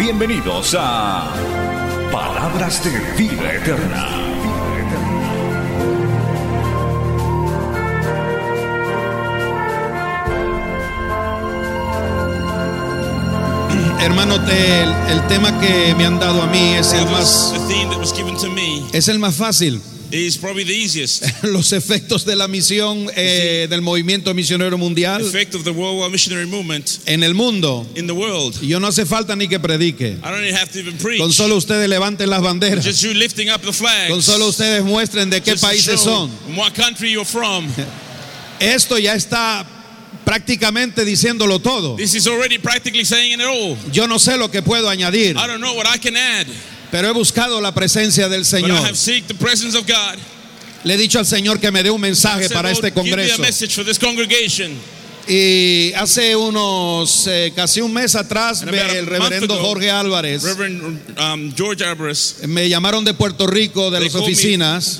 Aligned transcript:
Bienvenidos 0.00 0.74
a 0.80 1.30
Palabras 2.10 2.82
de 2.82 2.90
Vida 3.22 3.52
Eterna. 3.52 4.06
Hermano, 14.02 14.42
te- 14.44 14.82
el, 14.82 14.88
el 15.10 15.26
tema 15.26 15.58
que 15.60 15.94
me 15.96 16.06
han 16.06 16.18
dado 16.18 16.42
a 16.42 16.46
mí 16.46 16.74
es 16.74 16.92
el 16.92 17.04
más, 17.06 17.52
es 18.92 19.08
el 19.08 19.18
más 19.18 19.34
fácil. 19.34 19.80
Is 20.12 20.36
probably 20.36 20.64
the 20.64 20.72
easiest. 20.72 21.24
Los 21.44 21.72
efectos 21.72 22.24
de 22.24 22.36
la 22.36 22.48
misión 22.48 23.10
eh, 23.16 23.66
del 23.68 23.82
movimiento 23.82 24.34
misionero 24.34 24.76
mundial 24.78 25.20
Effect 25.22 25.54
of 25.54 25.64
the 25.64 25.70
worldwide 25.70 26.10
missionary 26.10 26.46
movement 26.46 27.00
en 27.06 27.22
el 27.22 27.34
mundo. 27.34 27.86
in 27.94 28.06
the 28.06 28.12
world. 28.12 28.60
Yo 28.60 28.78
no 28.80 28.88
hace 28.88 29.06
falta 29.06 29.36
ni 29.36 29.48
que 29.48 29.58
predique. 29.58 30.16
I 30.22 30.30
don't 30.30 30.42
even 30.42 30.54
have 30.54 30.70
to 30.72 30.78
even 30.78 30.96
preach. 30.96 31.20
Con 31.20 31.32
solo 31.32 31.56
ustedes 31.56 31.88
levanten 31.88 32.28
las 32.28 32.42
banderas. 32.42 32.84
Just 32.84 33.02
you 33.02 33.14
lifting 33.14 33.50
up 33.50 33.60
the 33.62 33.72
flags. 33.72 34.10
Con 34.10 34.22
solo 34.22 34.48
ustedes 34.48 34.84
muestren 34.84 35.30
de 35.30 35.40
qué 35.40 35.52
Just 35.52 35.62
to 35.62 35.68
países 35.68 36.00
show 36.00 36.28
son. 36.28 36.56
What 36.56 36.74
country 36.74 37.10
you're 37.12 37.24
from. 37.24 37.68
Esto 38.60 38.98
ya 38.98 39.14
está 39.14 39.66
prácticamente 40.24 41.04
diciéndolo 41.04 41.60
todo. 41.60 41.96
This 41.96 42.14
is 42.14 42.26
already 42.26 42.58
practically 42.58 43.04
saying 43.04 43.40
it 43.40 43.46
all. 43.46 43.76
Yo 43.90 44.06
no 44.06 44.18
sé 44.18 44.36
lo 44.36 44.50
que 44.50 44.62
puedo 44.62 44.88
añadir, 44.88 45.36
I 45.36 45.46
don't 45.46 45.60
know 45.60 45.74
what 45.74 45.86
I 45.86 45.98
can 45.98 46.16
add, 46.16 46.46
pero 46.90 47.08
he 47.08 47.12
buscado 47.12 47.60
la 47.60 47.72
presencia 47.72 48.28
del 48.28 48.40
but 48.42 48.46
I 48.46 48.50
Señor. 48.62 48.78
have 48.78 48.96
seeked 48.96 49.28
the 49.28 49.34
presence 49.34 49.76
of 49.76 49.86
God. 49.86 50.18
Le 50.84 50.94
he 50.94 50.96
dicho 50.96 51.18
al 51.18 51.26
Señor 51.26 51.60
que 51.60 51.70
me 51.70 51.82
dé 51.82 51.90
un 51.90 52.00
mensaje 52.00 52.48
said, 52.48 52.56
para 52.56 52.70
este 52.70 52.86
me 52.86 52.92
congreso. 52.92 53.40
message 53.42 53.74
for 53.74 53.84
this 53.84 53.98
congregation. 53.98 54.78
Y 55.28 55.92
hace 55.94 56.34
unos 56.34 57.26
eh, 57.26 57.52
casi 57.54 57.80
un 57.80 57.92
mes 57.92 58.14
atrás, 58.14 58.62
a 58.62 58.98
el 58.98 59.06
reverendo 59.06 59.54
ago, 59.54 59.62
Jorge 59.62 59.90
Álvarez 59.90 60.42
Reverend 60.42 61.18
um, 61.20 61.54
George 61.54 61.84
me 62.48 62.68
llamaron 62.68 63.04
de 63.04 63.14
Puerto 63.14 63.46
Rico, 63.46 63.90
de 63.90 64.00
las 64.00 64.14
me 64.14 64.20
oficinas, 64.20 64.98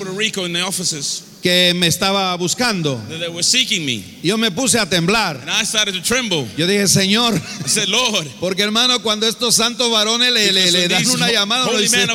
que 1.40 1.72
me 1.74 1.86
estaba 1.86 2.36
buscando. 2.36 2.96
that 3.08 3.18
they 3.18 3.28
were 3.28 3.42
seeking 3.42 3.84
me. 3.84 4.04
Yo 4.22 4.36
me 4.36 4.50
puse 4.50 4.78
a 4.78 4.86
temblar. 4.86 5.40
And 5.40 5.50
I 5.50 5.64
started 5.64 5.94
to 5.94 6.02
tremble. 6.02 6.46
Yo 6.56 6.66
dije, 6.66 6.86
Señor, 6.86 7.34
I 7.34 7.68
said, 7.68 7.88
Lord, 7.88 8.26
porque 8.40 8.62
hermano, 8.62 9.00
cuando 9.02 9.26
estos 9.26 9.54
santos 9.54 9.90
varones 9.90 10.32
le, 10.32 10.88
dan 10.88 11.06
una 11.08 11.30
llamada, 11.30 11.70
dice, 11.78 12.06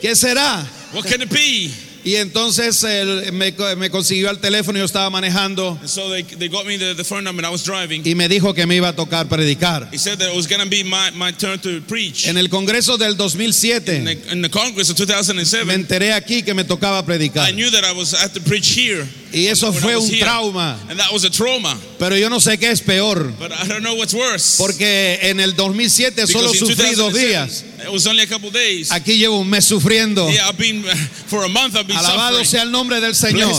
¿qué 0.00 0.16
será? 0.16 0.66
what 0.92 1.04
can 1.04 1.22
it 1.22 1.30
be? 1.30 1.70
Y 2.04 2.16
entonces 2.16 2.82
él 2.84 3.32
me, 3.32 3.54
me 3.76 3.90
consiguió 3.90 4.30
el 4.30 4.38
teléfono, 4.38 4.78
yo 4.78 4.84
estaba 4.84 5.10
manejando 5.10 5.78
And 5.80 5.88
so 5.88 6.08
they, 6.08 6.22
they 6.22 6.48
got 6.48 6.66
me 6.66 6.76
the, 6.76 6.94
the 6.94 7.04
phone 7.04 7.24
number 7.24 7.40
and 7.40 7.46
I 7.46 7.50
was 7.50 7.64
driving. 7.64 8.02
y 8.04 8.14
me 8.14 8.28
dijo 8.28 8.54
que 8.54 8.66
me 8.66 8.76
iba 8.76 8.88
a 8.88 8.96
tocar 8.96 9.28
predicar. 9.28 9.88
He 9.92 9.98
said 9.98 10.18
that 10.18 10.30
it 10.30 10.36
was 10.36 10.46
going 10.46 10.62
to 10.62 10.68
be 10.68 10.82
my, 10.82 11.10
my 11.14 11.32
turn 11.32 11.58
to 11.60 11.80
preach. 11.86 12.26
En 12.26 12.36
el 12.36 12.48
Congreso 12.48 12.96
del 12.96 13.16
in, 13.16 13.16
2007 13.16 14.04
the, 14.04 14.32
in 14.32 14.42
the 14.42 14.48
Congress 14.50 14.90
of 14.90 14.96
me 14.96 14.96
2007, 14.96 15.72
enteré 15.74 16.12
aquí 16.12 16.42
que 16.42 16.54
me 16.54 16.64
tocaba 16.64 17.04
predicar. 17.04 17.48
I 17.48 17.52
knew 17.52 17.70
that 17.70 17.84
I 17.84 17.92
was 17.92 18.14
to 18.34 18.40
preach 18.40 18.68
here. 18.74 19.06
Y 19.32 19.46
eso 19.46 19.72
fue 19.72 19.96
un 19.96 20.10
trauma. 20.18 20.78
And 20.88 20.98
that 20.98 21.12
was 21.12 21.24
a 21.24 21.30
trauma. 21.30 21.78
Pero 21.98 22.16
yo 22.16 22.28
no 22.28 22.40
sé 22.40 22.58
qué 22.58 22.70
es 22.70 22.80
peor, 22.80 23.32
But 23.38 23.52
I 23.52 23.66
don't 23.68 23.82
know 23.82 23.94
what's 23.94 24.14
worse. 24.14 24.56
porque 24.58 25.18
en 25.22 25.40
el 25.40 25.54
2007 25.54 26.26
solo 26.26 26.52
sufrí 26.52 26.94
dos 26.94 27.12
2007, 27.12 27.28
días. 27.28 27.64
It 27.84 27.92
was 27.92 28.06
only 28.06 28.22
a 28.22 28.26
couple 28.26 28.50
days. 28.50 28.90
Aquí 28.92 29.16
llevo 29.18 29.38
un 29.38 29.48
mes 29.48 29.64
sufriendo. 29.64 30.28
yeah, 30.30 30.48
I've 30.48 30.58
been, 30.58 30.82
for 31.26 31.44
a 31.44 31.48
month 31.48 31.76
I've 31.76 31.86
been 31.86 31.96
Alabado 31.96 32.44
sea 32.44 32.62
el 32.62 32.70
nombre 32.70 33.00
del 33.00 33.14
Señor. 33.14 33.52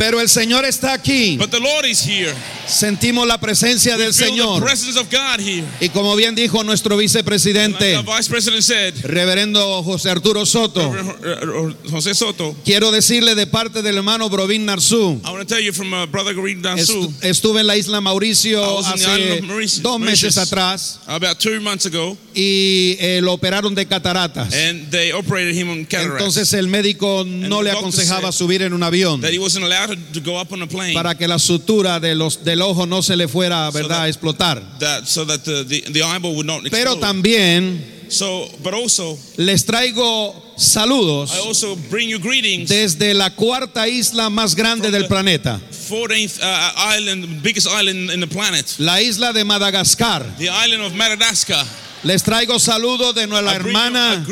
Pero 0.00 0.18
el 0.18 0.30
Señor 0.30 0.64
está 0.64 0.94
aquí. 0.94 1.36
But 1.36 1.50
the 1.50 1.60
Lord 1.60 1.84
is 1.84 2.00
here. 2.02 2.32
Sentimos 2.66 3.26
la 3.26 3.38
presencia 3.38 3.98
del 3.98 4.14
Feel 4.14 4.30
the 4.30 4.36
Señor. 4.40 4.62
presence 4.64 4.98
of 4.98 5.10
God 5.10 5.40
here. 5.40 5.62
Y 5.78 5.90
como 5.90 6.16
bien 6.16 6.34
dijo 6.34 6.64
nuestro 6.64 6.96
Like 6.96 7.02
vicepresidente, 7.02 7.96
the 7.96 8.02
Vice 8.02 8.30
President 8.30 8.62
said, 8.62 8.94
reverendo 9.04 9.82
José 9.82 10.08
Arturo 10.08 10.46
Soto, 10.46 10.88
uh, 10.88 11.74
Jose 11.90 12.14
Soto, 12.14 12.56
quiero 12.64 12.90
decirle 12.90 13.34
de 13.34 13.46
parte 13.46 13.82
del 13.82 13.98
hermano 13.98 14.30
Brovin 14.30 14.64
Narsú, 14.64 15.20
I 15.22 15.32
want 15.32 15.46
to 15.46 15.54
tell 15.54 15.62
you 15.62 15.74
from 15.74 15.92
uh, 15.92 16.06
estu- 16.06 17.12
estuve 17.20 17.60
en 17.60 17.66
la 17.66 17.76
isla 17.76 18.00
Mauricio 18.00 18.62
the 18.82 18.94
hace 18.94 19.40
dos 19.82 20.00
meses 20.00 20.34
Mauritius. 20.34 20.38
atrás 20.38 21.00
about 21.08 21.38
two 21.38 21.60
months 21.60 21.84
ago, 21.84 22.16
y 22.34 22.96
eh, 23.00 23.20
lo 23.22 23.32
operaron 23.32 23.74
de 23.74 23.86
cataratas. 23.86 24.52
and 24.54 24.90
they 24.90 25.12
operated 25.12 25.54
him 25.54 25.68
on 25.70 25.84
cataracts. 25.84 26.18
Entonces 26.20 26.52
el 26.54 26.68
médico 26.68 27.24
no 27.26 27.62
le 27.62 27.70
aconsejaba 27.70 28.32
subir 28.32 28.62
en 28.62 28.72
un 28.72 28.82
avión 28.82 29.20
that 29.20 29.32
he 29.32 29.38
wasn't 29.38 29.64
allowed 29.64 29.88
to, 30.12 30.20
to 30.20 30.20
go 30.20 30.40
up 30.40 30.52
on 30.52 30.62
a 30.62 30.66
plane 30.66 30.94
para 30.94 31.14
que 31.16 31.26
la 31.26 31.38
sutura 31.38 31.98
de 32.00 32.14
los, 32.14 32.44
del 32.44 32.62
ojo 32.62 32.86
no 32.86 33.02
se 33.02 33.16
le 33.16 33.28
fuera, 33.28 33.70
¿verdad?, 33.70 33.88
that- 33.98 34.04
a 34.04 34.08
explotar. 34.08 34.62
that 34.78 35.04
so 35.06 35.24
that 35.26 35.40
the, 35.44 35.64
the, 35.64 35.80
the 35.92 36.02
eyeball 36.02 36.34
would 36.34 36.46
not 36.46 36.62
Pero 36.70 36.96
también 36.98 37.98
so, 38.08 38.48
but 38.62 38.74
also, 38.74 39.16
les 39.36 39.64
traigo 39.64 40.34
saludos 40.56 41.30
I 41.32 41.38
also 41.46 41.76
bring 41.90 42.08
you 42.08 42.18
greetings. 42.18 42.68
desde 42.68 43.14
la 43.14 43.30
cuarta 43.30 43.86
isla 43.88 44.28
más 44.30 44.54
grande 44.54 44.90
del 44.90 45.02
the- 45.02 45.08
planeta, 45.08 45.60
14th 45.88 46.38
uh, 46.40 46.96
island, 46.96 47.42
biggest 47.42 47.66
island 47.68 48.10
in 48.10 48.20
the 48.20 48.26
planet, 48.26 48.66
la 48.78 49.00
isla 49.00 49.32
de 49.32 49.44
Madagascar. 49.44 50.24
the 50.38 50.48
island 50.48 50.82
of 50.82 50.92
Madagascar. 50.94 51.64
Les 52.02 52.22
traigo 52.22 52.58
saludos 52.58 53.14
de 53.14 53.26
nuestra 53.26 53.56
hermana 53.56 54.24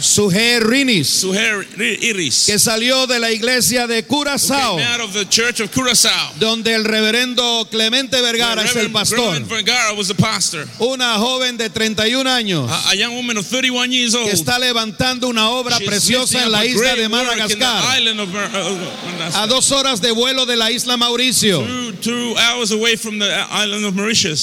Suher 0.00 0.66
Rinis, 0.66 1.24
que 2.44 2.58
salió 2.58 3.06
de 3.06 3.20
la 3.20 3.30
iglesia 3.30 3.86
de 3.86 4.04
Curazao, 4.04 4.76
donde 6.40 6.74
el 6.74 6.84
reverendo 6.84 7.68
Clemente 7.70 8.20
Vergara 8.20 8.64
es 8.64 8.74
el 8.74 8.90
pastor. 8.90 9.40
Una 10.80 11.14
joven 11.18 11.56
de 11.56 11.70
31 11.70 12.28
años 12.28 12.68
A, 12.68 12.90
a 12.90 12.94
young 12.96 13.14
woman 13.14 13.38
of 13.38 13.46
31 13.48 13.92
years 13.92 14.14
old. 14.14 14.26
que 14.26 14.32
está 14.32 14.58
levantando 14.58 15.28
una 15.28 15.50
obra 15.50 15.78
preciosa 15.78 16.42
en 16.42 16.50
la 16.50 16.66
isla 16.66 16.96
de 16.96 17.08
Madagascar, 17.08 17.80
uh, 17.80 18.06
Madagascar. 19.12 19.42
a 19.42 19.46
dos 19.46 19.70
horas 19.70 20.00
de 20.00 20.10
vuelo 20.10 20.46
de 20.46 20.56
la 20.56 20.72
isla 20.72 20.96
Mauricio. 20.96 21.64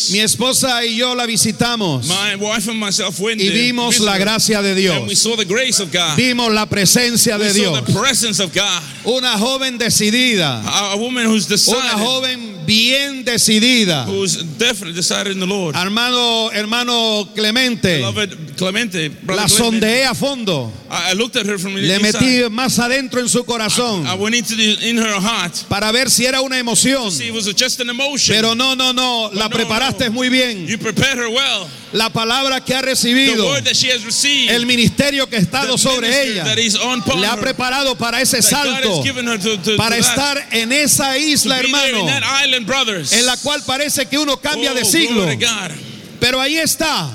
Mi 0.10 0.20
esposa 0.20 0.86
y 0.86 0.96
yo 0.96 1.16
la 1.16 1.26
visitamos 1.26 2.13
My 2.14 2.36
wife 2.36 2.68
and 2.70 2.80
myself 2.80 3.20
went 3.20 3.42
y 3.42 3.50
vimos 3.50 4.00
la 4.00 4.18
gracia 4.18 4.62
de 4.62 4.70
and 4.72 5.04
we 5.04 5.08
Dios. 5.10 5.20
saw 5.22 5.36
the 5.36 5.46
grace 5.46 5.80
of 5.80 5.92
God. 5.92 6.18
Vimos 6.18 6.52
la 6.54 6.66
presencia 6.66 7.38
we 7.38 7.46
de 7.46 7.54
saw 7.54 7.60
Dios. 7.76 7.86
the 7.86 7.94
presence 8.00 8.40
of 8.40 8.54
God. 8.54 8.82
Una 9.06 9.38
joven 9.38 9.78
decidida, 9.78 10.62
A, 10.66 10.94
a 10.94 10.98
woman 10.98 11.26
who's 11.26 11.50
una 11.68 11.98
joven 11.98 12.54
bien 12.66 13.24
decidida. 13.26 14.06
who's 14.06 14.38
definitely 14.58 14.94
decided 14.94 15.34
in 15.34 15.40
the 15.40 15.46
Lord. 15.46 15.76
Hermano, 15.76 16.50
hermano 16.52 17.26
Clemente, 17.36 17.98
Beloved 17.98 18.56
Clemente, 18.58 19.10
brother 19.10 19.42
la 19.44 19.48
sondeé 19.50 20.06
a 20.06 20.14
fondo. 20.14 20.72
I, 20.90 21.12
I 21.12 21.14
looked 21.14 21.36
at 21.36 21.46
her 21.46 21.58
from 21.58 21.76
Le 21.76 21.82
inside. 21.96 22.02
metí 22.14 22.50
más 22.50 22.80
adentro 22.80 23.20
en 23.20 23.28
su 23.28 23.44
corazón 23.44 24.06
I 24.06 24.16
went 24.16 24.36
into 24.36 24.56
the, 24.56 24.90
in 24.90 24.98
her 24.98 25.20
heart. 25.20 25.66
para 25.68 25.92
ver 25.92 26.10
si 26.10 26.26
era 26.26 26.42
una 26.42 26.58
emoción. 26.58 27.12
See, 27.12 27.28
it 27.28 27.34
was 27.34 27.46
just 27.54 27.80
an 27.82 27.90
emotion. 27.90 28.34
Pero 28.36 28.54
no, 28.56 28.76
no, 28.76 28.92
no, 28.94 29.30
la 29.34 29.48
no, 29.48 29.50
preparaste 29.50 30.06
no. 30.06 30.12
muy 30.14 30.30
bien. 30.30 30.66
you 30.68 30.78
prepared 30.78 31.18
her 31.18 31.30
well. 31.30 31.68
La 31.94 32.10
palabra 32.10 32.64
que 32.64 32.76
ha 32.76 32.82
recibido, 32.82 33.54
received, 33.56 34.50
el 34.50 34.66
ministerio 34.66 35.30
que 35.30 35.38
ha 35.38 35.40
estado 35.40 35.78
sobre 35.78 36.32
ella, 36.32 36.44
le 36.56 37.28
ha 37.28 37.38
preparado 37.38 37.96
para 37.96 38.22
ese 38.22 38.42
salto, 38.42 39.04
to, 39.04 39.60
to, 39.60 39.78
para 39.78 39.98
to 39.98 40.02
that, 40.02 40.10
estar 40.10 40.48
en 40.52 40.72
esa 40.72 41.18
isla, 41.18 41.60
hermano, 41.60 42.06
island, 42.44 43.14
en 43.14 43.26
la 43.26 43.38
cual 43.38 43.62
parece 43.66 44.08
que 44.08 44.18
uno 44.18 44.38
cambia 44.38 44.72
oh, 44.72 44.76
de 44.76 44.86
siglo. 44.86 45.24
To 45.26 45.38
God. 45.38 45.94
Pero 46.24 46.40
ahí 46.40 46.56
está, 46.56 47.12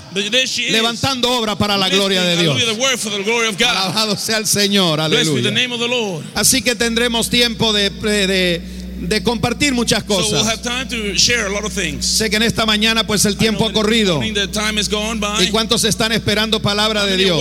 levantando 0.71 1.31
obra 1.31 1.57
para 1.57 1.79
la 1.79 1.89
gloria 1.89 2.23
de 2.23 2.43
Dios. 2.43 2.61
Alabado 3.67 4.19
sea 4.19 4.37
el 4.37 4.47
Señor, 4.47 5.01
aleluya. 5.01 5.51
Así 6.35 6.61
que 6.61 6.75
tendremos 6.75 7.31
tiempo 7.31 7.73
de, 7.73 7.89
de, 7.89 8.63
de 9.01 9.23
compartir 9.23 9.73
muchas 9.73 10.05
So 10.07 10.17
we'll 10.17 10.45
have 10.45 10.61
cosas. 10.61 10.63
time 10.63 10.89
to 10.89 11.15
share 11.17 11.47
a 11.47 11.51
lot 11.51 11.65
of 11.65 11.73
things. 11.73 12.05
Sé 12.05 12.31
que 12.31 12.37
en 12.37 12.43
esta 12.43 12.67
mañana 12.67 13.07
pues 13.07 13.25
el 13.25 13.35
I 13.35 13.37
tiempo 13.37 13.67
ha 13.67 13.73
corrido. 13.73 14.21
¿Y 14.23 15.49
cuántos 15.51 15.85
están 15.85 16.13
esperando 16.13 16.61
palabra 16.61 17.05
de 17.05 17.17
Dios? 17.17 17.41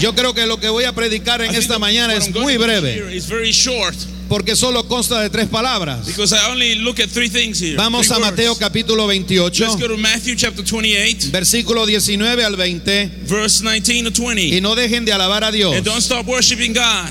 Yo 0.00 0.14
creo 0.14 0.34
que 0.34 0.46
lo 0.46 0.58
que 0.58 0.68
voy 0.68 0.84
a 0.84 0.92
predicar 0.94 1.40
I 1.40 1.44
en 1.44 1.50
think 1.50 1.62
esta 1.62 1.78
mañana 1.78 2.14
es 2.14 2.30
muy 2.34 2.56
breve. 2.56 3.20
porque 4.28 4.56
solo 4.56 4.88
consta 4.88 5.20
de 5.20 5.28
tres 5.28 5.46
palabras. 5.48 6.06
because 6.06 6.34
I 6.34 6.50
only 6.50 6.76
look 6.76 6.98
at 7.00 7.10
three 7.10 7.28
things 7.28 7.60
here. 7.60 7.76
Vamos 7.76 8.10
a 8.10 8.18
Mateo 8.18 8.56
capítulo 8.56 9.06
28, 9.06 9.64
Let's 9.64 9.76
go 9.78 9.88
to 9.88 9.98
Matthew 9.98 10.36
chapter 10.36 10.64
28, 10.64 11.30
versículo 11.30 11.84
19 11.84 12.42
al 12.42 12.56
20, 12.56 13.10
verse 13.26 13.62
19 13.62 14.10
to 14.10 14.22
20. 14.22 14.56
y 14.56 14.60
no 14.62 14.74
dejen 14.74 15.04
de 15.04 15.12
alabar 15.12 15.44
a 15.44 15.52
Dios. 15.52 15.76
And 15.76 15.84
don't 15.84 16.00
stop 16.00 16.26
worshiping 16.26 16.72
God. 16.72 17.10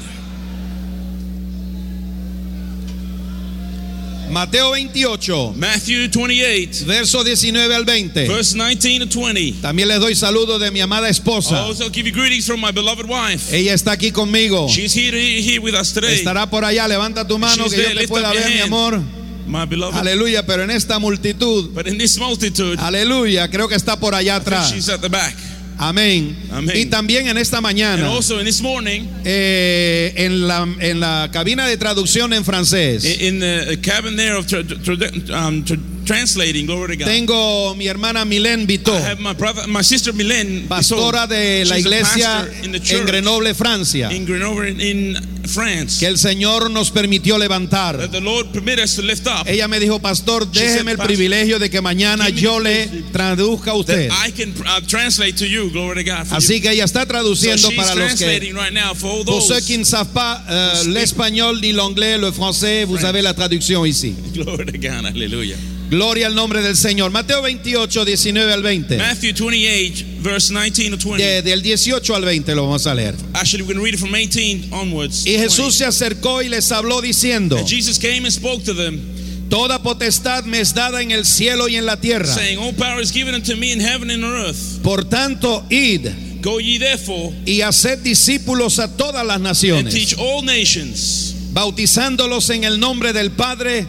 Mateo 4.32 4.72
28, 4.72 5.54
Matthew 5.58 6.08
28, 6.10 6.86
verso 6.86 7.24
19 7.24 7.76
al 7.76 7.84
20. 7.86 8.28
verse 8.28 8.56
19 8.58 9.08
to 9.10 9.20
20. 9.20 9.56
También 9.62 9.88
les 9.90 10.00
doy 10.00 10.16
saludo 10.16 10.58
de 10.58 10.72
mi 10.72 10.80
amada 10.80 11.08
I 11.08 11.12
esposa. 11.12 11.64
also 11.66 11.90
give 11.92 12.08
you 12.10 12.14
greetings 12.16 12.46
from 12.48 12.62
my 12.62 12.72
beloved 12.72 13.06
wife. 13.08 13.54
Ella 13.56 13.74
está 13.74 13.92
aquí 13.92 14.12
conmigo. 14.12 14.68
She's 14.70 14.94
here, 14.96 15.18
here 15.18 15.60
with 15.60 15.76
us 15.76 15.92
today. 15.94 16.16
Estará 16.16 16.50
por 16.50 16.64
allá. 16.64 16.88
Levanta 16.88 17.28
tu 17.28 17.38
mano 17.38 17.64
She's 17.66 17.74
que 17.74 17.78
yo 17.78 17.84
there. 17.84 17.96
te 17.96 18.00
Lift 18.02 18.10
pueda 18.10 18.32
ver, 18.32 18.50
mi 18.54 18.62
amor. 18.62 19.02
My 19.48 19.66
beloved. 19.66 19.98
Aleluya. 20.00 20.46
Pero 20.46 20.64
en 20.64 20.72
esta 20.72 20.98
multitud, 20.98 21.72
But 21.74 21.88
in 21.88 21.98
this 21.98 22.18
multitude, 22.18 22.78
aleluya, 22.80 23.50
creo 23.50 23.68
que 23.68 23.76
está 23.76 24.00
por 24.00 24.16
allá 24.16 24.36
I 24.36 24.40
atrás. 24.40 24.72
she's 24.72 24.88
at 24.88 25.02
the 25.02 25.10
back. 25.10 25.36
Amén. 25.82 26.38
Amén. 26.52 26.78
Y 26.78 26.86
también 26.86 27.28
en 27.28 27.38
esta 27.38 27.58
And 27.58 27.64
mañana, 27.66 28.08
also 28.08 28.40
in 28.40 28.46
this 28.46 28.62
morning, 28.62 29.02
eh, 29.26 30.14
en, 30.16 30.48
la, 30.48 30.68
en 30.80 31.00
la 31.00 31.30
cabina 31.34 31.66
de 31.68 31.76
traducción 31.78 32.34
en 32.34 32.46
francés, 32.46 33.04
in 33.20 33.40
the 33.40 33.80
cabin 33.82 34.16
there 34.16 34.36
of 34.36 34.46
tra- 34.46 34.64
tra- 34.64 35.48
um, 35.48 35.64
tra- 35.66 35.80
translating, 36.06 36.66
glory 36.66 36.96
to 36.98 37.04
God. 37.04 37.08
tengo 37.12 37.76
mi 37.76 37.88
hermana 37.88 38.26
Milén 38.26 38.66
Vito, 38.68 38.94
I 38.96 39.02
have 39.02 39.20
my 39.20 39.34
brother, 39.34 39.68
my 39.68 39.82
sister 39.84 40.14
Milen, 40.14 40.68
pastora 40.68 41.28
de 41.28 41.64
la 41.66 41.76
She's 41.76 41.86
iglesia 41.86 42.46
pastor 42.48 42.66
in 42.66 42.72
the 42.72 42.96
en 43.00 43.06
Grenoble, 43.06 43.54
Francia, 43.54 44.12
in 44.12 44.26
Grenoble 44.26 44.70
in, 44.70 44.80
in 44.82 45.18
France. 45.48 46.00
que 46.00 46.08
el 46.08 46.18
Señor 46.18 46.70
nos 46.72 46.92
permitió 46.92 47.38
levantar. 47.38 47.98
that 47.98 48.12
the 48.12 48.22
Lord 48.22 48.48
us 48.84 48.96
to 48.96 49.02
lift 49.02 49.28
up. 49.28 49.48
Ella 49.48 49.68
me 49.68 49.80
dijo, 49.80 50.00
pastor, 50.02 50.48
She 50.52 50.60
said, 50.60 50.68
déjeme 50.78 50.92
el 50.92 50.98
"Pastor, 50.98 51.08
privilegio 51.16 51.60
de 51.60 51.70
que 51.70 51.82
mañana 51.82 52.30
yo 52.30 52.60
le 52.60 52.88
traduzca 53.12 53.72
a 53.72 53.76
usted. 53.76 54.10
I 54.12 54.32
can 54.32 54.54
uh, 54.66 54.82
translate 54.88 55.38
to 55.38 55.46
you, 55.48 55.70
glory 55.72 56.04
to 56.04 56.10
God. 56.10 56.26
For 56.28 56.38
Así 56.38 56.56
you. 56.56 56.62
que 56.62 56.72
ella 56.72 56.86
está 56.86 57.06
traduciendo 57.06 57.70
para 57.76 57.96
los 57.96 58.14
que 58.14 58.26
translating 58.26 58.56
right 58.56 58.74
now 58.74 58.94
for 58.94 59.10
all 59.12 59.26
Pour 59.26 59.40
those. 59.40 59.48
ceux 59.48 59.62
qui 59.62 59.78
ne 59.78 59.84
savent 59.84 60.14
pas 60.14 60.42
l'espagnol 60.88 61.60
ni 61.62 61.72
l'anglais, 61.74 62.18
le 62.18 62.32
français, 62.32 62.86
vous 62.86 62.96
French. 62.98 63.06
avez 63.10 63.22
la 63.22 63.34
traduction 63.34 63.86
ici. 63.86 64.16
Glory 64.34 64.66
to 64.66 64.78
God, 64.78 65.06
hallelujah. 65.06 65.58
Gloria 65.92 66.28
al 66.28 66.36
nombre 66.36 66.62
del 66.62 66.78
Señor. 66.78 67.12
Mateo 67.12 67.42
28, 67.42 68.06
19 68.06 68.54
al 68.54 68.64
20. 68.64 68.98
Matthew 68.98 69.34
28, 69.34 70.06
verse 70.22 70.54
19 70.54 70.98
to 70.98 71.10
20. 71.10 71.22
De- 71.22 71.42
del 71.42 71.62
18 71.62 72.16
al 72.16 72.24
20 72.24 72.56
lo 72.56 72.64
vamos 72.64 72.88
a 72.88 72.96
leer. 72.96 73.14
Actually, 73.34 73.64
we're 73.64 73.74
going 73.74 73.78
to 73.78 73.84
read 73.84 73.94
it 73.94 74.00
from 74.00 74.16
18 74.16 74.72
onwards. 74.72 75.26
Y 75.26 75.34
20. 75.36 75.50
Jesús 75.50 75.76
se 75.76 75.84
acercó 75.84 76.42
y 76.42 76.48
les 76.48 76.72
habló 76.72 77.02
diciendo, 77.02 77.58
And 77.58 77.68
Jesus 77.68 78.00
came 78.00 78.20
and 78.20 78.32
spoke 78.32 78.64
to 78.64 78.74
them, 78.74 79.02
Toda 79.50 79.84
potestad 79.84 80.46
me 80.46 80.62
es 80.62 80.74
dada 80.74 81.02
en 81.02 81.12
el 81.12 81.26
cielo 81.26 81.68
y 81.68 81.76
en 81.76 81.86
la 81.86 82.00
tierra. 82.00 82.34
saying, 82.34 82.58
All 82.58 82.74
power 82.74 83.02
is 83.02 83.12
given 83.12 83.36
unto 83.36 83.58
me 83.58 83.74
in 83.74 83.82
heaven 83.82 84.10
and 84.10 84.24
on 84.24 84.46
earth. 84.46 84.82
Por 84.82 85.04
tanto, 85.04 85.66
id 85.70 86.08
Go 86.42 86.62
ye 86.62 86.80
therefore 86.80 87.34
y 87.46 87.60
haced 87.64 88.00
discípulos 88.00 88.80
a 88.80 88.96
todas 88.96 89.26
las 89.26 89.36
and 89.36 89.44
naciones, 89.44 89.94
teach 89.94 90.16
all 90.18 90.42
nations, 90.42 91.36
bautizándolos 91.52 92.50
en 92.50 92.64
el 92.64 92.80
nombre 92.80 93.12
del 93.12 93.32
Padre 93.32 93.86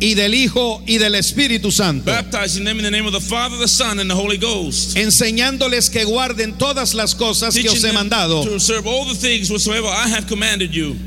y 0.00 0.14
del 0.14 0.34
Hijo 0.34 0.82
y 0.86 0.98
del 0.98 1.14
Espíritu 1.14 1.70
Santo. 1.70 2.10
baptizing 2.10 2.64
them 2.64 2.78
in 2.78 2.84
the 2.84 2.90
name 2.90 3.06
of 3.06 3.12
the 3.12 3.20
Father, 3.20 3.56
the 3.58 3.68
Son, 3.68 4.00
and 4.00 4.10
the 4.10 4.16
Holy 4.16 4.38
Ghost. 4.38 4.96
enseñándoles 4.96 5.90
que 5.90 6.04
guarden 6.04 6.56
todas 6.58 6.94
las 6.94 7.14
cosas 7.14 7.54
que 7.54 7.68
os 7.68 7.84
he 7.84 7.92
mandado. 7.92 8.42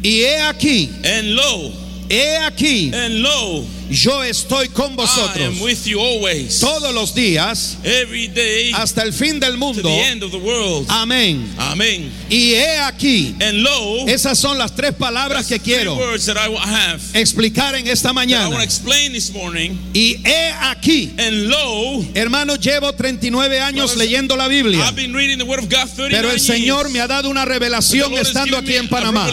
Y 0.04 0.22
he 0.22 0.40
aquí, 0.42 0.90
And 1.04 1.36
lo, 1.36 1.72
he 2.10 2.38
aquí, 2.38 2.92
and 2.94 3.22
lo, 3.22 3.66
yo 3.90 4.24
estoy 4.24 4.70
con 4.70 4.96
vosotros 4.96 5.56
todos 6.60 6.94
los 6.94 7.14
días 7.14 7.78
hasta 8.74 9.04
el 9.04 9.14
fin 9.14 9.40
del 9.40 9.58
mundo. 9.58 9.90
Amén. 10.90 11.54
Amen. 11.58 12.12
Y 12.30 12.54
he 12.54 12.78
aquí, 12.80 13.36
esas 14.08 14.38
son 14.38 14.58
las 14.58 14.76
tres 14.76 14.94
palabras 14.94 15.48
que 15.48 15.60
quiero 15.60 15.98
explicar 17.14 17.76
en 17.76 17.88
esta 17.88 18.14
mañana. 18.14 18.64
explain 18.64 19.14
this 19.14 19.32
morning. 19.32 19.72
Y 19.94 20.18
he 20.26 20.52
aquí, 20.62 21.14
hermano, 22.14 22.56
llevo 22.56 22.94
39 22.94 23.60
años 23.60 23.96
leyendo 23.96 24.36
la 24.36 24.48
Biblia. 24.48 24.86
I've 24.86 24.96
been 24.96 25.14
reading 25.14 25.38
the 25.38 25.44
Word 25.44 25.60
of 25.60 25.70
God 25.70 25.90
39 25.96 26.12
Pero 26.12 26.32
el 26.32 26.40
Señor 26.40 26.90
me 26.90 27.00
ha 27.00 27.08
dado 27.08 27.30
una 27.30 27.46
revelación 27.46 28.14
estando 28.18 28.58
aquí 28.58 28.76
en 28.76 28.88
Panamá. 28.88 29.30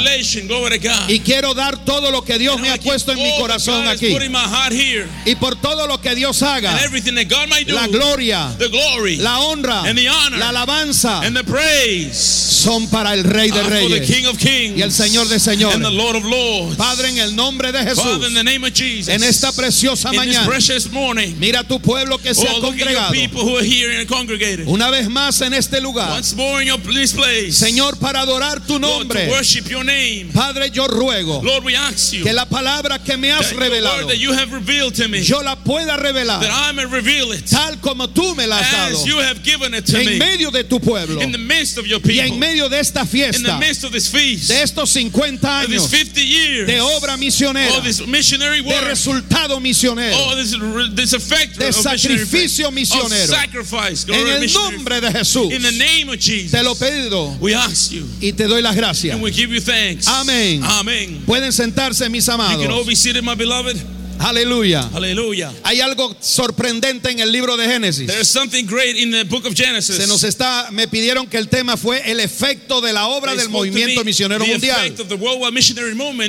Y 1.08 1.20
quiero 1.20 1.54
dar 1.54 1.84
todo 1.84 2.10
lo 2.10 2.24
que 2.24 2.38
Dios 2.38 2.60
me 2.60 2.70
ha 2.70 2.76
puesto 2.76 3.12
en 3.12 3.18
mi 3.18 3.30
corazón 3.38 3.86
aquí. 3.86 4.08
Heart 4.50 4.72
here. 4.72 5.08
Y 5.24 5.34
por 5.36 5.54
todo 5.56 5.86
lo 5.86 5.98
que 5.98 6.14
Dios 6.14 6.42
haga, 6.42 6.70
And 6.72 6.80
everything 6.80 7.14
that 7.14 7.28
God 7.28 7.48
might 7.48 7.66
do, 7.66 7.74
la 7.74 7.86
gloria, 7.86 8.54
the 8.58 8.68
glory, 8.68 9.16
la 9.16 9.38
honra, 9.40 9.84
And 9.88 9.96
the 9.96 10.08
honor. 10.08 10.38
la 10.38 10.48
alabanza 10.50 11.24
and 11.24 11.36
the 11.36 11.44
praise 11.44 12.16
son 12.60 12.86
para 12.88 13.14
el 13.14 13.24
Rey 13.24 13.50
de 13.50 13.62
the 13.62 13.70
Reyes 13.70 14.06
King 14.06 14.26
of 14.26 14.38
Kings 14.38 14.76
y 14.76 14.82
el 14.82 14.90
Señor 14.90 15.28
de 15.28 15.38
señores. 15.38 15.76
and 15.76 15.84
the 15.84 15.90
Lord 15.90 16.16
of 16.16 16.24
Lords. 16.24 16.76
Padre, 16.76 17.08
en 17.08 17.18
el 17.18 17.34
nombre 17.34 17.72
de 17.72 17.78
Father, 17.78 17.90
in 17.90 18.20
Jesús, 18.20 18.34
the 18.34 18.44
name 18.44 18.64
of 18.64 18.72
Jesus, 18.74 19.08
en 19.08 19.22
esta 19.22 19.52
preciosa 19.52 20.12
mañana, 20.12 20.46
morning, 20.92 21.34
mira 21.38 21.64
tu 21.64 21.80
pueblo 21.80 22.18
que 22.18 22.34
se 22.34 22.46
ha 22.46 22.52
oh, 22.56 22.60
congregado 22.60 23.12
people 23.12 23.42
who 23.42 23.56
are 23.56 23.64
here 23.64 23.98
and 23.98 24.08
congregated. 24.08 24.66
una 24.66 24.90
vez 24.90 25.08
más 25.08 25.40
en 25.40 25.54
este 25.54 25.80
lugar. 25.80 26.10
Once 26.10 26.34
more 26.34 26.60
in 26.60 26.68
your 26.68 26.78
place, 26.80 27.12
Señor, 27.52 27.98
para 27.98 28.20
adorar 28.20 28.60
tu 28.66 28.78
Lord, 28.78 28.82
to 28.82 28.98
nombre, 28.98 29.28
worship 29.30 29.68
your 29.68 29.84
name. 29.84 30.30
Padre, 30.32 30.70
yo 30.70 30.86
ruego 30.86 31.42
Lord, 31.42 31.64
we 31.64 31.76
ask 31.76 32.12
you 32.12 32.24
que 32.24 32.32
la 32.32 32.46
palabra 32.46 32.98
que 32.98 33.16
me 33.16 33.32
has 33.32 33.52
revelado, 33.52 34.08
you 34.30 34.36
have 34.36 34.52
revealed 34.52 34.94
to 34.94 35.08
me, 35.08 35.18
yo 35.20 35.40
la 35.40 35.56
pueda 35.56 35.96
that 35.96 36.00
revelar 36.00 36.40
I 36.42 36.72
may 36.72 36.86
reveal 36.86 37.32
it 37.32 37.46
tal 37.46 37.76
como 37.80 38.06
tú 38.08 38.34
me 38.36 38.46
la 38.46 38.56
has 38.58 38.70
dado 38.70 38.92
as 39.00 39.06
you 39.06 39.18
have 39.18 39.42
given 39.42 39.74
it 39.74 39.86
to 39.86 39.98
en 39.98 40.06
me 40.06 40.18
medio 40.18 40.50
de 40.50 40.64
tu 40.64 40.78
pueblo 40.78 41.20
in 41.20 41.32
the 41.32 41.38
midst 41.38 41.78
of 41.78 41.86
your 41.86 42.00
y 42.04 42.18
en 42.20 42.38
medio 42.38 42.68
de 42.68 42.78
esta 42.78 43.00
in 43.00 43.06
the 43.06 43.10
fiesta, 43.10 43.58
midst 43.58 43.84
of 43.84 43.92
this 43.92 44.08
feast, 44.08 44.48
de 44.48 44.62
estos 44.62 44.90
50 44.92 45.64
of 45.64 45.70
this 45.70 45.82
años 45.82 45.90
50 45.90 46.20
years, 46.20 46.66
de 46.66 46.78
obra 46.80 47.16
misionera, 47.16 47.76
of 47.78 47.84
this 47.84 48.06
missionary 48.06 48.62
de 48.62 48.80
resultado 48.82 49.60
misionero. 49.60 50.14
oh, 50.16 50.34
this, 50.36 50.52
this 50.94 51.12
effect 51.12 51.58
de 51.58 51.68
of 51.68 51.76
missionary 51.76 52.18
sacrificio 52.18 52.70
misionero. 52.70 53.24
of 53.24 53.30
sacrifice, 53.30 54.04
En 54.08 54.26
el 54.42 54.46
nombre 54.52 55.00
de 55.00 55.10
Jesús, 55.10 55.52
In 55.52 55.62
the 55.62 55.72
name 55.72 56.08
of 56.08 56.18
Jesus, 56.18 56.52
te 56.52 56.62
lo 56.62 56.74
pido 56.74 57.38
we 57.40 57.54
ask 57.54 57.92
you 57.92 58.06
y 58.20 58.32
te 58.32 58.44
doy 58.46 58.62
las 58.62 58.74
gracias. 58.76 59.14
and 59.14 59.22
we 59.22 59.30
give 59.30 59.50
you 59.52 59.60
thanks. 59.60 60.06
Amén. 60.06 60.62
Amen. 60.62 61.22
Pueden 61.26 61.52
sentarse, 61.52 62.08
mis 62.10 62.26
You 62.26 62.32
can 62.36 62.40
all 62.40 62.66
amados. 62.66 62.86
be 62.86 62.94
seated, 62.94 63.24
my 63.24 63.34
beloved. 63.34 63.99
Aleluya. 64.20 64.88
Hallelujah. 64.92 65.52
Hay 65.64 65.80
algo 65.80 66.14
sorprendente 66.20 67.10
en 67.10 67.20
el 67.20 67.32
libro 67.32 67.56
de 67.56 67.66
Génesis. 67.66 68.06
There's 68.06 68.28
something 68.28 68.66
great 68.66 68.96
in 68.96 69.10
the 69.10 69.24
book 69.24 69.46
of 69.46 69.54
Genesis. 69.54 69.96
Se 69.96 70.06
nos 70.06 70.22
está, 70.24 70.70
me 70.70 70.86
pidieron 70.88 71.26
que 71.26 71.38
el 71.38 71.48
tema 71.48 71.76
fue 71.76 72.02
el 72.10 72.20
efecto 72.20 72.80
de 72.80 72.92
la 72.92 73.06
obra 73.06 73.32
They 73.32 73.38
del 73.40 73.48
me 73.48 73.58
movimiento 73.58 74.04
misionero 74.04 74.44
mundial. 74.44 74.94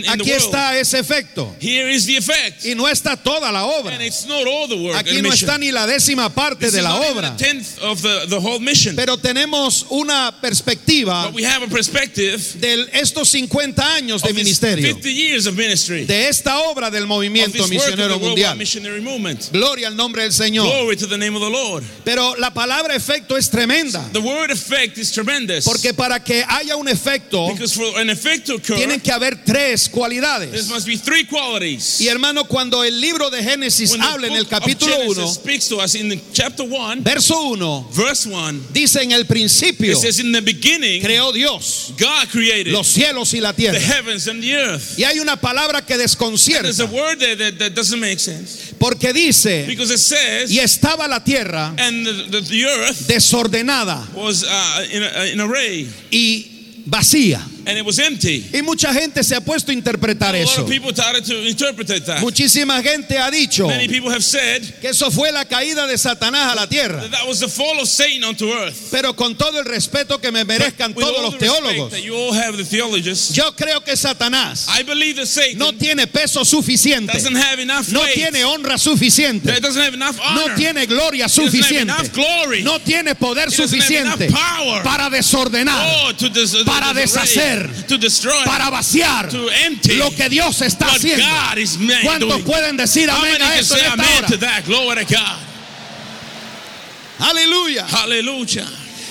Aquí 0.07 0.31
está 0.31 0.77
ese 0.79 0.99
efecto. 0.99 1.53
Here 1.59 1.93
is 1.93 2.05
the 2.05 2.17
effect. 2.17 2.65
Y 2.65 2.75
no 2.75 2.87
está 2.87 3.17
toda 3.17 3.51
la 3.51 3.65
obra. 3.65 3.95
And 3.95 4.03
it's 4.03 4.25
not 4.25 4.47
all 4.47 4.67
the 4.69 4.75
work 4.75 4.95
Aquí 4.95 5.21
no 5.21 5.29
mission. 5.29 5.49
está 5.49 5.57
ni 5.57 5.71
la 5.71 5.85
décima 5.85 6.33
parte 6.33 6.65
This 6.65 6.73
de 6.73 6.81
la 6.81 6.95
obra. 6.95 7.35
of 7.81 8.01
the, 8.01 8.27
the 8.29 8.37
whole. 8.37 8.61
Pero 8.95 9.17
tenemos 9.17 9.85
una 9.89 10.39
perspectiva 10.39 11.25
But 11.25 11.35
we 11.35 11.45
have 11.45 11.63
a 11.63 11.67
perspective 11.67 12.39
de 12.55 12.87
estos 12.93 13.29
50 13.29 13.95
años 13.95 14.21
de 14.21 14.33
ministerio. 14.33 14.87
50 14.87 15.09
years 15.09 15.47
of 15.47 15.55
ministry. 15.55 16.05
De 16.05 16.29
esta 16.29 16.59
obra 16.59 16.89
del 16.89 17.05
movimiento 17.05 17.63
the 17.63 17.80
misionero 17.81 18.19
mundial. 18.19 18.57
Gloria 19.51 19.87
al 19.87 19.95
nombre 19.95 20.23
del 20.23 20.33
Señor. 20.33 20.67
Glory 20.67 20.97
to 20.97 21.07
the 21.07 21.17
name 21.17 21.35
of 21.35 21.41
the 21.41 21.49
Lord. 21.49 21.83
Pero 22.03 22.35
la 22.37 22.53
palabra 22.53 22.95
efecto 22.95 23.37
es 23.37 23.49
tremenda. 23.49 24.07
The 24.13 24.19
word 24.19 24.51
effect 24.51 24.97
is 24.97 25.11
tremendous. 25.11 25.65
Porque 25.65 25.93
para 25.93 26.23
que 26.23 26.43
haya 26.47 26.75
un 26.75 26.87
efecto, 26.87 27.47
tienen 28.65 28.99
que 28.99 29.11
haber 29.11 29.43
tres 29.43 29.83
there 29.83 29.91
cualidades. 29.91 30.67
must 30.69 30.87
be 30.87 30.97
three 30.97 31.25
qualities. 31.25 31.99
Y 32.01 32.07
hermano, 32.07 32.45
cuando 32.45 32.83
el 32.83 32.99
libro 32.99 33.29
de 33.29 33.43
Génesis 33.43 33.93
habla 33.99 34.27
en 34.27 34.33
el 34.33 34.47
capítulo 34.47 34.95
Genesis 34.95 35.17
1, 35.17 35.33
speaks 35.33 35.67
to 35.67 35.77
us 35.77 35.95
in 35.95 36.09
the 36.09 36.19
chapter 36.33 36.65
1, 36.65 37.03
verso 37.03 37.49
1, 37.49 37.89
verse 37.93 38.27
1, 38.27 38.67
dice 38.71 39.01
en 39.01 39.11
el 39.11 39.25
principio, 39.25 39.97
creó 41.01 41.31
Dios 41.31 41.93
God 41.97 42.27
created 42.31 42.71
los 42.71 42.87
cielos 42.87 43.33
y 43.33 43.39
la 43.41 43.53
the 43.53 43.61
tierra. 43.63 43.79
heavens 43.79 44.27
and 44.27 44.41
the 44.41 44.53
earth. 44.53 44.97
Y 44.97 45.03
hay 45.03 45.19
una 45.19 45.39
palabra 45.39 45.85
que 45.85 45.97
desconcierta, 45.97 46.71
that, 47.71 47.75
doesn't 47.75 47.99
make 47.99 48.19
sense. 48.19 48.73
porque 48.79 49.13
dice, 49.13 49.65
Because 49.67 49.91
it 49.91 49.99
says, 49.99 50.51
y 50.51 50.59
estaba 50.59 51.07
la 51.07 51.23
tierra 51.23 51.73
and 51.77 52.05
the, 52.05 52.11
the, 52.29 52.41
the 52.41 52.65
earth 52.65 53.07
desordenada 53.07 54.05
was 54.13 54.43
uh, 54.43 54.85
in, 54.91 55.03
a, 55.03 55.25
in 55.33 55.39
array 55.41 55.87
y 56.11 56.83
vacía. 56.85 57.41
And 57.67 57.77
it 57.77 57.85
was 57.85 57.99
empty. 57.99 58.49
Y 58.53 58.61
mucha 58.61 58.93
gente 58.93 59.23
se 59.23 59.35
ha 59.35 59.41
puesto 59.41 59.71
a 59.71 59.73
interpretar 59.73 60.35
A 60.35 60.39
eso. 60.39 60.63
of 60.63 60.69
people 60.69 60.91
started 60.93 61.23
to 61.25 61.47
interpret 61.47 61.87
that. 61.87 62.21
Muchísima 62.21 62.81
gente 62.81 63.17
ha 63.17 63.29
dicho 63.29 63.67
Many 63.67 63.87
people 63.87 64.09
have 64.11 64.23
said 64.23 64.61
que 64.81 64.89
eso 64.89 65.09
fue 65.11 65.31
la 65.31 65.45
caída 65.45 65.87
de 65.87 65.97
Satanás 65.97 66.51
a 66.53 66.55
la 66.55 66.67
tierra. 66.67 67.01
that 67.09 67.27
was 67.27 67.39
the 67.39 67.47
fall 67.47 67.79
of 67.79 67.87
Satan 67.87 68.23
onto 68.23 68.51
earth. 68.51 68.89
Pero 68.91 69.13
con 69.15 69.35
todo 69.35 69.59
el 69.59 69.65
respeto 69.65 70.19
que 70.19 70.31
me 70.31 70.43
merezcan 70.45 70.93
todos 70.93 71.21
los 71.21 71.37
teólogos, 71.37 71.91
that 71.91 72.01
you 72.03 72.15
all 72.15 72.33
have 72.33 72.57
the 72.57 72.63
theologists, 72.65 73.33
yo 73.35 73.51
creo 73.55 73.83
que 73.83 73.95
Satanás 73.95 74.67
I 74.69 74.83
believe 74.83 75.15
that 75.17 75.27
Satan 75.27 75.57
no 75.57 75.71
tiene 75.73 76.07
peso 76.07 76.43
suficiente, 76.45 77.13
doesn't 77.13 77.35
have 77.35 77.59
enough 77.61 77.89
no 77.91 78.01
weight, 78.01 78.15
tiene 78.15 78.43
honra 78.45 78.77
suficiente, 78.77 79.45
that 79.51 79.61
doesn't 79.61 79.81
have 79.81 79.93
enough 79.93 80.19
honor, 80.23 80.47
no 80.49 80.55
tiene 80.55 80.85
gloria 80.85 81.25
doesn't 81.25 81.43
have 81.43 81.51
suficiente, 81.51 81.81
enough 81.81 82.13
glory, 82.13 82.63
no 82.63 82.79
tiene 82.79 83.15
poder 83.15 83.49
He 83.49 83.57
doesn't 83.57 83.61
have 83.61 83.69
suficiente 83.69 84.31
power. 84.31 84.83
para 84.83 85.09
desordenar, 85.09 86.05
oh, 86.05 86.13
to 86.13 86.29
para 86.65 86.87
to 86.93 86.93
to 87.87 87.97
destroy, 87.97 88.43
para 88.45 88.69
vaciar 88.69 89.29
to 89.29 89.49
empty 89.49 89.95
lo 89.95 90.09
que 90.11 90.29
Dios 90.29 90.61
está 90.61 90.87
what 90.87 90.95
haciendo. 90.97 91.25
¿Cuántos 92.03 92.29
doing. 92.29 92.43
pueden 92.43 92.77
decir 92.77 93.09
amén 93.09 93.41
a 93.41 93.49
can 93.49 93.59
eso 93.59 93.75
say 93.75 93.85
en 93.85 93.91
esta 93.91 94.03
amen 94.03 94.25
to 94.27 94.35
hora? 94.35 94.37
that? 94.39 94.65
Glory 94.65 95.05
to 95.05 95.13
God. 95.13 95.37
Aleluya. 97.19 97.85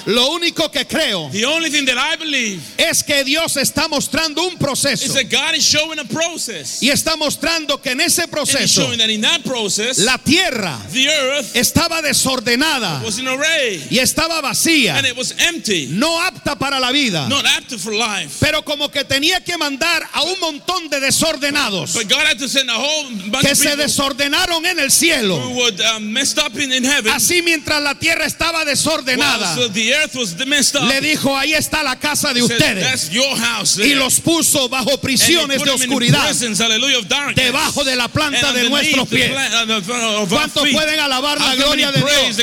Lo 0.06 0.30
único 0.32 0.70
que 0.70 0.86
creo 0.86 1.28
The 1.32 1.44
only 1.46 1.70
thing 1.70 1.84
that 1.86 1.96
I 1.98 2.16
believe 2.16 2.60
es 2.78 3.02
que 3.02 3.24
Dios 3.24 3.56
está 3.56 3.88
mostrando 3.88 4.42
un 4.44 4.54
is 4.54 4.58
proceso 4.58 5.12
that 5.14 5.30
God 5.30 5.54
is 5.54 5.64
showing 5.64 5.98
a 5.98 6.04
process. 6.04 6.82
y 6.82 6.90
está 6.90 7.16
mostrando 7.16 7.80
que 7.82 7.90
en 7.92 8.00
ese 8.00 8.26
proceso 8.28 8.82
showing 8.82 8.98
that 8.98 9.10
in 9.10 9.20
that 9.20 9.42
process, 9.44 9.98
la 9.98 10.18
tierra 10.18 10.78
the 10.92 11.08
earth 11.08 11.54
estaba 11.56 12.00
desordenada 12.02 13.02
was 13.04 13.18
in 13.18 13.26
array 13.28 13.82
y 13.90 13.98
estaba 13.98 14.40
vacía, 14.40 14.96
and 14.96 15.06
it 15.06 15.16
was 15.16 15.34
empty, 15.38 15.88
no 15.90 16.20
apta 16.20 16.56
para 16.58 16.78
la 16.80 16.90
vida. 16.92 17.28
not 17.28 17.44
apte 17.44 17.78
for 17.78 17.92
life. 17.94 18.38
Pero 18.40 18.62
como 18.62 18.88
que 18.90 19.04
tenía 19.04 19.40
que 19.44 19.56
mandar 19.58 20.02
a 20.12 20.22
un 20.22 20.38
montón 20.40 20.88
de 20.88 21.00
desordenados 21.00 21.94
But 21.94 22.08
God 22.08 22.26
had 22.26 22.38
to 22.38 22.48
send 22.48 22.70
a 22.70 22.74
whole 22.78 23.04
bunch 23.30 23.44
que 23.44 23.52
of 23.52 23.58
se 23.58 23.76
desordenaron 23.76 24.64
en 24.64 24.78
el 24.78 24.90
cielo. 24.90 25.36
who 25.38 25.54
would 25.56 25.80
um, 25.80 26.12
messed 26.12 26.38
up 26.38 26.54
in, 26.56 26.72
in 26.72 26.84
heaven. 26.84 27.12
Así 27.12 27.42
mientras 27.42 27.82
la 27.82 27.94
tierra 27.94 28.24
estaba 28.26 28.64
desordenada, 28.64 29.54
the 29.72 29.89
earth 29.94 30.14
was 30.16 30.34
messed 30.46 30.76
up. 30.76 30.88
le 30.88 31.00
dijo, 31.00 31.36
ahí 31.36 31.54
está 31.54 31.82
la 31.82 31.96
casa 31.96 32.32
de 32.32 32.42
ustedes. 32.42 32.82
That's 32.82 33.10
your 33.10 33.36
house. 33.36 33.78
Y 33.78 33.82
there." 33.90 33.96
los 33.96 34.20
puso 34.20 34.68
bajo 34.68 35.00
prisiones 35.00 35.62
de 35.62 35.70
oscuridad 35.70 36.26
prisons, 36.28 36.60
of 36.60 37.34
debajo 37.34 37.84
de 37.84 37.96
la 37.96 38.08
planta 38.08 38.48
And 38.48 38.56
de 38.58 38.70
nuestros 38.70 39.08
pies. 39.08 39.30
uh, 39.30 39.72
our 39.72 40.28
¿Cuántos 40.28 40.68
pueden 40.68 40.98
alabar 41.00 41.40
la 41.40 41.54
gloria 41.54 41.92
de 41.92 42.00
Dios? 42.00 42.36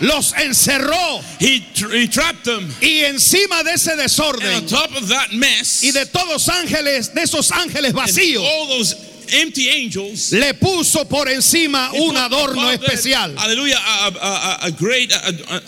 Los 0.00 0.34
encerró 0.34 1.20
He, 1.40 1.62
he 1.92 2.06
trapped 2.06 2.44
them. 2.44 2.70
y 2.82 3.00
encima 3.04 3.62
de 3.62 3.72
ese 3.72 3.96
desorden 3.96 4.66
top 4.66 4.94
of 4.94 5.08
that 5.08 5.30
mess, 5.32 5.82
y 5.82 5.90
de 5.90 6.04
todos 6.06 6.48
ángeles, 6.48 7.14
de 7.14 7.22
esos 7.22 7.50
ángeles 7.50 7.92
vacíos, 7.94 8.44
le 10.32 10.54
puso 10.54 11.06
por 11.08 11.28
encima 11.28 11.90
he 11.92 12.00
un 12.00 12.14
put 12.14 12.16
adorno 12.16 12.70
especial. 12.70 13.34
Hallelujah, 13.36 13.78
a, 13.78 14.06
a, 14.06 14.10
a, 14.20 14.66
a 14.66 14.70
great 14.70 15.12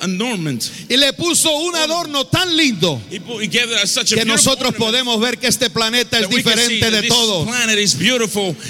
adornment. 0.00 0.64
Y 0.88 0.96
le 0.96 1.12
puso 1.12 1.50
un 1.50 1.74
adorno 1.76 2.26
tan 2.26 2.56
lindo 2.56 3.00
He, 3.10 3.20
put, 3.20 3.42
he 3.42 3.46
gave 3.46 3.72
it 3.72 3.86
such 3.86 4.12
a 4.12 4.16
que 4.16 4.24
nosotros 4.24 4.74
podemos 4.74 5.20
ver 5.20 5.38
que 5.38 5.48
este 5.48 5.70
planeta 5.70 6.18
es 6.18 6.28
diferente 6.28 6.90
de 6.90 7.02
and 7.48 7.70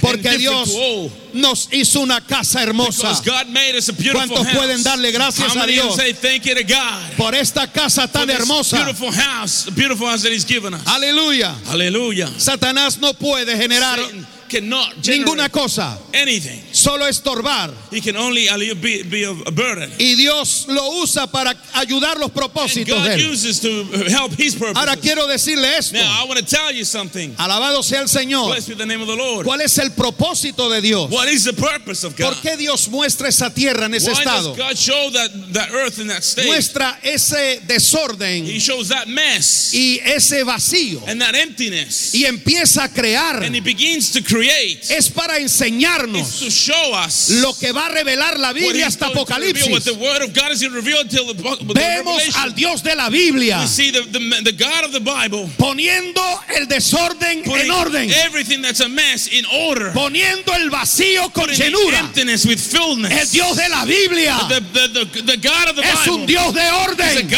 Porque 0.01 0.39
Dios 0.39 0.71
nos 1.33 1.69
hizo 1.73 2.01
una 2.01 2.21
casa 2.25 2.63
hermosa. 2.63 3.21
¿Cuántos 4.13 4.47
pueden 4.49 4.83
darle 4.83 5.11
gracias 5.13 5.57
a 5.57 5.67
Dios? 5.67 5.97
Por 7.17 7.35
esta 7.35 7.71
casa 7.71 8.09
tan 8.09 8.31
hermosa. 8.31 8.87
Aleluya. 10.87 11.55
Hallelujah. 11.67 12.29
Satanás 12.39 12.99
no 12.99 13.15
puede 13.15 13.57
generar 13.57 13.99
cannot 14.49 14.95
ninguna 15.07 15.49
cosa, 15.51 15.99
anything. 16.15 16.63
Solo 16.79 17.07
estorbar. 17.07 17.73
He 17.91 18.01
can 18.01 18.17
only 18.17 18.47
be, 18.75 19.03
be 19.03 19.25
a 19.25 19.33
burden. 19.51 19.91
Y 19.99 20.15
Dios 20.15 20.67
lo 20.69 21.03
usa 21.03 21.27
para 21.27 21.55
ayudar 21.75 22.19
los 22.19 22.31
propósitos 22.31 23.03
de 23.05 23.15
él. 23.15 23.31
uses 23.31 23.61
to 23.61 23.85
help 24.09 24.33
His 24.39 24.57
Ahora 24.75 24.97
quiero 24.97 25.27
decirle 25.27 25.77
esto. 25.77 25.95
Now 25.95 26.25
I 26.25 26.29
want 26.29 26.39
to 26.39 26.47
tell 26.47 26.73
you 26.73 26.85
something. 26.85 27.35
Alabado 27.37 27.83
sea 27.83 28.01
el 28.01 28.09
Señor. 28.09 28.49
Blessed 28.49 28.69
be 28.69 28.75
the 28.75 28.87
name 28.87 29.03
of 29.03 29.09
the 29.09 29.17
Lord. 29.17 29.45
¿Cuál 29.45 29.61
es 29.61 29.77
el 29.79 29.91
propósito 29.91 30.71
de 30.71 30.81
Dios? 30.81 31.11
What 31.11 31.29
is 31.29 31.45
the 31.45 31.53
purpose 31.53 32.05
of 32.05 32.17
God? 32.17 32.33
¿Por 32.33 32.43
qué 32.43 32.57
Dios 32.57 32.89
muestra 32.89 33.29
esa 33.29 33.53
tierra 33.53 33.87
en 33.87 33.95
ese 33.95 34.11
Why 34.11 34.19
estado? 34.19 34.55
does 34.55 34.59
God 34.59 34.77
show 34.77 35.11
that, 35.11 35.31
that 35.53 35.71
earth 35.73 35.99
in 35.99 36.09
that 36.09 36.23
state? 36.23 36.47
Muestra 36.47 36.99
ese 37.03 37.61
desorden 37.67 38.45
He 38.45 38.59
shows 38.59 38.89
that 38.89 39.09
mess 39.09 39.73
y 39.73 40.01
ese 40.05 40.45
vacío 40.45 41.03
and 41.07 41.21
that 41.21 41.35
emptiness. 41.35 42.15
y 42.15 42.25
empieza 42.25 42.85
a 42.85 42.89
crear. 42.89 43.43
And 43.43 43.55
He 43.55 43.61
begins 43.61 44.13
to 44.13 44.23
create. 44.23 44.91
Es 44.91 45.09
para 45.09 45.39
enseñarnos 45.39 46.43
show 46.69 46.93
us 46.95 47.31
lo 47.31 47.53
que 47.55 47.73
va 47.73 47.87
a 47.87 47.89
revelar 47.89 48.39
la 48.39 48.53
Biblia 48.53 48.87
hasta 48.87 49.07
Apocalipsis. 49.07 49.85
Vemos 51.75 52.37
al 52.37 52.55
Dios 52.55 52.83
de 52.83 52.95
la 52.95 53.09
Biblia 53.09 53.61
We 53.61 53.67
see 53.67 53.91
the, 53.91 54.03
the, 54.03 54.43
the 54.43 54.53
God 54.53 54.85
of 54.85 54.93
the 54.93 55.01
Bible 55.01 55.49
poniendo 55.57 56.23
el 56.57 56.67
desorden 56.67 57.43
en 57.45 57.71
orden, 57.71 58.11
everything 58.11 58.61
that's 58.63 58.81
a 58.81 58.89
mess 58.89 59.29
in 59.29 59.45
order. 59.47 59.93
poniendo 59.93 60.55
el 60.55 60.71
vacío 60.71 61.31
con 61.33 61.49
llenura. 61.49 62.01
emptiness 62.01 62.45
with 62.45 62.59
fullness. 62.59 63.11
El 63.13 63.31
Dios 63.31 63.57
de 63.57 63.69
la 63.69 63.85
Biblia 63.85 64.37
es 65.83 66.07
un 66.09 66.27
Dios 66.27 66.55
de 66.55 66.71
orden. 66.71 67.29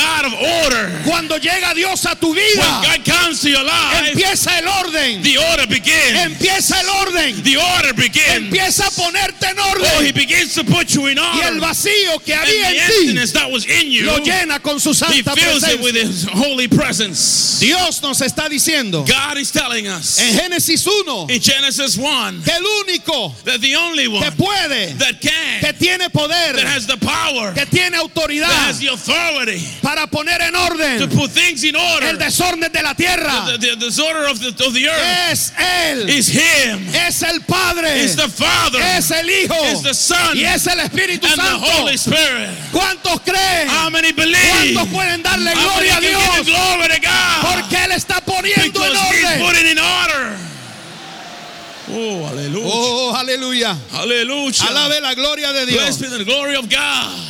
Cuando 1.04 1.36
llega 1.38 1.74
Dios 1.74 2.06
a 2.06 2.16
tu 2.16 2.30
When 2.30 2.40
vida, 2.40 2.82
God 2.82 3.04
comes 3.04 3.40
to 3.40 3.48
your 3.48 3.64
life, 3.64 4.10
empieza 4.12 4.58
el 4.58 4.68
orden. 4.68 5.22
the 5.22 5.38
order 5.38 5.66
begins. 5.66 6.18
Empieza 6.18 6.80
el 6.80 6.88
orden. 6.88 7.42
The 7.42 7.56
order 7.56 7.92
begins. 7.94 8.36
Empieza 8.36 8.86
a 8.86 8.90
ponerte 9.10 9.46
en 9.46 9.58
Oh, 9.60 9.76
He 9.78 9.96
orden. 10.08 10.14
begins 10.14 10.54
to 10.54 10.64
put 10.64 10.90
you 10.94 11.06
in 11.06 11.18
Y 11.18 11.20
el 11.42 11.54
order. 11.54 11.60
vacío 11.60 12.18
que 12.24 12.34
había 12.34 12.70
en 12.70 12.74
ti 12.86 12.94
emptiness 13.00 13.32
that 13.32 13.50
was 13.50 13.64
in 13.66 13.90
you, 13.90 14.04
lo 14.06 14.18
llena 14.18 14.60
con 14.60 14.80
su 14.80 14.90
He 14.90 14.94
santa 14.94 15.34
fills 15.34 15.62
it 15.68 15.80
with 15.80 15.94
presencia. 15.94 16.08
His 16.10 16.24
holy 16.32 16.68
presence. 16.68 17.60
Dios 17.60 18.00
nos 18.02 18.20
está 18.20 18.48
diciendo 18.48 19.04
God 19.06 19.38
is 19.38 19.50
telling 19.50 19.86
us 19.88 20.18
en 20.18 20.34
Génesis 20.38 20.86
1 20.86 21.26
in 21.30 21.40
Genesis 21.40 21.96
1 21.98 22.42
que 22.44 22.52
el 22.52 22.64
único 22.86 23.34
that 23.44 23.60
the 23.60 23.76
only 23.76 24.08
one 24.08 24.22
que 24.22 24.30
puede, 24.32 24.96
that 24.98 25.20
can, 25.20 25.60
que 25.60 25.72
tiene 25.74 26.08
poder, 26.10 26.54
that 26.56 26.66
has 26.66 26.86
the 26.86 26.96
power, 26.96 27.52
que 27.54 27.66
tiene 27.66 27.90
that 27.96 28.00
autoridad 28.02 28.48
has 28.68 28.78
the 28.80 28.88
authority 28.88 29.60
para 29.82 30.06
poner 30.06 30.40
en 30.40 30.52
to 30.52 30.58
orden 30.58 31.08
put 31.10 31.30
things 31.30 31.62
in 31.64 31.76
order, 31.76 32.06
el 32.08 32.16
desorden 32.18 32.72
de 32.72 32.82
la 32.82 32.94
tierra 32.94 33.44
the, 33.46 33.58
the, 33.58 33.76
the 33.76 33.86
disorder 33.86 34.26
of 34.28 34.38
the, 34.40 34.48
of 34.64 34.72
the 34.74 34.88
earth 34.88 35.30
es 35.30 35.52
Él, 35.58 36.08
is 36.08 36.28
Him, 36.28 36.80
es 36.94 37.22
el 37.22 37.40
Padre, 37.42 38.00
is 38.00 38.16
the 38.16 38.28
Father, 38.28 38.78
es 39.00 39.10
el 39.10 39.30
Hijo 39.30 39.54
the 39.82 40.38
y 40.38 40.44
es 40.44 40.66
el 40.66 40.80
Espíritu 40.80 41.26
the 41.26 41.34
Santo. 41.34 41.66
¿Cuántos 42.72 43.20
creen? 43.22 43.68
¿Cuántos 43.68 44.88
pueden 44.88 45.22
darle 45.22 45.52
gloria 45.52 45.96
a 45.96 46.00
Dios? 46.00 46.22
Porque 47.42 47.84
Él 47.84 47.92
está 47.92 48.20
poniendo 48.20 48.84
en 48.86 48.96
orden. 48.96 49.40
putting 49.40 49.66
in 49.72 49.78
order. 49.78 50.36
Oh, 51.92 52.24
hallelujah. 52.28 52.68
Oh, 52.72 53.14
aleluya. 53.16 53.76
Hallelujah. 53.92 54.66
Alabe 54.68 55.00
la 55.00 55.14
gloria 55.14 55.52
de 55.52 55.66
Dios. 55.66 55.98
be 55.98 56.06
the 56.08 56.24
glory 56.24 56.54
of 56.54 56.68
God. 56.68 57.26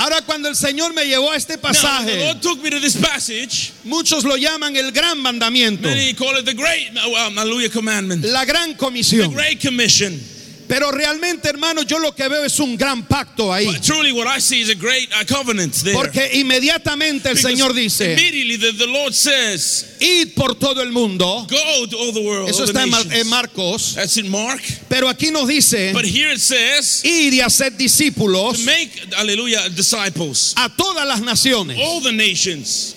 Ahora 0.00 0.20
cuando 0.22 0.48
el 0.48 0.54
Señor 0.54 0.92
me 0.94 1.06
llevó 1.06 1.32
a 1.32 1.36
este 1.36 1.56
Now, 1.56 1.62
the 1.62 1.68
pasaje, 1.68 2.18
Lord 2.26 2.40
took 2.40 2.62
me 2.62 2.70
to 2.70 2.78
this 2.78 2.94
passage. 2.96 3.72
muchos 3.84 4.22
lo 4.22 4.36
llaman 4.36 4.76
el 4.76 4.92
gran 4.92 5.18
mandamiento, 5.18 5.88
Many 5.88 6.14
call 6.14 6.36
it 6.38 6.44
the 6.44 6.54
great, 6.54 6.90
um, 6.98 7.34
hallelujah, 7.36 7.68
commandment. 7.68 8.24
la 8.24 8.44
gran 8.44 8.70
The 8.72 8.76
comisión. 8.76 9.32
great 9.34 9.60
commission. 9.60 10.20
Pero 10.68 10.90
realmente, 10.92 11.48
hermano, 11.48 11.82
yo 11.82 11.98
lo 11.98 12.14
que 12.14 12.28
veo 12.28 12.44
es 12.44 12.60
un 12.60 12.76
gran 12.76 13.02
pacto 13.06 13.50
ahí. 13.52 13.64
But 13.66 13.80
truly, 13.82 14.12
what 14.12 14.26
I 14.26 14.38
see 14.38 14.60
is 14.60 14.68
a 14.68 14.74
great 14.74 15.08
uh, 15.14 15.24
covenant 15.26 15.74
there. 15.82 15.94
Porque 15.94 16.30
inmediatamente 16.34 17.30
el 17.30 17.36
Because 17.36 17.54
Señor 17.56 17.72
dice, 17.72 18.12
immediately 18.12 18.56
the, 18.58 18.72
the 18.74 18.86
Lord 18.86 19.14
says, 19.14 19.96
id 20.00 20.34
por 20.36 20.54
todo 20.56 20.82
el 20.82 20.92
mundo. 20.92 21.46
Go 21.48 21.86
to 21.86 21.96
all 21.96 22.12
the 22.12 22.20
world. 22.22 22.50
Eso 22.50 22.64
all 22.64 22.68
está 22.68 22.82
en 22.82 22.90
Mar- 22.90 23.04
nations. 23.06 23.20
en 23.24 23.28
Marcos. 23.30 23.94
That's 23.94 24.16
in 24.18 24.28
Mark. 24.30 24.60
Pero 24.90 25.08
aquí 25.08 25.30
nos 25.30 25.48
dice, 25.48 25.92
But 25.94 26.04
here 26.04 26.30
it 26.32 26.40
says, 26.40 27.02
id 27.02 27.32
y 27.32 27.40
hacer 27.40 27.72
discípulos 27.76 28.58
to 28.58 28.64
make, 28.66 28.90
hallelujah, 29.16 29.70
disciples. 29.70 30.52
a 30.56 30.68
todas 30.68 31.06
las 31.06 31.20
naciones 31.22 31.78
All 31.80 32.02
the 32.02 32.12
nations. 32.12 32.94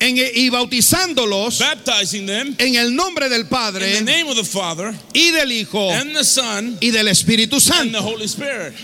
En- 0.00 0.16
y 0.34 0.48
bautizándolos 0.48 1.58
Baptizing 1.58 2.26
them 2.26 2.54
en 2.58 2.74
el 2.74 2.94
nombre 2.94 3.28
del 3.28 3.42
in 3.42 3.46
Padre 3.46 3.92
the 3.92 4.00
name 4.02 4.28
of 4.28 4.36
the 4.36 4.44
Father 4.44 4.94
y 5.14 5.30
del 5.30 5.52
Hijo 5.52 5.90
and 5.92 6.16
the 6.16 6.24
Son 6.24 6.76
y 6.80 6.90
del 6.90 7.06
Espíritu 7.08 7.56
and 7.56 7.62
the 7.62 7.72
Santo 7.72 8.02
Holy 8.02 8.24
Spirit. 8.26 8.74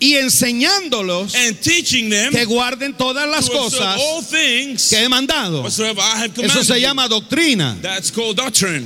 y 0.00 0.16
enseñándolos 0.16 1.34
And 1.36 1.60
teaching 1.60 2.10
them 2.10 2.32
que 2.32 2.44
guarden 2.44 2.94
todas 2.94 3.28
las 3.28 3.48
cosas 3.48 3.96
all 4.00 4.22
things 4.22 4.88
que 4.88 4.96
he 5.04 5.08
mandado. 5.08 5.64
Eso 5.66 6.64
se 6.64 6.80
llama 6.80 7.06
doctrina. 7.08 7.78
That's 7.80 8.10
called 8.10 8.36
doctrine. 8.36 8.84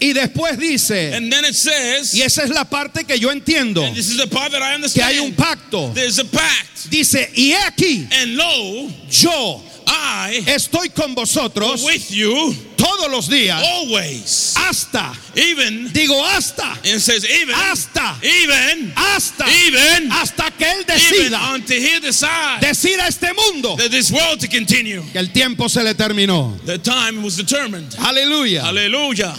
Y 0.00 0.12
después 0.12 0.58
dice, 0.58 1.14
And 1.14 1.32
then 1.32 1.44
it 1.44 1.54
says, 1.54 2.14
y 2.14 2.22
esa 2.22 2.42
es 2.42 2.50
la 2.50 2.64
parte 2.64 3.04
que 3.04 3.18
yo 3.18 3.30
entiendo, 3.30 3.82
this 3.94 4.10
is 4.10 4.16
the 4.16 4.26
part 4.26 4.52
that 4.52 4.60
I 4.62 4.80
que 4.92 5.02
hay 5.02 5.18
un 5.18 5.32
pacto. 5.32 5.92
There's 5.94 6.18
a 6.18 6.24
pact. 6.24 6.88
Dice, 6.90 7.30
y 7.34 7.52
aquí, 7.52 8.06
And 8.12 8.36
lo, 8.36 8.90
yo 9.10 9.62
I 9.96 10.42
estoy 10.46 10.90
con 10.90 11.14
vosotros 11.14 11.82
with 11.84 12.10
you 12.10 12.54
todos 12.76 13.08
los 13.10 13.28
días 13.28 13.62
always. 13.62 14.54
hasta, 14.56 15.12
Even, 15.36 15.92
digo 15.92 16.20
hasta, 16.26 16.72
and 16.84 17.00
says 17.00 17.24
even, 17.24 17.54
hasta, 17.54 18.16
even, 18.22 18.92
hasta, 18.96 19.44
even, 19.66 20.10
hasta 20.10 20.50
que 20.50 20.66
Él 20.66 20.84
decida, 20.84 21.52
unto 21.54 21.72
he 21.72 22.00
decide 22.00 22.60
decir 22.60 22.98
a 23.00 23.06
este 23.08 23.32
mundo 23.32 23.76
that 23.76 23.90
this 23.90 24.10
world 24.10 24.40
to 24.40 24.48
continue. 24.48 25.02
que 25.12 25.18
el 25.20 25.28
tiempo 25.30 25.68
se 25.68 25.82
le 25.82 25.94
terminó. 25.94 26.58
The 26.66 26.78
time 26.78 27.22
was 27.22 27.36
determined. 27.36 27.94
Aleluya. 27.98 28.62
Hallelujah. 28.64 29.34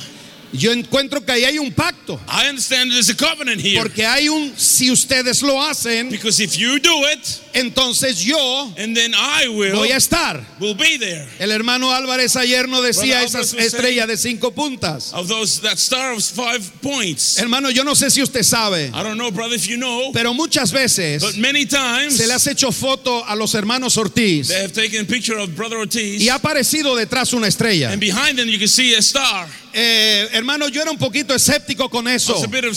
Yo 0.53 0.71
encuentro 0.71 1.25
que 1.25 1.33
ahí 1.33 1.43
hay 1.43 1.59
un 1.59 1.71
pacto. 1.71 1.94
I 2.27 2.47
understand 2.50 2.91
there's 2.91 3.09
a 3.09 3.15
covenant 3.15 3.62
here. 3.62 3.81
Porque 3.81 4.05
hay 4.05 4.29
un, 4.29 4.53
si 4.57 4.91
ustedes 4.91 5.41
lo 5.41 5.62
hacen, 5.62 6.09
Because 6.09 6.39
if 6.39 6.57
you 6.57 6.79
do 6.79 7.05
it, 7.12 7.41
entonces 7.53 8.24
yo 8.24 8.71
and 8.77 8.95
then 8.95 9.13
I 9.15 9.47
will, 9.47 9.75
voy 9.75 9.91
a 9.91 9.97
estar. 9.97 10.43
will 10.59 10.75
be 10.75 10.97
there. 10.97 11.25
El 11.39 11.51
hermano 11.51 11.91
Álvarez 11.91 12.35
ayer 12.35 12.67
no 12.67 12.81
decía 12.81 13.24
esa 13.24 13.41
estrella 13.41 14.07
de 14.07 14.17
cinco 14.17 14.51
puntas. 14.51 15.13
Of 15.13 15.27
those, 15.27 15.62
that 15.62 15.77
star 15.77 16.13
of 16.13 16.24
five 16.24 16.62
points. 16.81 17.38
Hermano, 17.39 17.69
yo 17.69 17.83
no 17.83 17.95
sé 17.95 18.09
si 18.12 18.21
usted 18.21 18.43
sabe, 18.43 18.88
I 18.93 19.03
don't 19.03 19.17
know, 19.17 19.31
brother, 19.31 19.55
if 19.55 19.67
you 19.67 19.77
know, 19.77 20.12
pero 20.13 20.33
muchas 20.33 20.71
veces 20.71 21.21
but 21.21 21.38
many 21.38 21.65
times 21.65 22.17
se 22.17 22.27
le 22.27 22.33
has 22.33 22.45
hecho 22.47 22.71
foto 22.71 23.24
a 23.25 23.35
los 23.35 23.53
hermanos 23.53 23.97
Ortiz 23.97 24.47
they 24.50 24.62
have 24.62 24.74
taken 24.74 25.01
a 25.01 25.05
picture 25.05 25.38
of 25.38 25.55
Brother 25.55 25.77
Ortiz, 25.77 26.21
y 26.21 26.29
ha 26.29 26.35
aparecido 26.35 26.95
detrás 26.95 27.33
una 27.33 27.47
estrella. 27.47 27.91
and 27.91 28.00
behind 28.00 28.38
them 28.38 28.47
you 28.47 28.57
can 28.59 28.67
see 28.67 28.93
a 28.95 29.01
star. 29.01 29.47
Eh, 29.77 30.29
hermano, 30.32 30.70
yo 30.70 30.82
era 30.82 30.89
un 30.89 30.98
poquito 30.98 31.34
escéptico 31.36 31.89
con 31.89 32.08
I 32.08 32.12
eso, 32.12 32.34
a 32.41 32.48
bit 32.48 32.63
of 32.63 32.72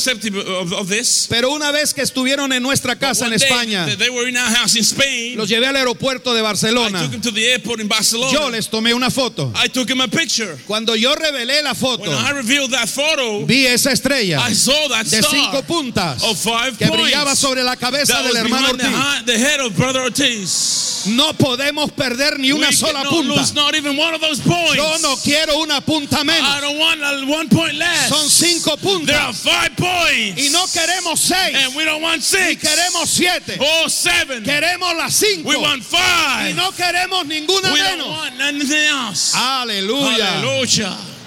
of, 0.60 0.72
of 0.72 0.88
this. 0.88 1.26
pero 1.28 1.52
una 1.52 1.70
vez 1.70 1.94
que 1.94 2.02
estuvieron 2.02 2.52
en 2.52 2.60
nuestra 2.60 2.96
casa 2.96 3.26
en 3.26 3.34
España, 3.34 3.86
they- 3.86 3.96
they 3.96 4.10
were 4.10 4.28
in 4.28 4.36
our 4.36 4.50
house 4.52 4.74
in 4.74 4.82
Spain. 4.82 5.36
los 5.36 5.48
llevé 5.48 5.68
al 5.68 5.76
aeropuerto 5.76 6.34
de 6.34 6.40
I 6.40 6.42
Barcelona. 6.42 7.00
took 7.02 7.14
him 7.14 7.20
to 7.20 7.30
the 7.30 7.52
airport 7.52 7.80
in 7.80 7.86
Barcelona. 7.86 8.32
Yo 8.32 8.50
les 8.50 8.68
tomé 8.68 8.92
una 8.94 9.10
foto. 9.10 9.52
I 9.54 9.68
took 9.68 9.88
him 9.88 10.00
a 10.00 10.08
picture. 10.08 10.58
Cuando 10.66 10.96
yo 10.96 11.14
revelé 11.14 11.62
la 11.62 11.74
foto, 11.74 12.02
When 12.02 12.12
I 12.12 12.30
revealed 12.32 12.72
that 12.72 12.88
photo, 12.88 13.46
vi 13.46 13.64
esa 13.66 13.92
estrella 13.92 14.40
I 14.44 14.52
saw 14.54 14.88
that 14.88 15.06
de 15.06 15.22
cinco 15.22 15.62
puntas 15.62 16.22
of 16.24 16.36
five 16.36 16.76
que 16.78 16.86
points 16.88 17.04
brillaba 17.04 17.36
sobre 17.36 17.62
la 17.62 17.76
cabeza 17.76 18.20
del 18.24 18.36
hermano 18.36 18.76
the, 18.76 18.84
Ortiz. 18.86 18.96
hi- 18.98 19.22
the 19.24 19.38
head 19.38 19.60
of 19.60 19.76
Brother 19.76 20.00
Ortiz. 20.00 21.04
No 21.06 21.32
podemos 21.34 21.92
perder 21.92 22.40
ni 22.40 22.50
una 22.50 22.68
we 22.70 22.74
sola 22.74 23.04
punta. 23.04 23.34
lose 23.36 23.54
not 23.54 23.76
even 23.76 23.96
one 23.96 24.14
of 24.14 24.20
those 24.20 24.40
points. 24.42 24.74
Yo 24.74 24.98
no 25.00 25.14
quiero 25.22 25.58
una 25.62 25.80
punta 25.80 26.20
I 26.20 26.24
menos. 26.24 26.60
don't 26.60 26.76
want 26.78 26.87
a 27.02 27.26
one 27.30 27.48
point 27.48 27.74
less. 27.74 28.08
Son 28.08 28.28
cinco 28.28 28.76
There 29.04 29.18
are 29.18 29.32
five 29.32 29.76
points. 29.76 30.40
Y 30.40 30.48
no 30.52 30.64
queremos 30.66 31.18
seis, 31.18 31.54
and 31.54 31.74
we 31.76 31.84
don't 31.84 32.00
want 32.02 32.16
ni 32.18 32.22
six. 32.22 32.62
queremos 32.62 33.06
siete. 33.08 33.58
or 33.60 33.88
seven. 33.88 34.42
Queremos 34.44 34.96
las 34.96 35.14
cinco. 35.14 35.48
we 35.48 35.56
want 35.56 35.82
five. 35.82 36.50
Y 36.50 36.52
no 36.54 36.70
queremos 36.72 37.26
ninguna 37.26 37.72
we 37.72 37.78
don't 37.78 37.98
menos. 37.98 38.08
want 38.08 38.40
anything 38.40 38.86
else. 38.88 39.34
Aleluya. 39.34 40.24
Hallelujah. 40.24 41.17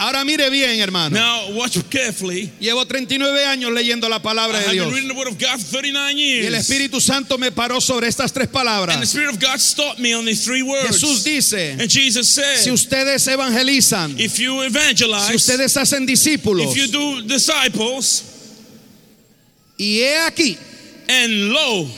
Ahora 0.00 0.24
mire 0.24 0.48
bien, 0.48 0.78
hermano. 0.78 1.18
Now 1.18 1.50
watch 1.56 1.76
carefully. 1.90 2.52
Llevo 2.60 2.86
39 2.86 3.44
años 3.44 3.72
leyendo 3.72 4.08
la 4.08 4.20
palabra 4.22 4.60
de 4.60 4.72
Dios. 4.72 4.92
reading 4.92 5.08
the 5.08 5.14
Word 5.14 5.26
of 5.26 5.38
God 5.38 5.58
for 5.58 5.80
39 5.82 6.12
Y 6.14 6.20
years. 6.20 6.46
el 6.46 6.54
Espíritu 6.54 7.00
Santo 7.00 7.36
me 7.36 7.50
paró 7.50 7.80
sobre 7.80 8.06
estas 8.06 8.32
tres 8.32 8.46
and 8.46 8.52
the 8.52 8.58
palabras. 8.58 9.08
Spirit 9.08 9.30
of 9.34 9.40
God 9.40 9.58
stopped 9.58 9.98
me 9.98 10.14
on 10.14 10.24
these 10.24 10.44
three 10.44 10.62
words. 10.62 10.88
Jesús 11.02 11.24
dice, 11.24 11.72
and 11.80 11.90
Jesus 11.90 12.32
said, 12.32 12.58
si 12.58 12.70
ustedes 12.70 13.26
evangelizan, 13.26 14.14
if 14.20 14.38
you 14.38 14.62
evangelize, 14.62 15.26
si 15.26 15.34
ustedes 15.34 15.76
hacen 15.76 16.06
discípulos, 16.06 16.70
if 16.70 16.76
you 16.76 16.86
do 16.86 17.22
disciples, 17.26 18.22
y 19.76 19.98
he 19.98 20.16
aquí, 20.28 20.56
and 21.08 21.50
lo, 21.52 21.88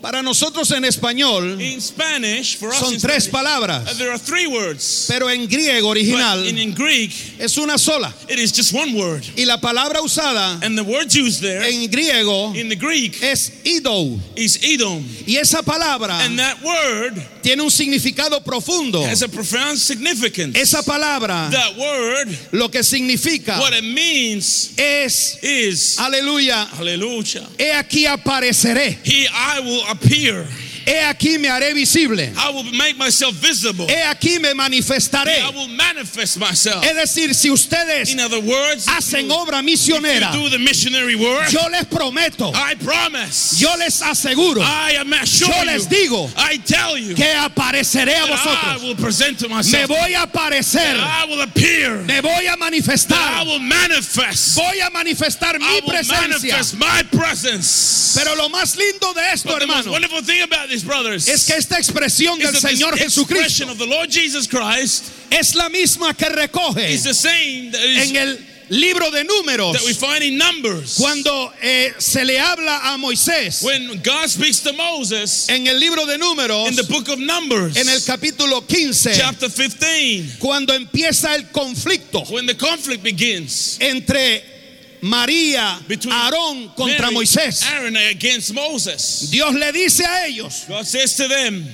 para 0.00 0.22
nosotros 0.22 0.70
en 0.72 0.84
español 0.84 1.60
in 1.60 1.80
Spanish, 1.80 2.56
for 2.56 2.68
us 2.70 2.78
son 2.78 2.94
in 2.94 3.00
tres 3.00 3.24
Spanish, 3.24 3.28
uh, 3.28 3.32
palabras, 3.32 3.98
there 3.98 4.10
are 4.10 4.18
three 4.18 4.46
words. 4.46 5.06
pero 5.08 5.28
en 5.28 5.46
griego 5.48 5.88
original 5.88 6.46
in, 6.46 6.58
in 6.58 6.74
Greek, 6.74 7.12
es 7.38 7.56
una 7.58 7.78
sola. 7.78 8.12
it 8.28 8.38
is 8.38 8.52
just 8.52 8.72
one 8.72 8.94
word. 8.94 9.24
Y 9.36 9.44
la 9.44 9.58
palabra 9.58 10.00
usada 10.00 10.58
And 10.64 10.76
the 10.76 10.84
word 10.84 11.12
used 11.14 11.42
there 11.42 11.62
en 11.62 11.88
griego 11.90 12.54
in 12.54 12.68
the 12.68 12.76
Greek 12.76 13.22
es 13.22 13.52
ido. 13.64 14.18
is 14.36 14.58
Edom. 14.62 15.04
Y 15.26 15.36
esa 15.36 15.62
palabra 15.62 16.24
And 16.24 16.38
that 16.38 16.62
word 16.62 17.22
tiene 17.42 17.62
un 17.62 17.70
significado 17.70 18.42
profundo. 18.42 19.02
has 19.04 19.22
a 19.22 19.28
profound 19.28 19.78
significance. 19.78 20.58
Esa 20.58 20.82
palabra 20.82 21.48
That 21.50 21.76
word, 21.76 22.28
lo 22.52 22.68
que 22.70 22.82
significa 22.82 23.58
what 23.60 23.72
it 23.72 23.84
means 23.84 24.72
es, 24.76 25.38
is, 25.42 25.98
aleluya, 25.98 26.66
hallelujah. 26.66 27.46
he 27.58 27.72
aquí 27.72 28.06
apareceré, 28.06 28.98
He, 29.04 29.26
I 29.28 29.60
will 29.60 29.84
appear. 29.88 30.46
He 30.86 31.00
aquí 31.00 31.38
me 31.38 31.48
haré 31.48 31.74
visible, 31.74 32.32
I 32.36 32.50
will 32.50 32.64
make 32.72 32.96
myself 32.96 33.34
visible. 33.34 33.86
he 33.86 33.94
aquí 34.02 34.38
me 34.40 34.52
manifestaré. 34.54 35.40
I 35.42 35.50
will 35.50 35.68
manifest 35.68 36.38
myself. 36.38 36.84
Es 36.84 36.94
decir, 36.94 37.34
si 37.34 37.50
ustedes 37.50 38.10
In 38.12 38.20
other 38.20 38.40
words, 38.40 38.86
hacen 38.86 39.26
if 39.26 39.32
obra 39.32 39.58
you 39.58 39.64
misionera, 39.64 40.32
do 40.32 40.48
the 40.50 40.58
missionary 40.58 41.14
work, 41.16 41.50
yo 41.50 41.60
les 41.70 41.84
prometo, 41.86 42.52
I 42.54 42.74
promise, 42.76 43.60
yo 43.60 43.74
les 43.78 44.00
aseguro 44.02 44.60
I 44.62 44.92
am 44.98 45.12
assure 45.12 45.48
Yo 45.48 45.60
you, 45.60 45.66
les 45.66 45.86
digo 45.88 46.30
I 46.36 46.56
tell 46.58 46.96
you, 46.96 47.14
que 47.14 47.24
apareceré 47.34 48.14
a 48.16 48.26
that 48.26 48.30
I 48.30 48.36
vosotros. 48.78 48.82
will 48.82 48.96
present 48.96 49.38
to 49.40 49.48
Me 49.48 49.54
myself, 49.56 49.88
voy 49.88 50.14
a 50.14 50.22
aparecer, 50.22 50.96
I 50.96 51.26
will 51.28 51.40
appear, 51.42 51.96
me 52.04 52.20
voy 52.20 52.46
a 52.46 52.50
that 52.50 52.56
I 52.56 52.70
manifestar, 52.70 53.44
will 53.46 53.58
manifest, 53.60 54.56
voy 54.56 54.80
a 54.80 54.90
manifestar 54.90 55.54
I 55.56 55.58
mi 55.58 55.80
will 55.80 55.82
presencia. 55.88 56.28
manifest 56.28 56.74
my 56.78 57.02
presence. 57.12 58.14
Pero 58.18 58.34
lo 58.36 58.48
más 58.48 58.76
lindo 58.76 59.12
de 59.14 59.32
esto, 59.32 59.48
But 59.50 59.60
the 59.60 59.66
most 59.66 59.76
hermano, 59.86 59.92
wonderful 59.92 60.22
thing 60.22 60.42
about 60.42 60.69
this, 60.70 60.84
brothers, 60.84 61.28
es 61.28 61.44
que 61.44 61.54
esta 61.54 61.76
expresión 61.76 62.38
del 62.38 62.54
Señor 62.54 62.96
Jesucristo 62.96 63.70
of 63.70 63.78
the 63.78 63.86
Lord 63.86 64.10
Jesus 64.10 64.46
Christ 64.46 65.10
es 65.30 65.54
la 65.54 65.68
misma 65.68 66.16
que 66.16 66.28
recoge 66.28 66.86
en 66.86 68.16
el 68.16 68.38
libro 68.70 69.10
de 69.10 69.24
números 69.24 69.72
that 69.72 69.84
we 69.84 69.92
find 69.92 70.22
in 70.22 70.38
Numbers. 70.38 70.96
cuando 70.96 71.52
eh, 71.60 71.92
se 71.98 72.24
le 72.24 72.38
habla 72.38 72.94
a 72.94 72.96
Moisés 72.98 73.64
when 73.64 74.00
God 74.00 74.28
speaks 74.28 74.60
to 74.60 74.72
Moses 74.72 75.48
en 75.48 75.66
el 75.66 75.78
libro 75.80 76.06
de 76.06 76.16
números 76.16 76.68
in 76.68 76.76
the 76.76 76.84
book 76.84 77.08
of 77.08 77.18
Numbers, 77.18 77.76
en 77.76 77.88
el 77.88 78.00
capítulo 78.02 78.66
15 78.66 79.12
chapter 79.12 79.48
15, 79.50 80.38
cuando 80.38 80.72
empieza 80.72 81.34
el 81.34 81.50
conflicto 81.50 82.24
when 82.30 82.46
the 82.46 82.54
conflict 82.56 83.02
begins 83.02 83.76
entre 83.80 84.59
María, 85.02 85.80
Aarón 86.10 86.68
contra 86.74 87.06
Mary, 87.06 87.14
Moisés. 87.14 87.62
Aaron 87.62 87.96
against 87.96 88.52
Moses. 88.52 89.30
Dios 89.30 89.54
le 89.54 89.72
dice 89.72 90.04
a 90.04 90.26
ellos, 90.26 90.64
God 90.68 90.84
says 90.84 91.16
to 91.16 91.28
them, 91.28 91.66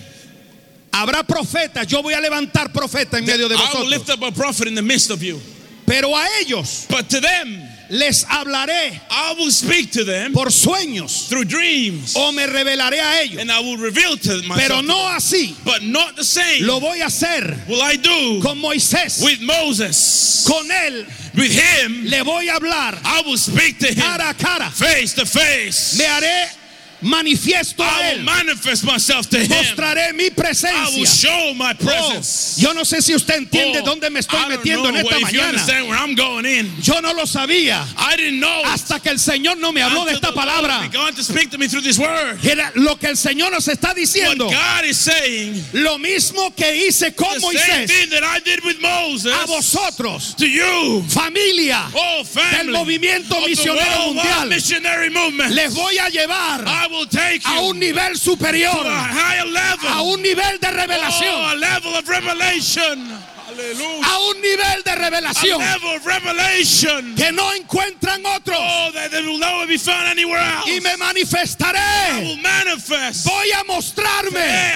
habrá 0.93 1.25
profetas, 1.25 1.87
yo 1.87 2.03
voy 2.03 2.15
a 2.15 2.21
levantar 2.21 2.73
profeta 2.73 3.19
en 3.19 3.25
medio 3.25 3.49
de 3.49 3.57
vosotros, 3.57 4.03
pero 5.85 6.17
a 6.17 6.27
ellos 6.41 6.87
But 6.89 7.09
to 7.09 7.21
them, 7.21 7.66
les 7.91 8.25
hablaré 8.29 9.01
I 9.11 9.35
will 9.39 9.51
speak 9.51 9.93
to 9.93 10.05
them 10.05 10.33
por 10.33 10.47
sueños 10.51 11.29
through 11.29 11.45
dreams, 11.45 12.15
o 12.17 12.33
me 12.33 12.47
revelaré 12.47 13.01
a 13.01 13.23
ellos, 13.23 13.41
and 13.41 13.51
I 13.51 13.61
will 13.61 13.77
reveal 13.79 14.17
to 14.17 14.43
myself. 14.43 14.57
pero 14.69 14.81
no 14.83 14.99
así. 15.09 15.55
But 15.65 15.83
not 15.83 16.17
the 16.17 16.25
same 16.25 16.67
Lo 16.67 16.81
voy 16.81 17.01
a 17.01 17.07
hacer 17.07 17.57
will 17.69 17.83
I 17.83 17.97
do 17.97 18.41
con 18.43 18.59
Moisés, 18.59 19.23
with 19.23 19.41
Moses. 19.41 20.45
con 20.47 20.67
él 20.71 21.07
With 21.37 21.53
him, 21.53 22.07
le 22.07 22.23
voy 22.23 22.49
a 22.49 22.55
hablar 22.59 22.99
I 23.05 23.23
will 23.27 23.37
speak 23.39 23.79
to 23.81 23.89
him 23.89 23.97
cara 24.03 24.31
a 24.31 24.35
cara, 24.35 24.71
face 24.71 25.13
to 25.15 25.27
face. 25.27 25.99
me 25.99 26.05
haré 26.07 26.49
manifiesto 27.03 27.83
a 27.85 28.11
él, 28.11 28.25
mostraré 29.49 30.13
mi 30.13 30.25
I 30.25 30.27
will 30.29 30.35
presencia. 30.35 31.07
show 31.07 31.55
my 31.55 31.73
Oh, 31.73 31.85
presence. 31.85 32.61
yo 32.61 32.73
no 32.75 32.85
sé 32.85 33.03
si 33.03 33.15
usted 33.15 33.37
entiende 33.37 33.81
Oh, 33.81 33.85
dónde 33.85 34.11
me 34.11 34.21
estoy 34.21 34.41
I 34.45 34.49
metiendo 34.49 34.89
en 34.89 34.97
esta 34.97 35.19
mañana. 35.21 35.65
Yo 36.83 37.01
no 37.01 37.13
lo 37.13 37.27
sabía 37.27 37.85
I 37.99 38.17
didn't 38.17 38.39
know 38.41 38.63
hasta 38.65 39.01
que 39.01 39.11
el 39.11 39.19
Señor 39.19 39.59
no 39.59 39.73
me 39.73 39.83
habló 39.83 40.05
de 40.05 40.13
esta 40.13 40.33
palabra. 40.33 40.89
Era 42.43 42.73
lo 42.75 42.99
que 42.99 43.07
el 43.09 43.17
Señor 43.17 43.53
nos 43.53 43.69
está 43.69 43.95
diciendo. 43.95 44.47
God 44.47 44.85
is 44.85 44.97
saying, 44.97 45.65
Lo 45.73 45.99
mismo 45.99 46.55
que 46.55 46.87
hice 46.87 47.15
con 47.15 47.39
Moisés 47.41 47.91
Moses, 48.81 49.33
a 49.33 49.47
vosotros, 49.47 50.35
to 50.37 50.47
you, 50.47 51.05
familia 51.09 51.89
oh 51.93 52.19
del 52.19 52.27
family, 52.27 52.73
movimiento 52.73 53.37
of 53.37 53.45
the 53.45 53.51
misionero 53.51 54.13
mundial. 54.13 54.49
Les 55.55 55.75
voy 55.75 55.99
a 55.99 56.09
llevar 56.09 56.65
I 56.87 56.89
will 56.89 57.07
take 57.07 57.45
a 57.45 57.51
you 57.51 57.71
un 57.71 57.81
nivel 57.81 58.13
to 58.13 58.17
superior, 58.17 58.69
a 58.69 59.11
higher 59.11 59.45
level, 59.45 59.89
a 59.89 60.03
un 60.03 60.23
nivel 60.23 60.57
de 60.61 60.69
oh, 60.69 60.73
revelación, 60.73 61.51
a 61.51 61.55
level 61.57 61.97
of 61.97 62.09
revelation. 62.09 63.36
A 64.05 64.19
un 64.19 64.41
nivel 64.41 64.83
de 64.85 64.95
revelación 64.95 65.61
que 67.17 67.33
no 67.33 67.53
encuentran 67.55 68.25
otros. 68.27 68.57
Oh, 68.59 68.91
that, 68.93 69.11
that 69.11 69.23
will 69.25 69.39
never 69.39 69.67
be 69.67 69.79
found 69.79 70.09
anywhere 70.09 70.39
else. 70.41 70.67
Y 70.71 70.81
me 70.81 70.91
I 70.91 70.97
manifestaré. 70.97 72.23
will 72.23 72.37
manifest. 72.43 73.25
Voy 73.27 73.51
a 73.53 73.65
mostrarme. 73.65 74.75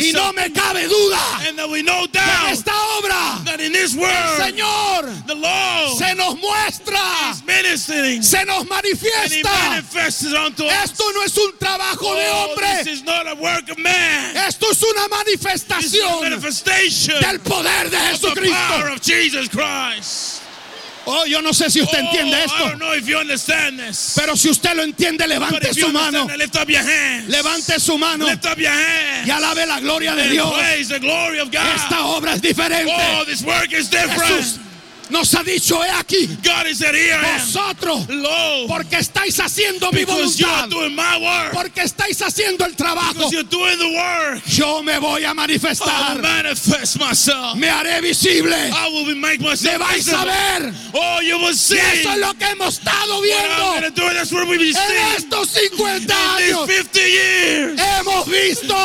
Y 0.00 0.12
no 0.12 0.32
me 0.32 0.52
cabe 0.52 0.86
duda 0.88 1.18
And 1.48 1.56
there 1.58 1.68
will 1.68 1.84
que 2.12 2.52
esta 2.52 2.72
obra 2.98 3.44
that 3.44 3.60
in 3.60 3.72
this 3.72 3.94
word, 3.94 4.10
Señor 4.38 5.04
the 5.26 5.34
se 5.98 6.14
nos 6.14 6.36
muestra, 6.38 7.00
ministering. 7.46 8.22
se 8.22 8.44
nos 8.44 8.60
And 8.60 8.68
He 8.68 8.74
manifiesta. 8.74 9.50
unto 10.34 10.66
us. 10.66 10.72
Esto 10.84 11.04
no 11.12 11.22
es 11.22 11.36
un 11.36 11.56
trabajo 11.58 12.14
de 12.14 12.28
Oh, 12.30 12.48
hombre, 12.50 12.84
this 12.84 12.98
is 12.98 13.04
not 13.04 13.26
a 13.26 13.34
work 13.34 13.68
of 13.70 13.78
man. 13.78 14.36
esto 14.36 14.70
es 14.70 14.82
una 14.82 15.08
manifestación 15.08 16.30
del 17.20 17.40
poder 17.40 17.79
de 17.84 17.90
the 17.90 18.50
power 18.50 18.90
Jesucristo. 19.00 20.40
Oh, 21.06 21.24
yo 21.24 21.40
no 21.40 21.52
sé 21.52 21.70
si 21.70 21.80
usted 21.80 21.98
entiende 21.98 22.36
oh, 22.36 22.94
I 22.94 22.98
esto, 22.98 24.14
pero 24.16 24.36
si 24.36 24.50
usted 24.50 24.74
lo 24.74 24.82
entiende, 24.82 25.26
levante 25.26 25.72
su 25.72 25.90
mano, 25.90 26.28
levante 27.26 27.80
su 27.80 27.96
mano 27.96 28.26
y 29.24 29.30
alabe 29.30 29.66
la 29.66 29.80
gloria 29.80 30.14
de 30.14 30.28
Dios. 30.28 30.52
Esta 31.74 32.04
obra 32.04 32.34
es 32.34 32.42
diferente. 32.42 32.92
oh, 33.18 33.24
this 33.24 33.42
work 33.42 33.72
is 33.72 33.88
different. 33.88 34.22
Jesús 34.22 34.60
nos 35.10 35.34
ha 35.34 35.42
dicho, 35.42 35.82
he 35.84 35.90
aquí, 35.90 36.26
God 36.42 36.66
is 36.66 36.80
here 36.80 37.18
vosotros, 37.38 38.06
porque 38.68 38.96
estáis 38.98 39.38
haciendo 39.40 39.90
mi 39.92 40.04
voluntad, 40.04 40.64
are 40.64 40.68
doing 40.68 40.94
my 40.94 41.16
work. 41.20 41.52
porque 41.52 41.82
estáis 41.82 42.20
haciendo 42.22 42.64
el 42.64 42.74
trabajo, 42.76 43.14
Because 43.14 43.32
you're 43.32 43.48
doing 43.48 43.78
the 43.78 43.96
work. 43.96 44.42
yo 44.46 44.82
me 44.82 44.98
voy 44.98 45.24
a 45.24 45.34
manifestar, 45.34 46.20
manifest 46.20 46.96
myself. 46.96 47.54
me 47.56 47.68
haré 47.68 48.00
visible, 48.00 48.54
I 48.54 48.88
will 48.92 49.04
me 49.70 49.78
vais 49.78 50.08
a 50.08 50.24
ver. 50.24 50.72
Oh, 50.92 51.20
you 51.20 51.38
will 51.38 51.54
see. 51.54 51.76
Y 51.76 52.00
eso 52.00 52.12
es 52.12 52.18
lo 52.18 52.34
que 52.34 52.44
hemos 52.46 52.78
estado 52.78 53.20
viendo 53.20 53.90
do. 53.90 54.14
That's 54.14 54.32
what 54.32 54.42
en 54.42 55.16
estos 55.16 55.48
50 55.50 56.02
In 56.04 56.54
años. 56.54 56.66
these 56.66 56.84
50 56.84 57.00
years. 57.00 57.80
Hemos 57.80 58.26
visto, 58.26 58.76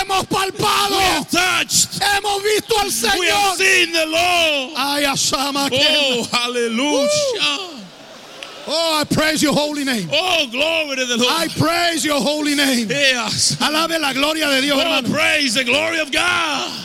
hemos 0.00 0.26
palpado, 0.26 0.98
hemos 2.16 2.42
visto 2.42 2.80
al 2.80 2.92
Señor. 2.92 3.56
Seen 4.58 4.68
the 4.70 4.74
Lord. 4.74 4.78
Ay, 4.78 5.02
Ashama, 5.06 5.68
Oh, 5.72 6.24
hallelujah. 6.30 7.84
oh, 8.66 8.98
I 9.00 9.04
praise 9.04 9.42
your 9.42 9.54
holy 9.54 9.84
name. 9.84 10.08
Oh, 10.12 10.46
glory 10.50 10.96
to 10.96 11.06
the 11.06 11.16
Lord. 11.16 11.32
I 11.32 11.48
praise 11.48 12.04
your 12.04 12.20
holy 12.20 12.54
name. 12.54 12.88
Yes. 12.90 13.56
Alabe 13.60 14.00
la 14.00 14.12
gloria 14.12 14.48
de 14.48 14.60
Dios, 14.62 14.76
Oh, 14.76 14.80
hermano. 14.80 15.08
praise 15.08 15.54
the 15.54 15.64
glory 15.64 16.00
of 16.00 16.10
God. 16.12 16.84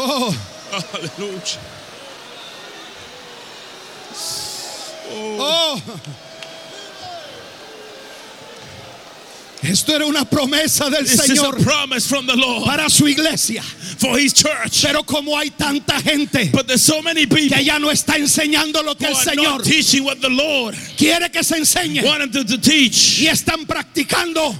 Oh, 0.00 0.30
Hallelujah. 0.70 1.58
Oh. 5.10 6.00
Esto 9.62 9.94
era 9.94 10.04
una 10.06 10.24
promesa 10.24 10.88
del 10.88 11.04
This 11.04 11.20
Señor 11.20 11.56
promise 11.62 12.06
from 12.08 12.26
the 12.26 12.36
Lord 12.36 12.64
para 12.64 12.88
su 12.88 13.06
iglesia. 13.08 13.62
for 13.98 14.16
His 14.18 14.32
church. 14.32 14.82
Pero 14.82 15.02
como 15.02 15.36
hay 15.36 15.50
tanta 15.50 16.00
gente 16.00 16.50
But 16.52 16.70
so 16.78 17.02
many 17.02 17.26
que 17.26 17.64
ya 17.64 17.78
no 17.78 17.90
está 17.90 18.16
enseñando 18.16 18.82
lo 18.84 18.94
que 18.96 19.06
el 19.06 19.16
Señor 19.16 19.62
what 20.04 20.18
the 20.20 20.28
Lord 20.30 20.76
quiere 20.96 21.30
que 21.30 21.42
se 21.42 21.56
enseñe 21.56 22.02
them 22.30 22.44
to 22.46 22.58
teach. 22.58 23.18
y 23.20 23.26
están 23.26 23.66
practicando 23.66 24.56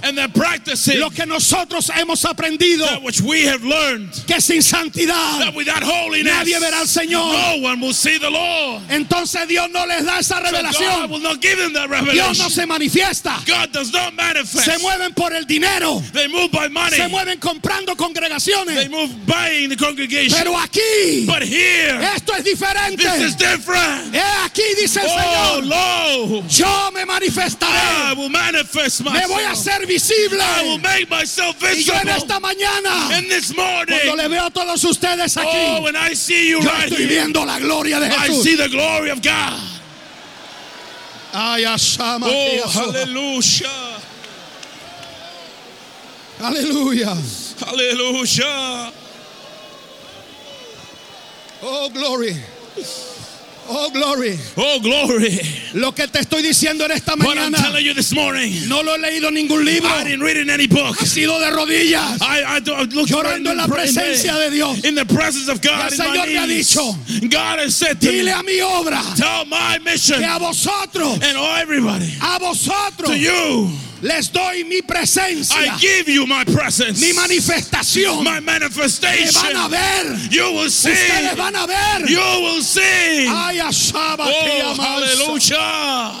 lo 0.97 1.09
que 1.11 1.25
nosotros 1.25 1.89
hemos 1.95 2.25
aprendido 2.25 2.85
that 2.85 3.01
which 3.01 3.21
we 3.21 3.43
have 3.47 3.63
learned. 3.63 4.09
que 4.27 4.41
sin 4.41 4.61
santidad 4.61 5.39
That 5.39 5.55
without 5.55 5.83
holiness, 5.83 6.33
nadie 6.33 6.59
verá 6.59 6.79
al 6.81 6.87
Señor. 6.87 7.31
no 7.31 7.63
one 7.63 7.79
will 7.81 7.93
see 7.93 8.17
the 8.19 8.29
Lord. 8.29 8.81
Entonces 8.89 9.47
Dios 9.47 9.69
no 9.71 9.85
les 9.85 10.03
da 10.05 10.19
esa 10.19 10.35
So 10.35 10.41
God 10.41 10.51
revelación. 10.51 11.73
that 11.73 12.11
Dios 12.11 12.37
no 12.39 12.49
se 12.49 12.65
manifiesta. 12.65 13.45
God 13.45 13.71
does 13.71 13.91
not 13.93 14.13
manifest. 14.15 14.65
Se 14.65 14.77
mueven 14.89 15.13
por 15.13 15.33
el 15.33 15.45
dinero. 15.45 16.01
They 16.13 16.27
move 16.27 16.49
by 16.51 16.69
money. 16.69 16.97
Se 16.97 17.07
mueven 17.07 17.39
comprando 17.39 17.93
They 17.95 17.95
congregaciones. 18.05 18.89
move 18.89 19.09
buying 19.25 19.69
the 19.69 19.77
congregation. 19.77 20.37
Pero 20.37 20.57
aquí 20.57 21.25
But 21.25 21.43
here, 21.43 21.99
esto 22.15 22.33
es 22.35 22.43
diferente. 22.43 22.97
this 23.03 23.21
is 23.21 23.35
different. 23.37 24.15
Aquí 24.45 24.63
dice 24.79 25.01
el 25.01 25.07
Oh, 25.09 25.61
Señor. 25.61 25.65
lo, 25.65 26.47
Yo 26.47 26.91
me 26.93 27.01
I 27.01 27.05
manifestaré. 27.05 28.15
will 28.17 28.29
manifest 28.29 29.01
Me 29.01 29.11
voy 29.27 29.43
a 29.43 29.49
myself. 29.49 29.67
hacer 29.67 29.85
visible. 29.87 30.39
I 30.41 30.63
will 30.63 30.79
make 30.79 31.09
myself 31.09 31.55
Y 31.61 31.83
yo 31.83 31.93
en 31.93 31.99
visible. 32.07 32.17
esta 32.17 32.39
mañana, 32.39 33.09
And 33.17 33.29
this 33.29 33.55
morning, 33.55 33.95
cuando 34.05 34.15
le 34.23 34.27
veo 34.27 34.45
a 34.45 34.49
todos 34.51 34.83
ustedes 34.83 35.37
oh, 35.37 35.41
aquí, 35.41 35.83
when 35.83 35.95
I 35.95 36.13
see 36.15 36.49
you 36.49 36.61
yo 36.61 36.69
right 36.69 36.89
estoy 36.91 37.03
here, 37.05 37.07
viendo 37.25 37.45
la 37.45 37.59
gloria 37.59 37.99
de 37.99 38.07
I 38.07 38.11
Jesús. 38.29 38.43
see 38.43 38.55
the 38.55 38.67
glory 38.69 39.09
of 39.11 39.21
God. 39.21 39.59
Ay, 41.31 41.63
Oh, 41.65 42.71
que 42.81 43.05
Aleluya. 46.39 47.15
Hallelujah. 47.59 48.93
Oh, 51.61 51.89
glory. 51.89 52.33
Oh, 53.71 53.89
glory. 53.91 54.39
Oh, 54.57 54.79
glory. 54.79 55.37
Lo 55.73 55.91
que 55.91 56.07
te 56.07 56.19
estoy 56.19 56.41
diciendo 56.41 56.85
en 56.85 56.91
esta 56.91 57.15
mañana, 57.15 57.57
morning, 58.15 58.67
no 58.67 58.81
lo 58.81 58.95
he 58.95 58.99
leído 58.99 59.27
en 59.27 59.35
ningún 59.35 59.63
libro. 59.63 59.89
I 59.89 60.05
didn't 60.05 60.21
read 60.21 60.37
in 60.37 60.49
any 60.49 60.65
book. 60.65 60.95
Ha 60.97 61.05
sido 61.05 61.39
de 61.39 61.51
rodillas, 61.51 62.19
I, 62.21 62.41
I, 62.41 62.57
I 62.57 62.87
llorando 63.05 63.51
en 63.51 63.57
la 63.57 63.67
presencia 63.67 64.35
de 64.37 64.49
Dios. 64.49 64.83
in 64.85 64.95
the 64.95 65.05
presence 65.05 65.49
of 65.49 65.61
God 65.61 65.91
el 65.91 65.97
Señor 65.97 66.25
me 66.25 66.37
ha 66.37 66.47
dicho, 66.47 66.81
God 67.29 67.59
has 67.59 67.75
said 67.75 68.01
to 68.01 68.07
Dile 68.09 68.31
a 68.31 68.41
mi 68.41 68.59
obra 68.59 69.03
tell 69.15 69.45
my 69.45 69.77
mission 69.83 70.19
que 70.19 70.25
a 70.25 70.39
vosotros, 70.39 71.19
and 71.21 71.37
everybody, 71.61 72.11
a 72.23 72.39
vosotros, 72.39 73.09
to 73.09 73.19
you, 73.19 73.69
les 74.01 74.31
doy 74.31 74.63
mi 74.63 74.81
presencia, 74.81 75.57
I 75.57 75.77
give 75.79 76.07
you 76.07 76.25
my 76.25 76.43
presence, 76.45 77.01
mi 77.01 77.11
manifestación. 77.13 78.23
my 78.23 78.39
Me 78.39 78.45
manifestation. 78.45 79.41
van 79.53 79.55
a 79.57 79.67
ver. 79.69 80.17
You 80.31 80.53
will 80.53 80.69
see. 80.69 80.91
Ustedes 80.91 81.35
van 81.35 81.55
a 81.55 81.67
ver. 81.67 82.07
You 82.09 82.19
will 82.41 82.61
see. 82.61 83.27
Ay, 83.27 83.59
Oh, 83.61 84.73
hallelujah. 84.77 86.13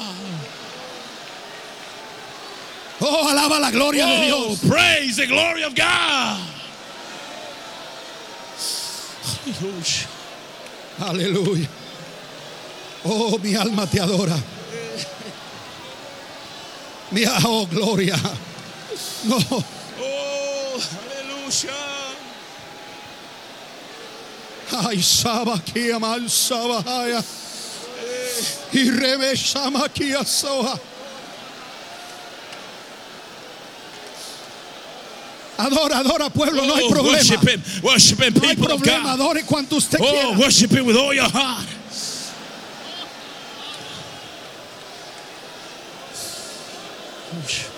Oh, 3.01 3.29
alaba 3.29 3.59
la 3.61 3.71
gloria 3.71 4.05
de 4.05 4.31
Oh, 4.33 4.47
Dios. 4.49 4.59
praise 4.69 5.15
the 5.15 5.25
glory 5.27 5.63
of 5.63 5.73
God. 5.73 6.37
Hallelujah. 9.45 10.07
Aleluya. 10.99 11.67
Oh, 13.05 13.37
mi 13.41 13.55
alma 13.55 13.87
te 13.87 13.99
adora. 13.99 14.37
Mi 17.11 17.25
oh, 17.45 17.65
gloria. 17.65 18.15
No, 19.25 19.37
Oh, 20.01 20.79
hallelujah. 20.79 21.73
ay, 24.87 25.01
saba 25.01 25.55
aquí 25.55 25.91
amal 25.91 26.29
saba 26.29 26.81
haya. 26.85 27.19
Eh. 27.19 28.73
Y 28.73 28.89
rebe 28.91 29.35
shama 29.35 29.85
aquí 29.85 30.13
asoha. 30.13 30.79
Adora, 35.57 35.97
adora 35.99 36.29
pueblo, 36.29 36.65
no 36.65 36.75
hay 36.75 36.83
Oh, 36.85 36.89
problema. 36.89 37.17
worship 37.17 37.41
Him. 37.49 37.61
Worship 37.83 38.19
Him, 38.21 38.33
No 38.33 38.41
hay 38.47 38.55
people 38.55 38.71
of 38.71 38.81
problema, 38.81 39.13
adore 39.13 39.43
cuanto 39.43 39.75
usted 39.75 39.99
Oh, 40.01 40.05
quiera. 40.09 40.39
worship 40.39 40.71
Him 40.71 40.85
with 40.85 40.95
all 40.95 41.13
your 41.13 41.27
heart. 41.29 41.67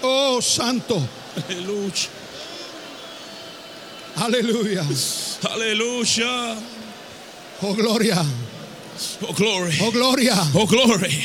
Oh, 0.04 0.40
santo. 0.42 1.02
Aleluya. 4.18 4.84
Hallelujah. 5.42 6.58
Oh, 7.64 7.74
gloria. 7.76 8.26
Oh, 9.24 9.34
glory. 9.34 9.72
Oh, 9.82 9.92
gloria. 9.92 10.36
Oh, 10.56 10.66
glory. 10.68 11.18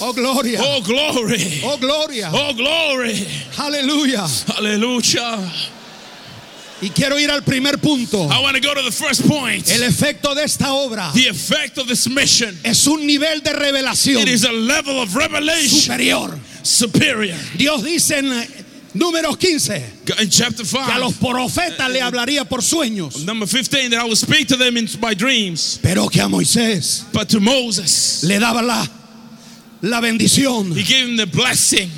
Oh, 0.00 0.12
gloria. 0.12 0.60
Oh, 0.60 0.80
glory. 0.82 1.60
Oh, 1.64 1.76
gloria. 1.78 2.30
Oh, 2.32 2.52
glory. 2.54 3.14
Aleluya. 3.58 4.26
Hallelujah. 4.54 5.52
Y 6.82 6.90
quiero 6.90 7.18
ir 7.18 7.30
al 7.30 7.42
primer 7.42 7.78
punto. 7.78 8.28
I 8.28 8.40
want 8.40 8.56
to 8.56 8.60
go 8.60 8.74
to 8.74 8.82
the 8.82 8.90
first 8.90 9.26
point. 9.26 9.70
El 9.70 9.84
efecto 9.84 10.34
de 10.34 10.42
esta 10.42 10.72
obra 10.74 11.12
The 11.14 11.28
effect 11.28 11.78
of 11.78 11.86
this 11.86 12.08
mission. 12.08 12.58
es 12.64 12.86
un 12.86 13.06
nivel 13.06 13.40
de 13.42 13.52
revelación 13.52 14.20
It 14.20 14.28
is 14.28 14.44
a 14.44 14.52
level 14.52 15.00
of 15.00 15.14
revelation 15.14 15.68
superior. 15.80 16.38
Superior. 16.64 17.36
Dios 17.56 17.84
dice 17.84 18.18
en 18.18 18.32
números 18.94 19.36
15 19.36 19.84
In 20.20 20.28
chapter 20.30 20.64
que 20.66 20.78
a 20.92 20.98
los 20.98 21.14
5, 21.14 21.30
profetas 21.30 21.90
le 21.90 22.00
hablaría 22.00 22.44
por 22.44 22.62
sueños, 22.62 23.24
number 23.24 23.46
15, 23.48 23.90
that 23.90 24.00
I 24.00 24.04
will 24.04 24.16
speak 24.16 24.48
to 24.48 24.56
them 24.56 24.76
in 24.76 24.88
my 25.00 25.14
dreams. 25.14 25.78
pero 25.82 26.08
que 26.08 26.20
a 26.20 26.28
Moisés 26.28 27.04
But 27.12 27.28
to 27.28 27.40
Moses, 27.40 28.22
le 28.24 28.38
daba 28.38 28.62
la, 28.62 28.86
la 29.82 30.00
bendición 30.00 30.72
he 30.76 30.82
gave 30.82 31.08
him 31.08 31.16
the 31.16 31.26
blessing 31.26 31.90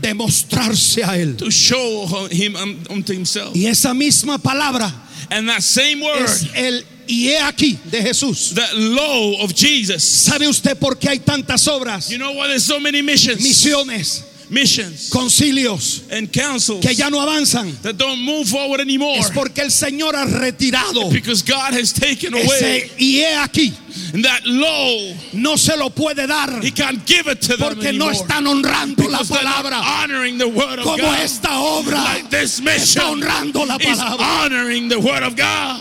de 0.00 0.12
mostrarse 0.14 1.02
a 1.02 1.16
él. 1.18 1.36
to 1.38 1.50
show 1.50 2.06
him 2.30 2.56
um, 2.56 2.78
unto 2.90 3.12
himself. 3.12 3.54
Y 3.56 3.66
esa 3.66 3.94
misma 3.94 4.38
palabra 4.38 4.92
And 5.30 5.48
that 5.48 5.62
same 5.62 6.02
word 6.02 6.24
es 6.24 6.46
el 6.54 6.84
y 7.06 7.28
he 7.28 7.38
aquí 7.38 7.78
de 7.90 8.02
Jesús. 8.02 8.54
the 8.54 8.66
law 8.76 9.42
of 9.42 9.54
Jesus. 9.54 10.02
¿Sabe 10.02 10.46
usted 10.48 10.76
por 10.78 10.96
qué 10.98 11.08
hay 11.10 11.18
tantas 11.20 11.66
obras, 11.68 12.08
You 12.10 12.18
know 12.18 12.32
why 12.32 12.48
there's 12.48 12.64
so 12.64 12.78
many 12.80 13.02
missions? 13.02 13.40
misiones, 13.42 14.22
Missions 14.50 15.08
concilios 15.10 16.02
and 16.10 16.30
councils 16.30 16.80
que 16.84 16.94
ya 16.94 17.08
no 17.08 17.18
avanzan? 17.18 17.72
that 17.82 17.96
don't 17.96 18.20
move 18.20 18.46
forward 18.46 18.78
anymore. 18.80 19.18
Es 19.18 19.30
porque 19.30 19.62
el 19.62 19.70
Señor 19.70 20.14
ha 20.14 20.26
retirado 20.26 21.10
Because 21.10 21.42
God 21.42 21.72
has 21.72 21.92
taken 21.94 22.34
away 22.34 22.90
y 22.98 23.20
he 23.20 23.34
aquí. 23.42 23.72
and 24.12 24.22
that 24.24 24.42
law. 24.44 25.14
No 25.32 25.56
se 25.56 25.74
lo 25.76 25.88
puede 25.90 26.26
dar 26.28 26.60
He 26.62 26.70
can't 26.70 27.04
give 27.06 27.26
it 27.26 27.40
to 27.42 27.56
them 27.56 27.74
porque 27.74 27.92
no 27.94 28.10
están 28.10 28.46
honrando 28.46 29.08
la 29.10 29.20
palabra 29.24 29.80
honoring 30.04 30.36
the 30.36 30.46
word 30.46 30.78
of 30.78 30.84
como 30.84 30.98
God. 30.98 31.18
esta 31.20 31.48
obra 31.48 32.04
like 32.04 32.28
this 32.30 32.60
está 32.60 33.08
honrando 33.10 33.66
la 33.66 33.78
palabra. 33.78 34.44
honoring 34.44 34.88
the 34.90 34.98
word 35.00 35.22
of 35.22 35.34
God. 35.36 35.80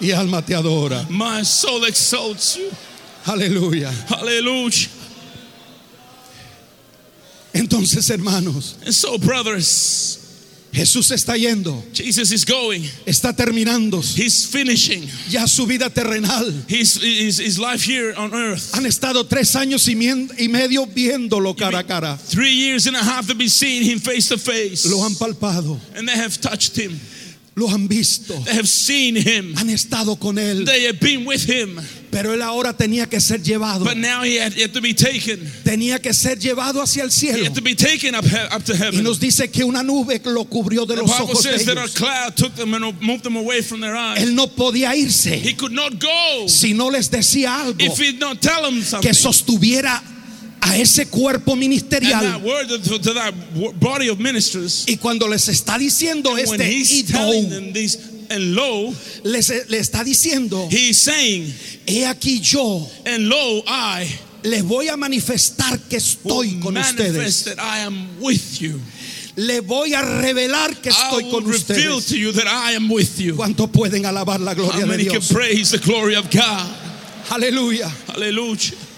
Y 0.00 0.10
alma 0.10 0.42
te 0.44 0.54
adora. 0.54 1.06
My 1.08 1.42
soul 1.44 1.84
exalts 1.84 2.56
you. 2.56 2.70
Aleluya. 3.26 3.90
Hallelujah. 4.08 4.88
Entonces, 7.52 8.10
hermanos, 8.10 8.76
And 8.84 8.92
so, 8.92 9.16
brothers, 9.16 10.18
Jesús 10.72 11.12
está 11.12 11.36
yendo, 11.36 11.80
Jesus 11.92 12.32
is 12.32 12.44
going. 12.44 12.82
está 13.06 13.32
terminando 13.32 14.02
He's 14.02 14.44
finishing 14.44 15.08
ya 15.30 15.46
su 15.46 15.64
vida 15.64 15.88
terrenal. 15.88 16.50
his, 16.66 16.94
his, 17.00 17.38
his 17.38 17.58
life 17.60 17.84
here 17.84 18.12
on 18.16 18.34
earth. 18.34 18.74
Han 18.74 18.84
estado 18.86 19.24
tres 19.28 19.54
años 19.54 19.86
y 19.88 19.94
medio 20.48 20.84
viéndolo 20.86 21.56
cara 21.56 21.78
a 21.78 21.84
cara. 21.84 22.16
Three 22.18 22.50
years 22.50 22.88
and 22.88 22.96
a 22.96 23.04
half 23.04 23.28
to 23.28 23.36
be 23.36 23.46
seeing 23.48 23.84
him 23.84 24.00
face 24.00 24.28
to 24.30 24.36
face. 24.36 24.84
Lo 24.90 25.00
han 25.04 25.14
palpado, 25.14 25.78
And 25.94 26.08
they 26.08 26.16
have 26.16 26.40
touched 26.40 26.76
him. 26.76 26.98
Lo 27.56 27.68
han 27.68 27.86
visto, 27.86 28.34
They 28.44 28.54
have 28.56 28.66
seen 28.68 29.16
him. 29.16 29.54
han 29.56 29.70
estado 29.70 30.16
con 30.18 30.38
él. 30.38 30.64
They 30.64 30.86
have 30.86 30.98
been 31.00 31.24
with 31.24 31.48
him. 31.48 31.78
Pero 32.10 32.32
él 32.32 32.42
ahora 32.42 32.72
tenía 32.76 33.08
que 33.08 33.20
ser 33.20 33.42
llevado, 33.42 33.84
But 33.84 33.96
now 33.96 34.22
he 34.22 34.38
had, 34.40 34.52
he 34.54 34.62
had 34.62 34.72
to 34.72 34.80
be 34.80 34.94
taken. 34.94 35.40
tenía 35.64 36.00
que 36.00 36.12
ser 36.14 36.38
llevado 36.38 36.80
hacia 36.82 37.02
el 37.02 37.08
He 37.08 37.12
cielo. 37.12 37.44
had 37.46 37.54
to 37.54 37.60
be 37.62 37.74
taken 37.74 38.14
up, 38.14 38.24
he- 38.24 38.54
up 38.56 38.64
to 38.64 38.72
Y 38.72 38.76
heaven. 38.76 39.02
nos 39.04 39.18
dice 39.18 39.50
que 39.50 39.64
una 39.64 39.82
nube 39.82 40.20
lo 40.24 40.44
cubrió 40.44 40.86
de 40.86 40.94
The 40.94 41.02
los 41.02 41.10
Bible 41.10 41.24
ojos 41.32 41.42
de 41.44 41.64
that 41.64 41.78
a 41.78 41.88
cloud 41.88 42.34
took 42.36 42.54
them 42.54 42.72
and 42.74 43.00
moved 43.00 43.22
them 43.24 43.36
away 43.36 43.62
from 43.62 43.80
their 43.80 43.96
eyes. 43.96 44.22
Él 44.22 44.34
no 44.34 44.46
podía 44.48 44.94
irse 44.96 45.36
He 45.44 45.54
could 45.56 45.72
not 45.72 46.00
go 46.00 46.46
si 46.48 46.72
no 46.72 46.88
les 46.90 47.10
decía 47.10 47.60
algo 47.60 47.76
if 47.80 47.98
he 47.98 48.12
did 48.12 48.20
not 48.20 48.40
tell 48.40 48.62
them 48.62 48.80
something. 48.82 49.08
que 49.08 49.14
sostuviera 49.14 50.00
a 50.64 50.78
ese 50.78 51.06
cuerpo 51.06 51.54
ministerial. 51.56 52.20
that 52.22 52.40
word 52.42 52.68
to, 52.68 52.98
to 52.98 53.12
that 53.12 53.34
wo- 53.54 53.72
body 53.74 54.08
of 54.08 54.18
ministers. 54.18 54.86
Y 54.88 54.96
cuando 54.96 55.28
les 55.28 55.48
está 55.48 55.78
diciendo 55.78 56.36
este 56.38 56.64
y 56.72 57.86
and 58.30 58.54
lo, 58.54 58.92
les, 59.24 59.50
le 59.68 59.78
está 59.78 60.02
diciendo, 60.02 60.66
he's 60.70 60.98
saying, 60.98 61.52
he 61.86 62.06
aquí 62.06 62.40
yo 62.40 62.88
and 63.04 63.28
lo, 63.28 63.62
I 63.66 64.06
les 64.42 64.62
voy 64.64 64.88
a 64.88 64.96
manifestar 64.96 65.78
que 65.88 65.98
estoy 65.98 66.58
con 66.60 66.76
ustedes. 66.76 67.44
that 67.44 67.58
I 67.58 67.80
am 67.80 68.08
with 68.20 68.60
you. 68.60 68.80
Le 69.36 69.60
voy 69.60 69.92
a 69.94 70.00
revelar 70.22 70.80
que 70.80 70.90
estoy 70.90 71.30
con 71.30 71.44
ustedes. 71.44 72.06
to 72.06 72.16
you 72.16 72.32
that 72.32 72.46
I 72.46 72.72
am 72.74 72.88
with 72.90 73.18
you. 73.18 73.34
¿Cuántos 73.36 73.68
pueden 73.70 74.06
alabar 74.06 74.40
la 74.40 74.52
How 74.52 74.54
gloria 74.54 74.80
de 74.80 74.86
many 74.86 75.04
can 75.04 75.12
Dios? 75.14 75.30
praise 75.32 75.70
the 75.70 75.78
glory 75.78 76.14
of 76.14 76.30
God? 76.30 76.74
Aleluya. 77.30 77.90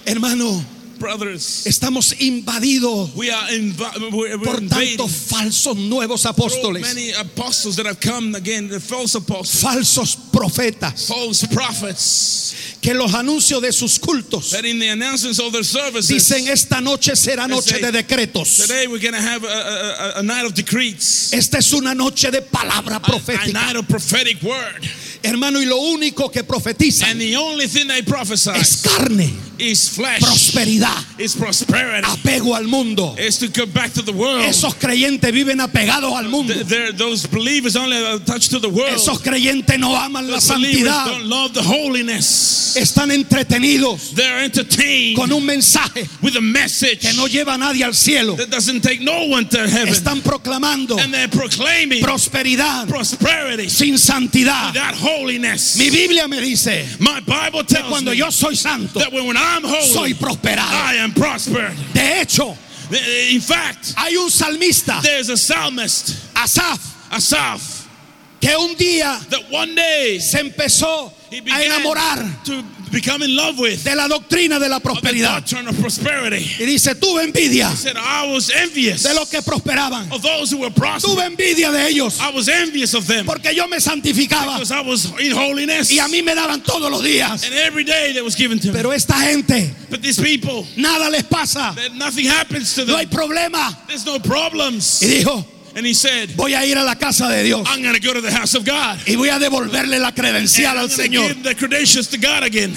Hermano, 0.04 0.62
Brothers, 0.98 1.66
estamos 1.66 2.14
invadidos 2.20 3.14
we 3.14 3.30
are 3.30 3.48
inv- 3.50 4.12
we're, 4.12 4.36
we're 4.36 4.44
por 4.44 4.60
tantos 4.60 5.10
falsos 5.10 5.76
nuevos 5.76 6.24
apóstoles, 6.24 6.80
many 6.82 7.12
apostles 7.12 7.76
that 7.76 7.86
have 7.86 8.00
come 8.00 8.34
again, 8.34 8.68
the 8.68 8.80
false 8.80 9.14
apostles, 9.14 9.62
falsos 9.62 10.16
profetas, 10.32 11.06
false 11.08 11.46
prophets, 11.48 12.76
que 12.80 12.94
los 12.94 13.12
anuncios 13.14 13.60
de 13.60 13.72
sus 13.72 13.98
cultos 13.98 14.50
that 14.50 14.64
in 14.64 14.78
the 14.78 14.88
announcements 14.88 15.38
of 15.38 15.52
their 15.52 15.64
services, 15.64 16.08
dicen 16.08 16.48
esta 16.48 16.80
noche 16.80 17.14
será 17.14 17.46
noche 17.46 17.70
say, 17.78 17.80
de 17.80 17.92
decretos. 17.92 18.56
today 18.66 18.86
we're 18.86 18.98
to 19.12 19.20
have 19.20 19.44
a, 19.44 19.46
a, 19.46 19.50
a- 19.50 20.20
a 20.20 20.22
night 20.22 20.46
of 20.46 20.54
decrees, 20.54 21.32
Esta 21.32 21.58
es 21.58 21.72
una 21.72 21.94
noche 21.94 22.30
de 22.30 22.40
palabra 22.42 22.94
a, 22.94 22.98
a 22.98 23.00
profética. 23.02 23.52
night 23.52 23.76
of 23.76 23.86
prophetic 23.88 24.42
word. 24.42 24.82
Hermano, 25.26 25.60
y 25.60 25.66
lo 25.66 25.76
único 25.78 26.30
que 26.30 26.44
profetizan 26.44 27.10
And 27.10 27.20
the 27.20 27.36
only 27.36 27.66
thing 27.66 27.86
they 27.88 28.02
prophesy 28.02 28.50
es 28.54 28.82
carne, 28.82 29.30
is 29.58 29.88
flesh, 29.88 30.20
prosperidad, 30.20 31.04
is 31.18 31.34
prosperity, 31.34 32.06
apego 32.06 32.54
al 32.56 32.64
mundo. 32.64 33.14
is 33.18 33.38
to 33.38 33.48
go 33.48 33.66
back 33.66 33.92
to 33.92 34.02
the 34.02 34.12
world. 34.12 34.42
Esos 34.44 34.74
creyentes 34.74 35.32
viven 35.32 35.60
apegados 35.60 36.12
al 36.16 36.28
mundo. 36.28 36.52
Those 36.96 37.26
believers 37.26 37.76
only 37.76 37.96
attached 37.96 38.50
to 38.50 38.58
the 38.58 38.68
world. 38.68 38.94
Esos 38.94 39.18
creyentes 39.20 39.78
no 39.78 39.94
aman 39.96 40.26
la 40.26 40.34
Those 40.34 40.52
believers 40.54 40.92
santidad. 40.92 41.06
don't 41.06 41.24
love 41.28 41.52
the 41.54 41.62
holiness. 41.62 42.74
Están 42.76 43.10
entretenidos 43.10 44.14
They're 44.14 44.44
entertained 44.44 45.16
con 45.16 45.32
un 45.32 45.44
mensaje 45.46 46.06
with 46.22 46.36
a 46.36 46.40
message 46.42 47.00
que 47.00 47.12
no 47.14 47.26
lleva 47.26 47.54
a 47.54 47.58
nadie 47.58 47.84
al 47.84 47.94
cielo. 47.94 48.36
that 48.36 48.50
doesn't 48.50 48.82
take 48.82 49.00
no 49.00 49.24
one 49.28 49.48
to 49.48 49.66
heaven. 49.66 49.88
Están 49.94 50.20
proclamando 50.22 50.98
And 50.98 51.12
they're 51.12 51.28
proclaiming 51.28 52.02
prosperidad 52.02 52.86
prosperity 52.88 53.68
sin 53.70 53.94
santidad. 53.96 54.72
without 54.74 54.94
holiness. 55.16 55.76
Mi 55.78 55.90
Biblia 55.90 56.28
me 56.28 56.40
dice 56.40 56.84
My 57.00 57.20
Bible 57.20 57.64
que 57.64 57.76
tells 57.76 57.88
cuando 57.88 58.10
me 58.10 58.16
yo 58.16 58.30
soy 58.30 58.54
santo, 58.54 58.98
that 58.98 59.12
when, 59.12 59.36
I'm 59.36 59.62
soy 59.82 60.12
holy, 60.12 60.14
prosperado. 60.14 60.70
I 60.72 60.96
am 60.96 61.12
prospered. 61.12 61.74
De 61.92 62.20
hecho, 62.20 62.56
In 63.30 63.40
fact, 63.40 63.94
hay 63.96 64.16
un 64.16 64.30
salmista, 64.30 65.00
there's 65.02 65.28
a 65.28 65.36
psalmist, 65.36 66.30
Asaf, 66.36 67.10
Asaph, 67.10 67.88
que 68.40 68.56
un 68.56 68.76
día 68.76 69.18
that 69.28 69.50
one 69.50 69.74
day 69.74 70.20
se 70.20 70.38
empezó 70.38 71.12
he 71.30 71.38
a 71.38 71.64
enamorar 71.64 72.44
to 72.44 72.62
become 72.92 73.22
in 73.22 73.34
love 73.36 73.58
with 73.58 73.82
de 73.84 73.94
la 73.94 74.08
doctrina 74.08 74.58
de 74.58 74.68
la 74.68 74.76
of 74.76 74.82
the 74.82 74.88
prosperidad. 74.90 75.40
doctrine 75.40 75.68
of 75.68 75.78
prosperity. 75.80 76.44
Y 76.58 76.64
dice, 76.66 76.94
tuve 76.94 77.24
envidia 77.24 77.70
He 77.70 77.76
said, 77.76 77.96
I 77.96 78.30
was 78.32 78.50
envious 78.50 79.02
de 79.02 79.14
los 79.14 79.28
que 79.30 79.40
prosperaban. 79.42 80.10
of 80.12 80.22
those 80.22 80.50
who 80.50 80.58
were 80.58 80.70
prosperous. 80.70 81.14
Tuve 81.14 81.24
envidia 81.26 81.70
de 81.72 81.86
ellos 81.88 82.20
I 82.20 82.30
was 82.30 82.48
envious 82.48 82.94
of 82.94 83.06
them 83.06 83.26
porque 83.26 83.54
yo 83.54 83.66
me 83.68 83.78
santificaba 83.78 84.54
because 84.58 84.70
I 84.72 84.80
was 84.82 85.06
in 85.20 85.32
holiness. 85.32 85.90
y 85.90 85.98
a 85.98 86.08
mí 86.08 86.22
me 86.24 86.34
daban 86.34 86.62
todos 86.62 86.90
los 86.90 87.02
días. 87.02 87.44
And 87.44 87.54
every 87.54 87.84
day 87.84 88.12
that 88.14 88.22
was 88.24 88.34
given 88.36 88.58
to 88.60 88.68
me. 88.68 88.72
Pero 88.74 88.90
esta 88.92 89.14
gente, 89.14 89.70
But 89.90 90.02
these 90.02 90.20
people, 90.20 90.66
nada 90.76 91.10
les 91.10 91.22
pasa. 91.24 91.72
that 91.76 91.94
nothing 91.94 92.26
happens 92.26 92.74
to 92.74 92.84
No 92.84 92.96
them. 92.96 92.96
hay 92.96 93.06
problema. 93.06 93.86
There's 93.88 94.04
no 94.06 94.18
problems. 94.18 95.02
Y 95.02 95.06
dijo, 95.22 95.44
And 95.76 95.84
he 95.86 95.92
said, 95.92 96.30
voy 96.30 96.54
a 96.54 96.64
ir 96.64 96.78
a 96.78 96.82
la 96.82 96.94
casa 96.94 97.28
de 97.28 97.42
Dios 97.44 97.66
I'm 97.68 97.82
going 97.82 97.94
to 97.94 98.00
go 98.00 98.14
to 98.14 98.22
the 98.22 98.32
house 98.32 98.54
of 98.54 98.64
God. 98.64 98.98
y 99.06 99.14
voy 99.14 99.28
a 99.28 99.38
devolverle 99.38 99.98
la 100.00 100.10
credencial 100.12 100.76
al 100.78 100.88
to 100.88 100.94
Señor. 101.02 101.28
give 101.28 101.42
the 101.42 101.54
credentials 101.54 102.08
to 102.08 102.16
God 102.18 102.42
again. 102.44 102.72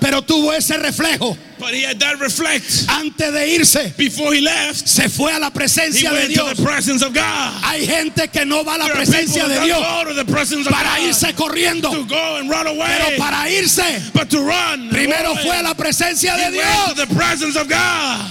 Pero 0.00 0.20
tuvo 0.22 0.52
ese 0.52 0.76
reflejo. 0.76 1.36
But 1.60 1.72
he 1.74 1.84
had 1.84 2.00
that 2.00 2.18
reflect. 2.18 2.86
Antes 2.88 3.32
de 3.32 3.54
irse, 3.54 3.96
Before 3.96 4.34
he 4.34 4.40
left, 4.40 4.88
se 4.88 5.08
fue 5.08 5.30
a 5.32 5.38
la 5.38 5.46
he 5.46 5.50
presencia 5.52 6.10
de 6.10 6.16
went 6.16 6.26
to 6.34 6.42
Dios. 6.42 6.56
the 6.56 6.64
presence 6.64 7.02
of 7.02 7.14
God. 7.14 7.60
Hay 7.62 7.86
gente 7.86 8.26
que 8.26 8.44
no 8.44 8.64
va 8.64 8.74
a 8.74 8.78
la 8.78 8.86
There 8.88 8.96
presencia 8.96 9.46
de 9.46 9.60
Dios 9.64 9.78
to 9.78 10.70
para 10.70 10.98
irse 11.00 11.32
corriendo. 11.36 11.92
to 11.92 12.04
go 12.06 12.36
and 12.40 12.50
run 12.50 12.66
away. 12.66 12.88
Pero 12.98 13.16
para 13.18 13.48
irse, 13.48 14.10
but 14.12 14.28
to 14.28 14.42
run. 14.42 14.88
primero 14.90 15.30
away. 15.34 15.42
fue 15.44 15.56
a 15.56 15.62
la 15.62 15.74
presencia 15.74 16.34
He 16.36 16.46
de 16.50 16.50
Dios. 16.56 16.94
to 16.94 17.06
the 17.06 17.14
presence 17.14 17.54
of 17.54 17.68
God. 17.68 18.26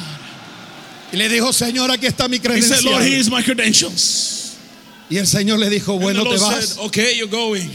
Y 1.12 1.18
le 1.18 1.30
dijo, 1.30 1.52
Señor, 1.52 1.92
aquí 1.92 2.06
está 2.06 2.28
mi 2.28 2.38
He 2.38 2.62
said, 2.62 2.82
Lord, 2.84 3.02
credencial. 3.02 3.04
here's 3.04 3.30
my 3.30 3.44
credentials. 3.44 4.54
Y 5.10 5.18
el 5.18 5.28
Señor 5.28 5.60
le 5.60 5.70
dijo, 5.70 6.00
bueno, 6.00 6.24
te 6.24 6.38
vas. 6.38 6.70
said, 6.70 6.86
okay, 6.86 7.18
you're 7.18 7.30
going. 7.30 7.70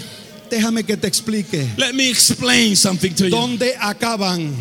Déjame 0.51 0.85
que 0.85 0.97
te 0.97 1.07
explique. 1.07 1.69
Let 1.77 1.93
me 1.93 2.09
explain 2.09 2.77
something 2.77 3.13
to 3.15 3.25
you. 3.25 3.31
¿Dónde 3.31 3.75
acaban 3.79 4.55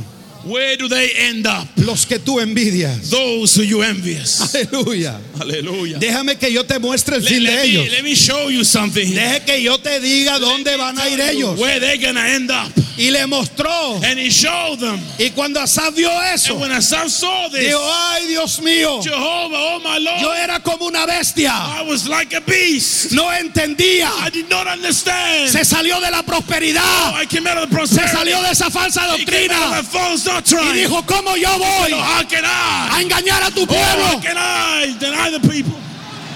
Where 0.45 0.77
do 0.77 0.87
they 0.87 1.11
end 1.17 1.47
up? 1.47 1.67
los 1.77 2.05
que 2.05 2.19
tú 2.19 2.39
envidias? 2.39 3.09
Those 3.09 3.55
who 3.55 3.63
you 3.63 3.81
envious. 3.81 4.53
Aleluya. 4.55 5.19
Hallelujah. 5.37 5.97
Déjame 5.99 6.37
que 6.37 6.51
yo 6.51 6.63
te 6.63 6.77
muestre 6.79 7.17
el 7.17 7.23
Let, 7.23 7.29
fin 7.29 7.43
de 7.43 7.51
let 7.51 7.55
me, 7.63 7.69
ellos. 7.69 7.91
let 7.91 8.03
me 8.03 8.15
show 8.15 8.49
you 8.49 8.63
something. 8.63 9.13
Deje 9.13 9.43
que 9.45 9.61
yo 9.63 9.77
te 9.79 9.99
diga 9.99 10.39
dónde 10.39 10.75
van 10.77 10.97
a 10.99 11.09
ir 11.09 11.19
ellos. 11.19 11.59
Where 11.59 11.79
they 11.79 11.97
gonna 11.97 12.21
end 12.27 12.51
up. 12.51 12.71
Y 12.97 13.11
le 13.11 13.25
mostró. 13.27 13.99
And 14.05 14.17
he 14.17 14.29
showed 14.29 14.79
them. 14.79 14.99
Y 15.19 15.29
cuando 15.31 15.59
Asaf 15.59 15.93
vio 15.95 16.09
eso, 16.33 16.53
And 16.53 16.61
when 16.61 16.71
Asaph 16.71 17.09
saw 17.09 17.49
this, 17.49 17.65
dijo, 17.67 17.79
ay 17.81 18.27
Dios 18.27 18.61
mío, 18.61 19.01
Jehovah, 19.03 19.57
oh 19.57 19.79
my 19.83 19.97
yo 19.97 20.27
Lord, 20.27 20.37
era 20.39 20.59
como 20.61 20.85
una 20.87 21.05
bestia. 21.05 21.51
I 21.51 21.81
was 21.87 22.07
like 22.07 22.33
a 22.33 22.39
beast. 22.41 23.11
No 23.11 23.25
entendía. 23.31 24.07
I 24.25 24.29
did 24.31 24.49
not 24.49 24.67
understand. 24.67 25.49
Se 25.49 25.65
salió 25.65 25.99
de 25.99 26.09
la 26.09 26.21
prosperidad. 26.23 27.13
I 27.21 27.25
came 27.25 27.45
out 27.47 27.57
of 27.57 27.69
the 27.69 27.75
Se 27.87 27.95
prosperity. 27.97 28.15
salió 28.15 28.41
de 28.41 28.49
esa 28.51 28.69
falsa 28.69 29.01
He 29.17 29.25
came 29.25 29.51
out 29.51 29.73
doctrina. 29.75 29.79
of 29.79 29.87
false 29.87 30.27
Y 30.37 30.41
doctrine. 30.41 30.73
dijo, 30.73 31.03
¿cómo 31.05 31.35
yo 31.37 31.57
voy 31.57 31.89
So 31.91 31.97
how 32.01 32.23
can 32.27 32.43
I? 32.45 32.89
a 32.91 33.01
engañar 33.01 33.43
a 33.43 33.51
tu 33.51 33.61
Oh, 33.63 33.65
how 33.65 33.95
pueblo? 33.95 34.21
can 34.21 34.37
I 34.37 34.95
deny 34.99 35.29
the 35.31 35.39
people? 35.39 35.73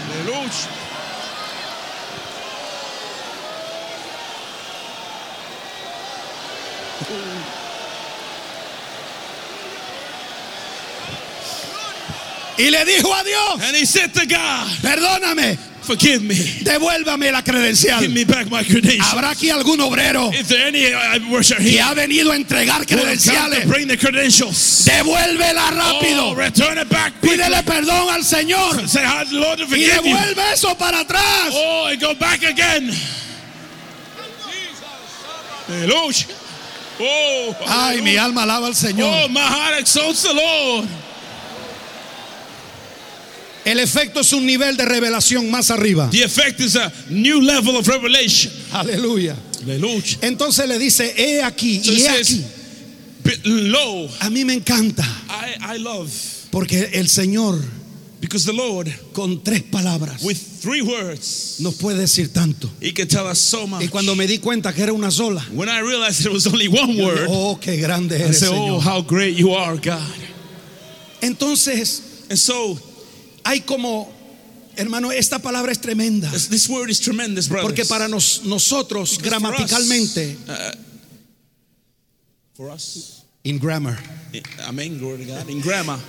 Hallelujah. 0.10 0.50
Y 12.58 12.70
le 12.72 12.84
dijo 12.84 13.14
a 13.14 13.24
Dios, 13.24 13.62
And 13.62 13.76
he 13.76 13.86
said 13.86 14.14
to 14.16 14.26
God, 14.26 14.68
perdóname, 14.82 15.58
forgive 15.90 16.22
me. 16.22 16.36
Devuélvame 16.36 17.32
la 17.32 17.42
credencial. 17.42 18.00
Give 18.02 18.14
me 18.14 18.24
back 18.24 18.48
my 18.52 18.64
credentials. 18.64 19.12
¿Habrá 19.12 19.32
aquí 19.32 19.50
algún 19.50 19.82
obrero 19.82 20.30
there 20.48 20.68
any 20.68 20.86
uh, 20.94 21.42
que 21.58 21.82
ha 21.82 21.94
venido 21.96 22.32
a 22.32 22.36
entregar 22.36 22.86
credenciales? 22.86 23.66
bring 23.68 23.88
the 23.88 23.98
credentials? 23.98 24.86
Devuélvela 24.86 25.72
rápido. 25.72 26.30
Oh, 26.30 26.36
return 26.36 26.78
it 26.78 26.90
back. 26.90 27.14
Pídele 27.22 27.64
perdón 27.64 28.10
al 28.10 28.24
Señor 28.24 28.88
Say, 28.88 29.04
"How 29.04 29.26
the 29.26 29.36
Lord 29.36 29.60
y 29.62 29.66
forgive 29.66 29.96
you. 29.96 30.16
devuelve 30.16 30.54
eso 30.54 30.76
para 30.76 31.00
atrás. 31.00 31.52
Oh, 31.54 31.88
and 31.88 32.00
go 32.00 32.14
back 32.16 32.44
again. 32.44 32.92
Oh, 37.02 37.56
Ay, 37.68 38.02
mi 38.02 38.18
alma 38.18 38.44
alaba 38.44 38.68
al 38.68 38.74
oh, 38.74 38.76
Señor. 38.76 39.30
my 39.30 39.40
heart 39.40 39.80
exalts 39.80 40.24
the 40.24 40.34
Lord. 40.34 40.88
El 43.70 43.80
efecto 43.80 44.22
es 44.22 44.34
un 44.34 44.46
nivel 44.46 44.76
de 44.78 44.86
revelación 44.86 45.50
más 45.52 45.70
arriba. 45.70 46.10
The 46.12 46.24
effect 46.24 46.60
is 46.60 46.76
a 46.76 46.92
new 47.10 47.40
level 47.42 47.76
of 47.76 47.88
revelation. 47.88 48.52
Aleluya. 48.72 49.36
Hallelujah. 49.62 50.18
Entonces 50.22 50.68
le 50.68 50.80
dice, 50.80 51.14
he 51.18 51.44
aquí 51.44 51.84
So 51.84 51.92
y 51.92 51.96
he 51.98 52.00
says, 52.00 52.30
aquí. 52.32 52.46
"Be- 53.24 53.40
Lo, 53.44 54.08
A 54.22 54.30
mí 54.30 54.44
me 54.46 54.54
encanta 54.56 55.04
I, 55.30 55.76
I 55.76 55.80
love. 55.80 56.10
porque 56.52 56.90
el 56.94 57.08
Señor 57.10 57.60
Because 58.22 58.46
the 58.46 58.54
Lord, 58.54 58.90
con 59.14 59.44
tres 59.44 59.62
palabras 59.64 60.22
with 60.24 60.38
three 60.62 60.82
words, 60.82 61.56
nos 61.60 61.76
puede 61.76 62.00
decir 62.00 62.34
tanto. 62.34 62.70
He 62.82 62.92
can 62.92 63.08
tell 63.08 63.26
us 63.28 63.40
so 63.40 63.66
much. 63.68 63.82
Y 63.84 63.88
cuando 63.88 64.14
me 64.16 64.28
di 64.28 64.40
cuenta 64.40 64.74
que 64.74 64.82
era 64.84 64.92
una 64.94 65.10
sola, 65.12 65.42
When 65.54 65.70
I 65.70 65.80
realized 65.82 66.26
it 66.26 66.32
was 66.34 66.46
only 66.48 66.68
one 66.68 66.98
word, 67.02 67.28
oh, 67.30 67.58
qué 67.62 67.78
grande 67.78 68.18
I 68.18 68.24
eres, 68.24 68.40
said, 68.40 68.50
Oh, 68.52 68.80
Señor. 68.80 68.82
how 68.84 69.02
great 69.04 69.38
you 69.38 69.54
are, 69.54 69.76
God. 69.78 70.02
Entonces, 71.22 72.02
And 72.30 72.38
so, 72.38 72.78
hay 73.44 73.62
como, 73.62 74.12
hermano, 74.76 75.12
esta 75.12 75.40
palabra 75.40 75.72
es 75.72 75.80
tremenda. 75.80 76.30
this, 76.32 76.48
this 76.50 76.70
word 76.70 76.90
is 76.90 77.00
tremendous, 77.00 77.48
brothers. 77.48 77.66
Porque 77.70 77.86
para 77.86 78.08
nos- 78.08 78.44
nosotros, 78.46 79.18
Because 79.18 79.40
for 79.40 79.52
gramaticalmente, 79.52 80.36
us, 80.36 80.50
uh, 80.50 80.76
for 82.56 82.70
us, 82.70 83.24
in 83.44 83.58
grammar, 83.60 83.98
Amen, 84.68 85.00
glory 85.00 85.26
to 85.26 85.26
God. 85.26 85.50
In 85.50 85.62
grammar, 85.62 86.00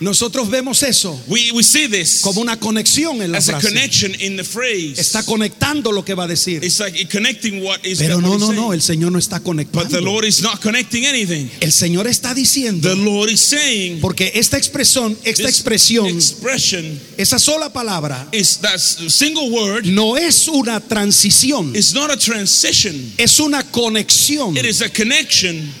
nosotros 0.00 0.50
vemos 0.50 0.82
eso 0.82 1.20
we, 1.26 1.50
we 1.52 1.62
see 1.62 1.88
this 1.88 2.20
como 2.20 2.40
una 2.40 2.58
conexión 2.58 3.22
en 3.22 3.32
la 3.32 3.38
as 3.38 3.48
a 3.48 3.52
frase. 3.52 3.68
connection 3.68 4.14
in 4.20 4.36
the 4.36 4.44
phrase. 4.44 5.00
Está 5.00 5.22
conectando 5.24 5.92
lo 5.92 6.04
que 6.04 6.14
va 6.14 6.24
a 6.24 6.28
decir. 6.28 6.62
It's 6.64 6.78
like 6.80 7.08
connecting 7.08 7.62
what 7.62 7.78
is 7.84 7.98
Pero 7.98 8.20
no, 8.20 8.38
no, 8.38 8.52
no, 8.52 8.72
el 8.72 8.82
Señor 8.82 9.12
no 9.12 9.18
está 9.18 9.38
But 9.38 9.44
the 9.44 9.50
conectando. 9.50 10.00
Lord 10.02 10.24
is 10.24 10.42
not 10.42 10.60
connecting 10.60 11.06
anything. 11.06 11.48
El 11.60 11.72
Señor 11.72 12.06
está 12.06 12.34
diciendo, 12.34 12.88
The 12.88 12.96
Lord 12.96 13.30
is 13.30 13.40
saying 13.40 14.00
porque 14.00 14.32
esta 14.34 14.56
expresión, 14.56 15.16
esta 15.24 15.48
expresión, 15.48 16.06
expression 16.06 16.98
esa 17.16 17.38
sola 17.38 17.72
palabra, 17.72 18.26
is 18.32 18.58
that 18.58 18.78
single 18.78 19.50
word 19.50 19.84
no 19.86 20.16
es 20.16 20.48
una 20.48 20.80
transición, 20.80 21.74
is 21.74 21.94
not 21.94 22.10
a 22.10 22.16
transition. 22.16 23.12
es 23.18 23.38
una 23.40 23.62
conexión. 23.70 24.56
It 24.56 24.64
is 24.64 24.82
a 24.82 24.88
connection. 24.88 25.72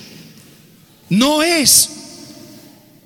No 1.08 1.42
es 1.42 1.88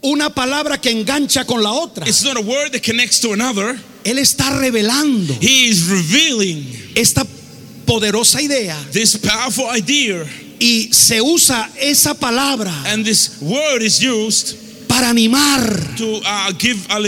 una 0.03 0.31
palabra 0.31 0.81
que 0.81 0.91
engancha 0.91 1.45
con 1.45 1.63
la 1.63 1.73
otra. 1.73 2.07
It's 2.07 2.23
not 2.23 2.37
a 2.37 2.41
word 2.41 2.73
that 2.73 2.83
connects 2.83 3.21
to 3.21 3.33
another. 3.33 3.79
Él 4.05 4.19
está 4.19 4.51
revelando 4.59 5.37
He 5.41 5.69
is 5.69 5.89
revealing 5.89 6.65
esta 6.95 7.27
poderosa 7.85 8.41
idea 8.41 8.77
this 8.93 9.19
powerful 9.19 9.67
idea, 9.77 10.25
y 10.59 10.89
se 10.93 11.21
usa 11.21 11.69
esa 11.79 12.15
palabra 12.15 12.73
and 12.87 13.05
this 13.05 13.39
word 13.43 13.83
is 13.83 14.01
used 14.01 14.89
para 14.89 15.11
animar 15.11 15.97
to 15.97 16.21
uh, 16.25 16.53
give 16.59 16.79
al 16.89 17.05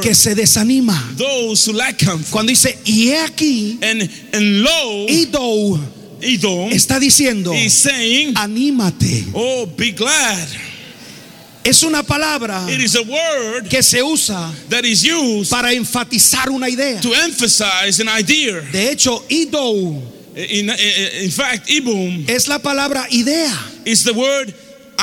que 0.00 0.14
se 0.14 0.34
desanima. 0.34 0.98
those 1.16 1.66
who 1.66 1.72
lack. 1.76 2.02
Cuando 2.30 2.50
dice, 2.50 2.78
y 2.84 3.08
he 3.10 3.18
aquí, 3.18 3.78
And 3.82 4.08
and 4.32 4.62
lo, 4.62 5.06
Idou 5.08 5.78
Edom 6.20 6.70
está 6.72 6.98
diciendo, 6.98 7.52
saying, 7.68 8.34
anímate. 8.36 9.26
"Oh, 9.34 9.66
be 9.66 9.92
glad." 9.92 10.48
Es 11.66 11.82
una 11.82 12.02
palabra 12.02 12.64
It 12.70 12.80
is 12.80 12.94
a 12.94 13.02
word 13.02 13.68
que 13.68 13.82
se 13.82 14.00
usa 14.02 14.52
that 14.68 14.84
is 14.84 15.02
used 15.04 15.50
para 15.50 15.72
enfatizar 15.72 16.48
una 16.50 16.68
idea. 16.68 17.00
to 17.00 17.12
emphasize 17.12 18.00
an 18.00 18.08
idea. 18.08 18.60
De 18.72 18.90
hecho, 18.92 19.24
Idou 19.28 20.00
In, 20.36 20.68
in, 20.68 21.24
in 21.24 21.30
fact, 21.30 21.68
Ibum 21.70 22.24
es 22.28 22.46
la 22.46 22.58
palabra 22.58 23.06
idea. 23.10 23.50
the 23.84 24.12
word 24.12 24.54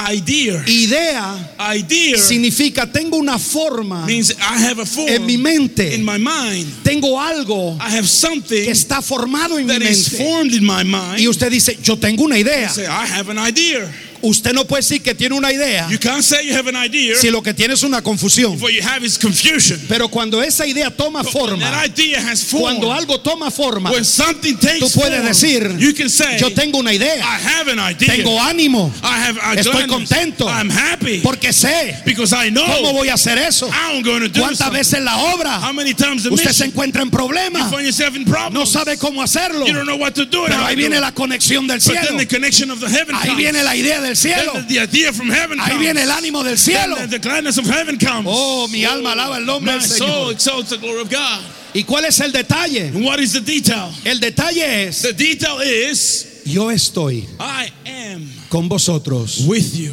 idea. 0.10 0.64
Idea 0.68 1.56
Idea 1.76 2.18
significa 2.18 2.86
tengo 2.92 3.18
una 3.18 3.38
forma 3.40 4.06
means 4.06 4.32
I 4.32 4.58
have 4.64 4.80
a 4.80 4.86
form 4.86 5.10
en 5.10 5.26
mi 5.26 5.38
mente. 5.38 5.94
in 5.96 6.04
my 6.06 6.18
mind. 6.18 6.68
Tengo 6.84 7.20
algo 7.20 7.76
I 7.82 7.90
have 7.98 8.08
something 8.08 8.64
que 8.66 8.72
está 8.72 9.02
formado 9.02 9.58
en 9.58 9.66
mi 9.66 9.74
that 9.74 9.82
is 9.82 10.12
mente. 10.12 10.24
formed 10.24 10.54
in 10.54 10.64
my 10.64 10.84
mind. 10.84 11.20
Y 11.20 11.28
usted 11.28 11.50
dice, 11.52 11.78
yo 11.82 11.96
tengo 11.98 12.24
una 12.24 12.38
idea. 12.38 12.70
say, 12.70 12.86
I 12.86 13.06
have 13.08 13.30
an 13.30 13.38
idea. 13.40 13.92
Usted 14.26 14.54
no 14.54 14.66
puede 14.66 14.82
decir 14.82 15.02
que 15.04 15.14
tiene 15.14 15.36
una 15.36 15.52
idea 15.52 15.88
You 15.90 16.00
can't 16.00 16.24
say 16.24 16.48
you 16.48 16.56
have 16.56 16.70
an 16.70 16.78
idea 16.78 17.16
si 17.16 17.30
lo 17.30 17.42
que 17.44 17.54
tiene 17.54 17.74
es 17.74 17.84
una 17.84 18.02
confusión. 18.02 18.58
what 18.62 18.72
you 18.72 18.82
have 18.82 19.06
is 19.06 19.18
confusion. 19.18 19.80
Pero 19.90 20.08
cuando 20.08 20.42
esa 20.42 20.66
idea 20.66 20.90
toma 20.90 21.24
But 21.24 21.32
forma, 21.34 21.60
that 21.70 21.86
idea 21.86 22.20
has 22.22 22.42
form, 22.44 22.62
cuando 22.64 22.94
algo 22.94 23.20
toma 23.20 23.52
forma, 23.52 23.92
when 23.92 24.06
something 24.06 24.56
takes 24.56 24.80
tú 24.80 24.90
puedes 24.92 25.14
form, 25.18 25.26
decir, 25.28 25.78
you 25.78 25.94
can 25.94 26.10
say, 26.10 26.38
yo 26.40 26.50
tengo 26.54 26.80
una 26.80 26.92
I 26.94 26.96
idea, 26.96 27.22
have 27.26 27.70
an 27.72 27.80
idea. 27.80 28.16
tengo 28.16 28.40
ánimo, 28.42 28.92
I 29.04 29.20
have 29.28 29.38
I 29.42 29.60
estoy 29.60 29.88
contento. 29.88 30.48
I'm 30.48 30.70
happy 30.72 31.20
porque 31.22 31.52
sé 31.52 32.02
because 32.06 32.34
I 32.34 32.50
know 32.50 32.66
cómo 32.66 32.94
voy 32.94 33.10
a 33.10 33.16
hacer 33.16 33.38
eso. 33.38 33.68
I'm 33.70 34.02
do 34.04 34.40
¿Cuántas 34.40 34.58
something. 34.60 34.78
veces 34.78 35.02
la 35.04 35.18
obra 35.34 35.60
How 35.60 35.74
many 35.74 35.94
times 35.94 36.26
a 36.26 36.30
usted 36.30 36.52
se 36.54 36.66
encuentra 36.66 37.02
en 37.02 37.10
problemas? 37.12 37.70
find 37.70 37.84
yourself 37.84 38.16
in 38.16 38.24
problems? 38.24 38.54
No 38.54 38.66
sabe 38.66 38.98
cómo 38.98 39.22
hacerlo. 39.22 39.66
You 39.68 39.74
don't 39.74 39.86
know 39.86 39.98
what 39.98 40.14
to 40.14 40.26
do. 40.26 40.46
Pero 40.48 40.64
ahí 40.66 40.76
viene 40.78 41.00
la 41.02 41.12
conexión 41.12 41.68
del 41.68 41.80
But 41.80 41.92
cielo. 41.92 42.18
the 42.18 42.26
of 42.72 42.80
the 42.80 42.88
Ahí 42.88 43.28
comes. 43.30 43.38
viene 43.38 43.64
la 43.64 43.76
idea 43.76 44.00
del 44.02 44.13
cielo. 44.16 44.54
From 45.14 45.30
heaven 45.30 45.60
Ahí 45.60 45.78
viene 45.78 46.04
el 46.04 46.12
ánimo 46.12 46.44
del 46.44 46.58
cielo. 46.58 46.96
Then 46.96 47.10
the 47.10 47.20
gladness 47.20 47.58
of 47.58 47.66
heaven 47.66 47.98
comes. 47.98 48.26
Oh, 48.28 48.68
mi 48.70 48.86
alma 48.86 49.14
alaba 49.14 49.38
el 49.38 49.46
nombre 49.46 49.74
del 49.74 49.82
Señor. 49.82 50.32
exalts 50.32 50.70
the 50.70 50.78
glory 50.78 51.02
of 51.02 51.10
God. 51.10 51.42
¿Y 51.76 51.84
cuál 51.84 52.06
es 52.06 52.20
el 52.20 52.32
detalle? 52.32 52.92
What 52.94 53.20
is 53.20 53.34
the 53.34 53.42
detail? 53.42 53.92
El 54.06 54.20
detalle 54.20 54.88
es, 54.88 55.02
The 55.02 55.14
detail 55.14 55.62
is 55.64 56.28
yo 56.46 56.70
estoy 56.72 57.26
I 57.40 57.72
am 57.86 58.30
con 58.50 58.68
vosotros 58.70 59.40
with 59.48 59.74
you 59.76 59.92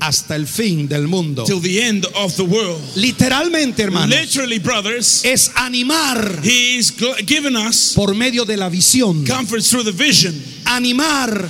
hasta 0.00 0.34
el 0.34 0.46
fin 0.46 0.88
del 0.88 1.06
mundo. 1.08 1.44
till 1.44 1.60
the 1.60 1.82
end 1.82 2.06
of 2.14 2.34
the 2.36 2.42
world. 2.42 2.80
Literalmente, 2.96 3.82
hermanos, 3.82 4.08
Literally, 4.08 4.58
brothers, 4.58 5.22
es 5.24 5.50
animar 5.56 6.40
He's 6.42 6.90
gl- 6.96 7.24
given 7.26 7.54
us 7.54 7.92
por 7.94 8.14
medio 8.14 8.44
de 8.46 8.56
la 8.56 8.68
visión. 8.70 9.24
comfort 9.26 9.62
through 9.62 9.84
the 9.84 9.92
vision. 9.92 10.34
Animar 10.64 11.48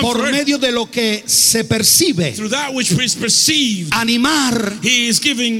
por 0.00 0.30
medio 0.30 0.58
de 0.58 0.72
lo 0.72 0.90
que 0.90 1.22
se 1.26 1.64
percibe. 1.64 2.32
through 2.32 2.50
that 2.50 2.72
which 2.72 2.92
is 2.92 3.14
perceived. 3.14 3.92
Animar 3.92 4.74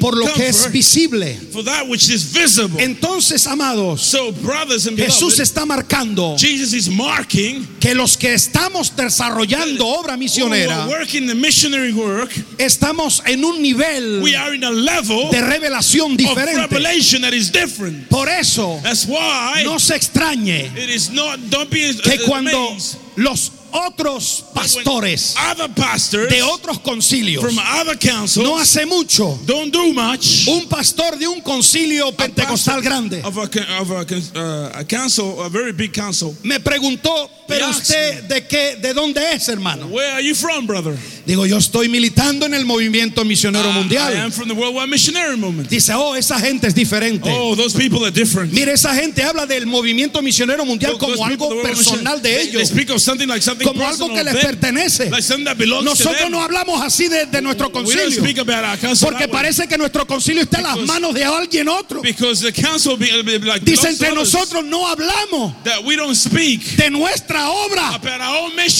por 0.01 0.17
lo 0.17 0.33
que 0.35 0.49
es 0.49 0.71
visible. 0.71 1.37
for 1.53 1.65
that 1.65 1.87
which 1.89 2.09
is 2.11 2.33
visible. 2.33 2.83
Entonces, 2.83 3.47
amados, 3.47 4.03
So, 4.03 4.33
brothers 4.33 4.87
and 4.87 4.99
Jesús 4.99 5.39
está 5.41 5.65
marcando 5.65 6.37
Jesus 6.39 6.73
is 6.73 6.89
marking 6.89 7.67
que 7.81 7.95
los 7.95 8.17
que 8.17 8.35
estamos 8.35 8.95
desarrollando 8.95 9.87
obra 9.87 10.17
misionera 10.17 10.89
estamos 12.59 13.23
en 13.27 13.45
un 13.45 13.63
nivel 13.63 14.21
We 14.23 14.37
are 14.37 14.55
in 14.55 14.65
a 14.65 14.71
level 14.71 15.31
de 15.31 15.41
revelación 15.41 16.17
diferente. 16.17 16.69
Por 18.09 18.29
eso, 18.29 18.81
That's 18.83 19.07
why 19.07 19.65
no 19.65 19.79
se 19.79 19.97
extrañe 19.97 20.71
it 20.77 20.91
is 20.91 21.11
not. 21.11 21.39
Don't 21.51 21.71
be 21.71 21.91
uh, 21.91 22.03
que 22.03 22.19
cuando 22.33 22.77
los 23.17 23.53
otros 23.73 24.45
when 24.55 24.85
pastores 24.85 25.35
de 26.29 26.43
otros 26.43 26.79
concilios 26.81 27.43
from 27.43 27.59
other 27.59 27.97
councils 27.99 28.47
no 28.47 28.59
hace 28.59 28.85
mucho 28.87 29.39
don't 29.47 29.73
do 29.73 29.93
much. 29.93 30.47
un 30.49 30.69
pastor 30.69 31.19
de 31.19 31.27
un 31.27 31.41
concilio 31.41 32.13
pentecostal 32.13 32.83
grande 32.83 33.23
me 36.43 36.61
preguntó 36.61 37.31
pero 37.53 37.69
usted 37.71 38.23
de 38.25 38.47
qué 38.47 38.77
de 38.81 38.93
dónde 38.95 39.21
es 39.33 39.49
hermano 39.49 39.87
Where 39.87 40.11
are 40.13 40.23
you 40.25 40.35
from, 40.35 40.67
brother? 40.67 40.95
digo 41.27 41.47
yo 41.47 41.59
estoy 41.59 41.89
militando 41.89 42.47
en 42.47 42.55
el 42.55 42.65
movimiento 42.65 43.25
misionero 43.25 43.69
Uh, 43.69 43.73
I 43.73 43.75
mundial 43.75 44.17
am 44.17 44.33
from 44.33 44.49
the 44.49 44.55
Worldwide 44.55 44.89
Missionary 44.89 45.37
Movement. 45.37 45.69
dice 45.69 45.93
oh 45.95 46.15
esa 46.17 46.39
gente 46.41 46.67
es 46.67 46.75
diferente. 46.75 47.31
Oh, 47.33 47.55
those 47.55 47.77
people 47.77 48.01
are 48.05 48.11
different. 48.11 48.53
mire 48.53 48.73
esa 48.73 48.95
gente 48.95 49.23
habla 49.23 49.47
del 49.47 49.67
movimiento 49.67 50.21
misionero 50.23 50.65
mundial 50.65 50.93
Those 50.99 51.13
como 51.17 51.25
algo 51.27 51.63
personal 51.63 52.21
de 52.21 52.29
they- 52.31 52.33
They 52.43 52.49
ellos 52.59 52.69
speak 52.69 52.91
of 52.91 53.01
something 53.01 53.27
like 53.29 53.43
something 53.43 53.67
como 53.67 53.87
algo 53.87 54.09
que 54.13 54.25
les 54.25 54.35
pertenece. 54.37 55.11
Like 55.11 55.23
something 55.23 55.45
that 55.45 55.57
belongs 55.59 55.85
to 55.85 55.91
nosotros 55.91 56.19
them. 56.23 56.33
no 56.33 56.43
hablamos 56.43 56.81
así 56.83 57.09
de, 57.09 57.27
de 57.27 57.41
nuestro 57.43 57.69
We 57.69 57.73
don't 57.73 57.85
concilio. 57.87 58.21
speak 58.23 58.39
about 58.39 58.65
our 58.65 58.79
council 58.79 59.09
porque 59.11 59.29
parece 59.29 59.67
que 59.69 59.77
nuestro 59.79 60.07
concilio 60.07 60.43
está 60.43 60.59
en 60.59 60.65
las 60.65 60.79
manos 60.87 61.15
de 61.15 61.25
alguien 61.25 61.69
otro. 61.69 62.01
because 62.03 62.41
the 62.43 62.53
council 62.53 62.97
be, 62.97 63.07
be 63.23 63.39
like 63.41 63.65
dice 63.65 63.83
to 63.83 63.89
entre 63.89 64.13
nosotros 64.15 64.65
no 64.65 64.87
hablamos 64.89 65.55
that 65.65 65.85
we 65.85 65.95
don't 65.97 66.17
speak 66.17 66.61
de 66.77 66.91
nuestra 66.91 67.42
obra, 67.49 67.99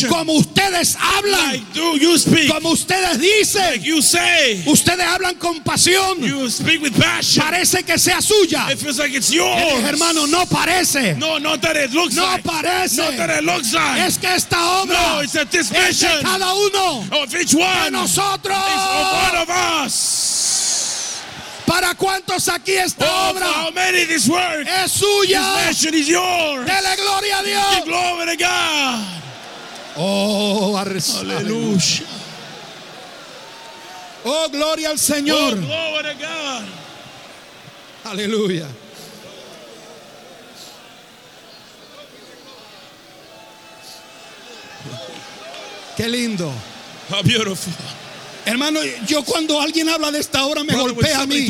como 0.09 0.33
ustedes 0.35 0.97
hablan, 0.97 1.53
Like 1.53 1.65
do 1.75 1.97
you 1.97 2.19
speak? 2.19 2.49
como 2.51 2.71
ustedes 2.71 3.19
dicen, 3.19 3.63
Like 3.73 3.85
you 3.85 4.01
say. 4.03 4.63
ustedes 4.67 5.05
hablan 5.07 5.35
con 5.39 5.61
pasión, 5.63 6.19
You 6.21 6.49
speak 6.51 6.83
with 6.83 6.93
passion. 6.99 7.43
parece 7.45 7.83
que 7.85 7.99
sea 7.99 8.21
suya. 8.21 8.71
It 8.73 8.79
feels 8.79 8.99
like 8.99 9.15
it's 9.17 9.31
Yo 9.31 9.45
yours. 9.45 9.85
hermano, 9.85 10.27
no 10.27 10.45
parece, 10.47 11.15
No, 11.19 11.39
not 11.39 11.61
that 11.63 11.77
it 11.77 11.93
looks 11.93 12.15
no 12.15 12.25
like. 12.25 12.43
parece. 12.45 12.97
Not 12.97 13.17
that 13.17 13.31
it 13.39 13.45
looks 13.45 13.73
like. 13.73 14.01
Es 14.07 14.19
que 14.19 14.29
esta 14.29 14.57
obra 14.83 15.15
No, 15.15 15.21
it's 15.23 15.33
that 15.33 15.51
this 15.51 15.71
es 15.73 16.01
de 16.01 16.23
cada 16.23 16.53
uno 16.55 17.05
of 17.23 17.35
each 17.35 17.51
de 17.53 17.59
one 17.59 17.91
nosotros. 17.93 18.57
of 18.57 19.33
one 19.33 19.37
of 19.43 19.49
us. 19.51 20.42
¿Para 21.73 21.95
cuántos 21.95 22.49
aquí 22.49 22.73
esta 22.73 23.07
Oh, 23.07 23.31
obra 23.31 23.47
how 23.47 23.71
many 23.73 24.05
this 24.05 24.29
work? 24.29 24.67
es 24.69 24.93
This 24.93 25.01
suya? 25.03 25.67
mission 25.67 25.95
is 25.95 26.07
yours. 26.07 26.67
Dele 26.67 26.97
gloria 26.97 27.39
a 27.39 27.43
Dios. 27.43 27.85
glory 27.87 28.27
to 28.27 28.37
God. 28.37 29.23
Oh, 29.97 30.77
Hallelujah. 30.77 32.07
oh, 34.25 34.49
gloria 34.51 34.89
al 34.89 34.95
Oh, 34.95 34.99
Señor. 34.99 35.55
glory 35.61 36.03
to 36.03 36.15
God. 36.21 36.65
Aleluya. 38.05 38.67
Qué 45.97 46.09
lindo. 46.09 46.51
How 47.11 47.23
beautiful. 47.23 47.73
Hermano, 48.45 48.81
yo 49.07 49.23
cuando 49.23 49.61
alguien 49.61 49.89
habla 49.89 50.11
de 50.11 50.19
esta 50.19 50.45
obra 50.45 50.65
me 50.65 50.73
Brother, 50.73 50.95
golpea 50.95 51.21
a 51.21 51.27
mí. 51.27 51.47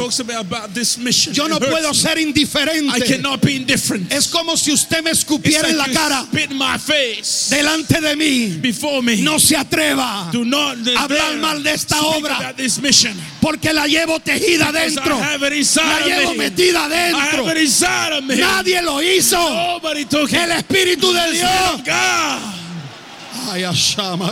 mission, 0.99 1.35
Yo 1.35 1.49
no 1.49 1.59
puedo 1.59 1.95
ser 1.95 2.19
I 2.19 2.23
indiferente. 2.23 3.05
cannot 3.07 3.41
be 3.43 3.53
indifferent. 3.53 4.13
Es 4.13 4.29
como 4.29 4.57
si 4.57 4.73
usted 4.73 5.03
me 5.03 5.11
escupiera 5.11 5.69
en 5.69 5.79
la 5.79 5.89
cara 5.89 6.27
delante 7.51 8.01
de 8.01 8.17
mí. 8.17 8.59
before 8.61 9.01
me. 9.03 9.17
No 9.17 9.39
se 9.39 9.57
atreva, 9.57 10.29
Do 10.33 10.45
not 10.45 10.77
hablar 10.97 11.37
mal 11.39 11.63
de 11.63 11.73
esta 11.73 12.03
obra. 12.03 12.55
porque 13.41 13.73
la 13.73 13.87
llevo 13.87 14.21
tejida 14.21 14.71
dentro. 14.71 15.19
La 15.19 16.07
llevo 16.07 16.35
metida 16.35 16.89
dentro. 16.89 17.47
Nadie 18.37 18.83
lo 18.83 19.03
hizo. 19.03 19.81
El 20.31 20.53
Espíritu 20.53 21.13
de 21.13 21.33
Dios. 21.33 21.51
Ay, 23.51 23.65
ashama, 23.65 24.31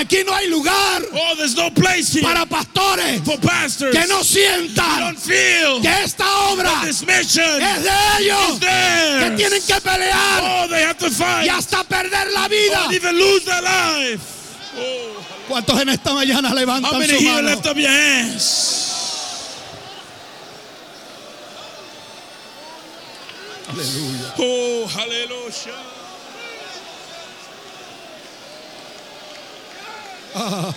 aquí, 0.00 0.16
Aleluya. 0.18 0.24
no 0.24 0.34
hay 0.34 0.48
lugar 0.48 1.02
Oh, 1.12 1.34
there's 1.36 1.54
no 1.56 1.70
place 1.70 2.12
here 2.12 2.22
para 2.22 2.44
pastores 2.46 3.20
for 3.24 3.38
pastors. 3.40 3.94
que 3.96 4.06
no 4.08 4.22
sientan 4.24 5.00
don't 5.00 5.18
feel 5.18 5.80
que 5.82 5.88
esta 6.04 6.24
obra 6.50 6.82
this 6.84 7.04
mission 7.06 7.62
es 7.62 7.82
de 7.82 7.90
ellos, 8.20 8.58
que 8.60 9.36
tienen 9.36 9.62
que 9.66 9.80
pelear 9.80 10.40
Oh, 10.42 10.68
they 10.68 10.82
have 10.84 10.98
to 10.98 11.10
fight. 11.10 11.46
y 11.46 11.48
hasta 11.48 11.84
perder 11.84 12.30
la 12.32 12.48
vida. 12.48 12.86
Or 12.86 12.94
even 12.94 13.16
lose 13.18 13.44
their 13.44 13.62
life. 13.62 14.22
Oh, 14.76 15.14
¿Cuántos 15.48 15.80
en 15.80 15.88
esta 15.90 16.12
mañana 16.14 16.48
how 16.50 16.54
levantan 16.54 16.98
many 16.98 17.12
su 17.14 17.18
here 17.20 17.32
mano? 17.42 17.48
lift 17.50 17.66
up 17.66 17.76
your 17.76 17.90
hands? 17.90 18.70
Oh, 24.38 24.86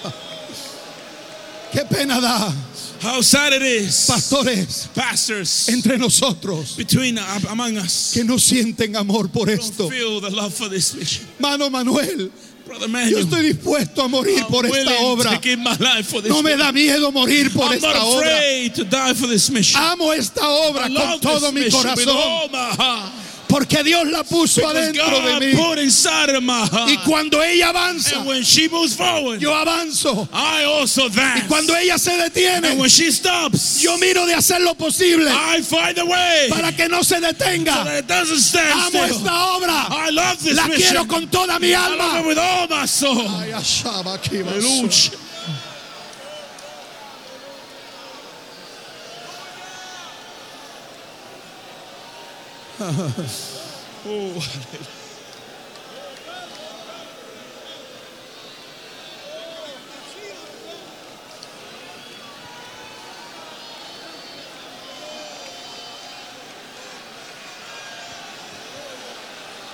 Qué 1.72 1.82
pena 1.89 2.20
da, 2.22 2.53
How 3.01 3.22
sad 3.22 3.53
it 3.53 3.62
is, 3.62 4.08
pastores, 4.08 4.88
pastors, 4.95 5.70
entre 5.70 5.97
nosotros 5.97 6.76
between 6.76 7.18
uh, 7.20 7.39
among 7.51 7.78
us, 7.78 8.12
que 8.14 8.24
no 8.24 8.38
sienten 8.39 8.95
amor 8.95 9.28
por 9.30 9.49
esto. 9.49 9.88
feel 9.89 10.20
the 10.20 10.30
love 10.32 10.53
for 10.53 10.68
this 10.70 10.95
mission. 10.95 11.28
Mano 11.39 11.70
Manuel, 11.70 12.32
Brother 12.66 12.88
yo 12.88 12.93
Manuel, 12.93 13.24
estoy 13.24 13.43
dispuesto 13.53 14.01
a 14.01 14.08
morir 14.08 14.39
I'm 14.39 14.47
por 14.47 14.66
esta 14.66 14.99
obra. 15.01 15.39
No 16.28 16.41
me 16.41 16.55
da 16.58 16.72
miedo 16.72 17.12
morir 17.12 17.51
por 17.53 17.66
I'm 17.68 17.74
esta 17.74 17.93
not 17.93 18.03
obra. 18.03 18.26
afraid 18.26 18.74
to 18.76 18.84
die 18.84 19.14
for 19.14 19.28
this 19.28 19.49
mission. 19.51 19.80
Amo 19.82 20.12
esta 20.12 20.41
obra 20.49 20.88
I 20.89 20.93
con 20.93 21.20
todo 21.20 21.51
mi 21.51 21.62
mission 21.62 21.84
corazón. 21.84 22.49
Porque 23.48 23.84
Dios 23.84 24.06
la 24.08 24.24
puso 24.24 24.68
adentro 24.68 25.06
de 25.22 25.39
mí. 25.39 25.56
put 25.56 25.78
inside 25.80 26.30
of 26.36 26.43
my 26.43 26.66
heart. 26.66 26.89
Y 26.89 26.98
cuando 27.06 27.41
ella 27.41 27.70
avanza, 27.70 28.18
and 28.18 28.28
when 28.28 28.43
she 28.43 28.68
moves 28.68 28.93
forward, 28.95 29.39
yo 29.39 29.52
avanzo. 29.54 30.28
I 30.34 30.64
also 30.66 31.04
Y 31.04 31.06
advance. 31.08 31.48
cuando 31.48 31.74
ella 31.76 31.98
se 31.98 32.12
and 32.12 32.22
detiene, 32.34 32.78
when 32.78 32.89
she 32.89 33.12
stops, 33.12 33.82
yo 33.82 33.98
miro 33.98 34.26
de 34.26 34.34
hacer 34.34 34.60
lo 34.62 34.74
posible 34.76 35.28
I 35.30 35.62
find 35.62 35.98
a 35.98 36.06
way 36.06 36.48
para 36.50 36.72
que 36.74 36.88
no 36.89 37.02
se 37.04 37.16
so 37.16 37.22
detenga. 37.22 37.84
that 37.86 38.00
it 38.00 38.08
doesn't 38.08 38.39
stand 38.39 38.72
Amo 38.74 38.89
still. 38.89 39.18
esta 39.18 39.32
obra. 39.56 39.88
I 39.89 40.10
love 40.12 40.43
this 40.43 40.56
La 40.56 40.68
mission. 40.68 40.82
quiero 40.91 41.06
con 41.08 41.28
toda 41.30 41.60
mi 41.60 41.70
I 41.74 41.76
love 41.76 41.93
it 41.93 42.02
alma. 42.02 42.28
with 42.28 42.38
all 42.38 42.68
my 42.68 42.86
soul. 42.86 43.28
Ay, 43.39 43.52
aquí 43.54 44.41
va, 44.43 44.52
Hallelujah. 44.52 45.12
oh, 54.07 54.43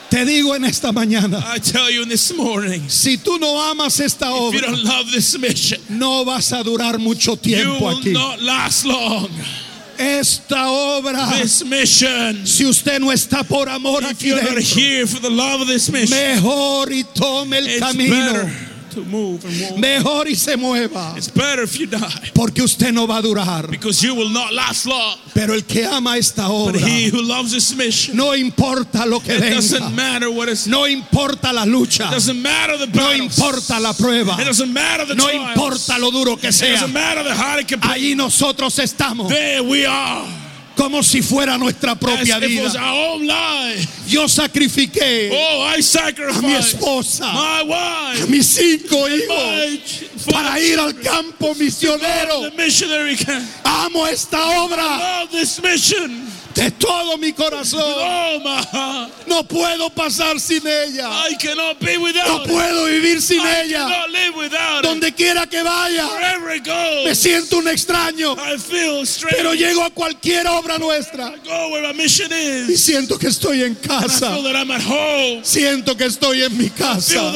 Te 0.09 0.25
digo 0.25 0.55
en 0.55 0.63
esta 0.63 0.91
mañana, 0.91 1.43
I 1.55 1.59
tell 1.59 1.89
you 1.89 2.05
this 2.05 2.31
morning, 2.35 2.87
si 2.87 3.17
tú 3.17 3.39
no 3.39 3.59
amas 3.59 3.99
esta 3.99 4.27
you 4.27 4.33
obra, 4.35 4.61
don't 4.61 4.83
love 4.83 5.11
this 5.11 5.39
mission, 5.39 5.81
no 5.89 6.23
vas 6.23 6.51
a 6.53 6.63
durar 6.63 6.99
mucho 6.99 7.31
you 7.31 7.37
tiempo 7.37 7.87
will 7.87 7.97
aquí. 7.99 8.13
not 8.13 8.39
last 8.39 8.85
long. 8.85 9.27
Esta 9.97 10.69
obra, 10.69 11.39
This 11.41 11.63
mission, 11.65 12.45
si 12.45 12.65
usted 12.65 12.99
no 12.99 13.11
está 13.11 13.43
por 13.43 13.69
amor 13.69 14.03
if 14.03 14.11
aquí 14.11 14.29
dentro, 14.29 14.59
here 14.59 15.05
for 15.05 15.19
the 15.21 15.29
love 15.29 15.61
of 15.61 15.67
this 15.67 15.89
mission, 15.91 16.17
mejor 16.17 16.91
y 16.91 17.03
tome 17.13 17.57
el 17.57 17.79
camino. 17.79 18.15
better 18.15 18.72
to 18.93 19.01
move 19.05 19.43
and 19.45 19.61
walk. 19.61 19.77
Mejor 19.79 20.27
y 20.27 20.35
se 20.35 20.55
mueva, 20.57 21.15
It's 21.17 21.29
better 21.29 21.63
if 21.63 21.77
you 21.79 21.87
die 21.87 22.31
porque 22.33 22.61
usted 22.63 22.91
no 22.93 23.05
va 23.07 23.17
a 23.17 23.21
durar. 23.21 23.69
because 23.69 24.01
you 24.01 24.15
will 24.15 24.29
not 24.29 24.53
last 24.53 24.85
long. 24.85 25.17
Pero 25.33 25.53
el 25.53 25.61
que 25.63 25.85
ama 25.85 26.17
esta 26.17 26.43
But 26.47 26.75
obra, 26.75 26.79
he 26.87 27.09
who 27.09 27.21
loves 27.21 27.51
this 27.51 27.75
mission, 27.75 28.15
no 28.17 28.33
importa 28.35 29.05
lo 29.05 29.19
que 29.19 29.35
it 29.35 29.53
doesn't 29.53 29.79
venga, 29.81 29.95
matter 29.95 30.29
what 30.31 30.47
is. 30.49 30.67
no 30.67 30.85
importa 30.85 31.51
la 31.53 31.65
lucha, 31.65 32.07
It 32.07 32.11
doesn't 32.11 32.41
matter 32.41 32.77
the 32.77 32.87
no 32.87 33.09
battles. 33.09 33.37
importa 33.37 33.79
la 33.79 33.93
prueba, 33.93 34.39
It 34.39 34.45
doesn't 34.45 34.71
matter 34.73 35.05
the 35.05 35.15
no 35.15 35.25
trials. 35.29 35.49
importa 35.55 35.99
lo 35.99 36.11
duro 36.11 36.35
que 36.37 36.49
It 36.49 36.53
sea. 36.53 36.71
doesn't 36.71 36.93
matter 36.93 37.23
the 37.23 37.33
hard 37.35 37.61
it 37.61 37.67
can 37.67 37.79
be. 37.79 37.87
Allí 37.87 38.15
nosotros 38.15 38.77
estamos 38.79 39.29
There 39.29 39.61
we 39.63 39.85
are. 39.85 40.27
Como 40.75 41.03
si 41.03 41.21
fuera 41.21 41.57
nuestra 41.57 41.95
propia 41.95 42.39
vida. 42.39 42.71
Yo 44.07 44.27
sacrifiqué 44.27 45.29
Oh, 45.33 45.65
a 46.29 46.41
mi 46.41 46.53
esposa, 46.59 47.25
a 48.21 48.25
mis 48.27 48.45
cinco 48.47 49.07
hijos 49.07 49.37
para 50.31 50.59
ir 50.59 50.79
al 50.79 50.99
campo 51.01 51.53
misionero. 51.55 52.41
Amo 53.63 54.07
esta 54.07 54.39
obra 54.61 55.25
de 56.55 56.71
todo 56.71 57.17
mi 57.17 57.33
corazón. 57.33 58.43
No 59.27 59.43
puedo 59.43 59.89
pasar 59.89 60.39
sin 60.39 60.65
ella. 60.67 61.09
I 61.29 61.35
cannot 61.35 61.79
be 61.79 61.97
No 61.97 62.03
without 62.03 62.47
puedo 62.47 62.85
vivir 62.85 63.21
sin 63.21 63.41
I 63.41 63.65
ella. 63.65 63.87
Donde 64.81 65.13
quiera 65.13 65.47
que 65.47 65.61
vaya, 65.63 66.07
me 67.05 67.15
siento 67.15 67.57
un 67.57 67.67
extraño. 67.67 68.35
I 68.35 68.57
feel 68.57 69.01
strange. 69.05 69.35
Pero 69.37 69.53
llego 69.53 69.83
a 69.83 69.89
cualquier 69.89 70.47
obra 70.47 70.77
nuestra 70.77 71.33
I 71.33 71.47
go 71.47 71.69
where 71.69 71.87
my 71.87 71.93
mission 71.93 72.31
y 72.33 72.77
siento 72.77 73.17
que 73.17 73.27
estoy 73.27 73.63
en 73.63 73.75
casa. 73.75 74.35
Siento 75.43 75.95
que 75.95 76.05
estoy 76.05 76.43
en 76.43 76.57
mi 76.57 76.69
Feel 76.69 76.77
casa. 76.77 77.33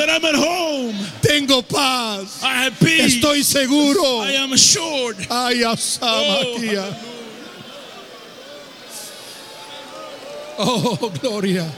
Tengo 1.22 1.61
paz. 1.61 2.41
I 2.41 2.65
have 2.65 2.72
peace. 2.80 3.15
Estoy 3.15 3.43
seguro. 3.43 4.26
I 4.26 4.36
am 4.36 4.53
assured. 4.53 5.18
Ay, 5.30 5.63
Oh, 10.60 11.12
gloria. 11.22 11.72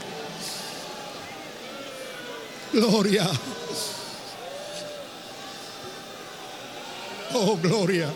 Gloria. 2.72 3.26
Oh, 7.34 7.56
gloria. 7.56 8.10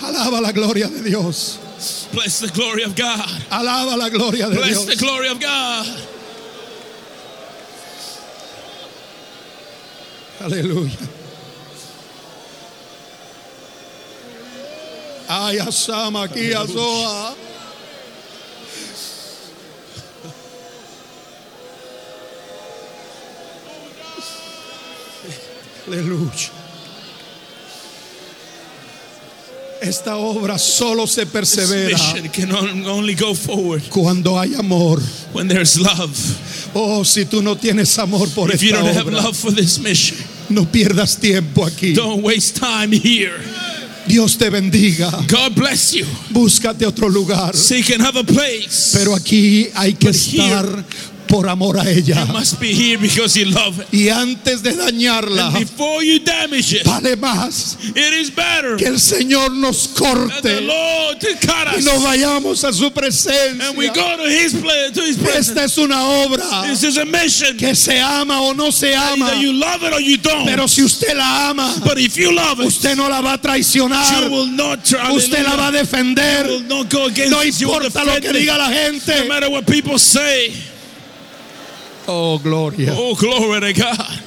Alaba 0.00 0.40
la 0.40 0.50
gloria 0.52 0.88
de 0.88 1.02
Dios. 1.02 1.58
Bless 2.12 2.40
the 2.40 2.48
glory 2.48 2.82
of 2.82 2.96
God. 2.96 3.20
Alaba 3.50 3.96
la 3.96 4.08
gloria 4.08 4.48
de 4.48 4.56
Bless 4.56 4.84
Dios. 4.84 4.86
the 4.86 4.96
glory 4.96 5.28
of 5.28 5.38
God. 5.40 5.86
Aleluya. 10.40 11.21
Ay, 15.34 15.58
Asama, 15.58 16.24
aquí, 16.24 16.52
Azoa. 16.52 17.34
Aleluya. 25.86 26.30
Esta 29.80 30.16
obra 30.16 30.58
solo 30.58 31.06
se 31.06 31.24
persevera 31.24 31.98
cuando 33.88 34.38
hay 34.38 34.54
amor. 34.54 35.00
When 35.32 35.48
there's 35.48 35.78
love. 35.78 36.14
Oh, 36.74 37.04
si 37.04 37.24
tú 37.24 37.42
no 37.42 37.56
tienes 37.56 37.98
amor 37.98 38.28
por 38.34 38.50
If 38.50 38.56
esta 38.56 38.66
you 38.66 38.72
don't 38.72 38.84
obra, 38.90 38.96
have 38.96 39.10
love 39.10 39.36
for 39.36 39.50
this 39.50 39.78
mission, 39.78 40.18
no 40.50 40.66
pierdas 40.66 41.18
tiempo 41.18 41.64
aquí. 41.64 41.94
Don't 41.94 42.22
waste 42.22 42.60
time 42.60 42.92
here. 42.92 43.40
Dios 44.12 44.36
te 44.36 44.50
bendiga. 44.50 45.10
God 45.26 45.54
bless 45.54 45.92
you. 45.94 46.04
Búscate 46.28 46.84
otro 46.84 47.08
lugar. 47.08 47.56
Seek 47.56 47.92
another 47.98 48.22
place. 48.26 48.90
Pero 48.92 49.14
aquí 49.14 49.68
hay 49.74 49.94
que 49.94 50.08
But 50.08 50.16
here- 50.16 50.44
estar 50.44 50.84
por 51.32 51.48
amor 51.48 51.78
a 51.78 51.88
ella. 51.90 52.26
You 52.26 52.32
must 52.34 52.60
be 52.60 52.74
here 52.74 52.98
because 52.98 53.34
you 53.38 53.46
love 53.46 53.80
it. 53.80 53.88
Y 53.90 54.10
antes 54.10 54.62
de 54.62 54.72
dañarla, 54.74 55.46
And 55.48 55.58
before 55.60 56.02
you 56.04 56.18
damage 56.20 56.74
it, 56.74 56.84
vale 56.84 57.16
más 57.16 57.76
it 57.96 58.12
is 58.12 58.30
better 58.30 58.76
que 58.76 58.86
el 58.86 58.98
Señor 59.00 59.50
nos 59.52 59.88
the 59.94 59.98
corte 59.98 60.60
Lord 60.60 61.16
y 61.78 61.82
nos 61.82 62.02
vayamos 62.02 62.64
a 62.64 62.72
su 62.72 62.84
and 62.86 62.94
we 62.94 63.00
presencia. 63.02 63.94
go 63.94 64.16
to 64.18 64.28
His 64.28 64.52
place, 64.54 64.92
to 64.92 65.00
His 65.02 65.16
presence. 65.16 65.48
Esta 65.50 65.64
es 65.64 65.78
una 65.78 66.04
obra 66.24 66.44
This 66.68 66.82
is 66.84 66.98
a 66.98 67.04
mission. 67.06 67.56
que 67.56 67.74
se 67.74 67.98
ama 67.98 68.40
o 68.42 68.52
no 68.52 68.70
se 68.70 68.94
ama. 68.94 69.26
Either 69.26 69.36
you 69.40 69.52
love 69.54 69.82
it 69.82 69.92
or 69.94 70.00
you 70.00 70.18
don't. 70.18 70.44
Pero 70.46 70.66
si 70.68 70.82
usted 70.82 71.16
la 71.16 71.48
ama, 71.50 71.74
but 71.84 71.98
if 71.98 72.16
you 72.16 72.30
love 72.34 72.60
it, 72.60 72.66
usted 72.66 72.94
no 72.96 73.08
la 73.08 73.20
va 73.22 73.30
a 73.30 73.36
you 73.36 73.38
traicionar. 73.38 74.30
will 74.30 74.46
not 74.48 74.84
try. 74.84 75.10
Usted 75.12 75.42
la 75.44 75.56
va 75.56 75.68
a 75.68 75.72
defender. 75.72 76.44
will 76.46 76.60
not 76.68 76.90
go 76.90 77.06
against 77.06 77.30
No 77.30 77.42
importa 77.42 78.04
lo 78.04 78.20
que 78.20 78.32
diga 78.32 78.58
la 78.58 78.68
No 78.68 78.74
gente. 78.74 79.28
matter 79.28 79.48
what 79.50 79.66
people 79.66 79.98
say. 79.98 80.52
Oh, 82.08 82.38
gloria. 82.38 82.94
Oh, 82.96 83.14
glory 83.14 83.60
to 83.60 83.72
God. 83.72 84.22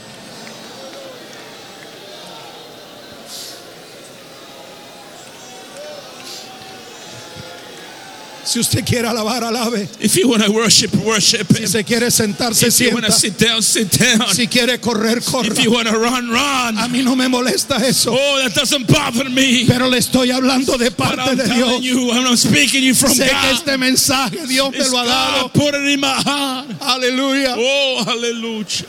Si 8.46 8.60
usted 8.60 8.86
quiere 8.86 9.08
alabar, 9.08 9.44
alabe. 9.44 9.88
If 10.00 10.16
you 10.18 10.30
want 10.30 10.44
to 10.44 10.52
worship, 10.52 10.94
worship 11.04 11.48
Si 11.58 11.66
se 11.68 11.84
quiere 11.84 12.12
sentar, 12.12 12.54
se 12.54 12.68
If 12.68 12.80
you 12.80 12.92
want 12.94 13.06
to 13.08 13.12
sienta. 13.12 13.20
sit 13.20 13.38
down, 13.40 13.62
sit 13.64 13.92
down. 13.92 14.34
Si 14.36 14.46
quiere 14.48 14.80
correr, 14.80 15.20
corra. 15.24 15.48
If 15.48 15.64
you 15.64 15.72
want 15.72 15.88
to 15.88 15.98
run, 15.98 16.30
run. 16.30 16.78
A 16.78 16.88
mí 16.88 17.04
no 17.04 17.16
me 17.16 17.28
molesta 17.28 17.78
eso. 17.84 18.12
Oh, 18.14 18.40
that 18.44 18.54
doesn't 18.54 18.88
bother 18.88 19.30
me. 19.32 19.66
Pero 19.68 19.88
le 19.90 19.98
estoy 19.98 20.30
hablando 20.30 20.78
de 20.78 20.92
parte 20.92 21.36
de 21.36 21.44
Dios. 21.56 21.82
you, 21.82 22.12
I'm 22.12 22.24
not 22.24 22.38
speaking 22.38 22.84
you 22.84 22.94
from 22.94 23.12
Sé 23.14 23.28
que 23.28 23.34
God. 23.34 23.52
este 23.54 23.78
mensaje 23.80 24.48
Dios 24.48 24.72
me 24.72 24.88
lo 24.90 25.00
ha 25.00 25.06
dado. 25.06 25.42
God 25.44 25.54
put 25.54 25.74
it 25.74 25.82
in 25.88 26.00
my 26.00 26.22
heart. 26.24 26.68
Aleluya. 26.82 27.56
Oh, 27.58 28.04
hallelujah. 28.06 28.86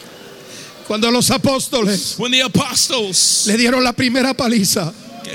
Cuando 0.86 1.10
los 1.10 1.30
apóstoles 1.30 2.16
When 2.18 2.30
the 2.30 2.42
apostles 2.42 3.46
le 3.48 3.56
dieron 3.56 3.82
la 3.82 3.92
primera 3.92 4.34
paliza 4.34 4.92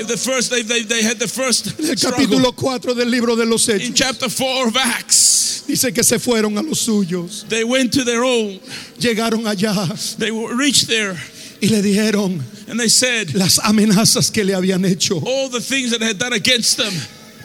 the 0.07 0.17
first, 0.17 0.49
they, 0.51 0.61
they, 0.63 0.83
they 0.83 1.03
had 1.03 1.17
the 1.19 1.27
first 1.27 1.67
el 1.79 1.95
capítulo 1.95 2.55
4 2.55 2.93
del 2.95 3.09
libro 3.09 3.35
de 3.35 3.45
los 3.45 3.67
In 3.69 3.93
chapter 3.93 4.29
4 4.29 4.67
of 4.67 4.77
Acts, 4.77 5.63
dice 5.67 5.93
que 5.93 6.03
se 6.03 6.17
fueron 6.17 6.57
a 6.57 6.61
los 6.61 6.79
suyos, 6.79 7.47
they 7.49 7.63
went 7.63 7.91
to 7.93 8.03
their 8.03 8.23
own. 8.23 8.59
llegaron 8.97 9.45
allá 9.47 9.73
They 10.17 10.31
reached 10.31 10.87
there 10.87 11.15
y 11.61 11.67
le 11.67 11.81
dijeron 11.81 12.41
and 12.67 12.79
they 12.79 12.87
said 12.89 13.33
las 13.35 13.59
amenazas 13.59 14.31
que 14.33 14.43
le 14.43 14.53
habían 14.53 14.85
hecho. 14.85 15.21
all 15.25 15.49
the 15.49 15.61
things 15.61 15.91
that 15.91 15.99
they 15.99 16.07
had 16.07 16.17
done 16.17 16.33
against 16.33 16.77
them. 16.77 16.93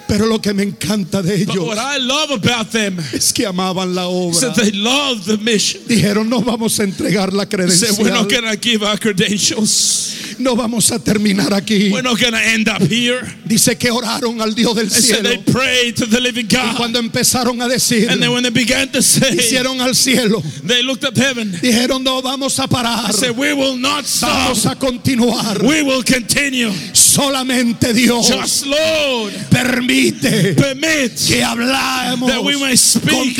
Pero 0.09 0.27
lo 0.27 0.41
que 0.41 0.55
me 0.55 0.63
encanta 0.63 1.21
de 1.21 1.35
ellos 1.43 1.59
what 1.59 1.79
I 1.79 1.99
love 1.99 2.31
about 2.31 2.71
them 2.71 2.97
es 3.13 3.33
que 3.33 3.45
amaban 3.47 3.95
la 3.95 4.07
obra. 4.07 4.53
they 4.55 4.71
love 4.73 5.25
the 5.25 5.37
mission. 5.39 5.83
Dijeron, 5.87 6.29
no 6.29 6.41
vamos 6.43 6.79
a 6.79 6.85
entregar 6.85 7.33
la 7.33 7.45
They 7.45 7.69
said, 7.71 7.99
we're 7.99 8.11
not 8.11 8.29
credencial, 8.29 8.41
going 8.43 8.53
to 8.53 8.57
give 8.61 8.83
our 8.85 8.99
credentials. 8.99 10.37
no 10.39 10.55
vamos 10.55 10.91
a 10.93 10.99
terminar 10.99 11.53
aquí. 11.55 11.91
We're 11.91 12.03
not 12.03 12.21
going 12.21 12.35
to 12.35 12.41
end 12.41 12.69
up 12.69 12.83
here. 12.83 13.21
Dice 13.45 13.77
que 13.79 13.91
oraron 13.91 14.41
al 14.41 14.55
Dios 14.55 14.75
del 14.77 14.91
cielo. 14.91 15.23
they 15.29 15.39
prayed 15.39 15.97
to 15.97 16.07
the 16.07 16.21
living 16.21 16.47
Y 16.47 16.55
God. 16.57 16.77
cuando 16.77 16.99
empezaron 17.01 17.61
a 17.63 17.69
decir, 17.69 18.09
And 18.11 18.23
then 18.23 18.33
when 18.33 18.43
they 18.43 18.51
began 18.51 18.89
to 18.93 19.03
say, 19.03 19.31
hicieron 19.33 19.81
al 19.81 19.95
cielo, 19.95 20.41
they 20.63 20.83
looked 20.83 21.05
up 21.05 21.17
heaven. 21.17 21.51
dijeron, 21.53 22.05
no 22.05 22.21
vamos 22.23 22.59
a 22.61 22.69
parar, 22.69 23.13
said, 23.13 23.37
we 23.37 23.53
will 23.55 23.77
not 23.77 24.05
stop. 24.05 24.31
vamos 24.31 24.67
a 24.67 24.77
continuar. 24.77 25.59
We 25.63 25.83
will 25.83 26.03
continue. 26.05 26.71
Solamente 26.93 27.93
Dios 27.95 28.29
Just 28.29 28.67
Lord, 28.67 29.33
permite 29.51 29.96
permit 30.57 31.13
que 31.17 31.43
hablemos 31.43 32.29
that 32.29 32.43
we 32.43 32.57
may 32.57 32.77
speak 32.77 33.39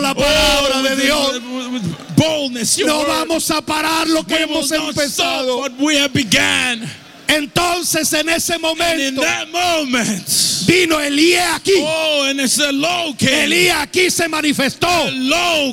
la 0.00 0.14
palabra 0.14 0.74
oh, 0.74 0.82
de 0.82 0.90
with, 0.90 1.02
Dios. 1.02 2.16
boldness. 2.16 2.78
No 2.78 2.98
word. 2.98 3.08
vamos 3.08 3.50
a 3.50 3.60
parar 3.60 4.06
lo 4.08 4.22
que 4.24 4.34
we 4.34 4.42
hemos 4.42 4.70
empezado. 4.72 5.58
what 5.58 5.72
we 5.78 5.96
have 5.96 6.12
began. 6.12 6.88
Entonces 7.28 8.12
en 8.14 8.28
ese 8.28 8.58
momento 8.58 9.20
that 9.22 9.48
moment, 9.50 10.26
vino 10.66 10.98
Elías 11.00 11.56
aquí. 11.56 11.72
oh, 11.80 12.24
and 12.28 12.40
it's 12.40 12.56
the 12.56 12.72
low 12.72 13.14
came. 13.18 13.44
Elías 13.44 13.82
aquí 13.82 14.10
se 14.10 14.28
manifestó. 14.28 14.88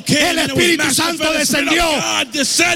Came. 0.06 0.30
El 0.30 0.38
Espíritu 0.40 0.90
Santo 0.94 1.32
descendió. 1.32 1.84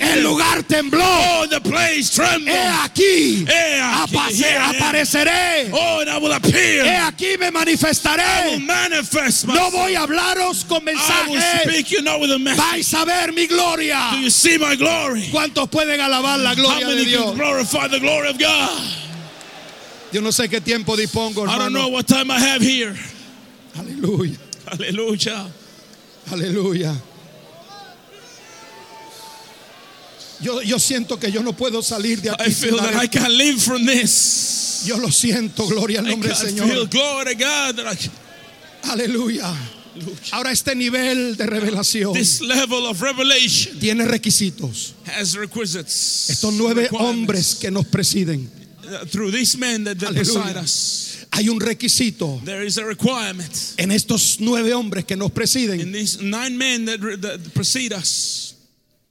El 0.01 0.23
lugar 0.23 0.63
tembló. 0.65 1.05
Oh, 1.05 1.47
the 1.49 1.61
place 1.61 2.11
trembled. 2.11 2.49
He 2.49 2.59
aquí, 2.59 3.45
He 3.47 3.81
aquí, 3.81 4.45
apareceré. 4.77 5.71
Oh, 5.73 6.01
and 6.01 6.11
I 6.11 6.19
will 6.19 6.33
appear. 6.33 6.85
He 6.85 6.97
aquí 6.97 7.39
me 7.39 7.47
I 7.47 7.51
will 7.51 7.53
manifestaré. 7.53 8.61
manifest 8.67 9.45
No 9.47 9.71
voy 9.71 9.95
a 9.95 10.01
hablaros 10.03 10.65
con 10.65 10.83
mensajes. 10.85 11.91
you. 11.91 12.01
Vais 12.57 12.95
a 12.95 13.05
ver 13.05 13.33
mi 13.33 13.47
Do 13.47 13.55
gloria. 13.57 14.11
you 14.21 14.31
see 14.31 14.57
my 14.59 14.75
glory? 14.77 15.29
¿Cuántos 15.31 15.69
pueden 15.69 16.01
alabar 16.01 16.39
la 16.39 16.51
How 16.51 16.57
gloria 16.57 16.87
de 16.87 16.95
many 16.95 17.05
can 17.05 17.11
Dios? 17.11 17.35
glorify 17.37 17.89
the 17.89 17.99
glory 18.01 18.29
of 18.29 18.39
God? 18.39 18.70
Yo 20.13 20.21
no 20.21 20.33
sé 20.33 20.49
qué 20.49 20.61
tiempo 20.61 20.97
dispongo, 20.97 21.45
I 21.47 21.57
don't 21.59 21.73
know 21.73 21.87
hermano. 21.87 21.89
what 21.91 22.07
time 22.07 22.31
I 22.33 22.39
have 22.41 22.61
here. 22.63 22.95
Aleluya, 23.79 24.37
Hallelujah. 24.67 25.47
aleluya. 26.33 26.95
Yo, 30.43 30.63
yo 30.63 30.79
siento 30.79 31.19
que 31.21 31.31
yo 31.31 31.43
no 31.43 31.53
puedo 31.53 31.83
salir 31.83 32.21
de 32.23 32.31
I 32.31 32.33
aquí. 32.33 32.51
sin 32.53 32.71
feel 32.71 32.77
that 32.81 32.95
I 32.97 33.07
can't 33.09 33.29
live 33.31 33.61
from 33.63 33.85
this. 33.85 34.83
Yo 34.87 34.97
lo 34.97 35.09
siento, 35.11 35.69
gloria 35.69 36.01
al 36.01 36.07
I 36.07 36.11
nombre 36.11 36.29
del 36.31 36.37
feel 36.39 36.49
Señor. 36.57 36.89
glory 36.91 37.35
to 37.37 37.45
God 37.45 37.77
that 37.77 37.87
I 37.95 38.11
Aleluya. 38.91 39.55
Ahora 40.33 40.51
este 40.53 40.75
nivel 40.75 41.37
de 41.37 41.47
revelación 41.47 42.15
this 42.15 42.41
level 42.41 42.87
of 42.87 43.03
revelation 43.03 43.79
tiene 43.79 44.07
requisitos. 44.07 44.95
has 45.05 45.35
requisites. 45.35 46.31
Estos 46.31 46.55
nueve 46.55 46.89
hombres 46.93 47.55
que 47.57 47.71
nos 47.71 47.85
presiden. 47.87 48.51
Through 49.11 49.31
these 49.33 49.57
men 49.59 49.85
that, 49.85 49.97
beside 50.15 50.57
us, 50.57 51.27
Hay 51.33 51.49
un 51.49 51.61
requisito 51.61 52.41
there 52.45 52.65
is 52.67 52.77
a 52.79 52.85
requirement. 52.85 53.75
en 53.79 53.91
estos 53.93 54.39
nueve 54.41 54.73
hombres 54.75 55.05
que 55.05 55.17
nos 55.17 55.29
In 55.29 55.35
presiden. 55.35 55.93
these 55.93 56.21
nine 56.23 56.57
men 56.59 56.85
that, 56.87 57.01
that 57.23 57.41
precede 57.55 57.93
us, 57.93 58.55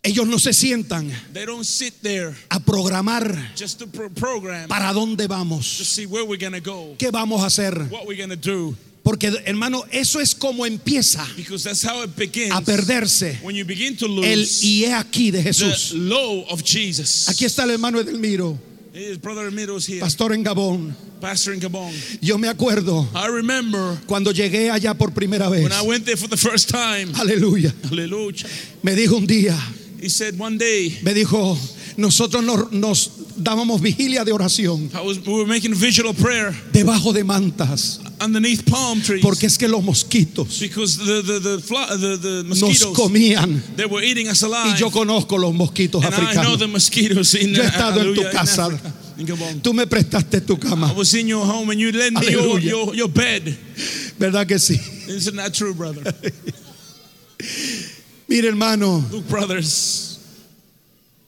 Ellos 0.03 0.25
no 0.27 0.37
se 0.37 0.51
sientan 0.53 1.11
they 1.33 1.45
don't 1.45 1.65
sit 1.65 2.01
there 2.01 2.33
a 2.51 2.59
programar 2.59 3.53
just 3.55 3.79
to 3.79 3.87
pro- 3.87 4.09
program 4.09 4.67
para 4.69 4.93
dónde 4.93 5.23
to 5.23 5.27
vamos, 5.27 5.65
see 5.67 6.05
where 6.05 6.23
we're 6.25 6.37
going 6.39 6.53
to 6.53 6.61
go, 6.61 6.95
qué 6.97 7.11
vamos 7.11 7.41
a 7.41 7.45
hacer. 7.47 7.73
what 7.89 8.05
we're 8.07 8.15
going 8.17 8.29
to 8.29 8.35
do, 8.37 8.75
Porque 9.03 9.31
hermano, 9.45 9.83
eso 9.91 10.19
es 10.19 10.33
como 10.35 10.65
empieza 10.65 11.25
because 11.35 11.63
that's 11.63 11.81
how 11.83 12.01
it 12.03 12.15
begins. 12.15 12.51
a 12.53 12.61
perderse 12.61 13.39
When 13.41 13.55
you 13.55 13.65
begin 13.65 13.95
to 13.97 14.05
el 14.05 14.15
lose 14.15 14.61
y 14.63 14.83
he 14.85 14.93
aquí 14.93 15.31
de 15.31 15.41
the 15.41 15.49
Jesús. 15.53 15.93
of 16.49 16.63
Jesus. 16.63 17.27
Aquí 17.29 17.45
está 17.45 17.63
el 17.63 17.71
hermano 17.71 17.99
Edelmiro, 17.99 18.57
Pastor 19.99 20.33
en 20.33 20.43
Gabón. 20.43 20.95
pastor 21.21 21.53
in 21.53 21.59
Gabon. 21.59 21.91
Yo 22.21 22.37
me 22.37 22.47
acuerdo 22.47 23.07
I 23.13 23.27
remember 23.29 23.97
cuando 24.05 24.31
llegué 24.31 24.69
allá 24.71 24.93
por 24.93 25.11
primera 25.13 25.49
vez. 25.49 25.63
when 25.63 25.71
I 25.73 25.81
went 25.81 26.05
there 26.05 26.17
for 26.17 26.27
the 26.29 26.37
first 26.37 26.69
time. 26.69 27.13
Aleluya. 27.15 27.73
Hallelujah. 27.89 28.45
Me 28.83 28.95
dijo 28.95 29.17
un 29.17 29.27
día, 29.27 29.55
He 30.01 30.09
said 30.09 30.39
one 30.39 30.57
day 30.57 30.97
me 31.03 31.13
dijo, 31.13 31.57
nosotros 31.99 32.43
nos, 32.43 32.71
nos 32.71 33.11
dábamos 33.35 33.81
vigilia 33.81 34.23
de 34.23 34.31
oración 34.31 34.89
debajo 36.73 37.13
de 37.13 37.23
mantas, 37.23 37.99
underneath 38.23 38.63
palm 38.69 39.01
trees 39.01 39.21
porque 39.21 39.45
es 39.45 39.57
que 39.57 39.67
los 39.67 39.83
mosquitos 39.83 40.59
because 40.59 40.97
the 40.97 41.21
the 41.23 41.39
the, 41.39 41.59
fly, 41.61 41.85
the, 41.99 42.17
the 42.17 42.43
nos 42.43 42.85
comían. 42.95 43.61
they 43.75 43.85
were 43.85 44.03
eating 44.05 44.27
us 44.29 44.41
Y 44.41 44.45
alive. 44.45 44.77
yo 44.79 44.89
conozco 44.91 45.37
los 45.37 45.53
mosquitos 45.53 46.03
and 46.03 46.13
I 46.13 46.17
know 46.17 46.25
africanos. 46.55 46.59
the 46.59 46.67
mosquitoes 46.67 47.35
in, 47.35 47.53
Yo 47.53 47.63
he 47.63 47.67
estado 47.67 48.01
en 48.01 48.15
tu 48.15 48.23
casa. 48.31 48.69
Tú 49.61 49.73
me 49.73 49.85
prestaste 49.85 50.39
tu 50.45 50.53
I 50.53 50.57
cama, 50.59 50.93
was 50.95 51.13
in 51.13 51.27
your 51.27 51.45
home 51.45 51.69
and 51.71 51.79
you 51.79 51.91
lent 51.91 52.17
me 52.19 52.31
your, 52.31 52.41
Aleluya. 52.41 52.61
your, 52.69 52.95
your 52.95 53.09
bed. 53.09 53.53
¿verdad 54.17 54.47
que 54.47 54.57
sí? 54.59 54.79
Isn't 55.09 55.35
that 55.35 55.53
true, 55.53 55.73
brother? 55.73 56.01
Mire 58.29 58.47
hermano, 58.47 59.03
Look, 59.11 59.27
brothers. 59.27 60.08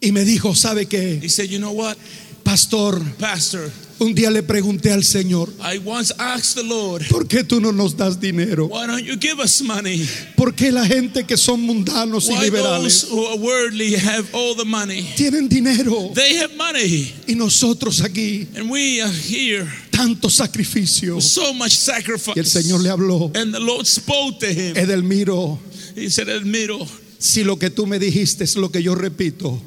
Y 0.02 0.12
me 0.12 0.26
dijo, 0.26 0.56
¿sabe 0.56 0.88
qué? 0.88 1.20
He 1.24 1.30
said, 1.30 1.48
you 1.50 1.60
know 1.60 1.72
what? 1.72 1.96
Pastor, 2.44 3.00
Pastor, 3.20 3.70
un 4.00 4.16
día 4.16 4.32
le 4.32 4.42
pregunté 4.42 4.92
al 4.92 5.04
Señor, 5.04 5.48
I 5.62 5.78
once 5.86 6.12
asked 6.18 6.56
the 6.56 6.64
Lord, 6.68 7.04
¿por 7.08 7.28
qué 7.28 7.44
tú 7.44 7.62
no 7.62 7.72
nos 7.72 7.96
das 7.96 8.20
dinero? 8.20 8.66
why 8.66 8.88
don't 8.88 9.04
you 9.06 9.16
give 9.16 9.40
us 9.40 9.62
money? 9.62 10.04
¿Por 10.36 10.56
qué 10.56 10.72
la 10.72 10.84
gente 10.88 11.24
que 11.26 11.38
son 11.38 11.62
mundanos 11.62 12.28
y 12.28 12.32
Why 12.32 12.36
those 12.38 12.44
liberales 12.52 13.04
who 13.12 13.28
are 13.28 13.38
worldly 13.38 13.94
have 13.96 14.26
all 14.34 14.56
the 14.56 14.66
money? 14.66 15.04
tienen 15.16 15.48
dinero 15.48 16.12
They 16.16 16.38
have 16.38 16.56
money. 16.58 17.14
y 17.28 17.36
nosotros 17.36 18.02
aquí 18.02 18.48
And 18.58 18.72
we 18.72 19.02
are 19.04 19.14
here. 19.14 19.68
tanto 19.92 20.30
sacrificio? 20.32 21.22
So 21.22 21.54
much 21.54 21.74
Y 21.74 21.76
el 21.76 21.96
sacrifice. 21.96 22.44
Señor 22.46 22.82
le 22.82 22.90
habló, 22.90 23.32
And 23.36 23.54
the 23.54 23.60
Lord 23.60 23.86
spoke 23.86 24.40
to 24.40 24.48
him. 24.48 24.76
Edelmiro, 24.78 25.60
He 25.96 26.10
said, 26.10 26.28
Admiro, 26.28 26.88
si 27.22 27.44
lo 27.44 27.60
que 27.60 27.70
tú 27.70 27.86
me 27.86 28.00
dijiste 28.00 28.44
es 28.44 28.56
lo 28.56 28.72
que 28.72 28.82
yo 28.82 28.96
repito, 28.96 29.62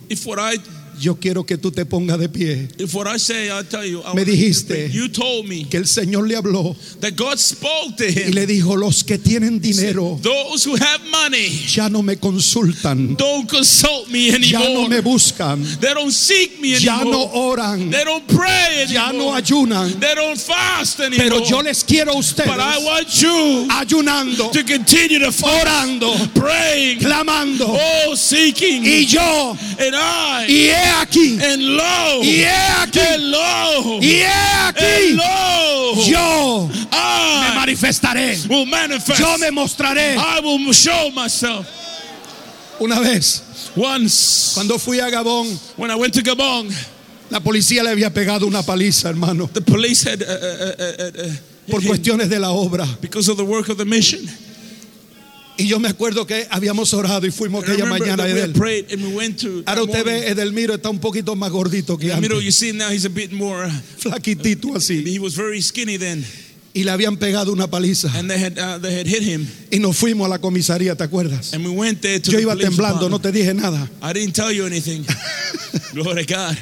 yo 0.98 1.16
quiero 1.16 1.44
que 1.44 1.56
tú 1.58 1.70
te 1.70 1.84
pongas 1.84 2.18
de 2.18 2.28
pie. 2.28 2.68
if 2.78 2.94
what 2.94 3.06
I 3.06 3.18
say, 3.18 3.50
I 3.50 3.62
tell 3.62 3.84
you, 3.84 4.02
Me 4.14 4.24
dijiste 4.24 4.90
you 4.92 5.08
told 5.08 5.46
me 5.48 5.64
Que 5.64 5.78
el 5.78 5.86
Señor 5.86 6.26
le 6.28 6.36
habló 6.36 6.76
that 7.00 7.16
God 7.16 7.38
spoke 7.38 7.96
to 7.98 8.04
y 8.04 8.12
him. 8.28 8.32
le 8.34 8.46
dijo, 8.46 8.76
los 8.76 9.02
que 9.04 9.18
tienen 9.18 9.60
dinero 9.60 10.18
Those 10.22 10.64
who 10.64 10.76
have 10.76 11.00
money 11.10 11.48
ya 11.66 11.88
no 11.88 12.02
me 12.02 12.16
consultan, 12.16 13.16
don't 13.16 13.48
consult 13.48 14.08
me 14.08 14.30
ya 14.40 14.58
no 14.58 14.64
anymore. 14.64 14.88
me 14.88 15.00
buscan, 15.00 15.62
They 15.80 15.94
don't 15.94 16.12
seek 16.12 16.60
me 16.60 16.78
ya 16.78 16.98
no 17.02 17.24
anymore. 17.24 17.30
oran, 17.34 17.90
They 17.90 18.04
don't 18.04 18.26
pray 18.28 18.86
ya 18.88 19.10
no 19.12 19.32
anymore. 19.34 19.36
ayunan. 19.42 20.00
They 20.00 20.14
don't 20.14 20.38
fast 20.38 21.00
anymore. 21.00 21.28
Pero 21.28 21.44
yo 21.44 21.60
les 21.62 21.82
quiero 21.84 22.12
a 22.12 22.16
ustedes 22.16 22.46
But 22.48 22.60
I 22.60 22.78
want 22.84 23.22
you 23.22 23.66
ayunando, 23.70 24.50
to 24.52 24.62
continue 24.64 25.18
to 25.20 25.32
fast, 25.32 25.64
orando, 25.66 26.14
praying, 26.34 26.98
clamando. 27.00 27.66
oh, 27.68 28.14
seeking, 28.14 28.84
Y 28.84 29.04
yo, 29.06 29.56
and 29.78 29.94
I, 29.94 30.46
y 30.48 30.68
he 30.84 30.90
aquí, 31.02 31.38
lo, 31.58 32.22
y 32.22 32.42
he 32.42 32.48
aquí, 32.82 33.00
lo, 33.18 34.00
y 34.02 34.10
he 34.20 34.26
and 34.26 34.76
aquí, 34.76 35.12
lo, 35.14 36.04
yo 36.04 36.68
me 36.68 36.86
I 36.92 37.52
manifestaré, 37.56 38.36
will 38.48 38.66
manifest. 38.66 39.18
yo 39.20 39.38
me 39.38 39.50
mostraré. 39.50 40.16
I 40.16 40.40
will 40.40 40.72
show 40.72 41.10
myself. 41.10 41.66
Una 42.80 43.00
vez, 43.00 43.42
Once, 43.76 44.52
cuando 44.54 44.78
fui 44.78 45.00
a 45.00 45.08
Gabón, 45.10 45.46
when 45.76 45.90
I 45.90 45.94
went 45.96 46.12
to 46.14 46.22
Gabon, 46.22 46.68
la 47.30 47.40
policía 47.40 47.82
le 47.82 47.90
había 47.90 48.10
pegado 48.12 48.46
una 48.46 48.62
paliza, 48.62 49.08
hermano, 49.08 49.48
the 49.52 49.60
police 49.60 50.02
had, 50.04 50.22
uh, 50.22 50.26
uh, 50.26 51.28
uh, 51.28 51.32
por 51.70 51.80
cuestiones 51.82 52.28
de 52.28 52.38
la 52.38 52.50
obra. 52.50 52.86
because 53.00 53.28
of 53.28 53.36
the 53.36 53.44
work 53.44 53.68
of 53.68 53.78
the 53.78 53.84
mission. 53.84 54.20
Y 55.56 55.68
yo 55.68 55.78
me 55.78 55.88
acuerdo 55.88 56.26
que 56.26 56.46
habíamos 56.50 56.92
orado 56.94 57.26
y 57.26 57.30
fuimos 57.30 57.62
And 57.64 57.72
aquella 57.72 57.86
mañana 57.88 58.24
that 58.24 58.56
we. 58.56 59.62
Ahora 59.66 59.82
usted 59.84 60.04
ve, 60.04 60.28
Edelmiro 60.28 60.74
está 60.74 60.90
un 60.90 60.98
poquito 60.98 61.36
más 61.36 61.50
gordito 61.50 61.96
que 61.96 62.06
middle, 62.16 62.38
antes, 62.38 62.44
you 62.44 62.50
see 62.50 62.72
now 62.72 62.90
he's 62.90 63.04
a 63.04 63.08
bit 63.08 63.32
more. 63.32 63.66
uh, 63.66 63.70
flaquitito 63.98 64.74
así. 64.74 65.04
He 65.06 65.18
was 65.20 65.34
very 65.36 65.62
skinny 65.62 65.96
then, 65.96 66.24
Y 66.72 66.82
le 66.82 66.90
habían 66.90 67.16
pegado 67.18 67.52
una 67.52 67.68
paliza. 67.68 68.10
and 68.18 68.28
they 68.28 68.36
had 68.38 68.58
uh, 68.58 68.78
they 68.78 68.98
had 68.98 69.06
hit 69.06 69.22
him. 69.22 69.46
Y 69.70 69.78
nos 69.78 69.96
fuimos 69.96 70.26
a 70.26 70.28
la 70.28 70.38
comisaría, 70.40 70.96
¿te 70.96 71.04
acuerdas? 71.04 71.52
And 71.54 71.64
we 71.64 71.70
went 71.70 72.00
there 72.00 72.18
to 72.18 72.32
Yo 72.32 72.40
iba 72.40 72.56
temblando, 72.56 73.08
no 73.08 73.20
te 73.20 73.30
dije 73.30 73.54
nada. 73.54 73.88
I 74.02 74.12
didn't 74.12 74.34
tell 74.34 74.50
you 74.50 74.66
anything. 74.66 75.04
Glory 75.94 76.24
to 76.26 76.34
God. 76.34 76.56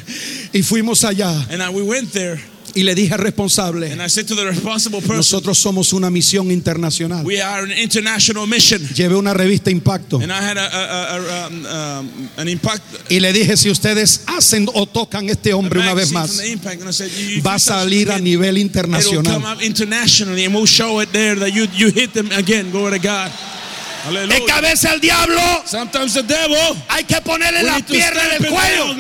Y 0.52 0.62
fuimos 0.62 1.02
allá 1.04 1.30
And 1.50 1.62
I, 1.62 1.70
we 1.70 1.82
went 1.82 2.12
there, 2.12 2.38
y 2.74 2.82
le 2.82 2.94
dije 2.94 3.12
al 3.14 3.20
responsable, 3.20 3.90
and 3.92 4.00
I 4.02 4.08
said 4.08 4.26
to 4.26 4.34
the 4.34 4.44
responsible 4.44 5.00
person, 5.00 5.16
nosotros 5.16 5.58
somos 5.58 5.92
una 5.92 6.10
misión 6.10 6.50
internacional. 6.50 7.24
"We 7.24 7.40
are 7.42 7.64
an 7.64 7.72
international 7.72 8.46
mission." 8.46 8.80
Llevé 8.94 9.16
una 9.16 9.34
revista 9.34 9.70
Impacto 9.70 10.16
And 10.16 10.30
I 10.32 10.36
had 10.42 10.56
a, 10.58 10.66
a, 10.66 11.16
a, 11.16 11.46
um, 11.48 11.66
um, 11.66 12.28
an 12.36 12.48
impact. 12.48 12.82
y 13.10 13.20
le 13.20 13.32
dije, 13.32 13.56
si 13.56 13.70
ustedes 13.70 14.22
hacen 14.26 14.68
o 14.74 14.86
tocan 14.86 15.28
este 15.30 15.52
hombre 15.52 15.80
una 15.80 15.94
vez 15.94 16.12
más, 16.12 16.30
said, 16.30 17.10
"You- 17.10 17.38
if 17.38 17.46
va 17.46 17.54
a 17.54 17.58
salir 17.58 18.10
a 18.10 18.18
nivel 18.18 18.58
internacional. 18.58 19.42
up 19.44 19.62
internationally, 19.62 20.44
and 20.44 20.54
we'll 20.54 20.66
show 20.66 21.00
it 21.00 21.10
there 21.12 21.36
that 21.36 21.50
you 21.52 21.66
you 21.76 21.90
hit 21.90 22.12
them 22.12 22.30
again. 22.32 22.70
Glory 22.70 22.98
to 22.98 23.06
God. 23.08 23.28
Es 23.28 24.06
Hallelujah. 24.06 24.44
que 24.46 24.52
a 24.52 24.60
veces 24.60 24.84
el 24.90 25.00
diablo 25.00 25.40
Sometimes 25.64 26.14
the 26.14 26.24
devil 26.24 26.76
hay 26.88 27.04
que 27.04 27.20
ponerle 27.20 27.62
la 27.62 27.78
pierna 27.80 28.20
en 28.36 28.44
el 28.44 28.50
cuello. 28.50 28.96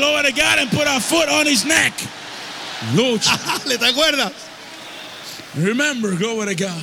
Lord, 2.94 3.20
¿Le 3.66 3.78
te 3.78 3.86
acuerdas? 3.86 4.32
remember, 5.56 6.14
glory 6.16 6.54
to 6.54 6.64
God. 6.64 6.82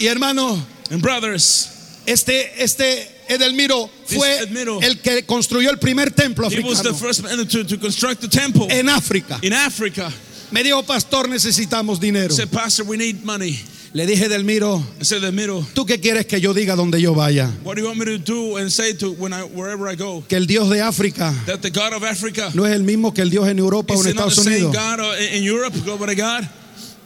Y 0.00 0.06
hermano, 0.06 0.62
And 0.90 1.02
brothers, 1.02 2.00
este, 2.06 2.62
este 2.62 3.06
Edelmiro 3.28 3.90
fue 4.06 4.38
Edelmiro. 4.42 4.80
el 4.82 5.00
que 5.00 5.22
construyó 5.26 5.70
el 5.70 5.78
primer 5.78 6.10
templo 6.10 6.48
he 6.48 6.60
was 6.60 6.82
the 6.82 6.90
africano 6.90 6.98
first 6.98 7.22
man 7.22 7.46
to, 7.46 7.64
to 7.64 7.76
construct 7.76 8.20
the 8.22 8.28
temple 8.28 8.66
en 8.70 8.86
África. 8.88 9.38
in 9.42 9.52
Africa. 9.52 10.10
Me 10.50 10.62
dijo, 10.62 10.82
pastor, 10.86 11.28
necesitamos 11.28 12.00
dinero. 12.00 12.30
Said, 12.32 12.50
Pastor, 12.50 12.84
we 12.84 12.96
need 12.96 13.22
money. 13.22 13.58
Le 13.94 14.06
dije, 14.06 14.26
Edelmiro, 14.26 14.84
I 15.00 15.04
said, 15.04 15.22
middle. 15.32 15.64
¿tú 15.74 15.86
qué 15.86 15.98
quieres 15.98 16.26
que 16.26 16.40
yo 16.40 16.52
diga 16.52 16.76
donde 16.76 17.00
yo 17.00 17.14
vaya? 17.14 17.50
What 17.64 17.76
do 17.76 17.80
you 17.82 17.86
want 17.88 17.98
me 17.98 18.04
to 18.04 18.18
do 18.18 18.58
and 18.58 18.70
say 18.70 18.92
to 18.94 19.12
when 19.12 19.32
I 19.32 19.42
wherever 19.44 19.90
I 19.90 19.96
go? 19.96 20.22
Que 20.28 20.36
el 20.36 20.46
Dios 20.46 20.68
de 20.68 20.82
África 20.82 21.34
That 21.46 21.60
the 21.60 21.70
God 21.70 21.94
of 21.94 22.04
Africa 22.04 22.50
no 22.54 22.66
es 22.66 22.74
el 22.74 22.82
mismo 22.82 23.14
que 23.14 23.22
el 23.22 23.30
Dios 23.30 23.48
en 23.48 23.58
Europa 23.58 23.94
o 23.94 24.02
en 24.02 24.08
Estados 24.08 24.36
Unidos. 24.38 24.74
God 24.74 25.00
uh, 25.00 25.34
in 25.36 25.42
Europe. 25.42 25.74
God. 25.86 26.44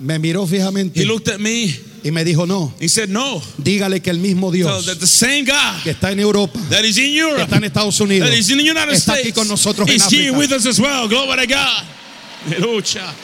Me 0.01 0.19
miró 0.19 0.45
fijamente 0.47 1.01
He 1.01 1.05
looked 1.07 1.33
at 1.33 1.39
me. 1.39 1.73
y 2.03 2.11
me 2.11 2.25
dijo, 2.25 2.47
no, 2.47 2.75
He 2.81 2.89
said, 2.89 3.09
No. 3.09 3.41
dígale 3.59 4.01
que 4.03 4.11
el 4.11 4.19
mismo 4.19 4.51
Dios 4.51 4.85
that 4.87 4.97
the 4.99 5.07
same 5.07 5.45
God 5.45 5.83
que 5.85 5.91
está 5.93 6.11
en 6.11 6.19
Europa, 6.19 6.59
that 6.69 6.83
is 6.83 6.99
in 6.99 7.13
que 7.13 7.19
Europe, 7.21 7.43
está 7.43 7.57
en 7.59 7.65
Estados 7.65 8.01
Unidos, 8.01 8.29
that 8.29 8.37
is 8.37 8.51
in 8.51 8.59
the 8.59 8.65
United 8.65 8.93
está 8.95 9.13
States, 9.13 9.29
aquí 9.29 9.33
con 9.33 9.47
nosotros 9.47 9.89
en 9.89 10.01
África. 10.01 10.37
with 10.37 10.51
us 10.51 10.67
as 10.67 10.81
well. 10.81 11.07
Glory 11.07 11.47
to 11.47 11.55
God. 11.55 11.85
Hallelujah. 12.49 13.15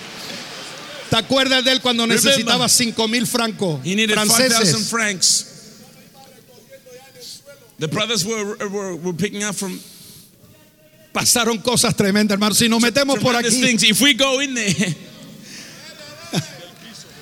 ¿Te 1.10 1.16
acuerdas 1.16 1.64
de 1.64 1.72
él 1.72 1.80
cuando 1.80 2.06
necesitaba 2.06 2.68
5 2.68 3.08
mil 3.08 3.26
francos 3.26 3.80
He 3.84 3.94
needed 3.94 4.14
5,000 4.14 4.50
franceses? 4.50 4.88
francs. 4.90 5.44
The 7.78 7.86
brothers 7.88 8.24
were, 8.24 8.56
were, 8.68 8.96
were 8.96 9.12
picking 9.16 9.44
up 9.44 9.54
from 9.54 9.78
Pasaron 11.12 11.58
cosas 11.62 11.94
tremendas, 11.96 12.34
hermano. 12.34 12.54
Si 12.54 12.68
nos 12.68 12.82
metemos 12.82 13.18
por 13.20 13.34
aquí, 13.34 13.60
things. 13.62 13.82
If 13.82 14.00
we 14.00 14.14
go 14.14 14.40
in 14.40 14.54
there, 14.54 14.94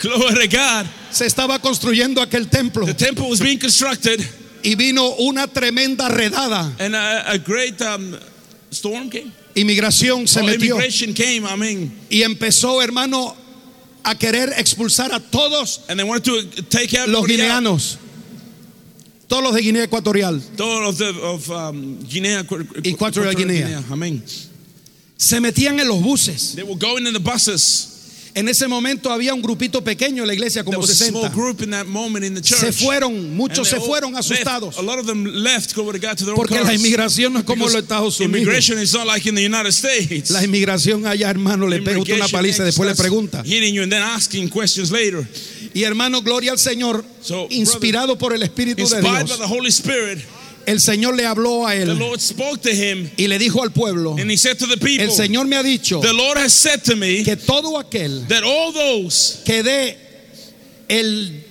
glory 0.01 0.49
to 0.49 0.57
God, 0.57 0.87
se 1.11 1.24
estaba 1.26 1.59
construyendo 1.61 2.20
aquel 2.20 2.49
templo 2.51 2.84
the 2.84 2.95
temple 2.95 3.28
was 3.28 3.41
being 3.41 3.59
constructed, 3.59 4.20
y 4.62 4.74
vino 4.74 5.14
una 5.18 5.47
tremenda 5.47 6.09
redada. 6.09 6.74
and 6.80 6.95
a, 6.97 7.30
a 7.32 7.39
great 7.39 7.80
um, 7.82 8.16
storm 8.70 9.09
came. 9.09 9.32
Inmigración 9.55 10.26
se 10.28 10.41
Oh, 10.41 10.45
metió 10.45 10.76
came. 11.14 11.47
I 11.47 11.57
mean, 11.57 11.93
y 12.11 12.22
empezó, 12.22 12.82
hermano, 12.82 13.34
a 14.07 14.14
querer 14.14 14.52
expulsar 14.57 15.12
a 15.12 15.20
todos 15.20 15.80
and 15.88 15.98
they 15.98 16.04
wanted 16.04 16.24
to 16.24 16.62
take 16.62 16.94
out 16.94 17.09
los 17.09 17.26
guineanos, 17.26 17.98
todos 19.28 19.42
los 19.42 19.54
de 19.54 19.62
Guinea 19.62 19.82
Ecuatorial. 19.82 20.40
The 20.57 20.64
of 21.22 21.50
um, 21.50 21.98
Guinea, 22.04 22.44
Equatorial 22.84 23.34
Guinea. 23.34 23.82
Mean, 23.96 24.22
Se 25.18 25.40
metían 25.40 25.80
en 25.80 25.88
los 25.88 26.02
buses. 26.02 26.54
they 26.54 26.62
were 26.62 26.76
going 26.76 27.07
in 27.07 27.12
the 27.12 27.20
buses. 27.20 27.95
En 28.37 28.51
ese 28.51 28.68
momento 28.68 29.11
había 29.11 29.32
un 29.32 29.41
grupito 29.41 29.82
pequeño 29.82 30.22
en 30.22 30.26
la 30.26 30.34
iglesia, 30.34 30.62
como 30.62 30.78
was 30.78 30.91
a 30.91 30.95
60. 30.95 31.20
small 31.20 31.32
group 31.34 31.62
in 31.62 31.70
that 31.70 31.87
moment 31.87 32.22
in 32.22 32.34
the 32.34 32.43
church. 32.43 32.61
Se 32.61 32.70
fueron, 32.70 33.34
muchos 33.34 33.66
se 33.66 33.80
fueron 33.80 34.14
asustados. 34.14 34.76
Porque 36.34 36.61
la 36.62 36.74
inmigración 36.74 37.32
no 37.32 37.39
es 37.39 37.47
como 37.47 37.66
en 37.66 37.72
los 37.72 37.82
Estados 37.82 38.20
Unidos. 38.20 38.47
Like. 39.07 40.24
La 40.34 40.45
inmigración 40.45 41.07
allá, 41.07 41.30
hermano, 41.30 41.66
le 41.66 41.80
pega 41.80 41.99
una 41.99 42.28
paliza 42.28 42.62
y 42.62 42.66
después 42.66 42.87
le 42.91 42.95
pregunta. 42.95 43.43
Y 45.72 45.82
hermano, 45.84 46.20
gloria 46.20 46.53
al 46.53 46.59
Señor, 46.59 47.07
So, 47.22 47.47
inspirado 47.49 48.18
por 48.18 48.34
el 48.34 48.43
Espíritu 48.43 48.87
de 48.87 49.01
Dios. 49.01 49.39
The 50.67 50.73
El 50.73 50.81
Señor 50.81 51.17
le 51.17 51.25
habló 51.25 51.67
a 51.67 51.71
the 51.75 51.83
él 51.83 51.99
Lord 51.99 52.21
spoke 52.21 52.61
to 52.62 52.71
him 52.71 53.09
y 53.17 53.27
le 53.29 53.39
dijo 53.39 53.62
al 53.62 53.71
pueblo, 53.71 54.17
and 54.19 54.31
he 54.31 54.37
said 54.37 54.59
to 54.59 54.67
the 54.67 54.77
people, 54.77 55.05
el 55.05 55.12
Señor 55.12 55.47
me 55.47 55.57
ha 55.57 55.62
dicho 55.62 56.01
The 56.01 56.12
Lord 56.12 56.39
has 56.39 56.53
said 56.53 56.83
to 56.85 56.97
me 56.97 57.25
que 57.25 57.37
todo 57.37 57.79
aquel 57.79 58.27
that 58.29 58.43
all 58.45 58.73
those 58.73 59.43
que 59.45 59.62
dé 59.62 59.97
el, 60.89 61.43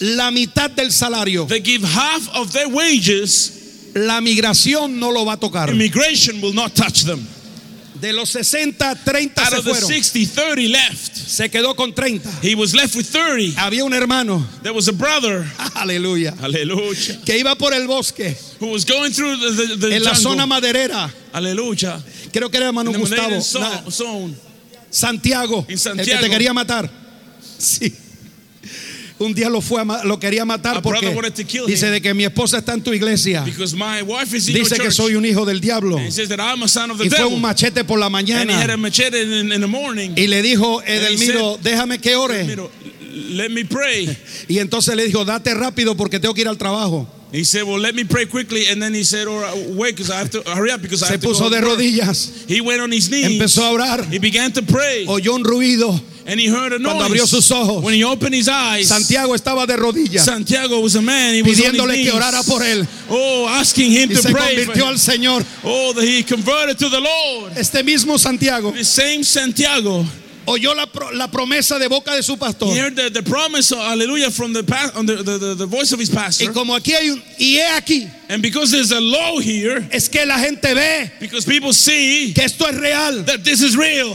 la 0.00 0.30
mitad 0.30 0.70
del 0.70 0.90
salario, 0.90 1.46
that 1.48 1.64
give 1.64 1.82
half 1.82 2.28
of 2.34 2.52
their 2.52 2.68
wages, 2.68 3.90
la 3.94 4.20
migración 4.20 4.98
no 4.98 5.10
lo 5.10 5.24
va 5.24 5.34
a 5.34 5.36
tocar. 5.36 5.68
immigration 5.70 6.40
will 6.40 6.54
not 6.54 6.74
touch 6.74 7.02
them. 7.04 7.26
De 8.00 8.12
los 8.12 8.30
60, 8.30 8.96
30 8.96 9.40
Out 9.40 9.48
se 9.48 9.58
of 9.58 9.64
the 9.64 9.70
fueron. 9.70 9.88
60, 9.88 10.24
30 10.24 10.68
left. 10.68 11.11
Se 11.32 11.48
quedó 11.48 11.74
con 11.74 11.94
30. 11.94 12.28
He 12.42 12.54
was 12.54 12.74
left 12.74 12.94
with 12.94 13.06
30. 13.06 13.58
Había 13.58 13.84
un 13.84 13.94
hermano, 13.94 14.46
There 14.62 14.74
was 14.74 14.86
a 14.88 14.92
brother, 14.92 15.46
aleluya, 15.76 16.34
hallelujah, 16.38 17.24
que 17.24 17.38
iba 17.38 17.56
por 17.56 17.72
el 17.72 17.86
bosque, 17.86 18.36
who 18.60 18.66
was 18.66 18.84
going 18.84 19.12
through 19.12 19.38
the, 19.40 19.66
the, 19.66 19.76
the 19.88 19.96
en 19.96 20.04
la 20.04 20.14
zona 20.14 20.44
maderera. 20.46 21.10
Hallelujah. 21.32 22.02
Creo 22.30 22.50
que 22.50 22.58
era 22.58 22.66
hermano 22.66 22.92
Gustavo. 22.92 23.40
Zone, 23.40 23.90
zone. 23.90 24.34
Santiago, 24.90 25.60
En 25.60 25.62
el 25.62 25.66
que 25.68 25.78
Santiago. 25.78 26.20
te 26.20 26.28
quería 26.28 26.52
matar. 26.52 26.90
Sí. 27.58 27.94
Un 29.18 29.34
día 29.34 29.48
lo 29.48 29.60
fue 29.60 29.80
a 29.80 30.04
lo 30.04 30.18
quería 30.18 30.44
matar 30.44 30.82
porque 30.82 31.14
dice 31.66 31.90
de 31.90 32.00
que 32.00 32.14
mi 32.14 32.24
esposa 32.24 32.58
está 32.58 32.74
en 32.74 32.82
tu 32.82 32.92
iglesia. 32.92 33.44
Dice 33.44 34.76
que 34.78 34.90
soy 34.90 35.14
un 35.14 35.24
hijo 35.24 35.44
del 35.44 35.60
diablo. 35.60 35.98
Y 36.00 37.10
fue 37.10 37.24
un 37.24 37.40
machete 37.40 37.84
por 37.84 37.98
la 37.98 38.10
mañana 38.10 38.64
y 40.16 40.26
le 40.26 40.42
dijo 40.42 40.82
Edelmiro, 40.82 41.58
déjame 41.62 41.98
que 41.98 42.16
ore. 42.16 42.44
Miro, 42.44 42.70
let 43.30 43.50
me 43.50 43.64
pray. 43.64 44.16
Y 44.48 44.58
entonces 44.58 44.94
le 44.96 45.06
dijo, 45.06 45.24
date 45.24 45.54
rápido 45.54 45.96
porque 45.96 46.18
tengo 46.18 46.34
que 46.34 46.42
ir 46.42 46.48
al 46.48 46.58
trabajo. 46.58 47.08
He 47.32 47.44
said, 47.44 47.62
well, 47.64 47.78
let 47.78 47.94
me 47.94 48.04
pray 48.04 48.26
quickly. 48.26 48.66
And 48.70 48.80
then 48.82 48.92
he 48.92 49.02
said, 49.04 49.26
all 49.26 49.40
right, 49.40 49.66
wait, 49.70 49.96
because 49.96 50.10
I 50.10 50.18
have 50.18 50.28
to 50.32 50.42
hurry 50.54 50.70
up 50.70 50.82
because 50.82 51.02
I 51.02 51.06
Se 51.06 51.12
have 51.14 51.20
to 51.22 51.28
puso 51.28 51.38
go 51.40 51.50
de 51.50 51.60
to 51.62 51.66
work." 51.66 51.78
rodillas, 51.78 52.46
He 52.46 52.60
went 52.60 52.82
on 52.82 52.92
his 52.92 53.08
knees. 53.10 53.24
empezó 53.26 53.62
a 53.64 53.72
orar, 53.72 54.04
He 54.12 54.18
began 54.18 54.52
to 54.52 54.62
pray. 54.62 55.06
oyó 55.08 55.34
un 55.34 55.42
ruido. 55.42 55.98
And 56.24 56.38
he 56.38 56.46
heard 56.46 56.72
a 56.72 56.78
noise. 56.78 56.94
Cuando 56.94 57.04
abrió 57.16 57.26
sus 57.26 57.50
ojos, 57.50 57.82
when 57.82 57.94
he 57.94 58.04
opened 58.04 58.32
his 58.34 58.48
eyes, 58.48 58.86
Santiago 58.86 59.34
estaba 59.34 59.66
de 59.66 59.76
rodillas, 59.76 60.24
Santiago 60.24 60.78
was 60.80 60.94
a 60.94 61.02
man. 61.02 61.34
He 61.34 61.42
was 61.42 61.58
pidiéndole 61.58 61.94
knees. 61.96 62.10
que 62.10 62.12
orara 62.16 62.42
por 62.46 62.60
él. 62.62 62.86
Oh, 63.10 63.48
asking 63.48 63.90
him 63.90 64.10
Y 64.10 64.14
to 64.14 64.22
se 64.22 64.30
pray. 64.30 64.54
convirtió 64.54 64.86
al 64.86 64.98
Señor. 64.98 65.42
Oh, 65.64 65.92
that 65.94 66.04
he 66.04 66.22
converted 66.22 66.78
to 66.78 66.88
the 66.90 67.00
Lord. 67.00 67.52
Este 67.56 67.82
mismo 67.82 68.18
Santiago 68.20 68.70
The 68.72 68.84
same 68.84 69.24
Santiago. 69.24 70.04
Oyó 70.46 70.74
la, 70.74 70.86
pro- 70.86 71.10
la 71.12 71.28
promesa 71.30 71.78
de 71.78 71.88
boca 71.88 72.14
de 72.14 72.22
su 72.22 72.36
pastor. 72.36 72.68
He 72.68 72.78
heard 72.78 72.96
the, 72.96 73.10
the 73.10 73.22
promise, 73.22 73.70
hallelujah, 73.70 74.30
from 74.30 74.52
the, 74.52 74.62
the, 74.62 75.22
the, 75.22 75.38
the, 75.38 75.54
the 75.54 75.66
voice 75.66 75.92
of 75.92 76.00
his 76.00 76.10
Y 76.10 76.14
pastor. 76.14 76.52
como 76.52 76.74
aquí 76.74 76.92
hay 76.92 77.10
un, 77.10 77.22
y 77.38 77.56
he 77.58 77.62
aquí, 77.76 78.10
And 78.28 78.42
because 78.42 78.70
there's 78.70 78.92
a 78.92 79.00
law 79.00 79.38
here, 79.40 79.86
es 79.92 80.08
que 80.08 80.24
la 80.26 80.38
gente 80.38 80.74
ve 80.74 81.10
because 81.20 81.44
people 81.44 81.72
see 81.72 82.32
que 82.34 82.44
esto 82.44 82.66
es 82.66 82.76
real. 82.78 83.22
that 83.24 83.44
this 83.44 83.62
is 83.62 83.76
real. 83.76 84.14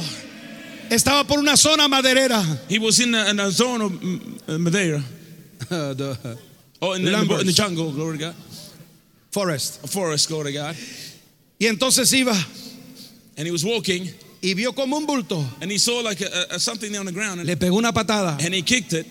Estaba 0.89 1.27
por 1.27 1.39
una 1.39 1.57
zona 1.57 1.87
maderera. 1.89 2.41
He 2.69 2.79
was 2.79 2.99
in 3.01 3.13
a, 3.13 3.29
in 3.29 3.39
a 3.39 3.51
zone 3.51 3.81
of 3.81 3.91
mm, 3.91 4.41
uh, 4.47 4.57
Madeira. 4.57 5.03
Oh, 6.79 6.93
in 6.93 7.01
the, 7.03 7.07
in, 7.09 7.13
the, 7.13 7.17
Lambers. 7.17 7.41
in 7.41 7.47
the 7.47 7.53
jungle, 7.53 7.91
glory 7.91 8.19
to 8.19 8.25
God. 8.25 8.35
Forest. 9.31 9.83
A 9.83 9.87
forest, 9.87 10.27
glory 10.29 10.51
to 10.51 10.53
God. 10.53 10.75
Y 11.59 11.65
entonces 11.67 12.13
iba 12.13 12.35
And 13.35 13.45
he 13.47 13.51
was 13.51 13.65
walking, 13.65 14.09
y 14.47 14.53
vio 14.53 14.71
como 14.73 14.97
un 14.97 15.05
bulto. 15.05 15.43
and 15.61 15.69
he 15.69 15.77
saw 15.77 16.01
like 16.01 16.21
a, 16.21 16.55
a, 16.55 16.59
something 16.59 16.95
on 16.97 17.05
the 17.05 17.11
ground, 17.11 17.39
and, 17.41 17.47
Le 17.49 17.57
pegó 17.57 17.77
una 17.77 17.91
patada 17.91 18.37
and 18.43 18.53
he 18.53 18.61
kicked 18.61 18.93
it. 18.93 19.05